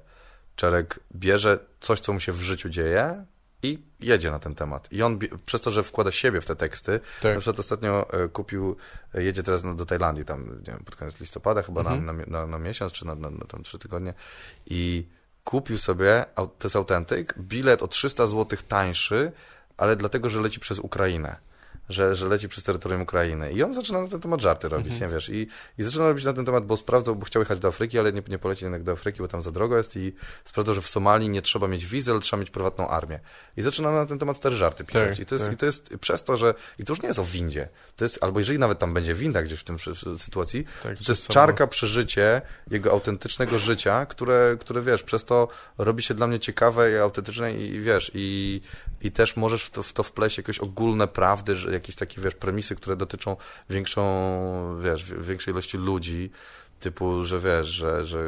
Czarek 0.55 0.99
bierze 1.15 1.59
coś, 1.79 1.99
co 1.99 2.13
mu 2.13 2.19
się 2.19 2.31
w 2.31 2.41
życiu 2.41 2.69
dzieje 2.69 3.25
i 3.63 3.79
jedzie 3.99 4.31
na 4.31 4.39
ten 4.39 4.55
temat. 4.55 4.87
I 4.91 5.03
on, 5.03 5.19
przez 5.45 5.61
to, 5.61 5.71
że 5.71 5.83
wkłada 5.83 6.11
siebie 6.11 6.41
w 6.41 6.45
te 6.45 6.55
teksty, 6.55 6.99
Tak. 7.21 7.33
na 7.35 7.39
przykład 7.39 7.59
ostatnio 7.59 8.13
e, 8.13 8.27
kupił, 8.27 8.75
e, 9.15 9.23
jedzie 9.23 9.43
teraz 9.43 9.61
do 9.75 9.85
Tajlandii, 9.85 10.25
tam, 10.25 10.49
nie 10.49 10.63
wiem, 10.73 10.83
pod 10.85 10.95
koniec 10.95 11.19
listopada, 11.19 11.61
chyba 11.61 11.81
Mhm. 11.81 12.05
na, 12.05 12.13
na, 12.13 12.23
na, 12.27 12.47
na 12.47 12.59
miesiąc, 12.59 12.93
czy 12.93 13.05
na, 13.07 13.15
na, 13.15 13.29
na 13.29 13.45
tam 13.45 13.63
trzy 13.63 13.79
tygodnie. 13.79 14.13
I 14.65 15.07
kupił 15.43 15.77
sobie, 15.77 16.25
to 16.35 16.49
jest 16.63 16.75
autentyk, 16.75 17.33
bilet 17.39 17.83
o 17.83 17.87
300 17.87 18.27
zł 18.27 18.59
tańszy, 18.67 19.31
ale 19.77 19.95
dlatego, 19.95 20.29
że 20.29 20.41
leci 20.41 20.59
przez 20.59 20.79
Ukrainę. 20.79 21.35
Że, 21.89 22.15
że 22.15 22.27
leci 22.27 22.49
przez 22.49 22.63
terytorium 22.63 23.01
Ukrainy. 23.01 23.51
I 23.51 23.63
on 23.63 23.73
zaczyna 23.73 24.01
na 24.01 24.07
ten 24.07 24.19
temat 24.21 24.41
żarty 24.41 24.69
robić, 24.69 24.93
Mhm. 24.93 25.01
nie 25.11 25.15
wiesz. 25.15 25.29
I, 25.29 25.47
I 25.77 25.83
zaczyna 25.83 26.07
robić 26.07 26.25
na 26.25 26.33
ten 26.33 26.45
temat, 26.45 26.65
bo 26.65 26.77
sprawdzał, 26.77 27.15
bo 27.15 27.25
chciał 27.25 27.41
jechać 27.41 27.59
do 27.59 27.67
Afryki, 27.67 27.99
ale 27.99 28.13
nie, 28.13 28.21
nie 28.27 28.39
poleci 28.39 28.65
jednak 28.65 28.83
do 28.83 28.91
Afryki, 28.91 29.19
bo 29.19 29.27
tam 29.27 29.43
za 29.43 29.51
drogo 29.51 29.77
jest 29.77 29.95
i 29.97 30.13
sprawdzał, 30.45 30.75
że 30.75 30.81
w 30.81 30.87
Somalii 30.89 31.29
nie 31.29 31.41
trzeba 31.41 31.67
mieć 31.67 31.85
wizy, 31.85 32.11
ale 32.11 32.19
trzeba 32.19 32.39
mieć 32.39 32.49
prywatną 32.49 32.87
armię. 32.87 33.19
I 33.57 33.61
zaczyna 33.61 33.91
na 33.91 34.05
ten 34.05 34.19
temat 34.19 34.37
stare 34.37 34.55
żarty 34.55 34.83
pisać. 34.83 35.09
Tak, 35.09 35.19
I, 35.19 35.25
to 35.25 35.35
jest, 35.35 35.45
tak. 35.45 35.53
I 35.53 35.57
to 35.57 35.65
jest 35.65 35.89
przez 36.01 36.23
to, 36.23 36.37
że... 36.37 36.53
I 36.79 36.83
to 36.83 36.93
już 36.93 37.01
nie 37.01 37.07
jest 37.07 37.19
o 37.19 37.23
windzie. 37.23 37.69
To 37.95 38.05
jest, 38.05 38.23
albo 38.23 38.39
jeżeli 38.39 38.59
nawet 38.59 38.79
tam 38.79 38.93
będzie 38.93 39.13
winda 39.13 39.43
gdzieś 39.43 39.59
w 39.59 39.63
tym 39.63 39.77
w, 39.77 39.83
sytuacji, 40.17 40.65
Tak, 40.83 40.97
to 40.97 41.11
jest 41.11 41.23
samo. 41.23 41.33
czarka 41.33 41.67
przeżycie 41.67 42.41
jego 42.71 42.91
autentycznego 42.91 43.59
życia, 43.59 44.05
które, 44.05 44.57
które 44.59 44.81
wiesz, 44.81 45.03
przez 45.03 45.25
to 45.25 45.47
robi 45.77 46.03
się 46.03 46.13
dla 46.13 46.27
mnie 46.27 46.39
ciekawe 46.39 46.91
i 46.91 46.95
autentyczne 46.97 47.53
i 47.53 47.79
wiesz, 47.81 48.11
i, 48.13 48.61
i 49.01 49.11
też 49.11 49.35
możesz 49.35 49.63
w 49.63 49.69
to, 49.69 49.83
w 49.83 49.93
to 49.93 50.03
wpleść 50.03 50.37
jakieś 50.37 50.59
ogólne 50.59 51.07
prawdy, 51.07 51.55
że 51.55 51.71
jakieś 51.77 51.95
takie, 51.95 52.21
wiesz, 52.21 52.35
premisy, 52.35 52.75
które 52.75 52.95
dotyczą 52.95 53.37
większą, 53.69 54.01
wiesz, 54.83 55.03
wi- 55.05 55.23
większej 55.23 55.53
ilości 55.53 55.77
ludzi, 55.77 56.29
typu, 56.79 57.23
że 57.23 57.39
wiesz, 57.39 57.67
że, 57.67 58.05
że 58.05 58.23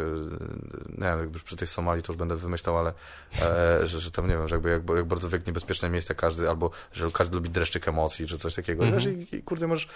nie 0.89 1.03
wiem, 1.05 1.19
jakby 1.19 1.39
przy 1.39 1.55
tej 1.55 1.67
Somalii 1.67 2.03
to 2.03 2.13
już 2.13 2.17
będę 2.17 2.35
wymyślał, 2.35 2.77
ale 2.77 2.93
e, 3.41 3.87
że, 3.87 3.99
że 3.99 4.11
tam, 4.11 4.27
nie 4.27 4.37
wiem, 4.37 4.47
że 4.47 4.55
jakby 4.55 4.69
jak, 4.69 4.81
jak 4.95 5.05
bardzo 5.05 5.29
w 5.29 5.31
jak 5.31 5.47
niebezpieczne 5.47 5.89
miejsce 5.89 6.15
każdy, 6.15 6.49
albo 6.49 6.71
że 6.93 7.09
każdy 7.13 7.35
lubi 7.35 7.49
dreszczyk 7.49 7.87
emocji, 7.87 8.27
czy 8.27 8.37
coś 8.37 8.55
takiego. 8.55 8.83
Mhm. 8.85 9.03
Wiesz, 9.03 9.27
i, 9.31 9.35
i 9.35 9.43
kurde, 9.43 9.67
możesz 9.67 9.87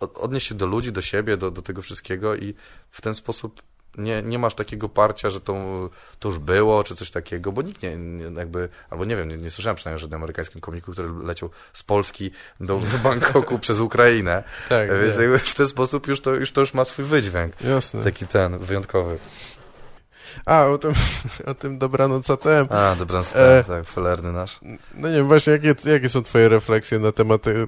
od- 0.00 0.16
odnieść 0.18 0.46
się 0.46 0.54
do 0.54 0.66
ludzi, 0.66 0.92
do 0.92 1.02
siebie, 1.02 1.36
do, 1.36 1.50
do 1.50 1.62
tego 1.62 1.82
wszystkiego 1.82 2.36
i 2.36 2.54
w 2.90 3.00
ten 3.00 3.14
sposób 3.14 3.62
nie, 3.98 4.22
nie 4.22 4.38
masz 4.38 4.54
takiego 4.54 4.88
parcia, 4.88 5.30
że 5.30 5.40
to, 5.40 5.54
to 6.18 6.28
już 6.28 6.38
było, 6.38 6.84
czy 6.84 6.94
coś 6.94 7.10
takiego, 7.10 7.52
bo 7.52 7.62
nikt 7.62 7.82
nie, 7.82 7.96
nie 7.96 8.24
jakby, 8.38 8.68
albo 8.90 9.04
nie 9.04 9.16
wiem, 9.16 9.28
nie, 9.28 9.36
nie 9.36 9.50
słyszałem 9.50 9.76
przynajmniej 9.76 9.96
o 9.96 10.00
żadnym 10.00 10.20
amerykańskim 10.20 10.60
komiku, 10.60 10.92
który 10.92 11.08
leciał 11.24 11.50
z 11.72 11.82
Polski 11.82 12.30
do, 12.60 12.78
do 12.78 12.98
Bangkoku 13.08 13.58
przez 13.58 13.78
Ukrainę, 13.78 14.42
Tak, 14.68 14.88
więc 15.02 15.16
nie. 15.16 15.22
jakby 15.22 15.38
w 15.38 15.54
ten 15.54 15.68
sposób 15.68 16.06
już 16.06 16.20
to, 16.20 16.34
już 16.34 16.52
to 16.52 16.60
już 16.60 16.74
ma 16.74 16.84
swój 16.84 17.04
wydźwięk, 17.04 17.60
Jasne. 17.60 18.04
taki 18.04 18.26
ten, 18.26 18.58
wyjątkowy. 18.58 19.18
A, 20.46 20.64
o 20.66 20.78
tym, 20.78 20.92
o 21.46 21.54
tym 21.54 21.78
dobranoc 21.78 22.30
ATM. 22.30 22.66
A, 22.70 22.96
dobranoc, 22.96 23.36
E. 23.36 23.64
tak, 23.64 23.66
tak, 23.76 23.86
felerny 23.86 24.32
nasz. 24.32 24.60
No 24.94 25.08
nie 25.08 25.14
wiem, 25.16 25.26
właśnie 25.28 25.52
jakie, 25.52 25.74
jakie 25.90 26.08
są 26.08 26.22
twoje 26.22 26.48
refleksje 26.48 26.98
na 26.98 27.12
tematy, 27.12 27.66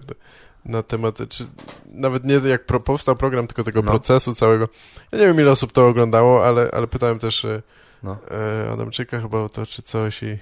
na 0.67 0.83
tematy, 0.83 1.27
czy 1.27 1.47
nawet 1.87 2.25
nie 2.25 2.35
jak 2.35 2.67
pro, 2.67 2.81
powstał 2.81 3.17
program, 3.17 3.47
tylko 3.47 3.65
tego 3.65 3.83
No. 3.83 3.91
procesu 3.91 4.35
całego. 4.35 4.69
Ja 5.13 5.19
nie 5.19 5.27
wiem, 5.27 5.41
ile 5.41 5.51
osób 5.51 5.73
to 5.73 5.87
oglądało, 5.87 6.47
ale, 6.47 6.71
ale 6.73 6.87
pytałem 6.87 7.19
też 7.19 7.45
e, 7.45 7.63
No. 8.03 8.19
e, 8.31 8.71
Adamczyka 8.71 9.21
chyba 9.21 9.39
o 9.39 9.49
to, 9.49 9.67
czy 9.67 9.83
coś 9.83 10.23
i 10.23 10.39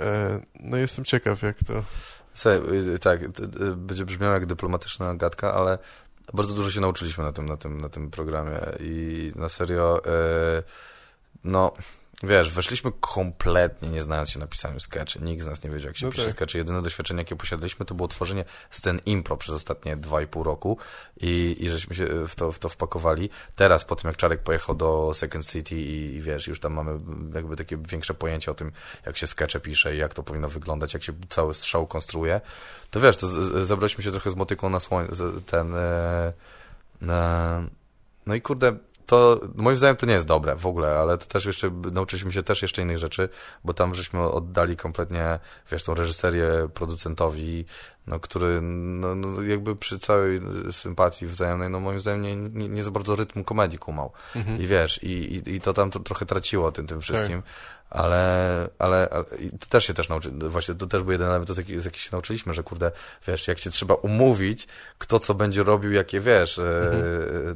e, 0.00 0.40
no 0.60 0.76
jestem 0.76 1.04
ciekaw, 1.04 1.42
jak 1.42 1.56
to... 1.66 1.82
Słuchaj, 2.34 2.60
y, 2.94 2.98
tak, 2.98 3.20
będzie 3.76 4.04
brzmiało 4.04 4.34
jak 4.34 4.46
dyplomatyczna 4.46 5.14
gadka, 5.14 5.54
ale 5.54 5.78
bardzo 6.34 6.54
dużo 6.54 6.70
się 6.70 6.80
nauczyliśmy 6.80 7.24
na 7.24 7.32
tym, 7.32 7.46
na 7.46 7.56
tym, 7.56 7.80
na 7.80 7.88
tym 7.88 8.10
programie 8.10 8.60
i 8.80 9.32
na 9.36 9.48
serio, 9.48 10.00
y, 10.58 10.62
no, 11.44 11.72
wiesz, 12.22 12.50
weszliśmy 12.52 12.92
kompletnie 13.00 13.88
nie 13.88 14.02
znając 14.02 14.30
się 14.30 14.38
na 14.38 14.46
pisaniu 14.46 14.80
sketchy. 14.80 15.18
Nikt 15.20 15.44
z 15.44 15.46
nas 15.46 15.62
nie 15.62 15.70
wiedział, 15.70 15.86
jak 15.86 15.96
się 15.96 16.06
No 16.06 16.12
pisze 16.12 16.24
tak. 16.24 16.32
sketchy. 16.32 16.58
Jedyne 16.58 16.82
doświadczenie, 16.82 17.18
jakie 17.20 17.36
posiadaliśmy, 17.36 17.86
to 17.86 17.94
było 17.94 18.08
tworzenie 18.08 18.44
scen 18.70 19.00
impro 19.06 19.36
przez 19.36 19.54
ostatnie 19.54 19.96
dwa 19.96 20.22
i 20.22 20.26
pół 20.26 20.42
roku 20.42 20.78
i, 21.20 21.56
i 21.60 21.68
żeśmy 21.70 21.96
się 21.96 22.06
w 22.28 22.34
to, 22.34 22.52
w 22.52 22.58
to 22.58 22.68
wpakowali. 22.68 23.30
Teraz, 23.56 23.84
po 23.84 23.96
tym 23.96 24.08
jak 24.08 24.16
Czarek 24.16 24.42
pojechał 24.42 24.74
do 24.74 25.10
Second 25.14 25.46
City 25.50 25.76
i, 25.76 26.14
i 26.14 26.20
wiesz, 26.22 26.46
już 26.46 26.60
tam 26.60 26.72
mamy 26.72 26.98
jakby 27.34 27.56
takie 27.56 27.76
większe 27.76 28.14
pojęcie 28.14 28.50
o 28.50 28.54
tym, 28.54 28.72
jak 29.06 29.16
się 29.16 29.26
skecze 29.26 29.60
pisze 29.60 29.94
i 29.94 29.98
jak 29.98 30.14
to 30.14 30.22
powinno 30.22 30.48
wyglądać, 30.48 30.94
jak 30.94 31.02
się 31.02 31.12
cały 31.28 31.54
show 31.54 31.88
konstruuje, 31.88 32.40
to 32.90 33.00
wiesz, 33.00 33.16
to 33.16 33.26
z- 33.26 33.32
z- 33.32 33.66
zabraliśmy 33.66 34.04
się 34.04 34.10
trochę 34.10 34.30
z 34.30 34.36
motyką 34.36 34.68
na 34.70 34.80
słoń, 34.80 35.08
z- 35.10 35.44
ten... 35.44 35.74
E, 35.74 36.32
no 38.26 38.34
i 38.34 38.40
kurde, 38.40 38.76
to 39.06 39.40
moim 39.54 39.76
zdaniem 39.76 39.96
to 39.96 40.06
nie 40.06 40.14
jest 40.14 40.26
dobre 40.26 40.56
w 40.56 40.66
ogóle, 40.66 40.98
ale 40.98 41.18
to 41.18 41.26
też 41.26 41.44
jeszcze 41.44 41.70
nauczyliśmy 41.92 42.32
się 42.32 42.42
też 42.42 42.62
jeszcze 42.62 42.82
innych 42.82 42.98
rzeczy, 42.98 43.28
bo 43.64 43.74
tam 43.74 43.94
żeśmy 43.94 44.22
oddali 44.22 44.76
kompletnie, 44.76 45.38
wiesz, 45.72 45.82
tą 45.82 45.94
reżyserię 45.94 46.68
producentowi, 46.74 47.64
no, 48.06 48.20
który 48.20 48.60
no, 48.62 49.14
no, 49.14 49.42
jakby 49.42 49.76
przy 49.76 49.98
całej 49.98 50.40
sympatii 50.70 51.26
wzajemnej, 51.26 51.70
no 51.70 51.80
moim 51.80 52.00
zdaniem 52.00 52.22
nie, 52.22 52.36
nie, 52.36 52.68
nie 52.68 52.84
za 52.84 52.90
bardzo 52.90 53.16
rytmu 53.16 53.44
komedii 53.44 53.78
kumał. 53.78 54.12
Mhm. 54.36 54.60
I 54.60 54.66
wiesz, 54.66 55.02
i, 55.02 55.08
i, 55.08 55.54
i 55.54 55.60
to 55.60 55.72
tam 55.72 55.90
to 55.90 56.00
trochę 56.00 56.26
traciło 56.26 56.72
tym, 56.72 56.86
tym 56.86 57.00
wszystkim. 57.00 57.42
Ale, 57.90 58.68
ale, 58.78 59.08
ale 59.10 59.24
to 59.60 59.66
też 59.68 59.86
się 59.86 59.94
też 59.94 60.08
nauczy, 60.08 60.30
właśnie 60.30 60.74
to 60.74 60.86
też 60.86 61.02
był 61.02 61.12
jeden 61.12 61.28
element, 61.28 61.50
z 61.50 61.56
jaki, 61.56 61.80
z 61.80 61.84
jaki 61.84 62.00
się 62.00 62.08
nauczyliśmy, 62.12 62.54
że 62.54 62.62
kurde, 62.62 62.92
wiesz, 63.26 63.48
jak 63.48 63.58
się 63.58 63.70
trzeba 63.70 63.94
umówić, 63.94 64.68
kto 64.98 65.18
co 65.18 65.34
będzie 65.34 65.62
robił, 65.62 65.92
jakie 65.92 66.20
wiesz, 66.20 66.58
e, 66.58 66.92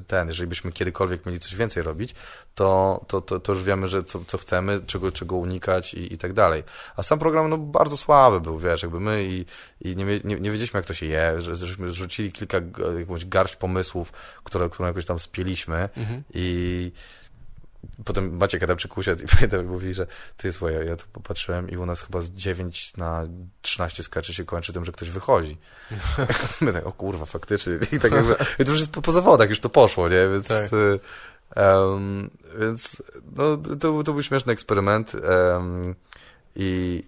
ten, 0.06 0.28
jeżeli 0.28 0.48
byśmy 0.48 0.72
kiedykolwiek 0.72 1.26
mieli 1.26 1.40
coś 1.40 1.56
więcej 1.56 1.82
robić, 1.82 2.14
to, 2.54 3.04
to, 3.08 3.20
to, 3.20 3.40
to 3.40 3.52
już 3.52 3.62
wiemy, 3.62 3.88
że 3.88 4.04
co, 4.04 4.20
co 4.26 4.38
chcemy, 4.38 4.80
czego, 4.86 5.12
czego 5.12 5.36
unikać 5.36 5.94
i, 5.94 6.14
i 6.14 6.18
tak 6.18 6.32
dalej. 6.32 6.62
A 6.96 7.02
sam 7.02 7.18
program, 7.18 7.50
no, 7.50 7.58
bardzo 7.58 7.96
słaby 7.96 8.40
był, 8.40 8.58
wiesz, 8.58 8.82
jakby 8.82 9.00
my 9.00 9.24
i, 9.24 9.44
i 9.80 9.96
nie, 9.96 10.04
nie, 10.04 10.20
nie 10.24 10.50
wiedzieliśmy, 10.50 10.78
jak 10.78 10.86
to 10.86 10.94
się 10.94 11.06
je, 11.06 11.40
że, 11.40 11.56
żeśmy 11.56 11.90
rzucili 11.90 12.32
kilka, 12.32 12.60
jakąś 12.98 13.26
garść 13.26 13.56
pomysłów, 13.56 14.12
które, 14.44 14.68
które 14.68 14.88
jakoś 14.88 15.04
tam 15.04 15.18
spieliśmy 15.18 15.88
Mhm. 15.96 16.22
i 16.34 16.92
potem 18.04 18.36
Maciek 18.36 18.62
Adamczyk 18.62 18.98
usiadł 18.98 19.24
i 19.24 19.26
pamiętam, 19.34 19.66
mówi, 19.66 19.94
że 19.94 20.06
ty 20.36 20.52
słuchaj, 20.52 20.74
ja, 20.74 20.82
ja 20.82 20.96
tu 20.96 21.06
popatrzyłem 21.12 21.70
i 21.70 21.76
u 21.76 21.86
nas 21.86 22.00
chyba 22.00 22.20
z 22.20 22.30
9 22.30 22.96
na 22.96 23.26
13 23.62 24.02
skaczy 24.02 24.34
się 24.34 24.44
kończy 24.44 24.72
tym, 24.72 24.84
że 24.84 24.92
ktoś 24.92 25.10
wychodzi. 25.10 25.56
My 26.60 26.72
tak, 26.72 26.86
o 26.86 26.92
kurwa, 26.92 27.26
faktycznie. 27.26 27.72
I 27.92 27.98
tak 28.00 28.12
jakby, 28.12 28.36
i 28.58 28.64
to 28.64 28.70
już 28.70 28.80
jest 28.80 28.92
po, 28.92 29.02
po 29.02 29.12
zawodach, 29.12 29.48
już 29.50 29.60
to 29.60 29.68
poszło, 29.68 30.08
nie? 30.08 30.28
Więc, 30.32 30.46
Tak. 30.46 30.70
em, 31.56 32.30
więc 32.58 33.02
no, 33.36 33.56
to, 33.56 34.02
to 34.02 34.12
był 34.12 34.22
śmieszny 34.22 34.52
eksperyment 34.52 35.14
em, 35.14 35.94
i, 36.56 37.02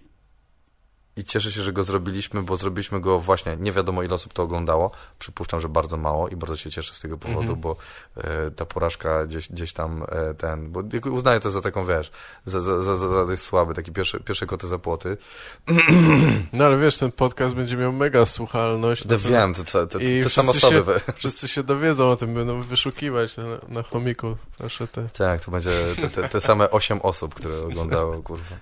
i 1.17 1.23
cieszę 1.23 1.51
się, 1.51 1.61
że 1.61 1.73
go 1.73 1.83
zrobiliśmy, 1.83 2.43
bo 2.43 2.55
zrobiliśmy 2.57 3.01
go 3.01 3.19
właśnie, 3.19 3.57
nie 3.59 3.71
wiadomo 3.71 4.03
ile 4.03 4.15
osób 4.15 4.33
to 4.33 4.43
oglądało, 4.43 4.91
przypuszczam, 5.19 5.59
że 5.59 5.69
bardzo 5.69 5.97
mało 5.97 6.29
i 6.29 6.35
bardzo 6.35 6.57
się 6.57 6.71
cieszę 6.71 6.93
z 6.93 6.99
tego 6.99 7.17
powodu, 7.17 7.39
Mhm. 7.41 7.59
bo 7.61 7.75
e, 8.17 8.51
ta 8.51 8.65
porażka 8.65 9.25
gdzieś, 9.25 9.49
gdzieś 9.49 9.73
tam 9.73 10.03
e, 10.09 10.33
ten, 10.33 10.71
bo 10.71 10.83
uznaję 11.11 11.39
to 11.39 11.51
za 11.51 11.61
taką, 11.61 11.85
wiesz, 11.85 12.11
za, 12.45 12.61
za, 12.61 12.81
za, 12.83 12.97
za 12.97 13.25
dość 13.25 13.41
słaby, 13.41 13.73
taki 13.73 13.91
pierwszy, 13.91 14.19
pierwsze 14.19 14.45
koty 14.45 14.67
za 14.67 14.79
płoty. 14.79 15.17
No 16.53 16.65
ale 16.65 16.77
wiesz, 16.77 16.97
ten 16.97 17.11
podcast 17.11 17.55
będzie 17.55 17.77
miał 17.77 17.93
mega 17.93 18.25
słuchalność. 18.25 19.05
No, 19.05 19.17
wiem, 19.17 19.53
to, 19.53 19.63
to, 19.63 19.87
to, 19.87 19.99
wszyscy 20.29 20.59
sobie. 20.59 20.75
się- 20.75 20.81
we- 20.83 20.99
Wszyscy 21.15 21.47
się 21.47 21.63
dowiedzą 21.63 22.09
o 22.09 22.15
tym, 22.15 22.33
będą 22.33 22.61
wyszukiwać 22.61 23.37
na, 23.37 23.43
na 23.67 23.83
chomiku 23.83 24.37
nasze 24.59 24.87
te... 24.87 25.09
Tak, 25.09 25.45
to 25.45 25.51
będzie 25.51 25.71
te, 26.01 26.09
te, 26.09 26.29
te 26.29 26.41
same 26.41 26.71
osiem 26.71 26.99
osób, 27.01 27.35
które 27.35 27.63
oglądało, 27.63 28.23
kurwa. 28.23 28.55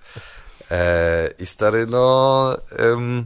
E, 0.72 1.34
I 1.40 1.46
stary, 1.46 1.88
no... 1.88 2.58
em, 2.78 3.26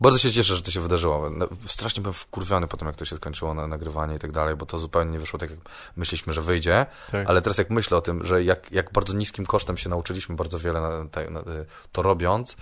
bardzo 0.00 0.18
się 0.18 0.32
cieszę, 0.32 0.56
że 0.56 0.62
to 0.62 0.70
się 0.70 0.80
wydarzyło. 0.80 1.30
No, 1.30 1.48
strasznie 1.66 2.02
byłem 2.02 2.14
wkurwiony 2.14 2.68
po 2.68 2.76
tym, 2.76 2.86
jak 2.86 2.96
to 2.96 3.04
się 3.04 3.16
skończyło 3.16 3.54
na 3.54 3.66
nagrywanie 3.66 4.16
i 4.16 4.18
tak 4.18 4.32
dalej, 4.32 4.56
bo 4.56 4.66
to 4.66 4.78
zupełnie 4.78 5.10
nie 5.10 5.18
wyszło 5.18 5.38
tak, 5.38 5.50
jak 5.50 5.58
myśleliśmy, 5.96 6.32
że 6.32 6.42
wyjdzie. 6.42 6.86
Tak. 7.12 7.30
Ale 7.30 7.42
teraz 7.42 7.58
jak 7.58 7.70
myślę 7.70 7.96
o 7.96 8.00
tym, 8.00 8.26
że 8.26 8.44
jak, 8.44 8.72
jak 8.72 8.92
bardzo 8.92 9.14
niskim 9.14 9.46
kosztem 9.46 9.76
się 9.76 9.88
nauczyliśmy 9.88 10.36
bardzo 10.36 10.58
wiele 10.58 10.80
na, 10.80 10.88
na, 11.30 11.42
to 11.92 12.02
robiąc, 12.02 12.56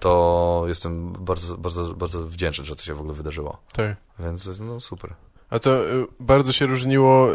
to 0.00 0.64
jestem 0.66 1.12
bardzo, 1.12 1.58
bardzo, 1.58 1.94
bardzo 1.94 2.26
wdzięczny, 2.26 2.64
że 2.64 2.76
to 2.76 2.82
się 2.82 2.94
w 2.94 3.00
ogóle 3.00 3.14
wydarzyło. 3.14 3.58
tak. 3.72 3.96
Więc 4.18 4.60
no 4.60 4.80
super. 4.80 5.14
A 5.50 5.58
to 5.58 5.84
y, 5.84 6.06
bardzo 6.20 6.52
się 6.52 6.66
różniło, 6.66 7.28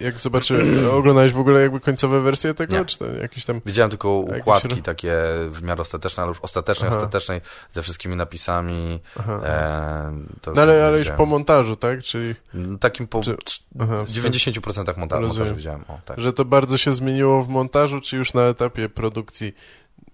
jak 0.00 0.20
zobaczyłem, 0.20 0.66
oglądałeś 0.98 1.32
w 1.32 1.38
ogóle 1.38 1.60
jakby 1.60 1.80
końcowe 1.80 2.20
wersje 2.20 2.54
tego, 2.54 2.78
Nie. 2.78 2.84
czy 2.84 3.18
jakieś 3.22 3.44
tam... 3.44 3.60
Widziałem 3.66 3.90
tylko 3.90 4.24
jakieś 4.28 4.40
układki 4.40 4.68
ro- 4.68 4.82
takie 4.82 5.14
w 5.50 5.62
miarę 5.62 5.82
ostateczne, 5.82 6.22
ale 6.22 6.28
już 6.30 6.40
ostatecznej, 6.40 6.88
Aha. 6.90 6.98
ostatecznej, 6.98 7.40
ze 7.72 7.82
wszystkimi 7.82 8.16
napisami. 8.16 9.00
Aha. 9.18 9.40
E, 9.44 10.50
No 10.54 10.62
ale, 10.62 10.86
ale 10.86 10.98
już 10.98 11.10
po 11.10 11.26
montażu, 11.26 11.76
tak? 11.76 12.02
Czyli, 12.02 12.34
Takim 12.80 13.06
po 13.06 13.20
Czy- 13.20 13.34
cz- 13.36 13.60
aha, 13.80 14.04
90% 14.08 14.60
monta- 14.84 14.96
montażu 14.98 15.22
Rozumiem. 15.22 15.56
widziałem. 15.56 15.84
O, 15.88 15.98
tak. 16.04 16.20
że 16.20 16.32
to 16.32 16.44
bardzo 16.44 16.78
się 16.78 16.92
zmieniło 16.92 17.42
w 17.42 17.48
montażu, 17.48 18.00
czy 18.00 18.16
już 18.16 18.34
na 18.34 18.42
etapie 18.42 18.88
produkcji 18.88 19.54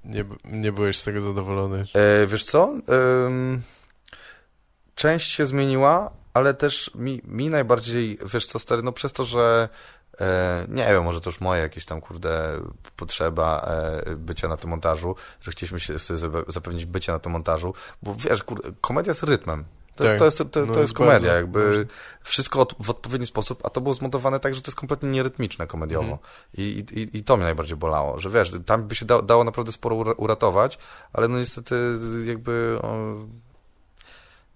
nie, 0.05 0.25
nie 0.45 0.73
byłeś 0.73 0.99
z 0.99 1.05
tego 1.05 1.21
zadowolony? 1.21 1.85
E, 1.95 2.27
wiesz 2.27 2.45
co? 2.45 2.73
Część 4.95 5.33
się 5.33 5.47
zmieniła, 5.47 6.11
ale 6.35 6.55
też 6.55 6.91
mi, 6.95 7.21
mi 7.25 7.51
najbardziej, 7.51 8.19
wiesz 8.35 8.47
co, 8.47 8.59
stary, 8.59 8.83
no 8.83 8.93
przez 8.93 9.13
to, 9.13 9.25
że 9.25 9.69
e, 10.21 10.67
nie 10.69 10.87
wiem, 10.87 11.05
może 11.05 11.21
to 11.21 11.31
już 11.31 11.41
moje 11.41 11.63
jakieś 11.63 11.85
tam, 11.87 12.01
kurde, 12.01 12.61
potrzeba 12.97 13.67
e, 14.07 14.17
bycia 14.17 14.49
na 14.49 14.57
tym 14.57 14.71
montażu, 14.71 15.17
że 15.41 15.51
chcieliśmy 15.51 15.81
się 15.81 15.95
zapewnić 16.49 16.85
bycie 16.87 17.13
na 17.13 17.19
tym 17.19 17.33
montażu, 17.33 17.75
bo 18.03 18.15
wiesz, 18.15 18.43
kurde, 18.45 18.73
komedia 18.81 19.11
jest 19.11 19.23
rytmem. 19.23 19.65
To, 19.97 20.05
Tak. 20.05 20.19
to, 20.19 20.25
jest, 20.25 20.39
to, 20.39 20.45
to 20.45 20.61
No, 20.67 20.79
jest 20.81 20.93
komedia, 20.93 21.15
bardzo 21.15 21.27
jakby 21.35 21.69
ważne. 21.69 21.85
wszystko 22.23 22.67
w 22.81 22.91
odpowiedni 22.91 23.27
sposób, 23.27 23.67
a 23.67 23.71
to 23.71 23.81
było 23.81 23.95
zmontowane 23.95 24.41
tak, 24.41 24.55
że 24.55 24.63
to 24.63 24.69
jest 24.69 24.79
kompletnie 24.79 25.09
nierytmiczne 25.09 25.67
komediowo. 25.67 26.03
Mhm. 26.05 26.19
I, 26.55 26.85
i, 26.93 27.19
I 27.19 27.25
to 27.25 27.37
mnie 27.37 27.45
najbardziej 27.45 27.77
bolało, 27.77 28.21
że 28.21 28.31
wiesz, 28.31 28.53
tam 28.67 28.83
by 28.83 28.95
się 28.95 29.07
da, 29.07 29.23
dało 29.23 29.45
naprawdę 29.45 29.73
sporo 29.73 29.97
ura- 29.97 30.15
uratować, 30.17 30.79
ale 31.13 31.29
no 31.29 31.39
niestety 31.39 31.77
jakby 32.25 32.79
o, 32.83 33.15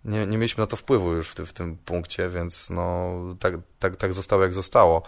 nie, 0.05 0.27
nie 0.27 0.39
mieliśmy 0.39 0.63
na 0.63 0.67
to 0.67 0.77
wpływu 0.77 1.13
już 1.13 1.29
w, 1.29 1.35
ty, 1.35 1.47
w 1.47 1.53
tym 1.53 1.77
punkcie, 1.77 2.29
więc 2.29 2.71
no 2.71 3.13
tak, 3.41 3.55
tak, 3.79 3.97
tak 3.97 4.13
zostało 4.13 4.43
jak 4.43 4.55
zostało. 4.55 5.03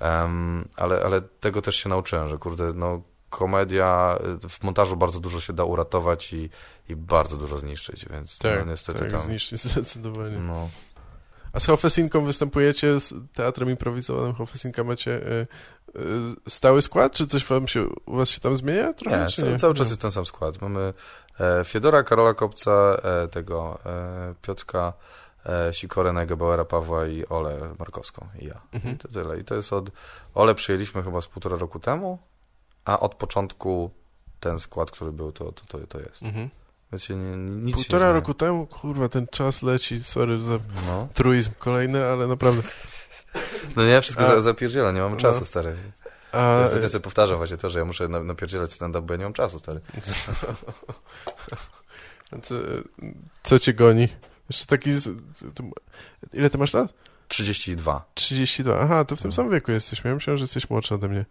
Em, 0.00 0.68
ale, 0.76 1.02
ale 1.04 1.20
tego 1.20 1.62
też 1.62 1.76
się 1.76 1.88
nauczyłem, 1.88 2.28
że 2.28 2.38
kurde, 2.38 2.72
no 2.74 3.02
komedia, 3.30 4.18
y, 4.44 4.48
w 4.48 4.62
montażu 4.62 4.96
bardzo 4.96 5.20
dużo 5.20 5.40
się 5.40 5.52
da 5.52 5.64
uratować 5.64 6.32
i, 6.32 6.50
i 6.88 6.96
bardzo 6.96 7.36
dużo 7.36 7.58
zniszczyć, 7.58 8.06
więc 8.10 8.38
Tak, 8.38 8.58
no 8.58 8.70
niestety 8.70 8.98
tak, 8.98 9.10
tam... 9.10 9.20
zniszczyć 9.20 9.62
zdecydowanie. 9.72 10.38
No. 10.38 10.70
A 11.56 11.60
z 11.60 11.66
Hofesinką 11.66 12.24
występujecie, 12.24 13.00
z 13.00 13.14
teatrem 13.34 13.70
improwizowanym 13.70 14.34
Hofesinka 14.34 14.84
macie 14.84 15.10
y, 15.12 15.46
y, 15.96 16.00
stały 16.48 16.82
skład, 16.82 17.12
czy 17.12 17.26
coś 17.26 17.44
wam 17.46 17.68
się, 17.68 17.86
u 18.06 18.16
was 18.16 18.28
się 18.30 18.40
tam 18.40 18.56
zmienia 18.56 18.92
trochę, 18.92 19.20
Nie, 19.20 19.26
ca- 19.28 19.42
nie? 19.42 19.56
cały 19.58 19.74
czas 19.74 19.86
Nie. 19.86 19.90
jest 19.90 20.00
ten 20.02 20.10
sam 20.10 20.26
skład. 20.26 20.62
Mamy 20.62 20.94
e, 21.40 21.64
Fiedora, 21.64 22.02
Karola 22.02 22.34
Kopca, 22.34 22.70
e, 23.02 23.28
tego 23.28 23.78
e, 23.86 24.34
Piotrka, 24.42 24.92
e, 25.46 25.74
Sikorę, 25.74 26.12
Najgebauera, 26.12 26.64
Pawła 26.64 27.06
i 27.06 27.26
Olę 27.26 27.74
Markowską 27.78 28.26
i 28.40 28.44
ja. 28.46 28.60
Mhm. 28.72 28.94
I 28.94 28.98
to 28.98 29.08
tyle. 29.08 29.38
I 29.40 29.44
to 29.44 29.54
jest 29.54 29.72
od... 29.72 29.90
Olę 30.34 30.54
przyjęliśmy 30.54 31.02
chyba 31.02 31.20
z 31.20 31.26
półtora 31.26 31.56
roku 31.56 31.80
temu, 31.80 32.18
a 32.84 33.00
od 33.00 33.14
początku 33.14 33.90
ten 34.40 34.58
skład, 34.60 34.90
który 34.90 35.12
był, 35.12 35.32
to, 35.32 35.52
to, 35.52 35.62
to, 35.68 35.86
to 35.86 35.98
jest. 36.00 36.22
Mhm. 36.22 36.50
Się 36.96 37.16
nie, 37.16 37.36
nic 37.36 37.74
Półtora 37.74 38.12
roku 38.12 38.34
temu, 38.34 38.66
kurwa, 38.66 39.08
ten 39.08 39.26
czas 39.26 39.62
leci, 39.62 40.04
sorry 40.04 40.38
za 40.42 40.58
No, 40.86 41.08
truizm 41.14 41.50
kolejny, 41.58 42.04
ale 42.04 42.26
naprawdę. 42.26 42.62
no 43.76 43.86
nie, 43.86 44.00
wszystko 44.02 44.24
A- 44.24 44.26
za, 44.26 44.42
zapierdziela, 44.42 44.92
nie 44.92 45.00
mamy 45.00 45.16
czasu, 45.16 45.40
no. 45.40 45.46
stary. 45.46 45.76
A, 46.32 46.68
Ja 46.82 46.88
sobie 46.88 47.02
powtarzam 47.02 47.36
właśnie 47.36 47.56
to, 47.56 47.70
że 47.70 47.78
ja 47.78 47.84
muszę 47.84 48.08
na- 48.08 48.22
napierdzielać 48.22 48.72
stand-up, 48.72 49.06
bo 49.06 49.14
ja 49.14 49.18
nie 49.18 49.24
mam 49.24 49.32
czasu, 49.32 49.58
stary. 49.58 49.80
co, 52.42 52.54
co 53.42 53.58
cię 53.58 53.74
goni? 53.74 54.08
Jeszcze 54.50 54.66
taki... 54.66 54.90
Ile 56.32 56.50
ty 56.50 56.58
masz 56.58 56.74
lat? 56.74 56.94
32. 57.28 58.04
32. 58.14 58.78
Aha, 58.80 59.04
to 59.04 59.16
w 59.16 59.22
tym 59.22 59.28
No. 59.28 59.32
samym 59.34 59.52
wieku 59.52 59.72
jesteśmy. 59.72 60.10
Ja 60.10 60.14
myślałem, 60.14 60.38
że 60.38 60.44
jesteś 60.44 60.70
młodszy 60.70 60.94
ode 60.94 61.08
mnie. 61.08 61.24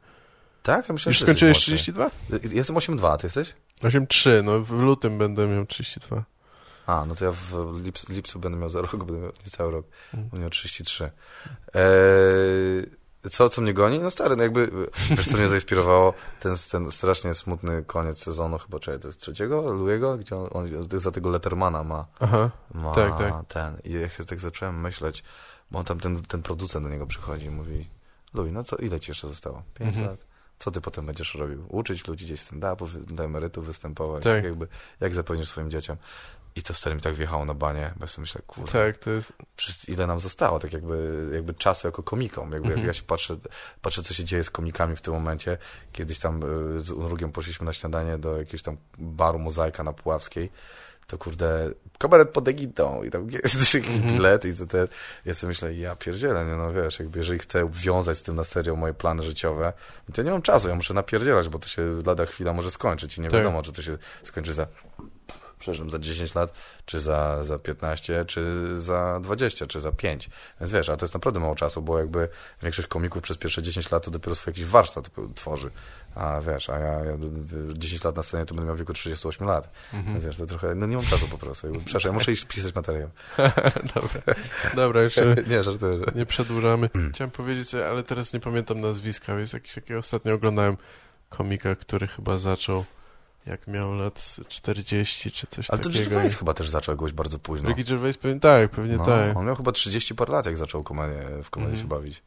Tak? 0.64 0.88
Ja 0.90 0.94
myślałem, 0.94 1.12
Już 1.14 1.22
skończyłeś 1.22 1.68
jesteś 1.68 1.88
młodszy. 1.94 1.94
32? 1.94 2.58
Jestem 2.58 2.76
8,2, 2.76 3.12
a 3.14 3.18
ty 3.18 3.26
jesteś? 3.26 3.54
8,3. 3.84 4.44
No 4.44 4.60
w 4.60 4.72
lutym 4.72 5.18
będę 5.18 5.48
miał 5.48 5.66
32. 5.66 6.24
A, 6.88 7.06
no 7.06 7.16
to 7.16 7.26
ja 7.26 7.32
w 7.32 7.54
lips, 7.84 8.10
lipcu 8.10 8.40
będę 8.40 8.58
miał 8.58 8.70
za 8.70 8.82
rok, 8.82 8.96
będę 8.96 9.14
miał 9.22 9.32
cały 9.50 9.72
rok. 9.72 9.86
Mhm. 10.14 10.24
Będę 10.30 10.40
miał 10.42 10.50
33. 10.50 11.12
Eee, 11.74 13.32
co, 13.32 13.50
co 13.50 13.62
mnie 13.62 13.74
goni? 13.74 14.00
No 14.00 14.10
stary, 14.10 14.36
no 14.36 14.44
jakby, 14.44 14.72
wiesz 15.18 15.28
co 15.28 15.38
mnie 15.38 15.48
zainspirowało? 15.48 16.14
Ten, 16.40 16.56
ten 16.72 16.92
strasznie 16.92 17.34
smutny 17.34 17.84
koniec 17.84 18.24
sezonu, 18.24 18.58
chyba, 18.58 18.80
czekaj, 18.80 19.00
to 19.00 19.08
jest 19.08 19.20
trzeciego? 19.20 19.74
Louiego? 19.74 20.18
Gdzie 20.18 20.36
on, 20.36 20.50
on 20.54 21.00
za 21.00 21.12
tego 21.12 21.30
Lettermana 21.30 21.84
ma, 21.84 22.06
Aha. 22.20 22.50
ma 22.74 22.92
Tak, 22.92 23.18
tak. 23.18 23.34
ten. 23.48 23.78
I 23.84 23.92
jak 23.94 24.12
się 24.12 24.26
tak 24.26 24.40
zacząłem 24.40 24.82
myśleć, 24.82 25.24
bo 25.72 25.80
on 25.80 25.86
tam, 25.86 26.00
ten, 26.00 26.22
ten 26.22 26.42
producent 26.42 26.86
do 26.86 26.90
niego 26.92 27.08
przychodzi 27.08 27.46
i 27.46 27.50
mówi, 27.50 27.90
Louis, 28.34 28.54
no 28.54 28.64
co, 28.64 28.76
ile 28.76 29.00
ci 29.00 29.12
jeszcze 29.12 29.28
zostało? 29.28 29.64
5 29.74 29.88
Mhm. 29.90 30.08
lat? 30.08 30.26
Co 30.60 30.72
ty 30.72 30.82
potem 30.82 31.06
będziesz 31.06 31.36
robił? 31.36 31.66
Uczyć 31.70 32.08
ludzi 32.08 32.26
gdzieś 32.26 32.42
stand-upu, 32.42 32.88
do 33.06 33.24
emerytów 33.24 33.66
występować, 33.66 34.24
Tak. 34.24 34.44
jakby, 34.44 34.68
jak 35.00 35.14
zapewnisz 35.14 35.50
swoim 35.50 35.72
dzieciom. 35.72 35.98
I 36.58 36.64
to 36.64 36.74
stary 36.74 36.96
mi 36.96 37.02
tak 37.02 37.14
wjechało 37.14 37.46
na 37.46 37.54
banie, 37.54 37.94
bo 37.96 38.04
ja 38.04 38.08
sobie 38.08 38.22
myślę, 38.22 38.42
kurde, 38.48 38.72
Tak, 38.72 38.98
to 38.98 39.10
jest... 39.12 39.34
ile 39.88 40.08
nam 40.08 40.20
zostało, 40.20 40.60
tak 40.60 40.74
jakby, 40.74 41.30
jakby 41.34 41.54
czasu 41.54 41.88
jako 41.88 42.04
komikom. 42.04 42.52
Jakby 42.52 42.68
Mhm. 42.68 42.78
jak 42.78 42.88
ja 42.88 42.94
się 42.94 43.04
patrzę, 43.04 43.36
patrzę, 43.82 44.04
co 44.04 44.14
się 44.14 44.24
dzieje 44.24 44.44
z 44.44 44.50
komikami 44.50 44.96
w 44.96 45.02
tym 45.02 45.14
momencie. 45.14 45.58
Kiedyś 45.92 46.20
tam 46.20 46.44
y, 46.76 46.80
z 46.80 46.92
Unrugiem 46.92 47.32
poszliśmy 47.32 47.66
na 47.66 47.74
śniadanie 47.74 48.18
do 48.18 48.38
jakiegoś 48.38 48.62
tam 48.62 48.78
baru 48.98 49.40
Mozaika 49.40 49.84
na 49.84 49.94
Puławskiej. 49.94 50.52
To 51.08 51.18
kurde, 51.18 51.70
kabaret 52.00 52.30
pod 52.30 52.48
Egitą 52.48 53.04
i 53.04 53.12
tam 53.12 53.28
jest 53.44 53.74
jakiś 53.74 53.90
Mhm. 53.96 54.14
bilet 54.14 54.46
i 54.46 54.54
to 54.54 54.66
te, 54.66 54.88
ja 55.26 55.34
sobie 55.34 55.48
myślę, 55.50 55.74
ja 55.74 55.96
pierdzielę, 55.96 56.46
nie 56.46 56.56
no 56.56 56.74
wiesz, 56.74 57.00
jakby 57.00 57.20
jeżeli 57.20 57.40
chcę 57.40 57.70
wiązać 57.72 58.18
z 58.18 58.24
tym 58.24 58.36
na 58.36 58.44
serio 58.44 58.76
moje 58.76 58.94
plany 58.94 59.24
życiowe, 59.24 59.74
to 60.14 60.24
nie 60.24 60.32
mam 60.32 60.42
czasu, 60.42 60.70
ja 60.70 60.76
muszę 60.76 60.94
napierdzielać, 60.94 61.50
bo 61.50 61.60
to 61.60 61.68
się 61.68 61.82
lada 62.06 62.26
chwila 62.26 62.54
może 62.54 62.72
skończyć 62.72 63.18
i 63.18 63.22
nie 63.22 63.30
Tak. 63.30 63.38
wiadomo, 63.40 63.62
czy 63.64 63.72
to 63.72 63.82
się 63.82 63.98
skończy 64.24 64.54
za 64.54 64.68
przepraszam, 65.66 65.92
za 65.92 66.00
10 66.00 66.36
lat, 66.36 66.54
czy 66.86 67.00
za, 67.00 67.44
za 67.44 67.60
15, 67.60 68.26
czy 68.26 68.42
za 68.80 69.20
20, 69.20 69.68
czy 69.68 69.80
za 69.80 69.92
5. 69.92 70.30
Więc 70.60 70.72
wiesz, 70.72 70.90
a 70.90 70.98
to 70.98 71.06
jest 71.06 71.14
naprawdę 71.14 71.40
mało 71.40 71.56
czasu, 71.56 71.82
bo 71.82 72.00
jakby 72.00 72.30
większość 72.64 72.88
komików 72.88 73.22
przez 73.24 73.38
pierwsze 73.38 73.62
10 73.62 73.92
lat 73.92 74.06
to 74.06 74.12
dopiero 74.12 74.36
swój 74.36 74.52
jakiś 74.52 74.66
warsztat 74.66 75.10
tworzy. 75.36 75.70
A 76.16 76.42
wiesz, 76.42 76.70
a 76.70 76.80
ja, 76.80 76.92
ja 77.06 77.18
10 77.74 78.04
lat 78.04 78.16
na 78.16 78.24
scenie 78.24 78.46
to 78.46 78.56
będę 78.56 78.68
miał 78.68 78.76
w 78.76 78.80
wieku 78.80 78.94
38 78.94 79.48
lat. 79.48 79.70
Mhm. 79.94 80.14
Więc 80.14 80.26
wiesz, 80.26 80.38
to 80.38 80.46
trochę, 80.46 80.76
no 80.76 80.86
nie 80.88 80.96
mam 80.96 81.06
czasu 81.06 81.28
po 81.28 81.38
prostu. 81.38 81.68
Przepraszam, 81.86 82.10
ja 82.10 82.14
muszę 82.14 82.32
iść 82.32 82.46
pisać 82.46 82.76
materiał. 82.76 83.10
Dobra, 83.96 84.22
dobra, 84.76 85.02
jeszcze 85.02 85.36
nie, 85.50 85.64
żartuję. 85.64 85.94
że- 85.94 86.12
nie 86.20 86.26
przedłużamy. 86.26 86.90
Mm. 86.96 87.12
Chciałem 87.14 87.32
powiedzieć, 87.32 87.74
ale 87.76 88.04
teraz 88.04 88.34
nie 88.34 88.40
pamiętam 88.40 88.82
nazwiska. 88.82 89.40
Jest 89.40 89.54
jakiś 89.54 89.74
taki, 89.76 89.96
ostatnio 89.96 90.34
oglądałem 90.34 90.78
komika, 91.30 91.76
który 91.76 92.08
chyba 92.08 92.38
zaczął 92.38 92.86
jak 93.48 93.68
miał 93.68 93.94
lat 93.96 94.36
40 94.48 95.32
czy 95.32 95.48
coś 95.48 95.70
Ale 95.70 95.80
to 95.82 95.90
takiego. 95.90 96.10
Gervais 96.10 96.36
chyba 96.36 96.54
też 96.54 96.70
zaczął 96.70 96.96
jakoś 96.96 97.12
bardzo 97.12 97.40
późno. 97.40 97.70
Ricky 97.70 97.84
Gervais 97.84 98.18
pewnie 98.18 98.40
tak, 98.40 98.72
pewnie 98.72 98.98
No, 98.98 99.06
tak. 99.06 99.38
on 99.38 99.46
miał 99.46 99.56
chyba 99.56 99.72
30 99.72 100.16
par 100.16 100.30
lat, 100.30 100.46
jak 100.46 100.58
zaczął 100.58 100.84
komedię, 100.84 101.22
w 101.44 101.50
komedię 101.50 101.72
Mhm. 101.74 101.82
się 101.84 101.96
bawić. 101.96 102.24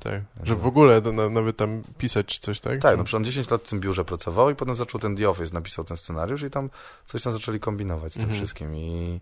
tak. 0.00 0.22
Że 0.42 0.56
w 0.56 0.66
ogóle 0.66 1.02
to 1.02 1.12
na, 1.12 1.28
nawet 1.30 1.56
tam 1.56 1.82
pisać 1.98 2.26
czy 2.26 2.40
coś, 2.40 2.60
tak? 2.60 2.80
Tak, 2.80 2.98
no 2.98 3.04
przecież 3.04 3.14
on 3.14 3.24
10 3.24 3.50
lat 3.50 3.62
w 3.62 3.68
tym 3.68 3.80
biurze 3.80 4.04
pracował 4.04 4.50
i 4.50 4.54
potem 4.54 4.74
zaczął 4.74 5.00
ten 5.00 5.16
The 5.16 5.28
Office, 5.30 5.54
napisał 5.54 5.84
ten 5.84 5.96
scenariusz 5.96 6.42
i 6.42 6.50
tam 6.50 6.70
coś 7.06 7.22
tam 7.22 7.32
zaczęli 7.32 7.60
kombinować 7.60 8.12
z 8.12 8.14
tym 8.14 8.22
Mhm. 8.22 8.38
wszystkim 8.40 8.76
i 8.76 9.20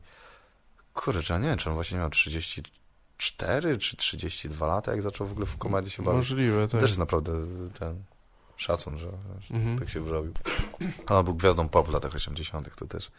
kurczę, 0.94 1.34
ja 1.34 1.40
nie 1.40 1.48
wiem, 1.48 1.58
czy 1.58 1.68
on 1.68 1.74
właśnie 1.74 1.98
miał 1.98 2.10
34 2.10 3.78
czy 3.78 3.96
32 3.96 4.66
lata, 4.66 4.90
jak 4.92 5.02
zaczął 5.02 5.26
w 5.26 5.32
ogóle 5.32 5.46
w 5.46 5.56
komedii 5.56 5.90
się 5.90 6.02
bawić. 6.02 6.16
Możliwe, 6.16 6.60
To 6.66 6.68
tak. 6.72 6.80
też 6.80 6.90
jest 6.90 6.98
naprawdę 6.98 7.32
ten 7.78 8.02
szacun, 8.58 8.98
że, 8.98 9.08
że 9.40 9.54
Mhm. 9.54 9.78
tak 9.78 9.88
się 9.88 10.00
wyrobił. 10.00 10.32
A 11.06 11.22
był 11.22 11.34
gwiazdą 11.34 11.68
pop 11.68 11.88
w 11.88 11.92
latach 11.92 12.14
80 12.14 12.76
to 12.76 12.86
też 12.86 13.10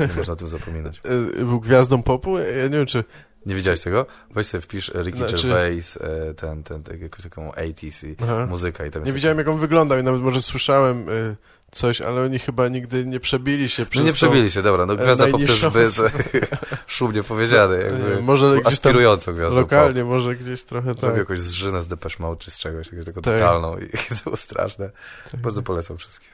nie 0.00 0.14
można 0.16 0.32
o 0.32 0.36
tym 0.36 0.48
zapominać. 0.48 1.00
Y, 1.40 1.44
Był 1.44 1.60
gwiazdą 1.60 2.02
popu? 2.02 2.38
Ja 2.38 2.62
nie 2.62 2.68
wiem, 2.76 2.86
czy... 2.86 3.04
Nie 3.46 3.54
widziałeś 3.54 3.80
tego? 3.80 4.06
Weź 4.30 4.46
sobie 4.46 4.60
wpisz 4.60 4.92
Ricky 4.94 5.18
Znaczy- 5.18 5.48
Gervais, 5.48 5.96
e, 5.96 6.34
ten, 6.34 6.62
ten, 6.62 6.82
ten, 6.82 7.00
jakąś 7.02 7.22
taką 7.22 7.50
80s 7.50 8.08
i 8.08 8.16
Aha. 8.22 8.46
muzyka 8.46 8.86
i 8.86 8.90
tam 8.90 9.02
Nie 9.02 9.06
taki- 9.06 9.14
widziałem, 9.16 9.38
jak 9.38 9.48
on 9.48 9.58
wyglądał 9.58 9.98
i 9.98 10.02
nawet 10.02 10.20
może 10.20 10.42
słyszałem 10.42 11.08
y, 11.08 11.36
coś, 11.74 12.00
ale 12.00 12.20
oni 12.22 12.38
chyba 12.38 12.68
nigdy 12.68 13.06
nie 13.06 13.20
przebili 13.20 13.68
się 13.68 13.86
przez 13.86 14.02
No 14.02 14.08
nie 14.08 14.14
przebili 14.14 14.50
się, 14.50 14.62
dobra, 14.62 14.86
no 14.86 14.94
e, 14.94 14.96
gwiazda 14.96 15.24
pop 15.26 15.32
to 15.32 15.38
jest 15.52 15.62
najniższą 15.62 15.98
zbyt 16.08 16.50
szumnie 16.86 17.22
powiedziane, 17.22 17.76
Nie, 17.76 17.82
jakby, 17.82 18.22
może 18.22 18.50
gdzieś 18.52 18.62
tam 18.64 18.72
aspirująco 18.72 19.32
gwiazdą 19.32 19.56
lokalnie, 19.60 20.04
może 20.04 20.36
gdzieś 20.36 20.62
trochę 20.64 20.94
pop. 20.94 21.00
Tak. 21.00 21.16
jakąś 21.16 21.40
zżynę 21.40 21.82
z 21.82 21.86
Depeche 21.86 22.16
Mode 22.22 22.40
czy 22.40 22.50
z 22.50 22.58
czegoś, 22.58 22.88
taką 22.90 23.04
taką 23.04 23.20
Tak. 23.20 23.34
totalną 23.34 23.78
i, 23.78 23.88
to 24.18 24.24
było 24.24 24.36
straszne. 24.36 24.90
tak. 25.32 25.40
Bardzo 25.40 25.62
polecam 25.62 25.96
wszystkim. 25.98 26.30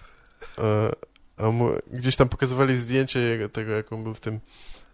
E, 0.58 0.90
a 1.36 1.50
mu, 1.50 1.70
gdzieś 1.92 2.16
tam 2.16 2.28
pokazywali 2.28 2.76
zdjęcie 2.76 3.20
jego, 3.20 3.48
tego, 3.48 3.72
jak 3.72 3.92
on 3.92 4.04
był 4.04 4.14
w 4.14 4.20
tym, 4.20 4.40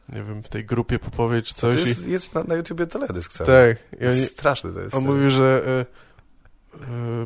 nie 0.08 0.22
wiem, 0.22 0.42
w 0.42 0.48
tej 0.48 0.64
grupie 0.64 0.98
popowej 0.98 1.42
czy 1.42 1.54
To 1.54 1.60
coś. 1.60 1.74
jest, 1.74 2.06
i, 2.06 2.10
jest 2.10 2.34
na, 2.34 2.44
na 2.44 2.54
YouTubie 2.54 2.86
teledysk 2.86 3.32
cały. 3.32 3.46
tak. 3.46 4.00
Jest 4.00 4.18
oni, 4.18 4.26
straszny 4.26 4.72
to 4.72 4.80
jest. 4.80 4.94
on 4.94 5.04
mówił, 5.04 5.30
że 5.30 5.62
e, 5.66 5.86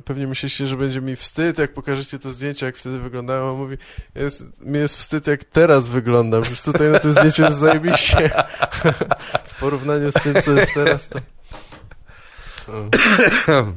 pewnie 0.05 0.27
myślicie, 0.27 0.67
że 0.67 0.77
będzie 0.77 1.01
mi 1.01 1.17
wstyd, 1.17 1.59
jak 1.59 1.75
pokażecie 1.75 2.19
to 2.19 2.31
zdjęcie, 2.31 2.67
jak 2.67 2.77
wtedy 2.77 2.99
wyglądałem. 2.99 3.45
On 3.45 3.57
mówi, 3.57 3.79
jest, 4.15 4.45
mi 4.61 4.79
jest 4.79 4.97
wstyd, 4.97 5.27
jak 5.27 5.45
teraz 5.45 5.89
wyglądam. 5.89 6.43
Już 6.51 6.61
tutaj 6.61 6.89
na 6.91 6.99
tym 6.99 7.13
zdjęciu 7.13 7.43
jest 7.43 7.59
zajebiście. 7.59 8.31
w 9.45 9.61
porównaniu 9.61 10.11
z 10.13 10.15
tym, 10.15 10.43
co 10.43 10.53
jest 10.53 10.75
teraz, 10.75 11.09
to... 11.09 11.19
E, 13.49 13.73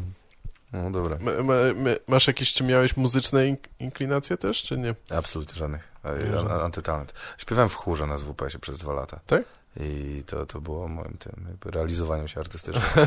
No 0.74 0.92
dobra. 0.92 1.18
Ma, 1.22 1.32
ma, 1.32 1.54
ma, 1.76 1.90
masz 2.08 2.28
jakieś, 2.28 2.54
czy 2.54 2.64
miałeś 2.64 2.98
muzyczne 2.98 3.48
ink 3.48 3.60
inklinacje 3.80 4.38
też, 4.38 4.64
czy 4.64 4.78
nie? 4.78 4.96
Absolutnie 5.10 5.56
żadnych. 5.56 5.88
A- 6.04 6.54
a-. 6.54 6.64
Antytalent. 6.64 7.14
Śpiewałem 7.38 7.70
w 7.70 7.76
chórze 7.76 8.08
na 8.08 8.18
SWPS-ie 8.18 8.60
przez 8.60 8.80
dwa 8.80 8.94
lata. 8.94 9.20
Tak? 9.28 9.44
I 9.80 10.24
to, 10.28 10.46
to 10.46 10.62
było 10.62 10.88
moim 10.88 11.18
tym 11.18 11.58
realizowaniem 11.66 12.28
się 12.28 12.40
artystycznym. 12.40 12.84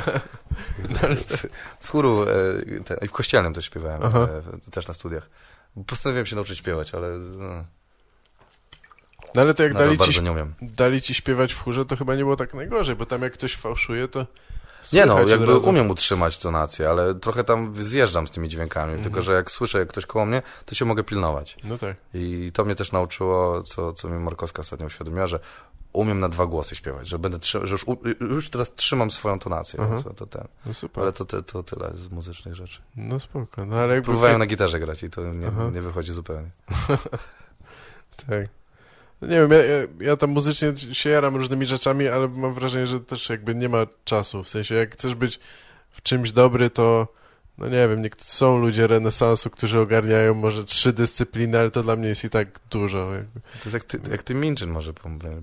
Z 1.79 1.89
chóru, 1.89 2.23
e, 2.23 3.05
i 3.05 3.09
w 3.09 3.13
kościelnym 3.13 3.55
też 3.55 3.65
śpiewałem, 3.65 4.01
Aha. 4.05 4.29
e, 4.69 4.71
też 4.71 4.89
na 4.89 4.95
studiach. 4.95 5.31
Postanowiłem 5.87 6.27
się 6.27 6.37
nauczyć 6.37 6.59
śpiewać, 6.59 6.95
ale 6.95 7.09
no, 7.19 7.65
No 9.35 9.43
ale 9.43 9.55
to 9.55 9.63
jak 9.63 9.75
dali 9.75 9.93
ci, 9.93 9.99
bardzo 9.99 10.21
nie 10.21 10.33
umiem. 10.33 10.55
dali 10.63 11.03
ci 11.03 11.15
śpiewać 11.15 11.53
w 11.53 11.63
chórze, 11.63 11.85
to 11.85 11.97
chyba 11.97 12.15
nie 12.15 12.23
było 12.23 12.37
tak 12.37 12.55
najgorzej, 12.55 12.97
bo 12.97 13.07
tam 13.07 13.23
jak 13.23 13.33
ktoś 13.33 13.57
fałszuje, 13.57 14.09
to 14.09 14.27
Nie 14.93 15.07
no, 15.07 15.29
jakby 15.29 15.47
razu. 15.47 15.69
umiem 15.69 15.91
utrzymać 15.91 16.39
tonację, 16.39 16.91
ale 16.91 17.15
trochę 17.15 17.45
tam 17.45 17.75
zjeżdżam 17.85 18.27
z 18.27 18.31
tymi 18.31 18.49
dźwiękami, 18.49 18.91
Mhm. 18.93 19.03
tylko 19.05 19.23
że 19.23 19.33
jak 19.33 19.51
słyszę 19.51 19.87
ktoś 19.87 20.07
koło 20.07 20.27
mnie, 20.27 20.43
to 20.65 20.75
się 20.75 20.85
mogę 20.85 21.05
pilnować. 21.05 21.57
No 21.65 21.79
tak. 21.79 21.97
I 22.15 22.51
to 22.55 22.65
mnie 22.65 22.75
też 22.75 22.93
nauczyło, 22.93 23.63
co, 23.63 23.93
co 23.93 24.09
mi 24.09 24.19
Markowska 24.25 24.61
ostatnio 24.61 24.87
uświadomiła, 24.87 25.27
że 25.27 25.41
umiem 25.97 26.21
na 26.21 26.29
dwa 26.29 26.47
głosy 26.47 26.77
śpiewać, 26.77 27.09
że 27.09 27.19
będę 27.19 27.39
że 27.43 27.61
już, 27.61 27.87
już 28.21 28.51
teraz 28.51 28.75
trzymam 28.75 29.11
swoją 29.11 29.39
tonację, 29.39 29.81
Aha. 29.83 29.91
więc 29.91 30.19
to, 30.19 30.27
ten. 30.27 30.49
No 30.67 30.75
super. 30.75 31.03
ale 31.03 31.13
to, 31.13 31.25
to, 31.25 31.43
to 31.43 31.63
tyle 31.63 31.91
z 31.95 32.09
muzycznych 32.09 32.55
rzeczy. 32.55 32.83
No 32.97 33.21
spoko. 33.21 33.67
No 33.67 33.77
ale 33.77 33.95
jakby... 33.95 34.05
Próbowałem 34.05 34.39
na 34.39 34.47
gitarze 34.47 34.81
grać 34.81 35.03
i 35.03 35.11
to 35.11 35.33
nie, 35.33 35.51
nie 35.73 35.81
wychodzi 35.81 36.13
zupełnie. 36.13 36.51
Tak. 38.17 38.49
No 39.21 39.29
nie 39.29 39.41
wiem, 39.41 39.51
ja, 39.51 39.59
ja, 39.59 39.87
ja 40.01 40.17
tam 40.17 40.31
muzycznie 40.31 40.73
się 40.77 41.11
jaram 41.11 41.37
różnymi 41.37 41.67
rzeczami, 41.67 42.09
ale 42.09 42.29
mam 42.29 42.55
wrażenie, 42.55 42.87
że 42.87 43.01
też 43.01 43.31
jakby 43.31 43.55
nie 43.55 43.69
ma 43.69 43.87
czasu. 44.05 44.45
W 44.45 44.49
sensie, 44.49 44.75
jak 44.75 44.93
chcesz 44.93 45.15
być 45.15 45.41
w 45.91 46.03
czymś 46.03 46.33
dobry, 46.33 46.71
to 46.71 47.09
no 47.59 47.69
nie 47.69 47.89
wiem, 47.89 48.03
są 48.19 48.59
ludzie 48.59 48.87
renesansu, 48.87 49.51
którzy 49.51 49.81
ogarniają 49.81 50.35
może 50.35 50.65
trzy 50.65 50.93
dyscypliny, 50.93 51.59
ale 51.59 51.71
to 51.71 51.83
dla 51.83 51.97
mnie 51.97 52.09
jest 52.09 52.25
i 52.25 52.31
tak 52.31 52.49
dużo. 52.71 53.15
Jakby. 53.15 53.41
To 53.41 53.59
jest 53.65 53.75
jak 53.75 53.85
ty, 53.85 54.01
jak 54.11 54.23
ty 54.23 54.35
Minchin 54.35 54.71
może, 54.71 54.93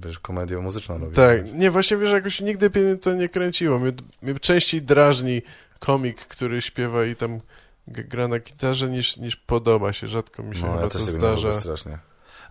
wiesz, 0.06 0.20
komedię 0.20 0.58
muzyczną 0.58 0.98
robisz. 0.98 1.16
Tak, 1.16 1.54
nie, 1.54 1.72
właśnie 1.72 1.98
wiesz, 1.98 2.12
jakoś 2.12 2.42
nigdy 2.42 2.70
mnie 2.70 2.96
to 2.96 3.14
nie 3.14 3.30
kręciło. 3.30 3.80
Mnie, 3.80 3.92
mnie 4.22 4.40
częściej 4.40 4.82
drażni 4.82 5.42
komik, 5.80 6.22
który 6.22 6.62
śpiewa 6.62 7.06
i 7.06 7.16
tam 7.16 7.40
gra 7.88 8.28
na 8.28 8.40
gitarze, 8.40 8.90
niż, 8.90 9.18
niż 9.18 9.36
podoba 9.36 9.94
się. 9.94 10.08
Rzadko 10.08 10.44
mi 10.44 10.56
się 10.56 10.62
No, 10.62 10.68
chyba 10.68 10.82
ja 10.82 10.88
to 10.88 11.00
zdarza. 11.00 11.48
lubię 11.48 11.60
strasznie. 11.62 12.00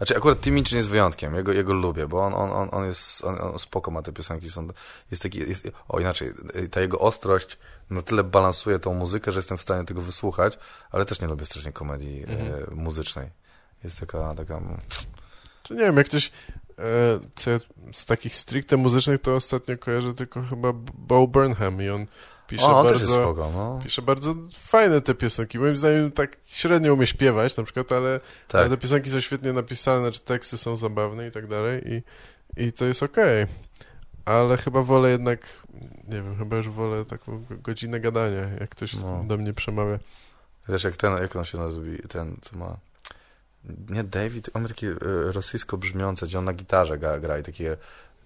Znaczy 0.02 0.16
akurat 0.16 0.40
Tim 0.40 0.54
Minchin 0.54 0.78
jest 0.78 0.88
wyjątkiem, 0.88 1.34
jego, 1.34 1.52
jego 1.52 1.72
lubię, 1.72 2.06
bo 2.06 2.24
on, 2.26 2.34
on, 2.34 2.50
on, 2.52 2.68
on 2.72 2.86
jest, 2.86 3.24
on, 3.24 3.40
on 3.40 3.58
spoko 3.58 3.90
ma 3.90 4.02
te 4.02 4.12
piosenki, 4.12 4.50
są, 4.50 4.68
jest 5.10 5.22
taki, 5.22 5.38
jest, 5.38 5.68
o 5.88 6.00
inaczej, 6.00 6.32
ta 6.70 6.80
jego 6.80 6.98
ostrość 6.98 7.58
na 7.90 8.02
tyle 8.02 8.24
balansuje 8.24 8.78
tą 8.78 8.94
muzykę, 8.94 9.32
że 9.32 9.38
jestem 9.38 9.58
w 9.58 9.62
stanie 9.62 9.84
tego 9.84 10.00
wysłuchać, 10.00 10.58
ale 10.90 11.04
też 11.04 11.20
nie 11.20 11.28
lubię 11.28 11.46
strasznie 11.46 11.72
komedii 11.72 12.22
Mhm. 12.22 12.64
e, 12.72 12.74
muzycznej. 12.74 13.30
Jest 13.84 14.00
taka, 14.00 14.34
taka, 14.34 14.60
Czy 15.62 15.74
nie 15.74 15.80
wiem, 15.80 15.96
jak 15.96 16.06
ktoś 16.06 16.32
e, 16.78 16.82
co 17.34 17.50
ja 17.50 17.58
z 17.92 18.06
takich 18.06 18.36
stricte 18.36 18.76
muzycznych, 18.76 19.20
to 19.20 19.36
ostatnio 19.36 19.78
kojarzę 19.78 20.14
tylko 20.14 20.42
chyba 20.42 20.72
Bo 20.94 21.26
Burnham 21.26 21.82
i 21.82 21.88
on 21.88 22.06
pisze 22.56 22.66
o, 22.66 22.84
bardzo... 22.84 23.12
spoko, 23.12 23.50
no. 23.54 23.80
Pisze 23.84 24.02
bardzo 24.02 24.34
fajne 24.58 25.00
te 25.00 25.14
piosenki. 25.14 25.58
Moim 25.58 25.76
zdaniem 25.76 26.12
tak 26.12 26.36
średnio 26.44 26.94
umie 26.94 27.06
śpiewać 27.06 27.56
na 27.56 27.64
przykład, 27.64 27.92
ale, 27.92 28.08
ale 28.08 28.20
Tak, 28.48 28.68
te 28.68 28.76
piosenki 28.76 29.10
są 29.10 29.20
świetnie 29.20 29.52
napisane, 29.52 30.00
znaczy 30.00 30.20
teksty 30.20 30.58
są 30.58 30.76
zabawne 30.76 31.28
i 31.28 31.30
tak 31.30 31.46
dalej 31.46 31.82
i, 31.86 32.02
i 32.66 32.72
to 32.72 32.84
jest 32.84 33.02
okej. 33.02 33.46
Ale 34.24 34.56
chyba 34.56 34.82
wolę 34.82 35.10
jednak, 35.10 35.40
nie 36.08 36.22
wiem, 36.22 36.36
chyba 36.38 36.56
już 36.56 36.68
wolę 36.68 37.04
taką 37.04 37.44
godzinę 37.50 38.00
gadania, 38.00 38.48
jak 38.60 38.70
ktoś 38.70 38.94
No. 38.94 39.24
do 39.26 39.36
mnie 39.36 39.52
przemawia. 39.52 39.98
wiesz, 40.68 40.84
jak 40.84 40.96
ten, 40.96 41.12
jak 41.12 41.36
on 41.36 41.44
się 41.44 41.58
nazywa, 41.58 41.86
ten, 42.08 42.36
co 42.40 42.58
ma, 42.58 42.76
nie 43.88 44.04
David, 44.04 44.50
on 44.54 44.62
ma 44.62 44.68
takie 44.68 44.94
rosyjsko 45.32 45.76
brzmiące, 45.76 46.26
gdzie 46.26 46.38
on 46.38 46.44
na 46.44 46.52
gitarze 46.52 46.98
gra, 46.98 47.20
gra 47.20 47.38
i 47.38 47.42
takie 47.42 47.76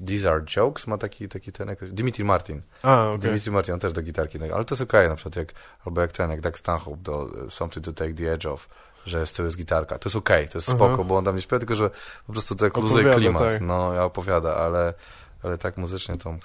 These 0.07 0.31
are 0.31 0.45
jokes, 0.57 0.87
ma 0.87 0.99
taki, 0.99 1.29
taki 1.29 1.53
ten, 1.53 1.69
jak, 1.69 1.95
Dimitri 1.95 2.25
Martin. 2.25 2.63
A, 2.83 3.09
okej. 3.09 3.19
Dimitri 3.19 3.51
Martin, 3.53 3.75
on 3.75 3.81
też 3.81 3.93
do 3.93 4.03
gitarki, 4.03 4.39
ale 4.43 4.65
to 4.65 4.75
jest 4.75 4.83
okej, 4.83 5.09
na 5.09 5.17
przykład 5.17 5.37
jak, 5.37 5.53
albo 5.87 6.01
jak 6.01 6.13
ten, 6.13 6.31
jak 6.31 6.41
Doug 6.41 6.59
Stanhope 6.59 6.97
do 6.97 7.29
e, 7.47 7.51
Something 7.51 7.85
to 7.85 7.93
Take 7.93 8.15
the 8.15 8.33
Edge 8.33 8.47
Off, 8.47 8.69
że 9.07 9.27
z 9.27 9.33
tyłu 9.33 9.47
jest 9.47 9.57
gitarka. 9.57 9.99
To 9.99 10.09
jest 10.09 10.17
okej, 10.17 10.49
to 10.49 10.59
jest 10.59 10.69
Aha. 10.69 10.79
spoko, 10.79 11.05
bo 11.05 11.17
on 11.17 11.25
tam 11.25 11.37
nie 11.37 11.43
śpiewa, 11.43 11.59
tylko 11.59 11.75
że 11.75 11.91
po 12.27 12.33
prostu 12.33 12.55
to 12.55 12.65
jak 12.65 12.77
luzuje 12.77 13.15
klimat. 13.15 13.43
tak. 13.43 13.61
No, 13.61 13.93
ja 13.93 14.05
opowiada, 14.05 14.57
ale, 14.57 14.95
ale 15.43 15.59
tak 15.59 15.77
muzycznie 15.77 16.17
to, 16.17 16.37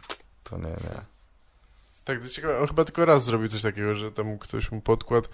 to 0.43 0.57
nie, 0.57 0.69
nie. 0.69 1.01
Tak, 2.03 2.21
to 2.21 2.29
ciekawe, 2.29 2.59
on 2.59 2.67
chyba 2.67 2.85
tylko 2.85 3.05
raz 3.05 3.23
zrobił 3.23 3.49
coś 3.49 3.61
takiego, 3.61 3.95
że 3.95 4.11
tam 4.11 4.39
ktoś 4.39 4.71
mu 4.71 4.81
podkład 4.81 5.29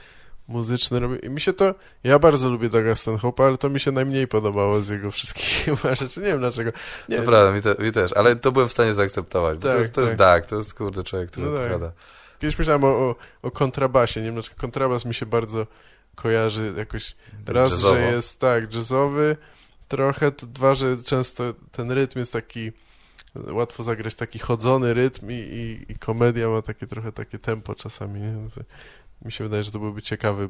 muzyczny 0.47 0.99
robi. 0.99 1.25
I 1.25 1.29
mi 1.29 1.41
się 1.41 1.53
to, 1.53 1.75
ja 2.03 2.19
bardzo 2.19 2.49
lubię 2.49 2.69
Doga 2.69 2.93
Stanhope'a, 2.93 3.43
ale 3.47 3.57
to 3.57 3.69
mi 3.69 3.79
się 3.79 3.91
najmniej 3.91 4.27
podobało 4.27 4.79
z 4.81 4.89
jego 4.89 5.11
wszystkich 5.11 5.65
rzeczy. 5.99 6.19
Nie 6.19 6.25
wiem 6.27 6.39
dlaczego. 6.39 6.71
Nie, 7.09 7.17
To 7.17 7.23
prawda, 7.23 7.51
mi, 7.51 7.61
te, 7.61 7.83
mi 7.85 7.91
też, 7.91 8.13
ale 8.13 8.35
to 8.35 8.51
byłem 8.51 8.69
w 8.69 8.71
stanie 8.71 8.93
zaakceptować, 8.93 9.59
Tak, 9.61 9.71
to 9.71 9.77
jest, 9.77 9.93
to 9.93 10.01
jest 10.01 10.11
tak. 10.11 10.17
Dak, 10.19 10.45
to 10.45 10.55
jest 10.55 10.73
kurde 10.73 11.03
człowiek, 11.03 11.31
który 11.31 11.45
No 11.45 11.51
tak. 11.53 11.61
odpowiada. 11.61 11.91
Kiedyś 12.39 12.59
myślałem 12.59 12.83
o, 12.83 12.87
o, 12.87 13.15
o 13.41 13.51
kontrabasie, 13.51 14.19
nie 14.19 14.25
wiem 14.25 14.33
dlaczego 14.35 14.55
kontrabas 14.61 15.05
mi 15.05 15.13
się 15.13 15.25
bardzo 15.25 15.67
kojarzy 16.15 16.73
jakoś 16.77 17.15
raz, 17.47 17.71
Jazzowo. 17.71 17.95
że 17.95 18.01
jest 18.01 18.39
tak, 18.39 18.73
jazzowy 18.73 19.37
trochę, 19.87 20.31
to 20.31 20.45
dwa, 20.47 20.73
że 20.75 20.97
często 21.05 21.43
ten 21.71 21.91
rytm 21.91 22.19
jest 22.19 22.33
taki 22.33 22.71
łatwo 23.51 23.83
zagrać 23.83 24.15
taki 24.15 24.39
chodzony 24.39 24.93
rytm 24.93 25.31
i, 25.31 25.33
i, 25.33 25.91
i 25.91 25.95
komedia 25.99 26.49
ma 26.49 26.61
takie 26.61 26.87
trochę 26.87 27.11
takie 27.11 27.39
tempo 27.39 27.75
czasami, 27.75 28.19
nie? 28.21 28.33
No 29.21 29.23
to 29.23 29.25
Mi 29.25 29.31
się 29.31 29.43
wydaje, 29.43 29.63
że 29.63 29.71
to 29.71 29.79
byłby 29.79 30.01
ciekawy 30.01 30.49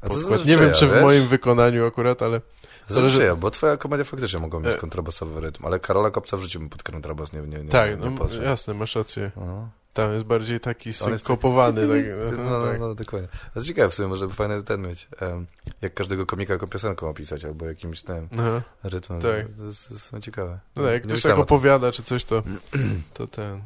to 0.00 0.08
podkład. 0.08 0.44
Nie 0.44 0.56
wiem, 0.58 0.72
czy 0.74 0.86
w 0.86 0.92
wiesz? 0.92 1.02
moim 1.02 1.28
wykonaniu 1.28 1.86
akurat, 1.86 2.22
ale 2.22 2.40
Zależy 2.88 3.16
zależy- 3.16 3.22
ja, 3.28 3.36
bo 3.36 3.50
twoja 3.50 3.76
komedia 3.76 4.04
faktycznie 4.04 4.38
mogła 4.40 4.60
mieć 4.60 4.68
E. 4.74 4.78
kontrabasowy 4.78 5.40
rytm, 5.40 5.66
ale 5.66 5.80
Karola 5.80 6.10
Kopca 6.10 6.36
w 6.36 6.40
życiu 6.42 6.58
bym 6.60 6.68
pod 6.68 6.82
kontrabas 6.82 7.32
nie, 7.32 7.40
nie, 7.40 7.58
nie, 7.64 7.70
tak, 7.70 8.00
nie 8.00 8.10
no 8.10 8.18
poszedł. 8.18 8.42
jasne, 8.42 8.74
masz 8.74 8.94
rację. 8.96 9.30
No. 9.36 9.68
Tam 9.92 10.12
jest 10.12 10.24
bardziej 10.24 10.60
taki 10.60 10.92
synkopowany. 10.92 11.88
taki- 11.88 12.04
Tak, 12.30 12.38
No, 12.38 12.50
no, 12.50 12.66
tak. 12.66 12.80
no, 12.80 12.94
dokładnie. 12.94 13.28
To 13.54 13.62
ciekawe 13.62 13.88
w 13.90 13.94
sumie, 13.94 14.08
może 14.08 14.28
by 14.28 14.34
fajny 14.34 14.62
ten 14.62 14.82
mieć. 14.82 15.08
em, 15.20 15.46
jak 15.82 15.94
każdego 15.94 16.26
komika 16.26 16.52
jako 16.52 16.66
piosenką 16.66 17.08
opisać, 17.08 17.44
albo 17.44 17.66
jakimś 17.66 18.02
tym 18.02 18.28
Aha. 18.38 18.62
rytmem. 18.82 19.20
Tak. 19.20 19.30
To, 19.58 19.64
jest, 19.64 19.88
to 19.88 19.94
jest 19.94 20.10
ciekawe. 20.22 20.58
No 20.76 20.82
tak, 20.82 20.92
jak 20.92 21.02
ktoś 21.02 21.22
tak 21.22 21.38
opowiada 21.38 21.92
czy 21.92 22.02
coś, 22.02 22.24
to, 22.24 22.42
to 23.14 23.26
ten. 23.26 23.62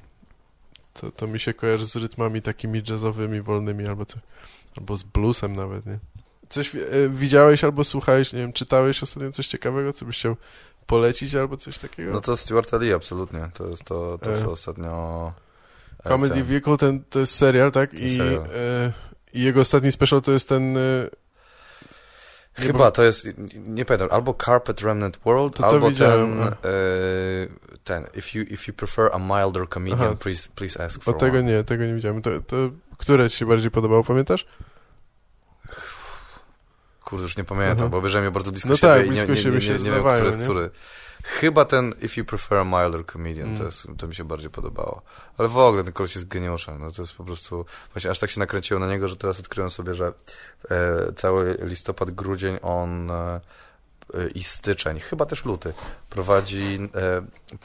To, 0.95 1.11
to 1.13 1.27
mi 1.27 1.41
się 1.41 1.55
kojarzy 1.55 1.87
z 1.87 1.97
rytmami 1.97 2.43
takimi 2.43 2.83
jazzowymi, 2.91 3.41
wolnymi, 3.41 3.87
albo, 3.87 4.07
co, 4.07 4.19
albo 4.77 4.97
z 4.97 5.03
bluesem 5.03 5.55
nawet, 5.55 5.87
nie? 5.87 5.99
Coś 6.49 6.75
e, 6.75 6.79
widziałeś 7.09 7.65
albo 7.65 7.85
słuchałeś, 7.85 8.33
nie 8.33 8.39
wiem, 8.39 8.53
czytałeś 8.53 9.03
ostatnio 9.03 9.33
coś 9.33 9.47
ciekawego, 9.47 9.93
co 9.93 10.05
byś 10.05 10.19
chciał 10.19 10.37
polecić 10.87 11.35
albo 11.35 11.57
coś 11.57 11.79
takiego? 11.79 12.13
No 12.13 12.21
to 12.21 12.37
Stuart 12.37 12.73
Lee, 12.73 12.93
absolutnie. 12.93 13.49
To 13.55 13.67
jest 13.69 13.85
to, 13.85 14.19
to 14.19 14.33
E. 14.33 14.39
co 14.43 14.51
ostatnio... 14.51 15.33
e, 16.05 16.09
Comedy 16.09 16.35
ten- 16.35 16.45
Vehicle 16.45 16.77
ten, 16.77 17.05
to 17.11 17.19
jest 17.19 17.35
serial, 17.35 17.73
tak? 17.73 17.95
I, 17.95 18.11
serial. 18.17 18.47
e, 18.55 18.93
I 19.35 19.43
jego 19.43 19.61
ostatni 19.61 19.93
special 19.93 20.23
to 20.23 20.33
jest 20.33 20.49
ten... 20.49 20.77
Chyba 22.55 22.91
to 22.91 23.03
jest, 23.03 23.29
nie, 23.55 23.85
pamiętam, 23.85 24.09
albo 24.11 24.35
Carpet 24.35 24.81
Remnant 24.81 25.19
World, 25.25 25.57
To 25.57 25.63
to 25.63 25.69
albo 25.69 25.89
widziałem, 25.89 26.39
ten, 26.39 26.49
e, 26.49 27.79
ten 27.85 28.05
if, 28.15 28.39
you, 28.39 28.45
if 28.45 28.65
you 28.69 28.75
prefer 28.77 29.11
a 29.13 29.19
milder 29.19 29.69
comedian, 29.69 30.09
Aha. 30.09 30.17
please, 30.21 30.49
please 30.55 30.85
ask 30.85 30.99
bo 30.99 31.05
for 31.05 31.21
tego 31.21 31.39
one. 31.39 31.43
nie, 31.53 31.65
tego 31.65 31.85
nie 31.87 31.95
widziałem. 31.95 32.23
To, 32.23 32.31
to, 32.47 32.57
które 32.99 33.31
ci 33.31 33.39
się 33.39 33.47
bardziej 33.47 33.71
podobało, 33.71 34.05
pamiętasz? 34.05 34.47
Kurde, 37.05 37.23
już 37.23 37.37
nie 37.37 37.45
pamiętam, 37.45 37.79
Aha. 37.79 37.89
bo 37.89 37.99
obejrzałem 37.99 38.25
je 38.25 38.31
bardzo 38.31 38.51
blisko 38.51 38.69
No 38.69 38.77
siebie 38.77 38.93
tak, 38.93 39.01
i 39.01 39.05
nie, 39.05 39.11
blisko 39.11 39.27
nie, 39.27 39.35
nie, 39.35 39.61
się 39.61 39.73
nie, 39.73 39.79
nie 39.79 39.91
wiem, 39.91 40.05
który 40.05 40.27
jest 40.27 40.43
który. 40.43 40.71
Chyba 41.23 41.65
ten 41.65 41.95
If 42.03 42.21
you 42.21 42.25
prefer 42.27 42.59
a 42.59 42.65
milder 42.65 43.07
comedian, 43.07 43.47
Mm. 43.47 43.59
to, 43.59 43.65
jest, 43.65 43.87
to 43.99 44.07
mi 44.07 44.15
się 44.15 44.25
bardziej 44.25 44.51
podobało. 44.51 45.03
Ale 45.39 45.49
w 45.49 45.59
ogóle 45.59 45.85
ten 45.85 45.93
koleś 45.93 46.15
jest 46.15 46.29
geniuszem. 46.29 46.79
No 46.81 46.91
to 46.91 47.03
jest 47.03 47.15
po 47.15 47.25
prostu, 47.25 47.67
właśnie 47.93 48.11
aż 48.11 48.19
tak 48.19 48.31
się 48.31 48.41
nakręciło 48.41 48.81
na 48.81 48.87
niego, 48.87 49.09
że 49.09 49.17
teraz 49.17 49.41
odkryłem 49.41 49.71
sobie, 49.71 49.95
że 49.95 50.13
e, 50.71 51.13
cały 51.17 51.59
listopad, 51.63 52.11
grudzień 52.11 52.59
on 52.63 53.11
e, 53.11 53.41
i 54.35 54.43
styczeń, 54.45 55.01
chyba 55.01 55.27
też 55.27 55.45
luty, 55.45 55.73
prowadzi 56.11 56.79
e, 56.95 57.23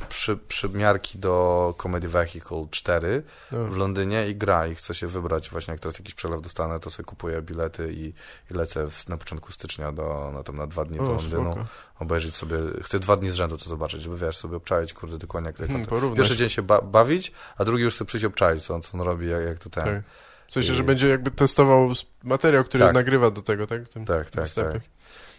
przy, 0.10 0.38
przymiarki 0.38 1.20
do 1.20 1.76
Comedy 1.82 2.08
Vehicle 2.08 2.66
4 2.72 3.24
No. 3.52 3.66
w 3.66 3.78
Londynie 3.78 4.28
i 4.30 4.36
gra 4.36 4.68
i 4.68 4.76
chcę 4.76 4.96
się 4.96 5.08
wybrać 5.08 5.50
właśnie 5.50 5.72
jak 5.72 5.82
teraz 5.82 6.00
jakiś 6.00 6.14
przelew 6.16 6.42
dostanę, 6.42 6.80
to 6.80 6.90
sobie 6.90 7.06
kupuję 7.06 7.42
bilety 7.42 7.94
i, 7.94 8.14
i 8.52 8.54
lecę 8.54 8.90
w, 8.90 9.10
na 9.10 9.18
początku 9.18 9.52
stycznia 9.52 9.92
do, 9.92 10.32
na, 10.34 10.44
tam 10.44 10.56
na 10.56 10.68
dwa 10.68 10.86
dni 10.86 10.98
do 10.98 11.04
Londynu, 11.04 11.52
spoko. 11.52 11.66
obejrzeć 12.00 12.36
sobie, 12.36 12.58
chcę 12.84 13.00
dwa 13.00 13.16
dni 13.16 13.30
z 13.30 13.34
rzędu 13.36 13.58
to 13.58 13.66
zobaczyć, 13.70 14.02
żeby 14.02 14.18
wiesz, 14.18 14.38
sobie 14.38 14.58
obczaić, 14.58 14.94
kurde, 14.94 15.18
dokładnie 15.18 15.48
jak, 15.48 15.58
Hmm, 15.58 15.84
to... 15.86 15.90
porównać. 15.90 16.18
Pierwszy 16.18 16.36
dzień 16.36 16.50
się 16.50 16.62
ba 16.62 16.82
bawić, 16.82 17.32
a 17.58 17.66
drugi 17.66 17.84
już 17.84 17.96
sobie 17.96 18.08
przyjść 18.08 18.26
obczaić, 18.26 18.64
co 18.64 18.76
on, 18.76 18.82
co 18.82 18.94
on 18.98 19.02
robi, 19.02 19.30
jak, 19.30 19.44
jak 19.44 19.60
to 19.60 19.70
ten... 19.70 19.84
Tak. 19.86 20.04
W 20.48 20.54
sensie, 20.54 20.74
że 20.74 20.84
będzie 20.84 21.08
jakby 21.08 21.32
testował 21.32 21.92
materiał, 22.24 22.64
który 22.64 22.84
Tak. 22.86 22.94
nagrywa 22.94 23.32
do 23.32 23.42
tego, 23.42 23.68
tak? 23.68 23.88
Tym 23.90 24.06
Tak, 24.06 24.30
tak, 24.30 24.50
tak. 24.50 24.82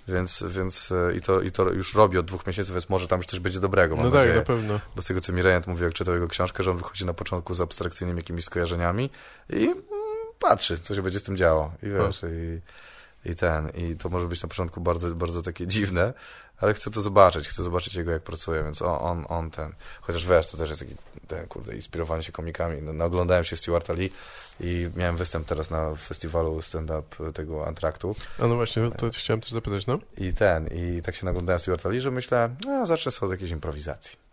Więc, 0.09 0.45
więc 0.49 0.93
e, 0.93 1.15
i, 1.17 1.21
to, 1.21 1.41
i 1.41 1.53
to 1.53 1.71
już 1.71 1.95
robi 1.95 2.19
od 2.19 2.27
dwóch 2.27 2.47
miesięcy, 2.47 2.73
więc 2.73 2.89
może 2.89 3.09
tam 3.09 3.19
już 3.19 3.27
coś 3.27 3.41
będzie 3.41 3.61
dobrego, 3.61 3.97
No 3.97 4.03
tak, 4.03 4.13
nadzieję. 4.13 4.35
na 4.35 4.43
pewno. 4.43 4.81
Bo 4.97 5.03
z 5.03 5.07
tego, 5.07 5.21
co 5.21 5.33
mi 5.33 5.43
Rejent 5.43 5.67
mówił, 5.67 5.85
jak 5.85 5.95
czytał 5.95 6.15
jego 6.15 6.29
książkę, 6.29 6.63
że 6.63 6.71
on 6.71 6.77
wychodzi 6.79 7.07
na 7.07 7.15
początku 7.15 7.55
z 7.55 7.61
abstrakcyjnymi 7.61 8.19
jakimiś 8.19 8.45
skojarzeniami 8.45 9.11
i 9.51 9.65
mm, 9.67 9.83
patrzy, 10.39 10.79
co 10.79 10.95
się 10.95 11.03
będzie 11.03 11.19
z 11.21 11.23
tym 11.23 11.37
działo. 11.37 11.73
I 11.83 11.87
wiesz, 11.87 12.23
i, 12.23 12.61
i 13.29 13.35
ten, 13.35 13.71
i 13.71 13.97
to 13.97 14.09
może 14.09 14.27
być 14.27 14.43
na 14.43 14.49
początku 14.49 14.81
bardzo, 14.81 15.15
bardzo 15.15 15.43
takie 15.43 15.67
dziwne, 15.67 16.13
ale 16.61 16.75
chcę 16.75 16.91
to 16.91 17.01
zobaczyć, 17.01 17.49
chcę 17.49 17.63
zobaczyć 17.63 17.95
jego, 17.95 18.11
jak 18.11 18.23
pracuje, 18.23 18.63
więc 18.63 18.83
on, 18.83 18.99
on, 19.01 19.25
on 19.29 19.51
ten, 19.51 19.73
chociaż 20.01 20.27
wiesz, 20.27 20.51
to 20.51 20.57
też 20.57 20.69
jest 20.69 20.81
taki, 20.81 20.95
ten, 21.27 21.47
kurde, 21.47 21.77
inspirowany 21.77 22.23
się 22.23 22.33
komikami. 22.33 22.83
No, 22.83 22.93
no, 22.93 23.05
oglądałem 23.05 23.45
się 23.45 23.57
Stuarta 23.57 23.93
Lee 23.93 24.11
i 24.61 24.91
miałem 24.97 25.17
występ 25.17 25.47
teraz 25.47 25.71
na 25.71 25.95
festiwalu 25.95 26.63
stand-up 26.63 27.33
tego 27.33 27.67
Antraktu 27.67 28.17
A 28.39 28.47
no 28.47 28.55
właśnie, 28.55 28.91
to 28.91 29.11
chciałem 29.11 29.41
też 29.41 29.51
zapytać, 29.51 29.87
no? 29.87 29.99
i 30.17 30.33
ten, 30.33 30.67
i 30.67 31.03
tak 31.03 31.17
się 31.17 31.27
naglądałem 31.27 31.61
Stuarta 31.61 31.89
Lee, 31.89 32.01
że 32.01 32.11
myślę, 32.11 32.51
no 32.67 32.87
zacznę 32.87 33.13
sobie 33.13 33.27
od 33.27 33.33
jakiejś 33.33 33.51
improwizacji. 33.51 34.28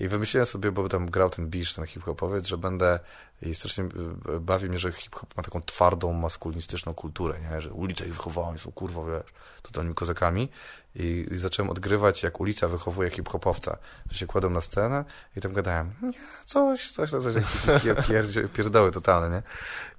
I 0.00 0.08
wymyśliłem 0.08 0.46
sobie, 0.46 0.72
bo 0.72 0.88
tam 0.88 1.10
grał 1.10 1.30
ten 1.30 1.50
Bisz, 1.50 1.74
ten 1.74 1.86
hip-hopowiec, 1.86 2.46
że 2.46 2.58
będę, 2.58 3.00
i 3.42 3.54
strasznie 3.54 3.84
y, 3.84 4.40
bawi 4.40 4.68
mnie, 4.68 4.78
że 4.78 4.92
hip-hop 4.92 5.36
ma 5.36 5.42
taką 5.42 5.62
twardą, 5.62 6.12
maskulinistyczną 6.12 6.94
kulturę, 6.94 7.40
nie? 7.40 7.60
że 7.60 7.72
ulice 7.72 8.06
ich 8.06 8.14
wychowały, 8.14 8.58
są 8.58 8.72
kurwa, 8.72 9.04
wiesz, 9.04 9.32
totalnymi 9.62 9.94
kozakami. 9.94 10.48
I, 10.96 11.26
I 11.30 11.36
zacząłem 11.36 11.70
odgrywać, 11.70 12.22
jak 12.22 12.40
ulica 12.40 12.68
wychowuje 12.68 13.10
hip-hopowca, 13.10 13.76
że 14.10 14.18
się 14.18 14.26
kładą 14.26 14.50
na 14.50 14.60
scenę 14.60 15.04
i 15.36 15.40
tam 15.40 15.52
gadałem, 15.52 15.92
nie, 16.02 16.12
coś, 16.44 16.90
coś, 16.90 17.10
coś, 17.10 17.22
coś, 17.22 17.34
jakieś 17.34 17.62
takie 17.62 17.94
pier, 18.02 18.24
pierdoły 18.54 18.90
totalne, 18.92 19.36
nie? 19.36 19.42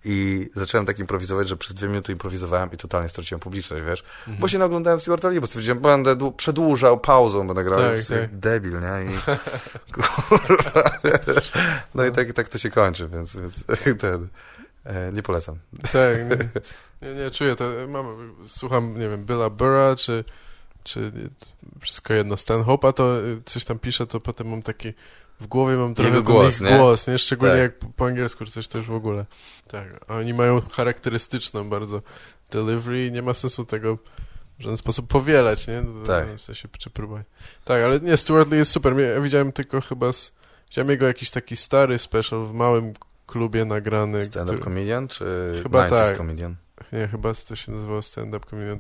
I 0.06 0.50
zacząłem 0.56 0.86
tak 0.86 1.00
improwizować, 1.00 1.48
że 1.48 1.58
przez 1.58 1.74
dwie 1.74 1.88
minuty 1.88 2.12
improwizowałem 2.12 2.72
i 2.72 2.78
totalnie 2.78 3.10
straciłem 3.10 3.40
publiczność, 3.40 3.84
wiesz? 3.84 4.04
Mhm. 4.20 4.38
Bo 4.40 4.48
się 4.48 4.58
naglądałem 4.58 5.00
Stuarta 5.00 5.30
Lee, 5.30 5.42
bo 5.42 5.48
stwierdziłem, 5.48 5.80
będę 5.80 6.16
dłu- 6.16 6.34
przedłużał 6.34 7.00
pauzą, 7.00 7.48
będę 7.48 7.64
grał 7.64 7.80
Tak, 7.80 8.06
tak. 8.06 8.40
debil, 8.40 8.72
nie? 8.80 9.14
I, 9.14 9.18
kurwa. 9.94 11.00
No 11.96 12.06
i 12.06 12.12
tak, 12.12 12.34
tak 12.34 12.48
to 12.48 12.58
się 12.58 12.72
kończy, 12.72 13.08
więc, 13.08 13.36
więc 13.36 13.56
ten, 14.02 14.28
e, 14.84 15.12
nie 15.12 15.24
polecam. 15.24 15.56
Tak, 15.82 16.18
nie, 16.30 16.38
nie, 17.10 17.16
nie 17.24 17.32
czuję 17.32 17.56
to. 17.56 17.66
Mam, 17.88 18.34
słucham, 18.48 19.00
nie 19.00 19.10
wiem, 19.10 19.26
Billa 19.26 19.50
Burra, 19.50 19.96
czy, 19.96 20.24
czy 20.86 21.12
wszystko 21.82 22.14
jedno, 22.14 22.36
Stanhope'a, 22.36 22.94
to 22.94 23.20
y, 23.26 23.42
coś 23.46 23.66
tam 23.66 23.80
piszę, 23.80 24.08
to 24.08 24.20
potem 24.20 24.50
mam 24.50 24.62
taki, 24.62 24.94
w 25.40 25.48
głowie 25.48 25.76
mam 25.78 25.96
trochę 25.96 26.10
Jego 26.16 26.34
głos, 26.34 26.62
nie? 26.62 26.78
głos, 26.78 27.08
nie? 27.08 27.18
Szczególnie 27.18 27.54
Tak. 27.54 27.62
jak 27.62 27.80
po, 27.80 27.88
po 27.88 28.06
angielsku, 28.06 28.46
czy 28.46 28.52
coś 28.52 28.68
też 28.68 28.86
w 28.86 28.94
ogóle. 28.94 29.26
Tak, 29.68 29.88
a 30.08 30.16
oni 30.16 30.34
mają 30.34 30.62
charakterystyczną 30.62 31.70
bardzo 31.70 32.02
delivery 32.52 33.06
i 33.08 33.12
nie 33.12 33.22
ma 33.22 33.34
sensu 33.34 33.66
tego 33.66 33.98
w 34.60 34.62
żaden 34.64 34.78
sposób 34.78 35.08
powielać, 35.08 35.68
nie? 35.68 35.82
To- 35.82 36.08
Tak. 36.08 36.36
W 36.36 36.42
sensie, 36.42 36.68
czy 36.78 36.90
próbować. 36.90 37.26
Tak, 37.66 37.84
ale 37.84 38.00
nie, 38.00 38.18
Stuart 38.18 38.52
Lee 38.52 38.58
jest 38.58 38.72
super. 38.72 39.00
Ja 39.00 39.22
widziałem 39.22 39.52
tylko 39.52 39.82
chyba, 39.82 40.12
z, 40.14 40.34
widziałem 40.70 40.90
jego 40.90 41.08
jakiś 41.08 41.32
taki 41.32 41.58
stary 41.58 42.00
special 42.00 42.46
w 42.46 42.54
małym 42.54 42.94
klubie 43.28 43.66
nagrany. 43.66 44.24
Stand-up 44.26 44.54
który- 44.58 44.64
comedian, 44.64 45.08
czy 45.08 45.26
Chyba 45.64 45.88
90s 45.88 45.90
tak. 45.90 46.18
comedian? 46.18 46.56
nie, 46.94 47.08
chyba 47.08 47.34
to 47.48 47.56
się 47.56 47.72
nazywało 47.72 48.02
stand-up 48.02 48.46
comedian. 48.50 48.80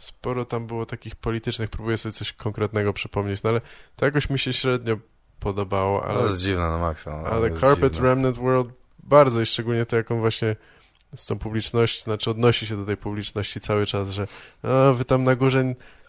Sporo 0.00 0.44
tam 0.44 0.66
było 0.66 0.86
takich 0.86 1.16
politycznych, 1.16 1.70
próbuję 1.70 1.96
sobie 1.98 2.12
coś 2.12 2.32
konkretnego 2.32 2.92
przypomnieć, 2.92 3.42
no 3.42 3.50
ale 3.50 3.60
to 3.96 4.04
jakoś 4.04 4.30
mi 4.30 4.38
się 4.38 4.52
średnio 4.52 4.96
podobało, 5.40 6.02
Ale 6.04 6.12
ale, 6.14 6.22
to 6.22 6.26
jest 6.28 6.40
dziwne 6.42 6.70
na 6.70 6.78
maksa. 6.78 7.10
no, 7.22 7.28
ale 7.28 7.50
Carpet 7.50 7.92
dziwne. 7.92 8.08
Remnant 8.08 8.38
World 8.38 8.68
bardzo 8.98 9.40
i 9.40 9.46
szczególnie 9.46 9.86
to, 9.86 9.96
jaką 9.96 10.18
właśnie 10.20 10.56
z 11.16 11.26
tą 11.26 11.38
publicznością, 11.38 12.02
znaczy 12.04 12.30
odnosi 12.30 12.66
się 12.66 12.76
do 12.76 12.84
tej 12.84 12.96
publiczności 12.96 13.60
cały 13.60 13.86
czas, 13.86 14.10
że 14.10 14.26
a, 14.62 14.92
wy 14.92 15.04
tam 15.04 15.24
na 15.24 15.36
górze 15.36 15.64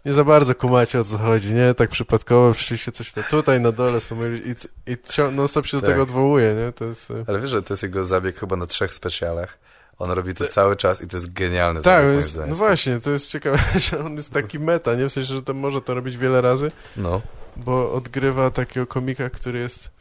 nie 0.05 0.13
za 0.13 0.23
bardzo 0.23 0.55
kumacie 0.55 0.99
o 0.99 1.03
co 1.03 1.17
chodzi, 1.17 1.53
nie? 1.53 1.73
Tak 1.73 1.89
przypadkowo 1.89 2.53
przyszliście 2.53 2.91
coś 2.91 3.11
tam, 3.11 3.23
tutaj 3.29 3.59
na 3.61 3.71
dole 3.71 4.01
są 4.01 4.15
i, 4.25 4.49
i 4.91 4.95
cią- 4.97 5.31
non-stop 5.31 5.65
się 5.65 5.77
do 5.77 5.81
Tak. 5.81 5.89
tego 5.89 6.03
odwołuje, 6.03 6.53
nie? 6.65 6.71
To 6.71 6.85
jest... 6.85 7.11
e, 7.11 7.25
Ale 7.27 7.39
wiesz, 7.39 7.49
że 7.49 7.61
to 7.63 7.73
jest 7.73 7.83
jego 7.83 8.05
zabieg 8.05 8.39
chyba 8.39 8.55
na 8.55 8.67
trzech 8.67 8.93
specjalach. 8.93 9.57
On 10.01 10.11
robi 10.11 10.33
to 10.33 10.45
cały 10.45 10.75
czas 10.75 11.01
i 11.01 11.07
to 11.07 11.17
jest 11.17 11.33
genialny 11.33 11.81
Tak, 11.81 12.05
jest, 12.05 12.39
no 12.47 12.55
właśnie, 12.55 12.99
to 12.99 13.11
jest 13.11 13.27
ciekawe, 13.27 13.59
że 13.89 14.05
on 14.05 14.15
jest 14.15 14.33
taki 14.33 14.59
meta, 14.59 14.95
nie? 14.95 15.09
W 15.09 15.11
sensie, 15.11 15.33
że 15.33 15.43
to 15.43 15.53
może 15.53 15.81
to 15.81 15.93
robić 15.93 16.17
wiele 16.17 16.41
razy, 16.41 16.71
No, 16.97 17.21
bo 17.57 17.93
odgrywa 17.93 18.49
takiego 18.49 18.87
komika, 18.87 19.29
który 19.29 19.59
jest 19.59 19.91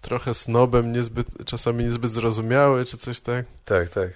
trochę 0.00 0.34
snobem, 0.34 0.92
niezbyt, 0.92 1.26
czasami 1.44 1.84
niezbyt 1.84 2.10
zrozumiały, 2.10 2.84
czy 2.84 2.98
coś 2.98 3.20
tak. 3.20 3.46
tak, 3.64 3.88
tak. 3.88 4.08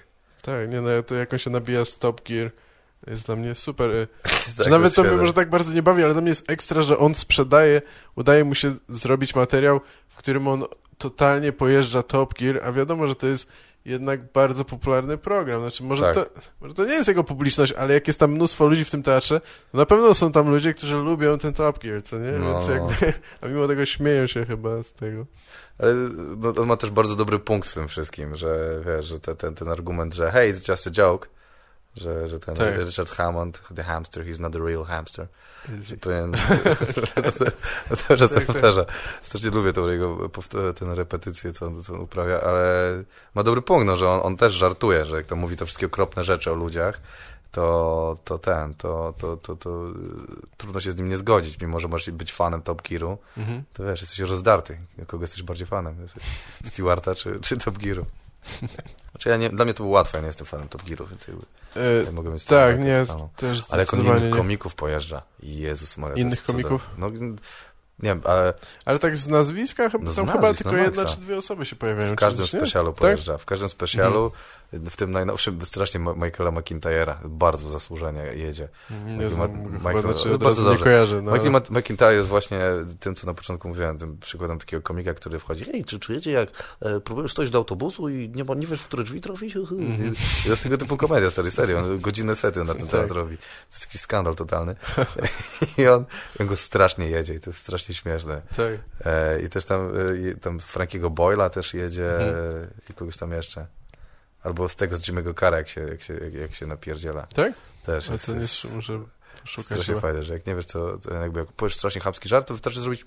Tak, 0.43 0.71
nie, 0.71 0.81
no 0.81 1.03
to 1.03 1.15
jak 1.15 1.33
on 1.33 1.39
się 1.39 1.51
nabija 1.51 1.85
z 1.85 1.99
Top 1.99 2.29
Gear, 2.29 2.51
jest 3.07 3.27
dla 3.27 3.37
mnie 3.37 3.55
super. 3.55 3.91
tak 4.59 4.67
nawet 4.67 4.95
to 4.95 5.05
mnie 5.05 5.17
może 5.17 5.33
tak 5.33 5.51
bardzo 5.51 5.73
nie 5.73 5.83
bawi, 5.83 6.05
ale 6.05 6.13
dla 6.13 6.23
mnie 6.23 6.31
jest 6.31 6.51
ekstra, 6.51 6.83
że 6.83 6.99
on 6.99 7.15
sprzedaje, 7.15 7.83
udaje 8.17 8.45
mu 8.45 8.55
się 8.55 8.75
zrobić 8.89 9.35
materiał, 9.35 9.81
w 10.09 10.17
którym 10.17 10.49
on 10.49 10.65
totalnie 10.99 11.53
pojeżdża 11.53 12.03
Top 12.03 12.35
Gear, 12.35 12.61
a 12.65 12.73
wiadomo, 12.73 13.07
że 13.07 13.15
to 13.15 13.27
jest 13.27 13.51
jednak 13.85 14.33
bardzo 14.33 14.65
popularny 14.65 15.19
program. 15.19 15.61
Znaczy, 15.61 15.83
może, 15.83 16.03
Tak. 16.03 16.15
to, 16.15 16.41
może 16.61 16.75
to 16.75 16.85
nie 16.85 16.93
jest 16.95 17.09
jego 17.09 17.25
publiczność, 17.25 17.73
ale 17.73 17.95
jak 17.95 18.07
jest 18.07 18.21
tam 18.21 18.33
mnóstwo 18.33 18.67
ludzi 18.67 18.85
w 18.85 18.91
tym 18.91 19.03
teatrze, 19.03 19.41
to 19.73 19.79
na 19.79 19.87
pewno 19.87 20.15
są 20.15 20.33
tam 20.33 20.51
ludzie, 20.51 20.75
którzy 20.75 20.97
lubią 20.97 21.39
ten 21.39 21.53
Top 21.53 21.79
Gear, 21.79 22.03
co 22.03 22.19
nie? 22.19 22.33
No. 22.33 22.53
Więc 22.53 22.69
jakby, 22.69 23.13
a 23.41 23.49
mimo 23.49 23.69
tego 23.69 23.87
śmieją 23.87 24.27
się 24.27 24.47
chyba 24.47 24.83
z 24.83 24.93
tego. 24.93 25.27
Ale 25.79 25.95
no, 26.37 26.55
on 26.59 26.67
ma 26.69 26.77
też 26.77 26.91
bardzo 26.91 27.17
dobry 27.17 27.39
punkt 27.39 27.69
w 27.69 27.75
tym 27.75 27.89
wszystkim, 27.89 28.37
że 28.37 28.83
wiesz, 28.87 29.07
że 29.07 29.21
te, 29.21 29.37
ten, 29.37 29.55
ten 29.55 29.69
argument, 29.69 30.15
że 30.15 30.31
hey, 30.31 30.53
it's 30.55 30.71
just 30.73 30.87
a 30.87 30.91
joke, 30.91 31.29
że, 31.97 32.29
że 32.29 32.41
ten 32.41 32.55
Tak. 32.55 32.79
Richard 32.79 33.11
Hammond, 33.11 33.63
the 33.77 33.83
hamster, 33.85 34.25
he's 34.27 34.41
not 34.41 34.57
a 34.57 34.59
real 34.59 34.85
hamster. 34.85 35.27
Pewien, 36.01 36.33
to, 38.09 38.17
że 38.17 38.29
to 38.29 38.35
Tak, 38.35 38.45
tak. 38.45 38.47
powtarza. 38.47 38.85
Strasznie 39.23 39.51
lubię 39.51 39.73
tą 39.73 39.89
jego 39.89 40.29
tę 40.79 40.95
repetycję, 40.95 41.53
co 41.53 41.67
on, 41.67 41.83
co 41.83 41.95
on 41.95 42.01
uprawia, 42.01 42.41
ale 42.41 42.85
ma 43.35 43.43
dobry 43.43 43.63
punkt, 43.63 43.87
no, 43.87 43.97
że 43.97 44.09
on, 44.09 44.21
on 44.23 44.37
też 44.37 44.53
żartuje, 44.53 45.05
że 45.05 45.17
jak 45.17 45.27
to 45.27 45.37
mówi 45.37 45.57
te 45.57 45.67
wszystkie 45.67 45.87
okropne 45.87 46.25
rzeczy 46.25 46.53
o 46.53 46.55
ludziach, 46.55 47.01
to, 47.53 48.17
to 48.25 48.39
ten, 48.39 48.75
to, 48.75 49.15
to, 49.19 49.37
to, 49.37 49.57
to 49.57 49.89
y, 49.89 49.93
trudno 50.57 50.81
się 50.81 50.93
z 50.93 50.97
nim 50.97 51.09
nie 51.09 51.17
zgodzić, 51.17 51.61
mimo 51.61 51.81
że 51.81 51.89
możesz 51.89 52.11
być 52.11 52.33
fanem 52.33 52.63
Top 52.63 52.83
Gearu, 52.89 53.19
Mhm. 53.37 53.63
to 53.73 53.85
wiesz, 53.85 54.01
jesteś 54.01 54.19
rozdarty. 54.19 54.79
Kogo 55.07 55.23
jesteś 55.25 55.43
bardziej 55.43 55.67
fanem? 55.67 56.03
Jesteś 56.03 56.23
Stewarta 56.65 57.15
czy, 57.15 57.39
czy 57.41 57.57
Top 57.57 57.79
Gearu? 57.79 58.07
Znaczy 59.11 59.29
ja 59.29 59.37
nie, 59.37 59.51
dla 59.51 59.65
mnie 59.65 59.75
to 59.75 59.83
było 59.83 59.95
łatwe, 59.95 60.19
ja 60.19 60.23
nie 60.23 60.27
jestem 60.27 60.47
fanem 60.47 60.69
Top 60.69 60.83
Gearu, 60.83 61.07
więc 61.07 61.27
jakby 61.29 61.43
E, 61.77 62.03
ja 62.05 62.13
mogę 62.13 62.31
mieć 62.31 62.45
tak, 62.45 62.81
nie, 62.81 63.05
też 63.37 63.63
Ale 63.69 63.83
jak 63.83 63.95
on 63.95 64.01
innych 64.01 64.35
komików 64.37 64.75
pojeżdża. 64.75 65.23
Jezus 65.43 65.99
Maria. 65.99 66.17
Innych 66.17 66.43
komików? 66.43 66.91
No, 66.99 67.11
nie 67.11 68.09
wiem, 68.09 68.21
ale 68.25 68.55
Ale 68.85 68.99
tak 68.99 69.17
z 69.17 69.29
nazwiska 69.29 69.83
No 69.83 70.13
z 70.13 70.17
tam 70.17 70.27
nazwisk, 70.27 70.33
chyba 70.33 70.49
no 70.49 70.55
tylko 70.55 70.73
maksa. 70.73 70.85
jedna 70.85 71.05
czy 71.05 71.21
dwie 71.21 71.37
osoby 71.37 71.67
się 71.67 71.77
pojawiają. 71.77 72.13
w 72.13 72.17
każdym 72.17 72.47
czy 72.47 72.57
specjalu 72.59 72.93
Tak? 72.93 73.01
pojeżdża. 73.01 73.39
W 73.39 73.45
każdym 73.45 73.69
specjalu, 73.69 74.33
w 74.73 74.97
tym 74.97 75.11
najnowszym, 75.11 75.65
strasznie 75.67 76.01
Michaela 76.01 76.51
McIntyre'a, 76.51 77.15
bardzo 77.29 77.71
zasłużenie 77.71 78.23
jedzie. 78.23 78.69
Nie 79.07 79.19
Taki 79.19 79.35
znam, 79.35 79.51
Ma- 79.63 79.79
chyba, 79.79 79.91
Michael- 79.91 80.01
znaczy 80.15 80.29
bardzo 80.39 80.45
razu 80.49 80.63
nie 80.63 80.69
dobrze. 80.69 80.85
kojarzę. 80.85 81.23
No, 81.23 81.33
Michael 81.33 81.63
McIntyre 81.71 82.15
jest 82.15 82.29
właśnie 82.29 82.61
tym, 83.01 83.15
co 83.15 83.27
na 83.27 83.35
początku 83.35 83.69
mówiłem, 83.69 83.99
tym 83.99 84.19
przykładem 84.19 84.59
takiego 84.59 84.83
komika, 84.83 85.15
który 85.15 85.39
wchodzi, 85.39 85.65
hej, 85.65 85.85
czy 85.85 85.99
czujecie, 85.99 86.31
jak 86.31 86.51
e, 86.81 87.01
próbujesz 87.01 87.35
dojść 87.35 87.53
do 87.53 87.59
autobusu 87.59 88.09
i 88.09 88.29
nie, 88.29 88.45
ma, 88.45 88.55
nie 88.55 88.67
wiesz, 88.67 88.83
w 88.83 88.87
które 88.87 89.03
drzwi 89.03 89.21
trafić? 89.21 89.57
Mhm. 89.71 90.15
I 90.47 90.49
Jest 90.49 90.63
tego 90.63 90.79
typu 90.79 90.97
komedia, 90.97 91.31
stary, 91.31 91.51
serio. 91.51 91.79
On 91.79 92.01
godzinne 92.01 92.37
sety 92.37 92.65
na 92.65 92.75
ten 92.75 92.83
Tak. 92.83 92.91
teatr 92.91 93.15
robi. 93.15 93.37
To 93.39 93.45
jest 93.73 93.87
jakiś 93.87 94.01
skandal 94.01 94.35
totalny. 94.35 94.77
I 95.79 95.87
on, 95.87 96.05
on 96.41 96.47
go 96.47 96.57
strasznie 96.57 97.07
jedzie 97.11 97.35
i 97.35 97.41
to 97.41 97.51
jest 97.51 97.61
strasznie 97.63 97.95
śmieszne. 97.95 98.43
Tak. 98.57 98.73
E, 99.07 99.41
I 99.43 99.49
też 99.49 99.65
tam, 99.65 99.93
e, 100.31 100.35
tam 100.35 100.61
Frankiego 100.61 101.11
Boyla 101.11 101.51
też 101.51 101.75
jedzie 101.75 102.13
Mhm. 102.19 102.71
i 102.91 102.95
kogoś 102.95 103.17
tam 103.17 103.33
jeszcze. 103.33 103.67
Albo 104.43 104.69
z 104.69 104.77
tego 104.77 104.97
z 104.97 105.01
Jimmy'ego 105.01 105.41
Cara, 105.41 105.57
jak 105.57 105.69
się, 105.69 105.81
jak 105.81 106.03
się, 106.03 106.15
jak, 106.41 106.55
się 106.55 106.67
napierdziela. 106.67 107.27
Tak? 107.35 107.53
Też 107.87 108.05
Ale 108.07 108.15
jest, 108.15 108.27
to 108.27 108.33
nie 108.33 108.41
jest 108.41 108.65
jest, 108.65 108.75
muszę 108.77 109.01
szukać 109.45 109.65
strasznie 109.67 110.01
fajne, 110.01 110.25
że 110.25 110.35
jak 110.35 110.47
nie 110.47 110.55
wiesz 110.55 110.67
co, 110.67 110.99
jakby 111.23 111.41
jak 111.41 111.53
powiesz 111.53 111.75
strasznie 111.77 112.01
chamski 112.01 112.29
żart, 112.29 112.49
to 112.49 112.55
wystarczy 112.55 112.81
zrobić 112.81 113.05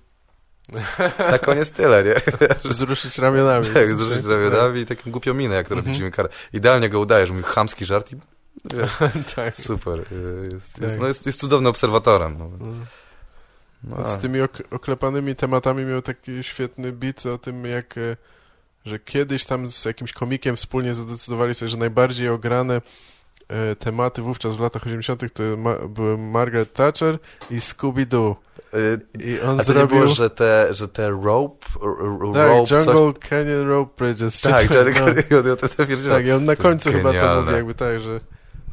na 1.32 1.40
koniec 1.40 1.72
tyle, 1.72 2.04
nie? 2.04 2.16
Zruszyć 2.74 3.18
ramionami. 3.18 3.66
tak, 3.66 3.90
nie? 3.90 4.30
ramionami 4.30 4.82
i 4.82 4.86
taką 4.86 5.12
głupią 5.12 5.34
minę, 5.34 5.56
jak 5.56 5.68
to 5.68 5.76
robi 5.76 5.90
Mhm. 5.90 5.98
Jimmy 5.98 6.12
Carr. 6.16 6.30
Idealnie 6.54 6.90
go 6.90 7.00
udajesz, 7.00 7.30
mówi 7.32 7.44
chamski 7.44 7.86
żart 7.86 8.12
i 8.14 8.16
tak. 9.36 9.56
super. 9.56 10.00
y, 10.00 10.44
Jest, 10.54 10.74
Tak. 10.74 10.82
jest, 10.84 11.00
no 11.00 11.08
jest, 11.08 11.26
jest 11.26 11.40
cudownym 11.40 11.70
obserwatorem. 11.70 12.38
No. 12.38 12.46
Mm. 12.46 12.86
No, 13.84 14.08
Z 14.10 14.18
tymi 14.18 14.42
ok 14.42 14.58
oklepanymi 14.72 15.36
tematami 15.36 15.86
miał 15.86 16.02
taki 16.02 16.44
świetny 16.44 16.92
bit 16.92 17.26
o 17.26 17.38
tym, 17.38 17.66
jak 17.66 17.98
e, 17.98 18.18
że 18.86 19.00
kiedyś 19.00 19.46
tam 19.46 19.68
z 19.68 19.86
jakimś 19.86 20.14
komikiem 20.14 20.56
wspólnie 20.56 20.94
zadecydowali 20.94 21.54
sobie, 21.56 21.70
że 21.70 21.78
najbardziej 21.78 22.30
ograne 22.30 22.82
e, 23.48 23.76
tematy 23.76 24.22
wówczas 24.22 24.56
w 24.56 24.60
latach 24.60 24.84
80. 24.86 25.34
to 25.34 25.44
ma 25.58 25.76
były 25.76 26.18
Margaret 26.18 26.74
Thatcher 26.74 27.18
i 27.52 27.56
Scooby-Doo. 27.60 28.36
y, 28.74 29.00
I 29.24 29.40
on 29.42 29.56
a 29.60 29.64
to 29.64 29.64
zrobił... 29.64 30.00
było, 30.00 30.08
że 30.08 30.30
te, 30.30 30.68
że 30.72 30.88
te 30.88 31.10
rope, 31.10 31.66
tak, 32.34 32.50
rope 32.50 32.66
coś... 32.66 32.86
Jungle 32.86 33.14
Canyon 33.30 33.68
Rope 33.68 34.06
Bridges. 34.06 34.42
czy 34.42 34.50
Tak, 34.50 34.68
coś, 34.68 34.76
Jungle 34.76 34.94
no. 34.94 35.22
Canyon, 35.24 35.48
ja 35.48 35.56
to 35.56 35.70
to 35.70 35.86
pierdzielę. 35.86 36.16
Tak, 36.16 36.26
i 36.26 36.32
on 36.32 36.46
na 36.46 36.56
To 36.56 36.64
końcu 36.64 36.92
chyba 36.92 37.10
to 37.10 37.14
genialne. 37.14 37.42
mówi 37.42 37.54
jakby 37.54 37.74
tak, 37.76 38.00
że 38.00 38.20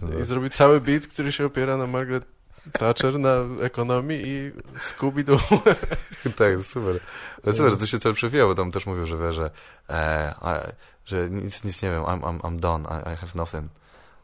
No. 0.03 0.19
i 0.20 0.24
zrobił 0.24 0.51
cały 0.51 0.81
beat, 0.81 1.07
który 1.07 1.32
się 1.32 1.47
opiera 1.47 1.77
na 1.77 1.87
Margaret 1.87 2.24
Thatcher, 2.72 3.18
na 3.18 3.34
ekonomii 3.60 4.22
i 4.24 4.52
Scooby-Doo. 4.78 5.59
tak, 6.38 6.64
super. 6.64 7.01
Ale 7.44 7.55
super, 7.55 7.76
to 7.76 7.86
się 7.86 7.98
cel 7.98 8.14
przewijało, 8.14 8.55
tam 8.55 8.72
też 8.72 8.86
mówił, 8.86 9.06
że 9.06 9.18
wie, 9.18 9.32
że, 9.32 9.51
e, 9.90 10.34
a, 10.40 10.60
że 11.06 11.30
nic, 11.30 11.64
nic 11.64 11.82
nie 11.82 11.90
wiem, 11.90 12.02
I'm, 12.02 12.20
I'm, 12.20 12.38
I'm 12.40 12.59
done, 12.59 12.84
I, 12.84 13.12
I 13.12 13.16
have 13.16 13.32
nothing. 13.34 13.70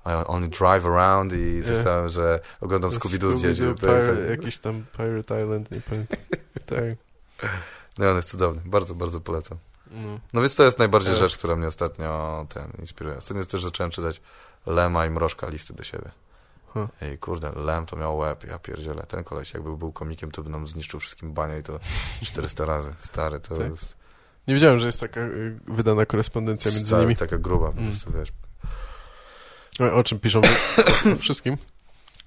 I 0.07 0.27
only 0.27 0.49
drive 0.49 0.87
around 0.87 1.33
i 1.33 1.63
coś 1.63 1.85
tam, 1.85 2.09
że 2.09 2.41
oglądam 2.61 2.91
Scooby-Doo 2.91 3.39
z 3.39 3.43
dzieci. 3.43 3.63
Tak, 3.63 3.81
tak. 3.81 4.31
jakiś 4.31 4.59
tam 4.59 4.85
Pirate 4.97 5.43
Island, 5.43 5.71
nie 5.71 5.81
pamiętam. 5.81 6.19
tak. 6.67 6.85
No, 7.99 8.11
on 8.11 8.17
jest 8.17 8.31
cudowny, 8.31 8.63
bardzo, 8.65 8.95
bardzo 8.95 9.21
polecam. 9.21 9.59
No. 9.91 10.21
No 10.33 10.41
więc 10.41 10.57
to 10.57 10.65
jest 10.65 10.79
najbardziej 10.79 11.13
Tak. 11.13 11.21
rzecz, 11.21 11.37
która 11.37 11.57
mnie 11.57 11.67
ostatnio 11.67 12.47
ten 12.49 12.73
inspiruje. 12.79 13.17
Ostatnio 13.17 13.45
też 13.45 13.63
zacząłem 13.63 13.91
czytać 13.91 14.21
Lema 14.67 15.07
i 15.07 15.11
Mrożka 15.11 15.49
listy 15.49 15.75
do 15.75 15.85
siebie. 15.85 16.11
Huh. 16.75 16.89
Ej, 17.03 17.19
kurde, 17.19 17.53
Lem 17.57 17.87
to 17.87 17.97
miał 17.97 18.17
łeb, 18.19 18.45
ja 18.45 18.59
pierdzielę. 18.59 19.03
Ten 19.09 19.25
koleś 19.25 19.55
jakby 19.55 19.77
był 19.77 19.93
komikiem, 19.93 20.31
to 20.31 20.43
by 20.43 20.51
nam 20.51 20.67
zniszczył 20.67 21.01
wszystkim 21.01 21.33
banie 21.33 21.59
i 21.59 21.63
to 21.63 21.81
400 22.23 22.65
razy. 22.65 22.95
Stary, 22.99 23.41
to 23.41 23.55
Tak? 23.57 23.71
jest 23.71 23.97
Nie 24.49 24.55
wiedziałem, 24.55 24.79
że 24.79 24.87
jest 24.87 25.01
taka 25.01 25.21
y, 25.21 25.57
wydana 25.69 26.07
korespondencja 26.07 26.71
między 26.71 26.87
stary, 26.87 27.03
nimi. 27.03 27.17
taka 27.17 27.39
gruba, 27.39 27.73
po 27.73 27.79
Mm. 27.79 27.91
prostu, 27.91 28.13
wiesz. 28.13 28.33
O, 29.81 29.95
o 29.95 30.05
czym 30.05 30.19
piszą? 30.21 30.41
O, 30.41 31.13
o 31.13 31.17
wszystkim? 31.17 31.57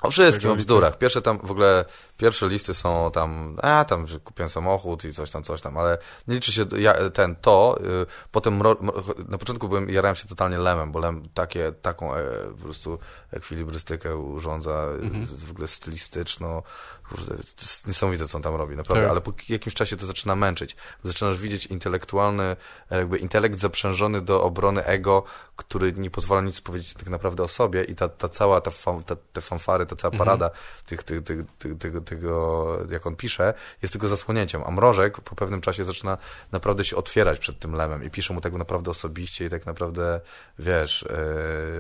O 0.02 0.12
wszystkim, 0.12 0.50
o 0.52 0.56
bzdurach. 0.56 0.98
Pierwsze 0.98 1.22
tam, 1.22 1.40
w 1.44 1.52
ogóle, 1.52 1.86
pierwsze 2.18 2.48
listy 2.48 2.74
są 2.74 3.12
tam, 3.14 3.58
a 3.62 3.86
tam, 3.86 4.08
że 4.08 4.20
kupiłem 4.20 4.50
samochód 4.50 5.06
i 5.06 5.14
coś 5.14 5.32
tam, 5.32 5.44
coś 5.44 5.62
tam, 5.62 5.78
ale 5.78 5.98
nie 6.28 6.36
liczy 6.36 6.52
się 6.52 6.66
ja, 6.78 7.10
ten, 7.10 7.36
to, 7.36 7.80
y, 8.04 8.06
potem 8.32 8.60
mro- 8.60 9.30
na 9.30 9.38
początku 9.38 9.70
byłem, 9.70 9.90
jarałem 9.90 10.16
się 10.16 10.28
totalnie 10.28 10.58
Lemem, 10.58 10.92
bo 10.92 11.00
Lem 11.00 11.24
takie, 11.34 11.72
taką 11.72 12.16
e, 12.16 12.24
po 12.58 12.64
prostu 12.64 13.00
ekwilibrystykę 13.32 14.18
urządza, 14.18 14.86
Mhm. 15.02 15.26
z, 15.26 15.44
w 15.44 15.52
ogóle 15.52 15.68
stylistyczną, 15.68 16.62
kurde, 17.10 17.26
to 17.28 17.62
jest 17.62 17.88
niesamowite, 17.88 18.28
co 18.28 18.38
on 18.38 18.42
tam 18.44 18.56
robi, 18.56 18.76
naprawdę, 18.76 19.04
Tak. 19.04 19.12
ale 19.12 19.22
po 19.22 19.34
jakimś 19.50 19.74
czasie 19.76 19.98
to 19.98 20.06
zaczyna 20.06 20.36
męczyć. 20.36 20.76
Zaczynasz 21.04 21.38
widzieć 21.38 21.66
intelektualny, 21.66 22.56
jakby 22.92 23.18
intelekt 23.18 23.60
zaprzężony 23.60 24.22
do 24.22 24.44
obrony 24.44 24.86
ego, 24.86 25.24
który 25.56 25.94
nie 25.94 26.10
pozwala 26.12 26.42
nic 26.42 26.62
powiedzieć 26.62 26.94
tak 26.94 27.10
naprawdę 27.10 27.44
o 27.44 27.48
sobie 27.48 27.84
i 27.84 27.96
ta, 27.96 28.10
ta 28.10 28.30
cała, 28.30 28.62
ta, 28.62 28.72
ta 29.06 29.16
te 29.34 29.42
fanfary, 29.42 29.86
ta 29.86 29.96
cała 29.96 30.12
Mhm. 30.14 30.26
parada 30.26 30.52
tych, 30.86 31.04
tych, 31.04 31.24
tych, 31.24 31.40
tych, 31.60 31.78
tego, 31.78 32.02
tego, 32.02 32.78
jak 32.90 33.08
on 33.08 33.16
pisze, 33.16 33.54
jest 33.82 33.92
tylko 33.92 34.08
zasłonięciem, 34.08 34.64
a 34.66 34.72
Mrożek 34.72 35.22
po 35.22 35.36
pewnym 35.36 35.62
czasie 35.62 35.84
zaczyna 35.84 36.18
naprawdę 36.52 36.86
się 36.86 36.96
otwierać 36.96 37.40
przed 37.40 37.60
tym 37.60 37.76
Lemem 37.76 38.04
i 38.04 38.10
pisze 38.10 38.34
mu 38.34 38.42
tak 38.42 38.54
naprawdę 38.54 38.92
osobiście 38.92 39.46
i 39.46 39.50
tak 39.50 39.66
naprawdę, 39.66 40.22
wiesz, 40.60 41.04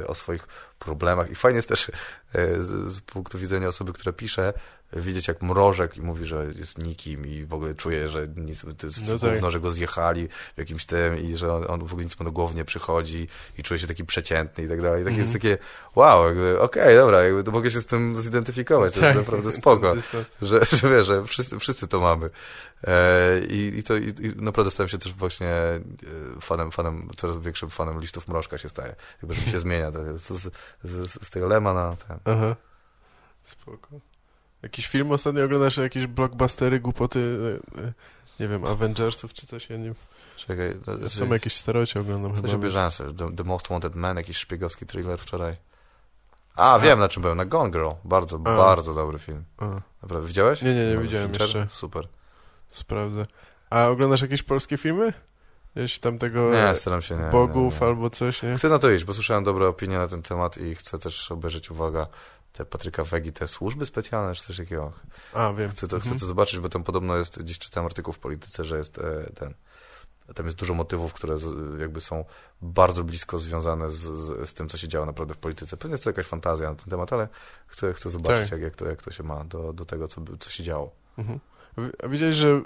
e, 0.03 0.07
o 0.07 0.15
swoich 0.15 0.47
problemach 0.79 1.29
i 1.31 1.35
fajnie 1.35 1.55
jest 1.57 1.69
też 1.69 1.89
e, 2.33 2.61
z, 2.61 2.91
z 2.91 3.01
punktu 3.01 3.37
widzenia 3.37 3.67
osoby, 3.67 3.93
która 3.93 4.13
pisze, 4.13 4.53
widzieć 4.93 5.27
jak 5.27 5.41
Mrożek 5.41 5.97
i 5.97 6.01
mówi, 6.01 6.25
że 6.25 6.45
jest 6.55 6.77
nikim 6.77 7.27
i 7.27 7.45
w 7.45 7.53
ogóle 7.53 7.75
czuje, 7.75 8.09
że 8.09 8.27
nic, 8.27 8.65
to 8.77 8.87
jest 8.87 9.09
No 9.09 9.19
tak. 9.19 9.51
że 9.51 9.59
go 9.59 9.71
zjechali 9.71 10.27
w 10.27 10.57
jakimś 10.57 10.85
tym 10.85 11.17
i 11.17 11.35
że 11.35 11.53
on, 11.53 11.65
on 11.67 11.79
w 11.79 11.91
ogóle 11.91 12.03
nic 12.05 12.19
mu 12.19 12.25
do 12.25 12.31
głowy 12.31 12.55
nie 12.55 12.65
przychodzi 12.65 13.27
i 13.57 13.63
czuje 13.63 13.79
się 13.79 13.87
taki 13.87 14.05
przeciętny 14.05 14.63
i 14.63 14.67
tak 14.67 14.81
dalej. 14.81 15.01
I 15.01 15.05
takie 15.05 15.17
Mhm. 15.17 15.27
jest 15.27 15.33
takie, 15.33 15.57
wow, 15.95 16.25
jakby, 16.27 16.61
okej, 16.61 16.95
dobra, 16.95 17.21
jakby, 17.23 17.43
to 17.43 17.51
mogę 17.51 17.71
się 17.71 17.79
z 17.79 17.85
tym 17.85 18.21
zidentyfikować, 18.21 18.93
to 18.93 19.05
jest 19.05 19.17
naprawdę 19.17 19.51
spoko, 19.51 19.93
że, 20.41 20.65
że 20.65 20.89
wiesz, 20.89 21.05
że 21.05 21.25
wszyscy, 21.25 21.59
wszyscy 21.59 21.87
to 21.87 21.99
mamy. 21.99 22.29
E, 22.83 23.39
i, 23.39 23.77
I 23.77 23.83
to 23.83 23.97
i, 23.97 24.07
i 24.21 24.33
naprawdę 24.35 24.71
stałem 24.71 24.89
się 24.89 24.97
też 24.97 25.13
właśnie 25.13 25.47
e, 25.49 25.81
fanem, 26.41 26.71
fanem, 26.71 27.09
coraz 27.17 27.37
większym 27.37 27.69
fanem 27.69 27.99
listów 28.01 28.27
Mrożka 28.27 28.57
się 28.57 28.69
staje. 28.69 28.95
Jakby, 29.23 29.33
że 29.33 29.41
mi 29.45 29.51
się 29.51 29.59
zmienia 29.67 29.91
trochę 29.91 30.17
z, 30.17 30.27
z, 30.27 30.53
z, 30.83 31.25
z 31.25 31.29
tego 31.29 31.47
Lema 31.47 31.73
na 31.73 31.95
ten. 31.95 32.19
Aha. 32.25 32.55
Spoko. 33.43 33.99
Jakiś 34.63 34.87
film 34.87 35.11
ostatnio 35.11 35.43
oglądasz, 35.43 35.77
jakieś 35.77 36.07
blockbustery, 36.07 36.79
głupoty, 36.79 37.39
e, 37.77 37.81
e, 37.81 37.93
nie 38.39 38.47
wiem, 38.47 38.65
Avengersów 38.65 39.33
czy 39.33 39.47
coś, 39.47 39.69
ja 39.69 39.77
nie 39.77 39.93
Czekaj, 40.35 40.75
to- 40.85 41.09
Są 41.09 41.25
jakieś 41.33 41.53
starocie 41.55 41.99
oglądam 41.99 42.35
Co 42.35 42.41
chyba. 42.41 42.57
bierze 42.57 42.83
answer? 42.83 43.13
The, 43.15 43.35
The 43.35 43.43
Most 43.43 43.67
Wanted 43.67 43.95
Man, 43.95 44.17
jakiś 44.17 44.37
szpiegowski 44.37 44.85
thriller 44.85 45.19
wczoraj. 45.19 45.55
A, 46.55 46.79
wiem 46.79 46.99
na 46.99 47.09
czym 47.09 47.21
byłem, 47.21 47.37
na 47.37 47.45
Gone 47.45 47.71
Girl. 47.71 47.89
Bardzo, 48.03 48.35
A. 48.45 48.57
bardzo 48.57 48.93
dobry 48.93 49.19
film. 49.19 49.43
A, 49.57 49.65
Naprawdę, 50.01 50.27
widziałeś? 50.27 50.61
Nie, 50.61 50.73
nie, 50.75 50.87
nie 50.87 50.95
No, 50.95 51.01
widziałem 51.01 51.27
Fincher? 51.27 51.41
jeszcze. 51.47 51.65
Super. 51.69 52.07
sprawdzę. 52.67 53.25
A 53.69 53.87
oglądasz 53.87 54.21
jakieś 54.21 54.43
polskie 54.43 54.77
filmy? 54.77 55.13
Jakieś 55.75 55.99
tam 55.99 56.17
tego 56.17 56.51
Nie, 56.53 56.75
staram 56.75 57.01
się 57.01 57.15
nie. 57.15 57.29
bogów 57.31 57.73
nie, 57.73 57.79
nie. 57.79 57.87
albo 57.87 58.09
coś, 58.09 58.43
nie? 58.43 58.55
Chcę 58.57 58.69
na 58.69 58.79
to 58.79 58.89
iść, 58.91 59.03
bo 59.05 59.13
słyszałem 59.13 59.43
dobre 59.43 59.67
opinie 59.67 59.97
na 59.97 60.07
ten 60.07 60.21
temat 60.21 60.57
i 60.57 60.75
chcę 60.75 60.99
też 60.99 61.31
obejrzeć, 61.31 61.71
uwaga, 61.71 62.07
te 62.59 62.65
Patryka 62.65 63.03
Wegi, 63.03 63.31
te 63.31 63.47
służby 63.47 63.85
specjalne, 63.85 64.35
czy 64.35 64.43
coś 64.43 64.57
takiego. 64.57 64.91
A, 65.33 65.53
wiem. 65.53 65.71
Chcę 65.71 65.87
to, 65.87 65.99
chcę 65.99 66.05
Mhm. 66.05 66.19
to 66.19 66.25
zobaczyć, 66.25 66.59
bo 66.59 66.69
tam 66.69 66.83
podobno 66.83 67.17
jest, 67.17 67.43
gdzieś 67.43 67.59
czytałem 67.59 67.85
artykuł 67.85 68.13
w 68.13 68.19
polityce, 68.19 68.65
że 68.65 68.77
jest 68.77 68.97
e, 68.97 69.31
ten, 69.35 69.53
tam 70.35 70.45
jest 70.45 70.57
dużo 70.57 70.73
motywów, 70.73 71.13
które 71.13 71.37
jakby 71.79 72.01
są 72.01 72.25
bardzo 72.61 73.03
blisko 73.03 73.37
związane 73.37 73.89
z, 73.89 73.95
z, 73.95 74.49
z, 74.49 74.53
tym, 74.53 74.69
co 74.69 74.77
się 74.77 74.87
działo 74.87 75.05
naprawdę 75.05 75.33
w 75.33 75.37
polityce. 75.37 75.77
Pewnie 75.77 75.93
jest 75.93 76.03
to 76.03 76.09
jakaś 76.09 76.25
fantazja 76.25 76.69
na 76.69 76.75
ten 76.75 76.85
temat, 76.89 77.13
ale 77.13 77.27
chcę, 77.67 77.93
chcę 77.93 78.09
zobaczyć, 78.09 78.49
tak. 78.49 78.51
jak, 78.51 78.61
jak, 78.61 78.75
to, 78.75 78.85
jak 78.85 79.01
to 79.01 79.11
się 79.11 79.23
ma 79.23 79.43
do, 79.43 79.73
do 79.73 79.85
tego, 79.85 80.07
co, 80.07 80.21
co 80.39 80.49
się 80.49 80.63
działo. 80.63 80.91
Mhm. 81.17 81.39
A 82.03 82.07
widziałeś, 82.07 82.35
że 82.35 82.61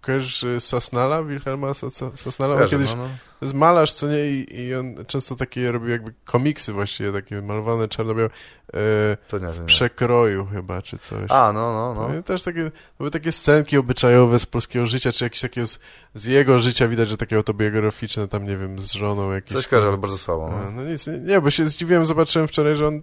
kojarzysz 0.00 0.46
Sasnala, 0.58 1.22
Wilhelma 1.22 1.74
Sasnala? 2.14 2.54
Kojarzę, 2.54 2.70
kiedyś 2.70 2.94
no, 2.94 3.08
no. 3.42 3.48
malarz, 3.54 3.92
co 3.92 4.08
nie? 4.08 4.30
I, 4.30 4.60
I, 4.60 4.74
on 4.74 4.94
często 5.06 5.36
takie 5.36 5.72
robił 5.72 5.88
jakby 5.88 6.14
komiksy 6.24 6.72
właściwie, 6.72 7.12
takie 7.12 7.42
malowane 7.42 7.88
czarno-białe 7.88 8.28
e, 8.28 9.16
w 9.52 9.64
przekroju 9.66 10.46
chyba, 10.46 10.82
czy 10.82 10.98
coś. 10.98 11.30
A, 11.30 11.52
no, 11.52 11.72
no, 11.72 12.08
no. 12.08 12.18
I 12.18 12.22
też 12.22 12.42
takie, 12.42 12.70
były 12.98 13.10
takie 13.10 13.32
scenki 13.32 13.78
obyczajowe 13.78 14.38
z 14.38 14.46
polskiego 14.46 14.86
życia, 14.86 15.12
czy 15.12 15.24
jakieś 15.24 15.40
takie 15.40 15.66
z, 15.66 15.78
z 16.14 16.24
jego 16.24 16.58
życia 16.58 16.88
widać, 16.88 17.08
że 17.08 17.16
takie 17.16 17.36
autobiograficzne, 17.36 18.28
tam 18.28 18.46
nie 18.46 18.56
wiem, 18.56 18.80
z 18.80 18.92
żoną 18.92 19.32
jakieś. 19.32 19.52
Coś 19.52 19.66
kojarzę, 19.66 19.88
ale 19.88 19.98
bardzo 19.98 20.18
słabo. 20.18 20.48
No. 20.48 20.70
no 20.70 20.84
nic, 20.84 21.06
nie, 21.06 21.18
nie, 21.18 21.40
bo 21.40 21.50
się 21.50 21.66
zdziwiłem, 21.68 22.06
zobaczyłem 22.06 22.48
wczoraj, 22.48 22.76
że 22.76 22.86
on 22.86 23.02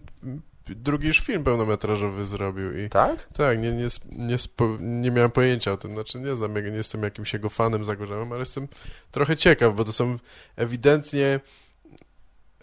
drugi 0.67 1.07
już 1.07 1.19
film 1.19 1.43
pełnometrażowy 1.43 2.25
zrobił. 2.25 2.77
I, 2.77 2.89
tak? 2.89 3.27
Tak, 3.33 3.59
nie, 3.59 3.71
nie, 3.71 3.87
nie, 4.11 4.37
nie 4.79 5.11
miałem 5.11 5.31
pojęcia 5.31 5.71
o 5.71 5.77
tym, 5.77 5.93
znaczy 5.93 6.19
nie 6.19 6.35
znam, 6.35 6.53
nie 6.53 6.61
jestem 6.61 7.03
jakimś 7.03 7.33
jego 7.33 7.49
fanem 7.49 7.85
zagorzałym, 7.85 8.31
ale 8.31 8.39
jestem 8.39 8.67
trochę 9.11 9.37
ciekaw, 9.37 9.75
bo 9.75 9.85
to 9.85 9.93
są 9.93 10.19
ewidentnie 10.55 11.39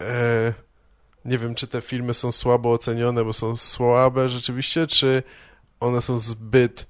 e, 0.01 0.53
nie 1.25 1.37
wiem, 1.37 1.55
czy 1.55 1.67
te 1.67 1.81
filmy 1.81 2.13
są 2.13 2.31
słabo 2.31 2.71
ocenione, 2.71 3.23
bo 3.23 3.33
są 3.33 3.57
słabe 3.57 4.29
rzeczywiście, 4.29 4.87
czy 4.87 5.23
one 5.79 6.01
są 6.01 6.19
zbyt 6.19 6.87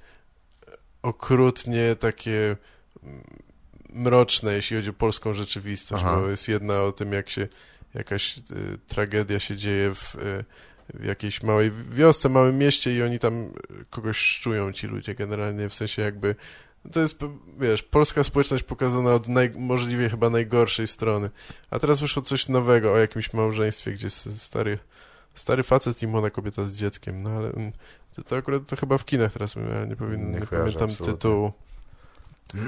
okrutnie 1.02 1.96
takie 1.96 2.56
mroczne, 3.90 4.54
jeśli 4.54 4.78
chodzi 4.78 4.90
o 4.90 4.94
polską 4.94 5.34
rzeczywistość, 5.34 6.04
Aha. 6.06 6.16
bo 6.16 6.30
jest 6.30 6.48
jedna 6.48 6.82
o 6.82 6.92
tym, 6.92 7.14
jak 7.14 7.30
się 7.30 7.48
jakaś 7.94 8.38
y, 8.38 8.42
tragedia 8.88 9.40
się 9.40 9.58
dzieje 9.58 9.96
w 9.96 10.16
y, 10.16 10.46
w 10.94 11.06
jakiejś 11.06 11.44
małej 11.44 11.72
wiosce, 11.72 12.30
małym 12.30 12.58
mieście 12.58 12.96
i 12.96 13.04
oni 13.04 13.20
tam 13.20 13.52
kogoś 13.90 14.18
szczują 14.18 14.72
ci 14.72 14.88
ludzie 14.88 15.16
generalnie, 15.16 15.70
w 15.70 15.74
sensie 15.74 16.02
jakby 16.02 16.36
to 16.92 17.00
jest, 17.00 17.20
wiesz, 17.60 17.84
polska 17.84 18.24
społeczność 18.24 18.64
pokazana 18.64 19.14
od 19.14 19.28
naj, 19.28 19.52
możliwie 19.56 20.10
chyba 20.10 20.30
najgorszej 20.30 20.88
strony. 20.88 21.30
A 21.70 21.80
teraz 21.80 22.00
wyszło 22.00 22.22
coś 22.22 22.48
nowego 22.48 22.94
o 22.94 22.98
jakimś 22.98 23.34
małżeństwie, 23.34 23.92
gdzie 23.92 24.10
stary, 24.10 24.78
stary 25.34 25.64
facet 25.64 26.04
i 26.04 26.08
młoda 26.08 26.30
kobieta 26.30 26.64
z 26.64 26.76
dzieckiem, 26.76 27.24
no 27.24 27.30
ale 27.30 27.50
mm, 27.50 27.72
to, 28.16 28.24
to 28.24 28.36
akurat 28.36 28.66
to 28.68 28.76
chyba 28.76 28.98
w 28.98 29.06
kinach 29.06 29.34
teraz, 29.34 29.56
ja 29.56 29.86
nie, 29.86 29.96
powiem, 29.96 30.32
nie, 30.32 30.40
nie 30.40 30.48
pamiętam 30.48 30.90
absolutnie. 30.90 31.06
tytułu. 31.06 31.52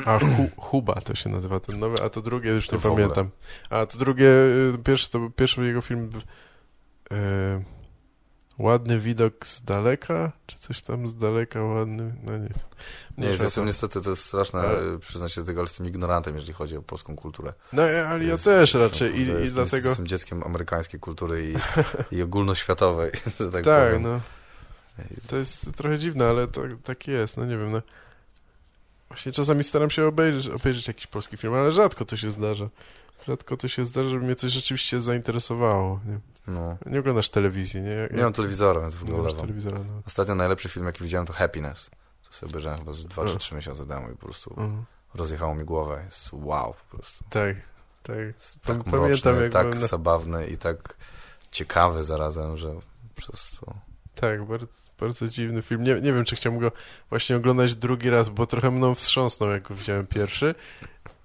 A 0.05 0.19
hu, 0.19 0.49
Huba 0.57 0.93
to 0.93 1.15
się 1.15 1.29
nazywa 1.29 1.59
ten 1.59 1.79
nowy, 1.79 2.01
a 2.03 2.09
to 2.09 2.21
drugie 2.21 2.51
już 2.51 2.67
to 2.67 2.75
nie 2.75 2.81
pamiętam. 2.81 3.29
A 3.69 3.85
to 3.85 3.97
drugie, 3.97 4.27
y, 4.75 4.77
pierwszy, 4.83 5.09
to 5.09 5.19
był 5.19 5.29
pierwszy 5.29 5.65
jego 5.65 5.81
film... 5.81 6.09
Yy, 7.11 7.17
Ładny 8.57 8.99
widok 8.99 9.47
z 9.47 9.63
daleka? 9.63 10.31
Czy 10.45 10.57
coś 10.57 10.81
tam 10.81 11.07
z 11.07 11.15
daleka 11.15 11.63
ładny? 11.63 12.13
No 12.23 12.37
nie. 12.37 12.49
Nie, 13.17 13.27
jestem 13.27 13.65
niestety, 13.65 14.01
to 14.01 14.09
jest 14.09 14.25
straszne, 14.25 14.59
ale... 14.59 14.99
przyznać 14.99 15.33
się 15.33 15.41
do 15.41 15.47
tego, 15.47 15.61
ale 15.61 15.65
jestem 15.65 15.87
ignorantem, 15.87 16.35
jeżeli 16.35 16.53
chodzi 16.53 16.77
o 16.77 16.81
polską 16.81 17.15
kulturę. 17.15 17.53
No, 17.73 17.83
ale 17.83 18.23
ja 18.23 18.31
jest, 18.31 18.43
też 18.43 18.73
raczej 18.73 19.19
i, 19.19 19.21
i 19.21 19.51
dlatego... 19.51 19.89
Jestem 19.89 20.07
dzieckiem 20.07 20.43
amerykańskiej 20.43 20.99
kultury 20.99 21.51
i, 21.51 21.55
i 22.17 22.21
ogólnoświatowej, 22.21 23.11
że 23.39 23.51
tak, 23.51 23.63
tak 23.63 23.87
powiem. 23.87 24.01
no. 24.03 24.19
To 25.27 25.37
jest 25.37 25.75
trochę 25.75 25.99
dziwne, 25.99 26.25
ale 26.25 26.47
to, 26.47 26.61
tak 26.83 27.07
jest, 27.07 27.37
no 27.37 27.45
nie 27.45 27.57
wiem, 27.57 27.71
no. 27.71 27.81
Właśnie 29.07 29.31
czasami 29.31 29.63
staram 29.63 29.89
się 29.89 30.05
obejrzeć, 30.05 30.47
obejrzeć 30.47 30.87
jakiś 30.87 31.07
polski 31.07 31.37
film, 31.37 31.53
ale 31.53 31.71
rzadko 31.71 32.05
to 32.05 32.17
się 32.17 32.31
zdarza. 32.31 32.69
Rzadko 33.27 33.57
to 33.57 33.67
się 33.67 33.85
zdarza, 33.85 34.09
żeby 34.09 34.25
mnie 34.25 34.35
coś 34.35 34.51
rzeczywiście 34.51 35.01
zainteresowało, 35.01 35.99
nie? 36.05 36.19
No. 36.47 36.77
Nie 36.85 36.99
oglądasz 36.99 37.29
telewizji, 37.29 37.81
nie? 37.81 37.89
Jak... 37.89 38.13
Nie 38.13 38.23
mam 38.23 38.33
telewizora, 38.33 38.81
więc 38.81 38.95
w 38.95 39.03
ogóle 39.03 39.33
telewizora, 39.33 39.79
no. 39.79 40.01
Ostatnio 40.07 40.35
najlepszy 40.35 40.69
film, 40.69 40.85
jaki 40.85 41.03
widziałem, 41.03 41.27
to 41.27 41.33
Happiness. 41.33 41.89
To 42.27 42.33
sobie 42.33 42.49
obejrzałem 42.49 42.79
chyba 42.79 42.93
z 42.93 43.05
2 43.05 43.25
czy 43.25 43.37
3 43.37 43.55
miesiące 43.55 43.85
temu 43.85 44.09
i 44.09 44.11
po 44.11 44.25
prostu 44.25 44.53
uh. 44.53 44.59
rozjechało 45.15 45.55
mi 45.55 45.65
głowę. 45.65 46.01
Jest 46.05 46.29
wow 46.33 46.73
po 46.73 46.97
prostu. 46.97 47.23
Tak, 47.29 47.55
tak. 48.03 48.17
tak 48.65 48.77
mroczny, 48.77 48.91
Pamiętam, 48.91 49.41
jak 49.41 49.51
tak 49.51 49.81
na... 49.81 49.87
zabawny 49.87 50.47
i 50.47 50.57
tak 50.57 50.95
ciekawy 51.51 52.03
zarazem, 52.03 52.57
że 52.57 52.73
po 53.15 53.21
prostu... 53.21 53.73
Tak, 54.15 54.45
bardzo, 54.45 54.67
bardzo 54.99 55.27
dziwny 55.27 55.61
film. 55.61 55.83
Nie, 55.83 55.95
nie 55.95 56.13
wiem, 56.13 56.25
czy 56.25 56.35
chciałbym 56.35 56.61
go 56.61 56.71
właśnie 57.09 57.35
oglądać 57.35 57.75
drugi 57.75 58.09
raz, 58.09 58.29
bo 58.29 58.47
trochę 58.47 58.71
mną 58.71 58.95
wstrząsnął, 58.95 59.49
jak 59.49 59.67
go 59.67 59.75
widziałem 59.75 60.07
pierwszy. 60.07 60.55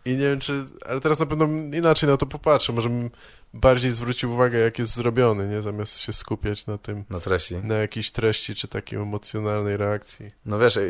I 0.05 0.11
nie 0.11 0.17
wiem, 0.17 0.41
czy... 0.41 0.67
Ale 0.87 1.01
teraz 1.01 1.19
na 1.19 1.27
pewno 1.27 1.49
inaczej 1.77 2.09
na 2.09 2.17
to 2.17 2.27
popatrzę. 2.27 2.73
Może 2.73 2.89
bym 2.89 3.11
bardziej 3.55 3.91
zwrócił 3.91 4.33
uwagę, 4.33 4.59
jak 4.59 4.79
jest 4.79 4.95
zrobiony, 4.95 5.49
nie? 5.49 5.63
Zamiast 5.63 5.99
się 5.99 6.13
skupiać 6.13 6.67
na 6.67 6.79
tym... 6.79 7.05
Na 7.11 7.21
treści. 7.21 7.57
Na 7.57 7.75
jakiejś 7.75 8.11
treści, 8.11 8.55
czy 8.55 8.69
takiej 8.69 8.99
emocjonalnej 8.99 9.77
reakcji. 9.77 10.31
No 10.47 10.59
wiesz, 10.59 10.77
A... 10.77 10.81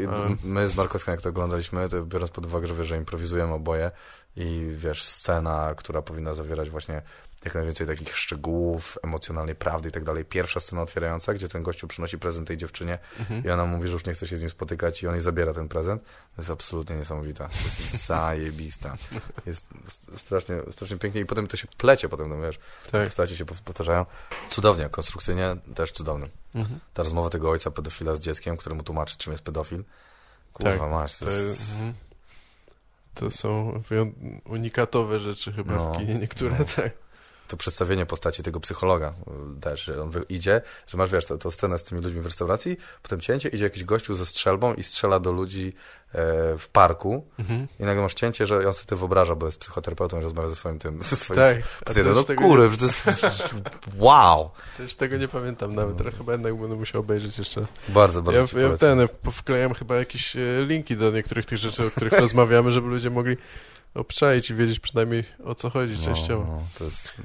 my 0.44 0.68
z 0.68 0.76
Markowską, 0.76 1.12
jak 1.12 1.20
to 1.20 1.28
oglądaliśmy, 1.28 1.88
to 1.88 2.04
biorąc 2.04 2.30
pod 2.30 2.46
uwagę, 2.46 2.66
że, 2.66 2.74
wiesz, 2.74 2.86
że 2.86 2.96
improwizujemy 2.96 3.54
oboje 3.54 3.90
i 4.36 4.66
wiesz, 4.70 5.04
scena, 5.04 5.74
która 5.76 6.02
powinna 6.02 6.34
zawierać 6.34 6.70
właśnie 6.70 7.02
jak 7.44 7.54
najwięcej 7.54 7.86
takich 7.86 8.16
szczegółów, 8.16 8.98
emocjonalnej 9.02 9.54
prawdy 9.54 9.88
i 9.88 9.92
tak 9.92 10.04
dalej. 10.04 10.24
Pierwsza 10.24 10.60
scena 10.60 10.82
otwierająca, 10.82 11.34
gdzie 11.34 11.48
ten 11.48 11.62
gościu 11.62 11.88
przynosi 11.88 12.18
prezent 12.18 12.48
tej 12.48 12.56
dziewczynie 12.56 12.98
mhm. 13.18 13.44
i 13.44 13.50
ona 13.50 13.66
mówi, 13.66 13.88
że 13.88 13.92
już 13.92 14.06
nie 14.06 14.12
chce 14.12 14.26
się 14.26 14.36
z 14.36 14.40
nim 14.40 14.50
spotykać 14.50 15.02
i 15.02 15.06
on 15.06 15.14
jej 15.14 15.20
zabiera 15.20 15.54
ten 15.54 15.68
prezent. 15.68 16.02
To 16.02 16.42
jest 16.42 16.50
absolutnie 16.50 16.96
niesamowita. 16.96 17.48
To 17.48 17.64
jest 17.64 18.06
zajebista. 18.06 18.96
Jest 19.46 19.68
strasznie, 20.16 20.56
strasznie 20.70 20.96
pięknie 20.96 21.20
i 21.20 21.26
potem 21.26 21.46
to 21.46 21.56
się 21.56 21.68
plecie 21.76 22.08
potem, 22.08 22.28
no 22.28 22.40
wiesz, 22.40 22.58
tak. 22.90 23.06
postacie 23.06 23.36
się 23.36 23.44
powtarzają. 23.44 24.06
Cudownie, 24.48 24.88
konstrukcyjnie 24.88 25.56
też 25.74 25.92
cudowny. 25.92 26.28
Mhm. 26.54 26.80
Ta 26.94 27.02
rozmowa 27.02 27.30
tego 27.30 27.50
ojca 27.50 27.70
pedofila 27.70 28.16
z 28.16 28.20
dzieckiem, 28.20 28.56
któremu 28.56 28.82
tłumaczy, 28.82 29.18
czym 29.18 29.32
jest 29.32 29.44
pedofil. 29.44 29.84
Kurwa 30.52 30.78
tak. 30.78 30.90
masz, 30.90 31.18
to, 31.18 31.24
to 31.24 31.30
jest... 31.30 31.72
Mhm. 31.72 31.94
To 33.14 33.30
są 33.30 33.82
unikatowe 34.44 35.20
rzeczy 35.20 35.52
chyba 35.52 35.74
no, 35.74 35.92
w 35.92 35.98
kinie, 35.98 36.14
niektóre 36.14 36.56
no. 36.58 36.64
tak 36.76 37.07
to 37.48 37.56
przedstawienie 37.56 38.06
postaci 38.06 38.42
tego 38.42 38.60
psychologa 38.60 39.14
y, 39.56 39.60
też, 39.60 39.84
że 39.84 40.02
on 40.02 40.10
idzie, 40.28 40.62
że 40.86 40.98
masz, 40.98 41.10
wiesz, 41.10 41.26
to, 41.26 41.38
to 41.38 41.50
scenę 41.50 41.78
z 41.78 41.82
tymi 41.82 42.00
ludźmi 42.00 42.20
w 42.20 42.24
restauracji, 42.24 42.76
potem 43.02 43.20
cięcie, 43.20 43.48
idzie 43.48 43.64
jakiś 43.64 43.84
gościu 43.84 44.14
ze 44.14 44.26
strzelbą 44.26 44.74
i 44.74 44.82
strzela 44.82 45.20
do 45.20 45.32
ludzi 45.32 45.72
e, 46.12 46.58
w 46.58 46.68
parku 46.72 47.26
mhm. 47.38 47.68
i 47.80 47.84
nagle 47.84 48.02
masz 48.02 48.14
cięcie, 48.14 48.46
że 48.46 48.66
on 48.66 48.74
sobie 48.74 48.86
to 48.86 48.96
wyobraża, 48.96 49.34
bo 49.34 49.46
jest 49.46 49.60
psychoterapeutą 49.60 50.20
i 50.20 50.22
rozmawia 50.22 50.48
ze 50.48 50.56
swoim 50.56 50.78
tym, 50.78 51.02
ze 51.02 51.16
swoim 51.16 51.40
tak, 51.40 51.56
pacjentem. 51.84 52.14
No 52.14 52.20
nie... 52.20 52.76
to 52.76 52.84
jest 52.84 53.08
wow! 53.96 54.50
Też 54.76 54.94
tego 54.94 55.16
nie 55.16 55.28
pamiętam 55.28 55.74
nawet, 55.74 56.04
no. 56.04 56.10
chyba 56.10 56.32
jednak 56.32 56.56
będę 56.56 56.76
musiał 56.76 57.00
obejrzeć 57.00 57.38
jeszcze. 57.38 57.66
Bardzo, 57.88 58.22
bardzo 58.22 58.58
Ja, 58.58 58.68
ja 58.68 58.76
ten, 58.76 59.08
wklejam 59.32 59.74
chyba 59.74 59.96
jakieś 59.96 60.36
e, 60.36 60.40
linki 60.66 60.96
do 60.96 61.10
niektórych 61.10 61.46
tych 61.46 61.58
rzeczy, 61.58 61.86
o 61.86 61.90
których 61.90 62.12
rozmawiamy, 62.20 62.70
żeby 62.70 62.88
ludzie 62.88 63.10
mogli 63.10 63.36
obczaić 63.94 64.50
i 64.50 64.54
wiedzieć 64.54 64.80
przynajmniej 64.80 65.24
o 65.44 65.54
co 65.54 65.70
chodzi 65.70 65.96
no, 65.98 66.04
częściowo. 66.04 66.44
No, 66.44 66.62
to 66.78 66.84
jest 66.84 67.16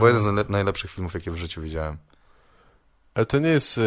bo 0.00 0.08
jeden 0.08 0.44
z 0.44 0.48
najlepszych 0.48 0.90
filmów, 0.90 1.14
jakie 1.14 1.30
w 1.30 1.36
życiu 1.36 1.60
widziałem. 1.60 1.96
Ale 3.14 3.26
to 3.26 3.38
nie 3.38 3.48
jest, 3.48 3.78
e, 3.78 3.82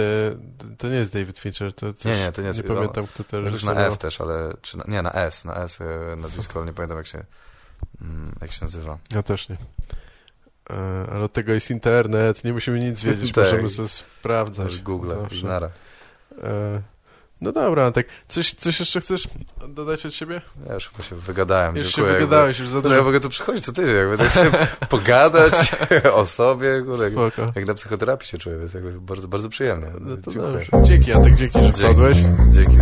to 0.78 0.88
nie 0.90 0.96
jest 0.96 1.14
David 1.14 1.40
Fincher, 1.40 1.74
to 1.74 1.94
coś, 1.94 2.12
nie, 2.12 2.20
nie, 2.20 2.32
to 2.32 2.42
nie 2.42 2.48
jest. 2.48 2.60
Nie 2.60 2.76
pamiętam, 2.76 3.08
kto 3.08 3.24
to 3.24 3.42
reżyserował. 3.42 3.84
Na 3.84 3.90
F 3.90 3.98
też, 3.98 4.22
ale, 4.22 4.54
czy 4.62 4.78
na, 4.78 4.84
nie, 4.88 5.02
na 5.02 5.12
S, 5.14 5.46
na 5.46 5.56
S 5.56 5.82
e, 5.82 6.16
nazwisko, 6.16 6.60
ale 6.60 6.68
nie 6.68 6.74
pamiętam 6.74 6.98
jak 6.98 7.08
się, 7.08 7.26
mm, 8.02 8.36
jak 8.42 8.52
się 8.52 8.66
nazywa. 8.66 8.98
Ja 9.14 9.24
też 9.24 9.50
nie. 9.50 9.58
E, 10.70 11.08
ale 11.12 11.26
od 11.26 11.34
tego 11.34 11.54
jest 11.54 11.72
internet, 11.72 12.44
nie 12.44 12.54
musimy 12.54 12.80
nic 12.80 13.04
wiedzieć, 13.04 13.32
tak. 13.34 13.44
możemy 13.44 13.70
sobie 13.70 13.88
sprawdzać. 13.88 14.82
Google, 14.82 15.14
Nara. 15.44 15.70
No 17.46 17.52
dobra, 17.52 17.92
tak. 17.92 18.06
Coś, 18.28 18.54
coś 18.54 18.80
jeszcze 18.80 19.02
chcesz 19.02 19.28
dodać 19.68 20.06
od 20.06 20.14
siebie? 20.14 20.42
Ja 20.68 20.74
już 20.74 20.90
chyba 20.90 21.04
się 21.04 21.16
wygadałem. 21.16 21.76
Już 21.76 21.86
Dziękuję, 21.86 22.08
się 22.08 22.14
wygadałeś, 22.14 22.60
już 22.60 22.70
za 22.70 22.82
dużo. 22.82 22.90
No 22.90 23.00
ja 23.00 23.06
mogę 23.06 23.20
tu 23.20 23.30
przychodzić 23.30 23.66
co 23.66 23.72
tydzień, 23.72 23.96
jakby 23.96 24.18
tak 24.18 24.32
sobie 24.32 24.52
pogadać 24.90 25.76
o 26.14 26.26
sobie. 26.26 26.84
Kurde, 26.86 27.04
jak, 27.04 27.56
jak 27.56 27.66
na 27.66 27.74
psychoterapii 27.74 28.28
się 28.28 28.38
czuję, 28.38 28.58
więc 28.58 28.74
jakby 28.74 29.02
bardzo, 29.02 29.28
bardzo 29.28 29.50
przyjemnie. 29.50 29.88
No 30.02 30.18
to 30.18 30.32
Dziękuję. 30.32 30.54
Dobrze. 30.54 30.88
Dzięki, 30.88 31.10
Jacek, 31.10 31.36
dzięki, 31.36 31.60
że 31.60 31.72
dzięki. 31.74 32.24
Dzięki. 32.52 32.78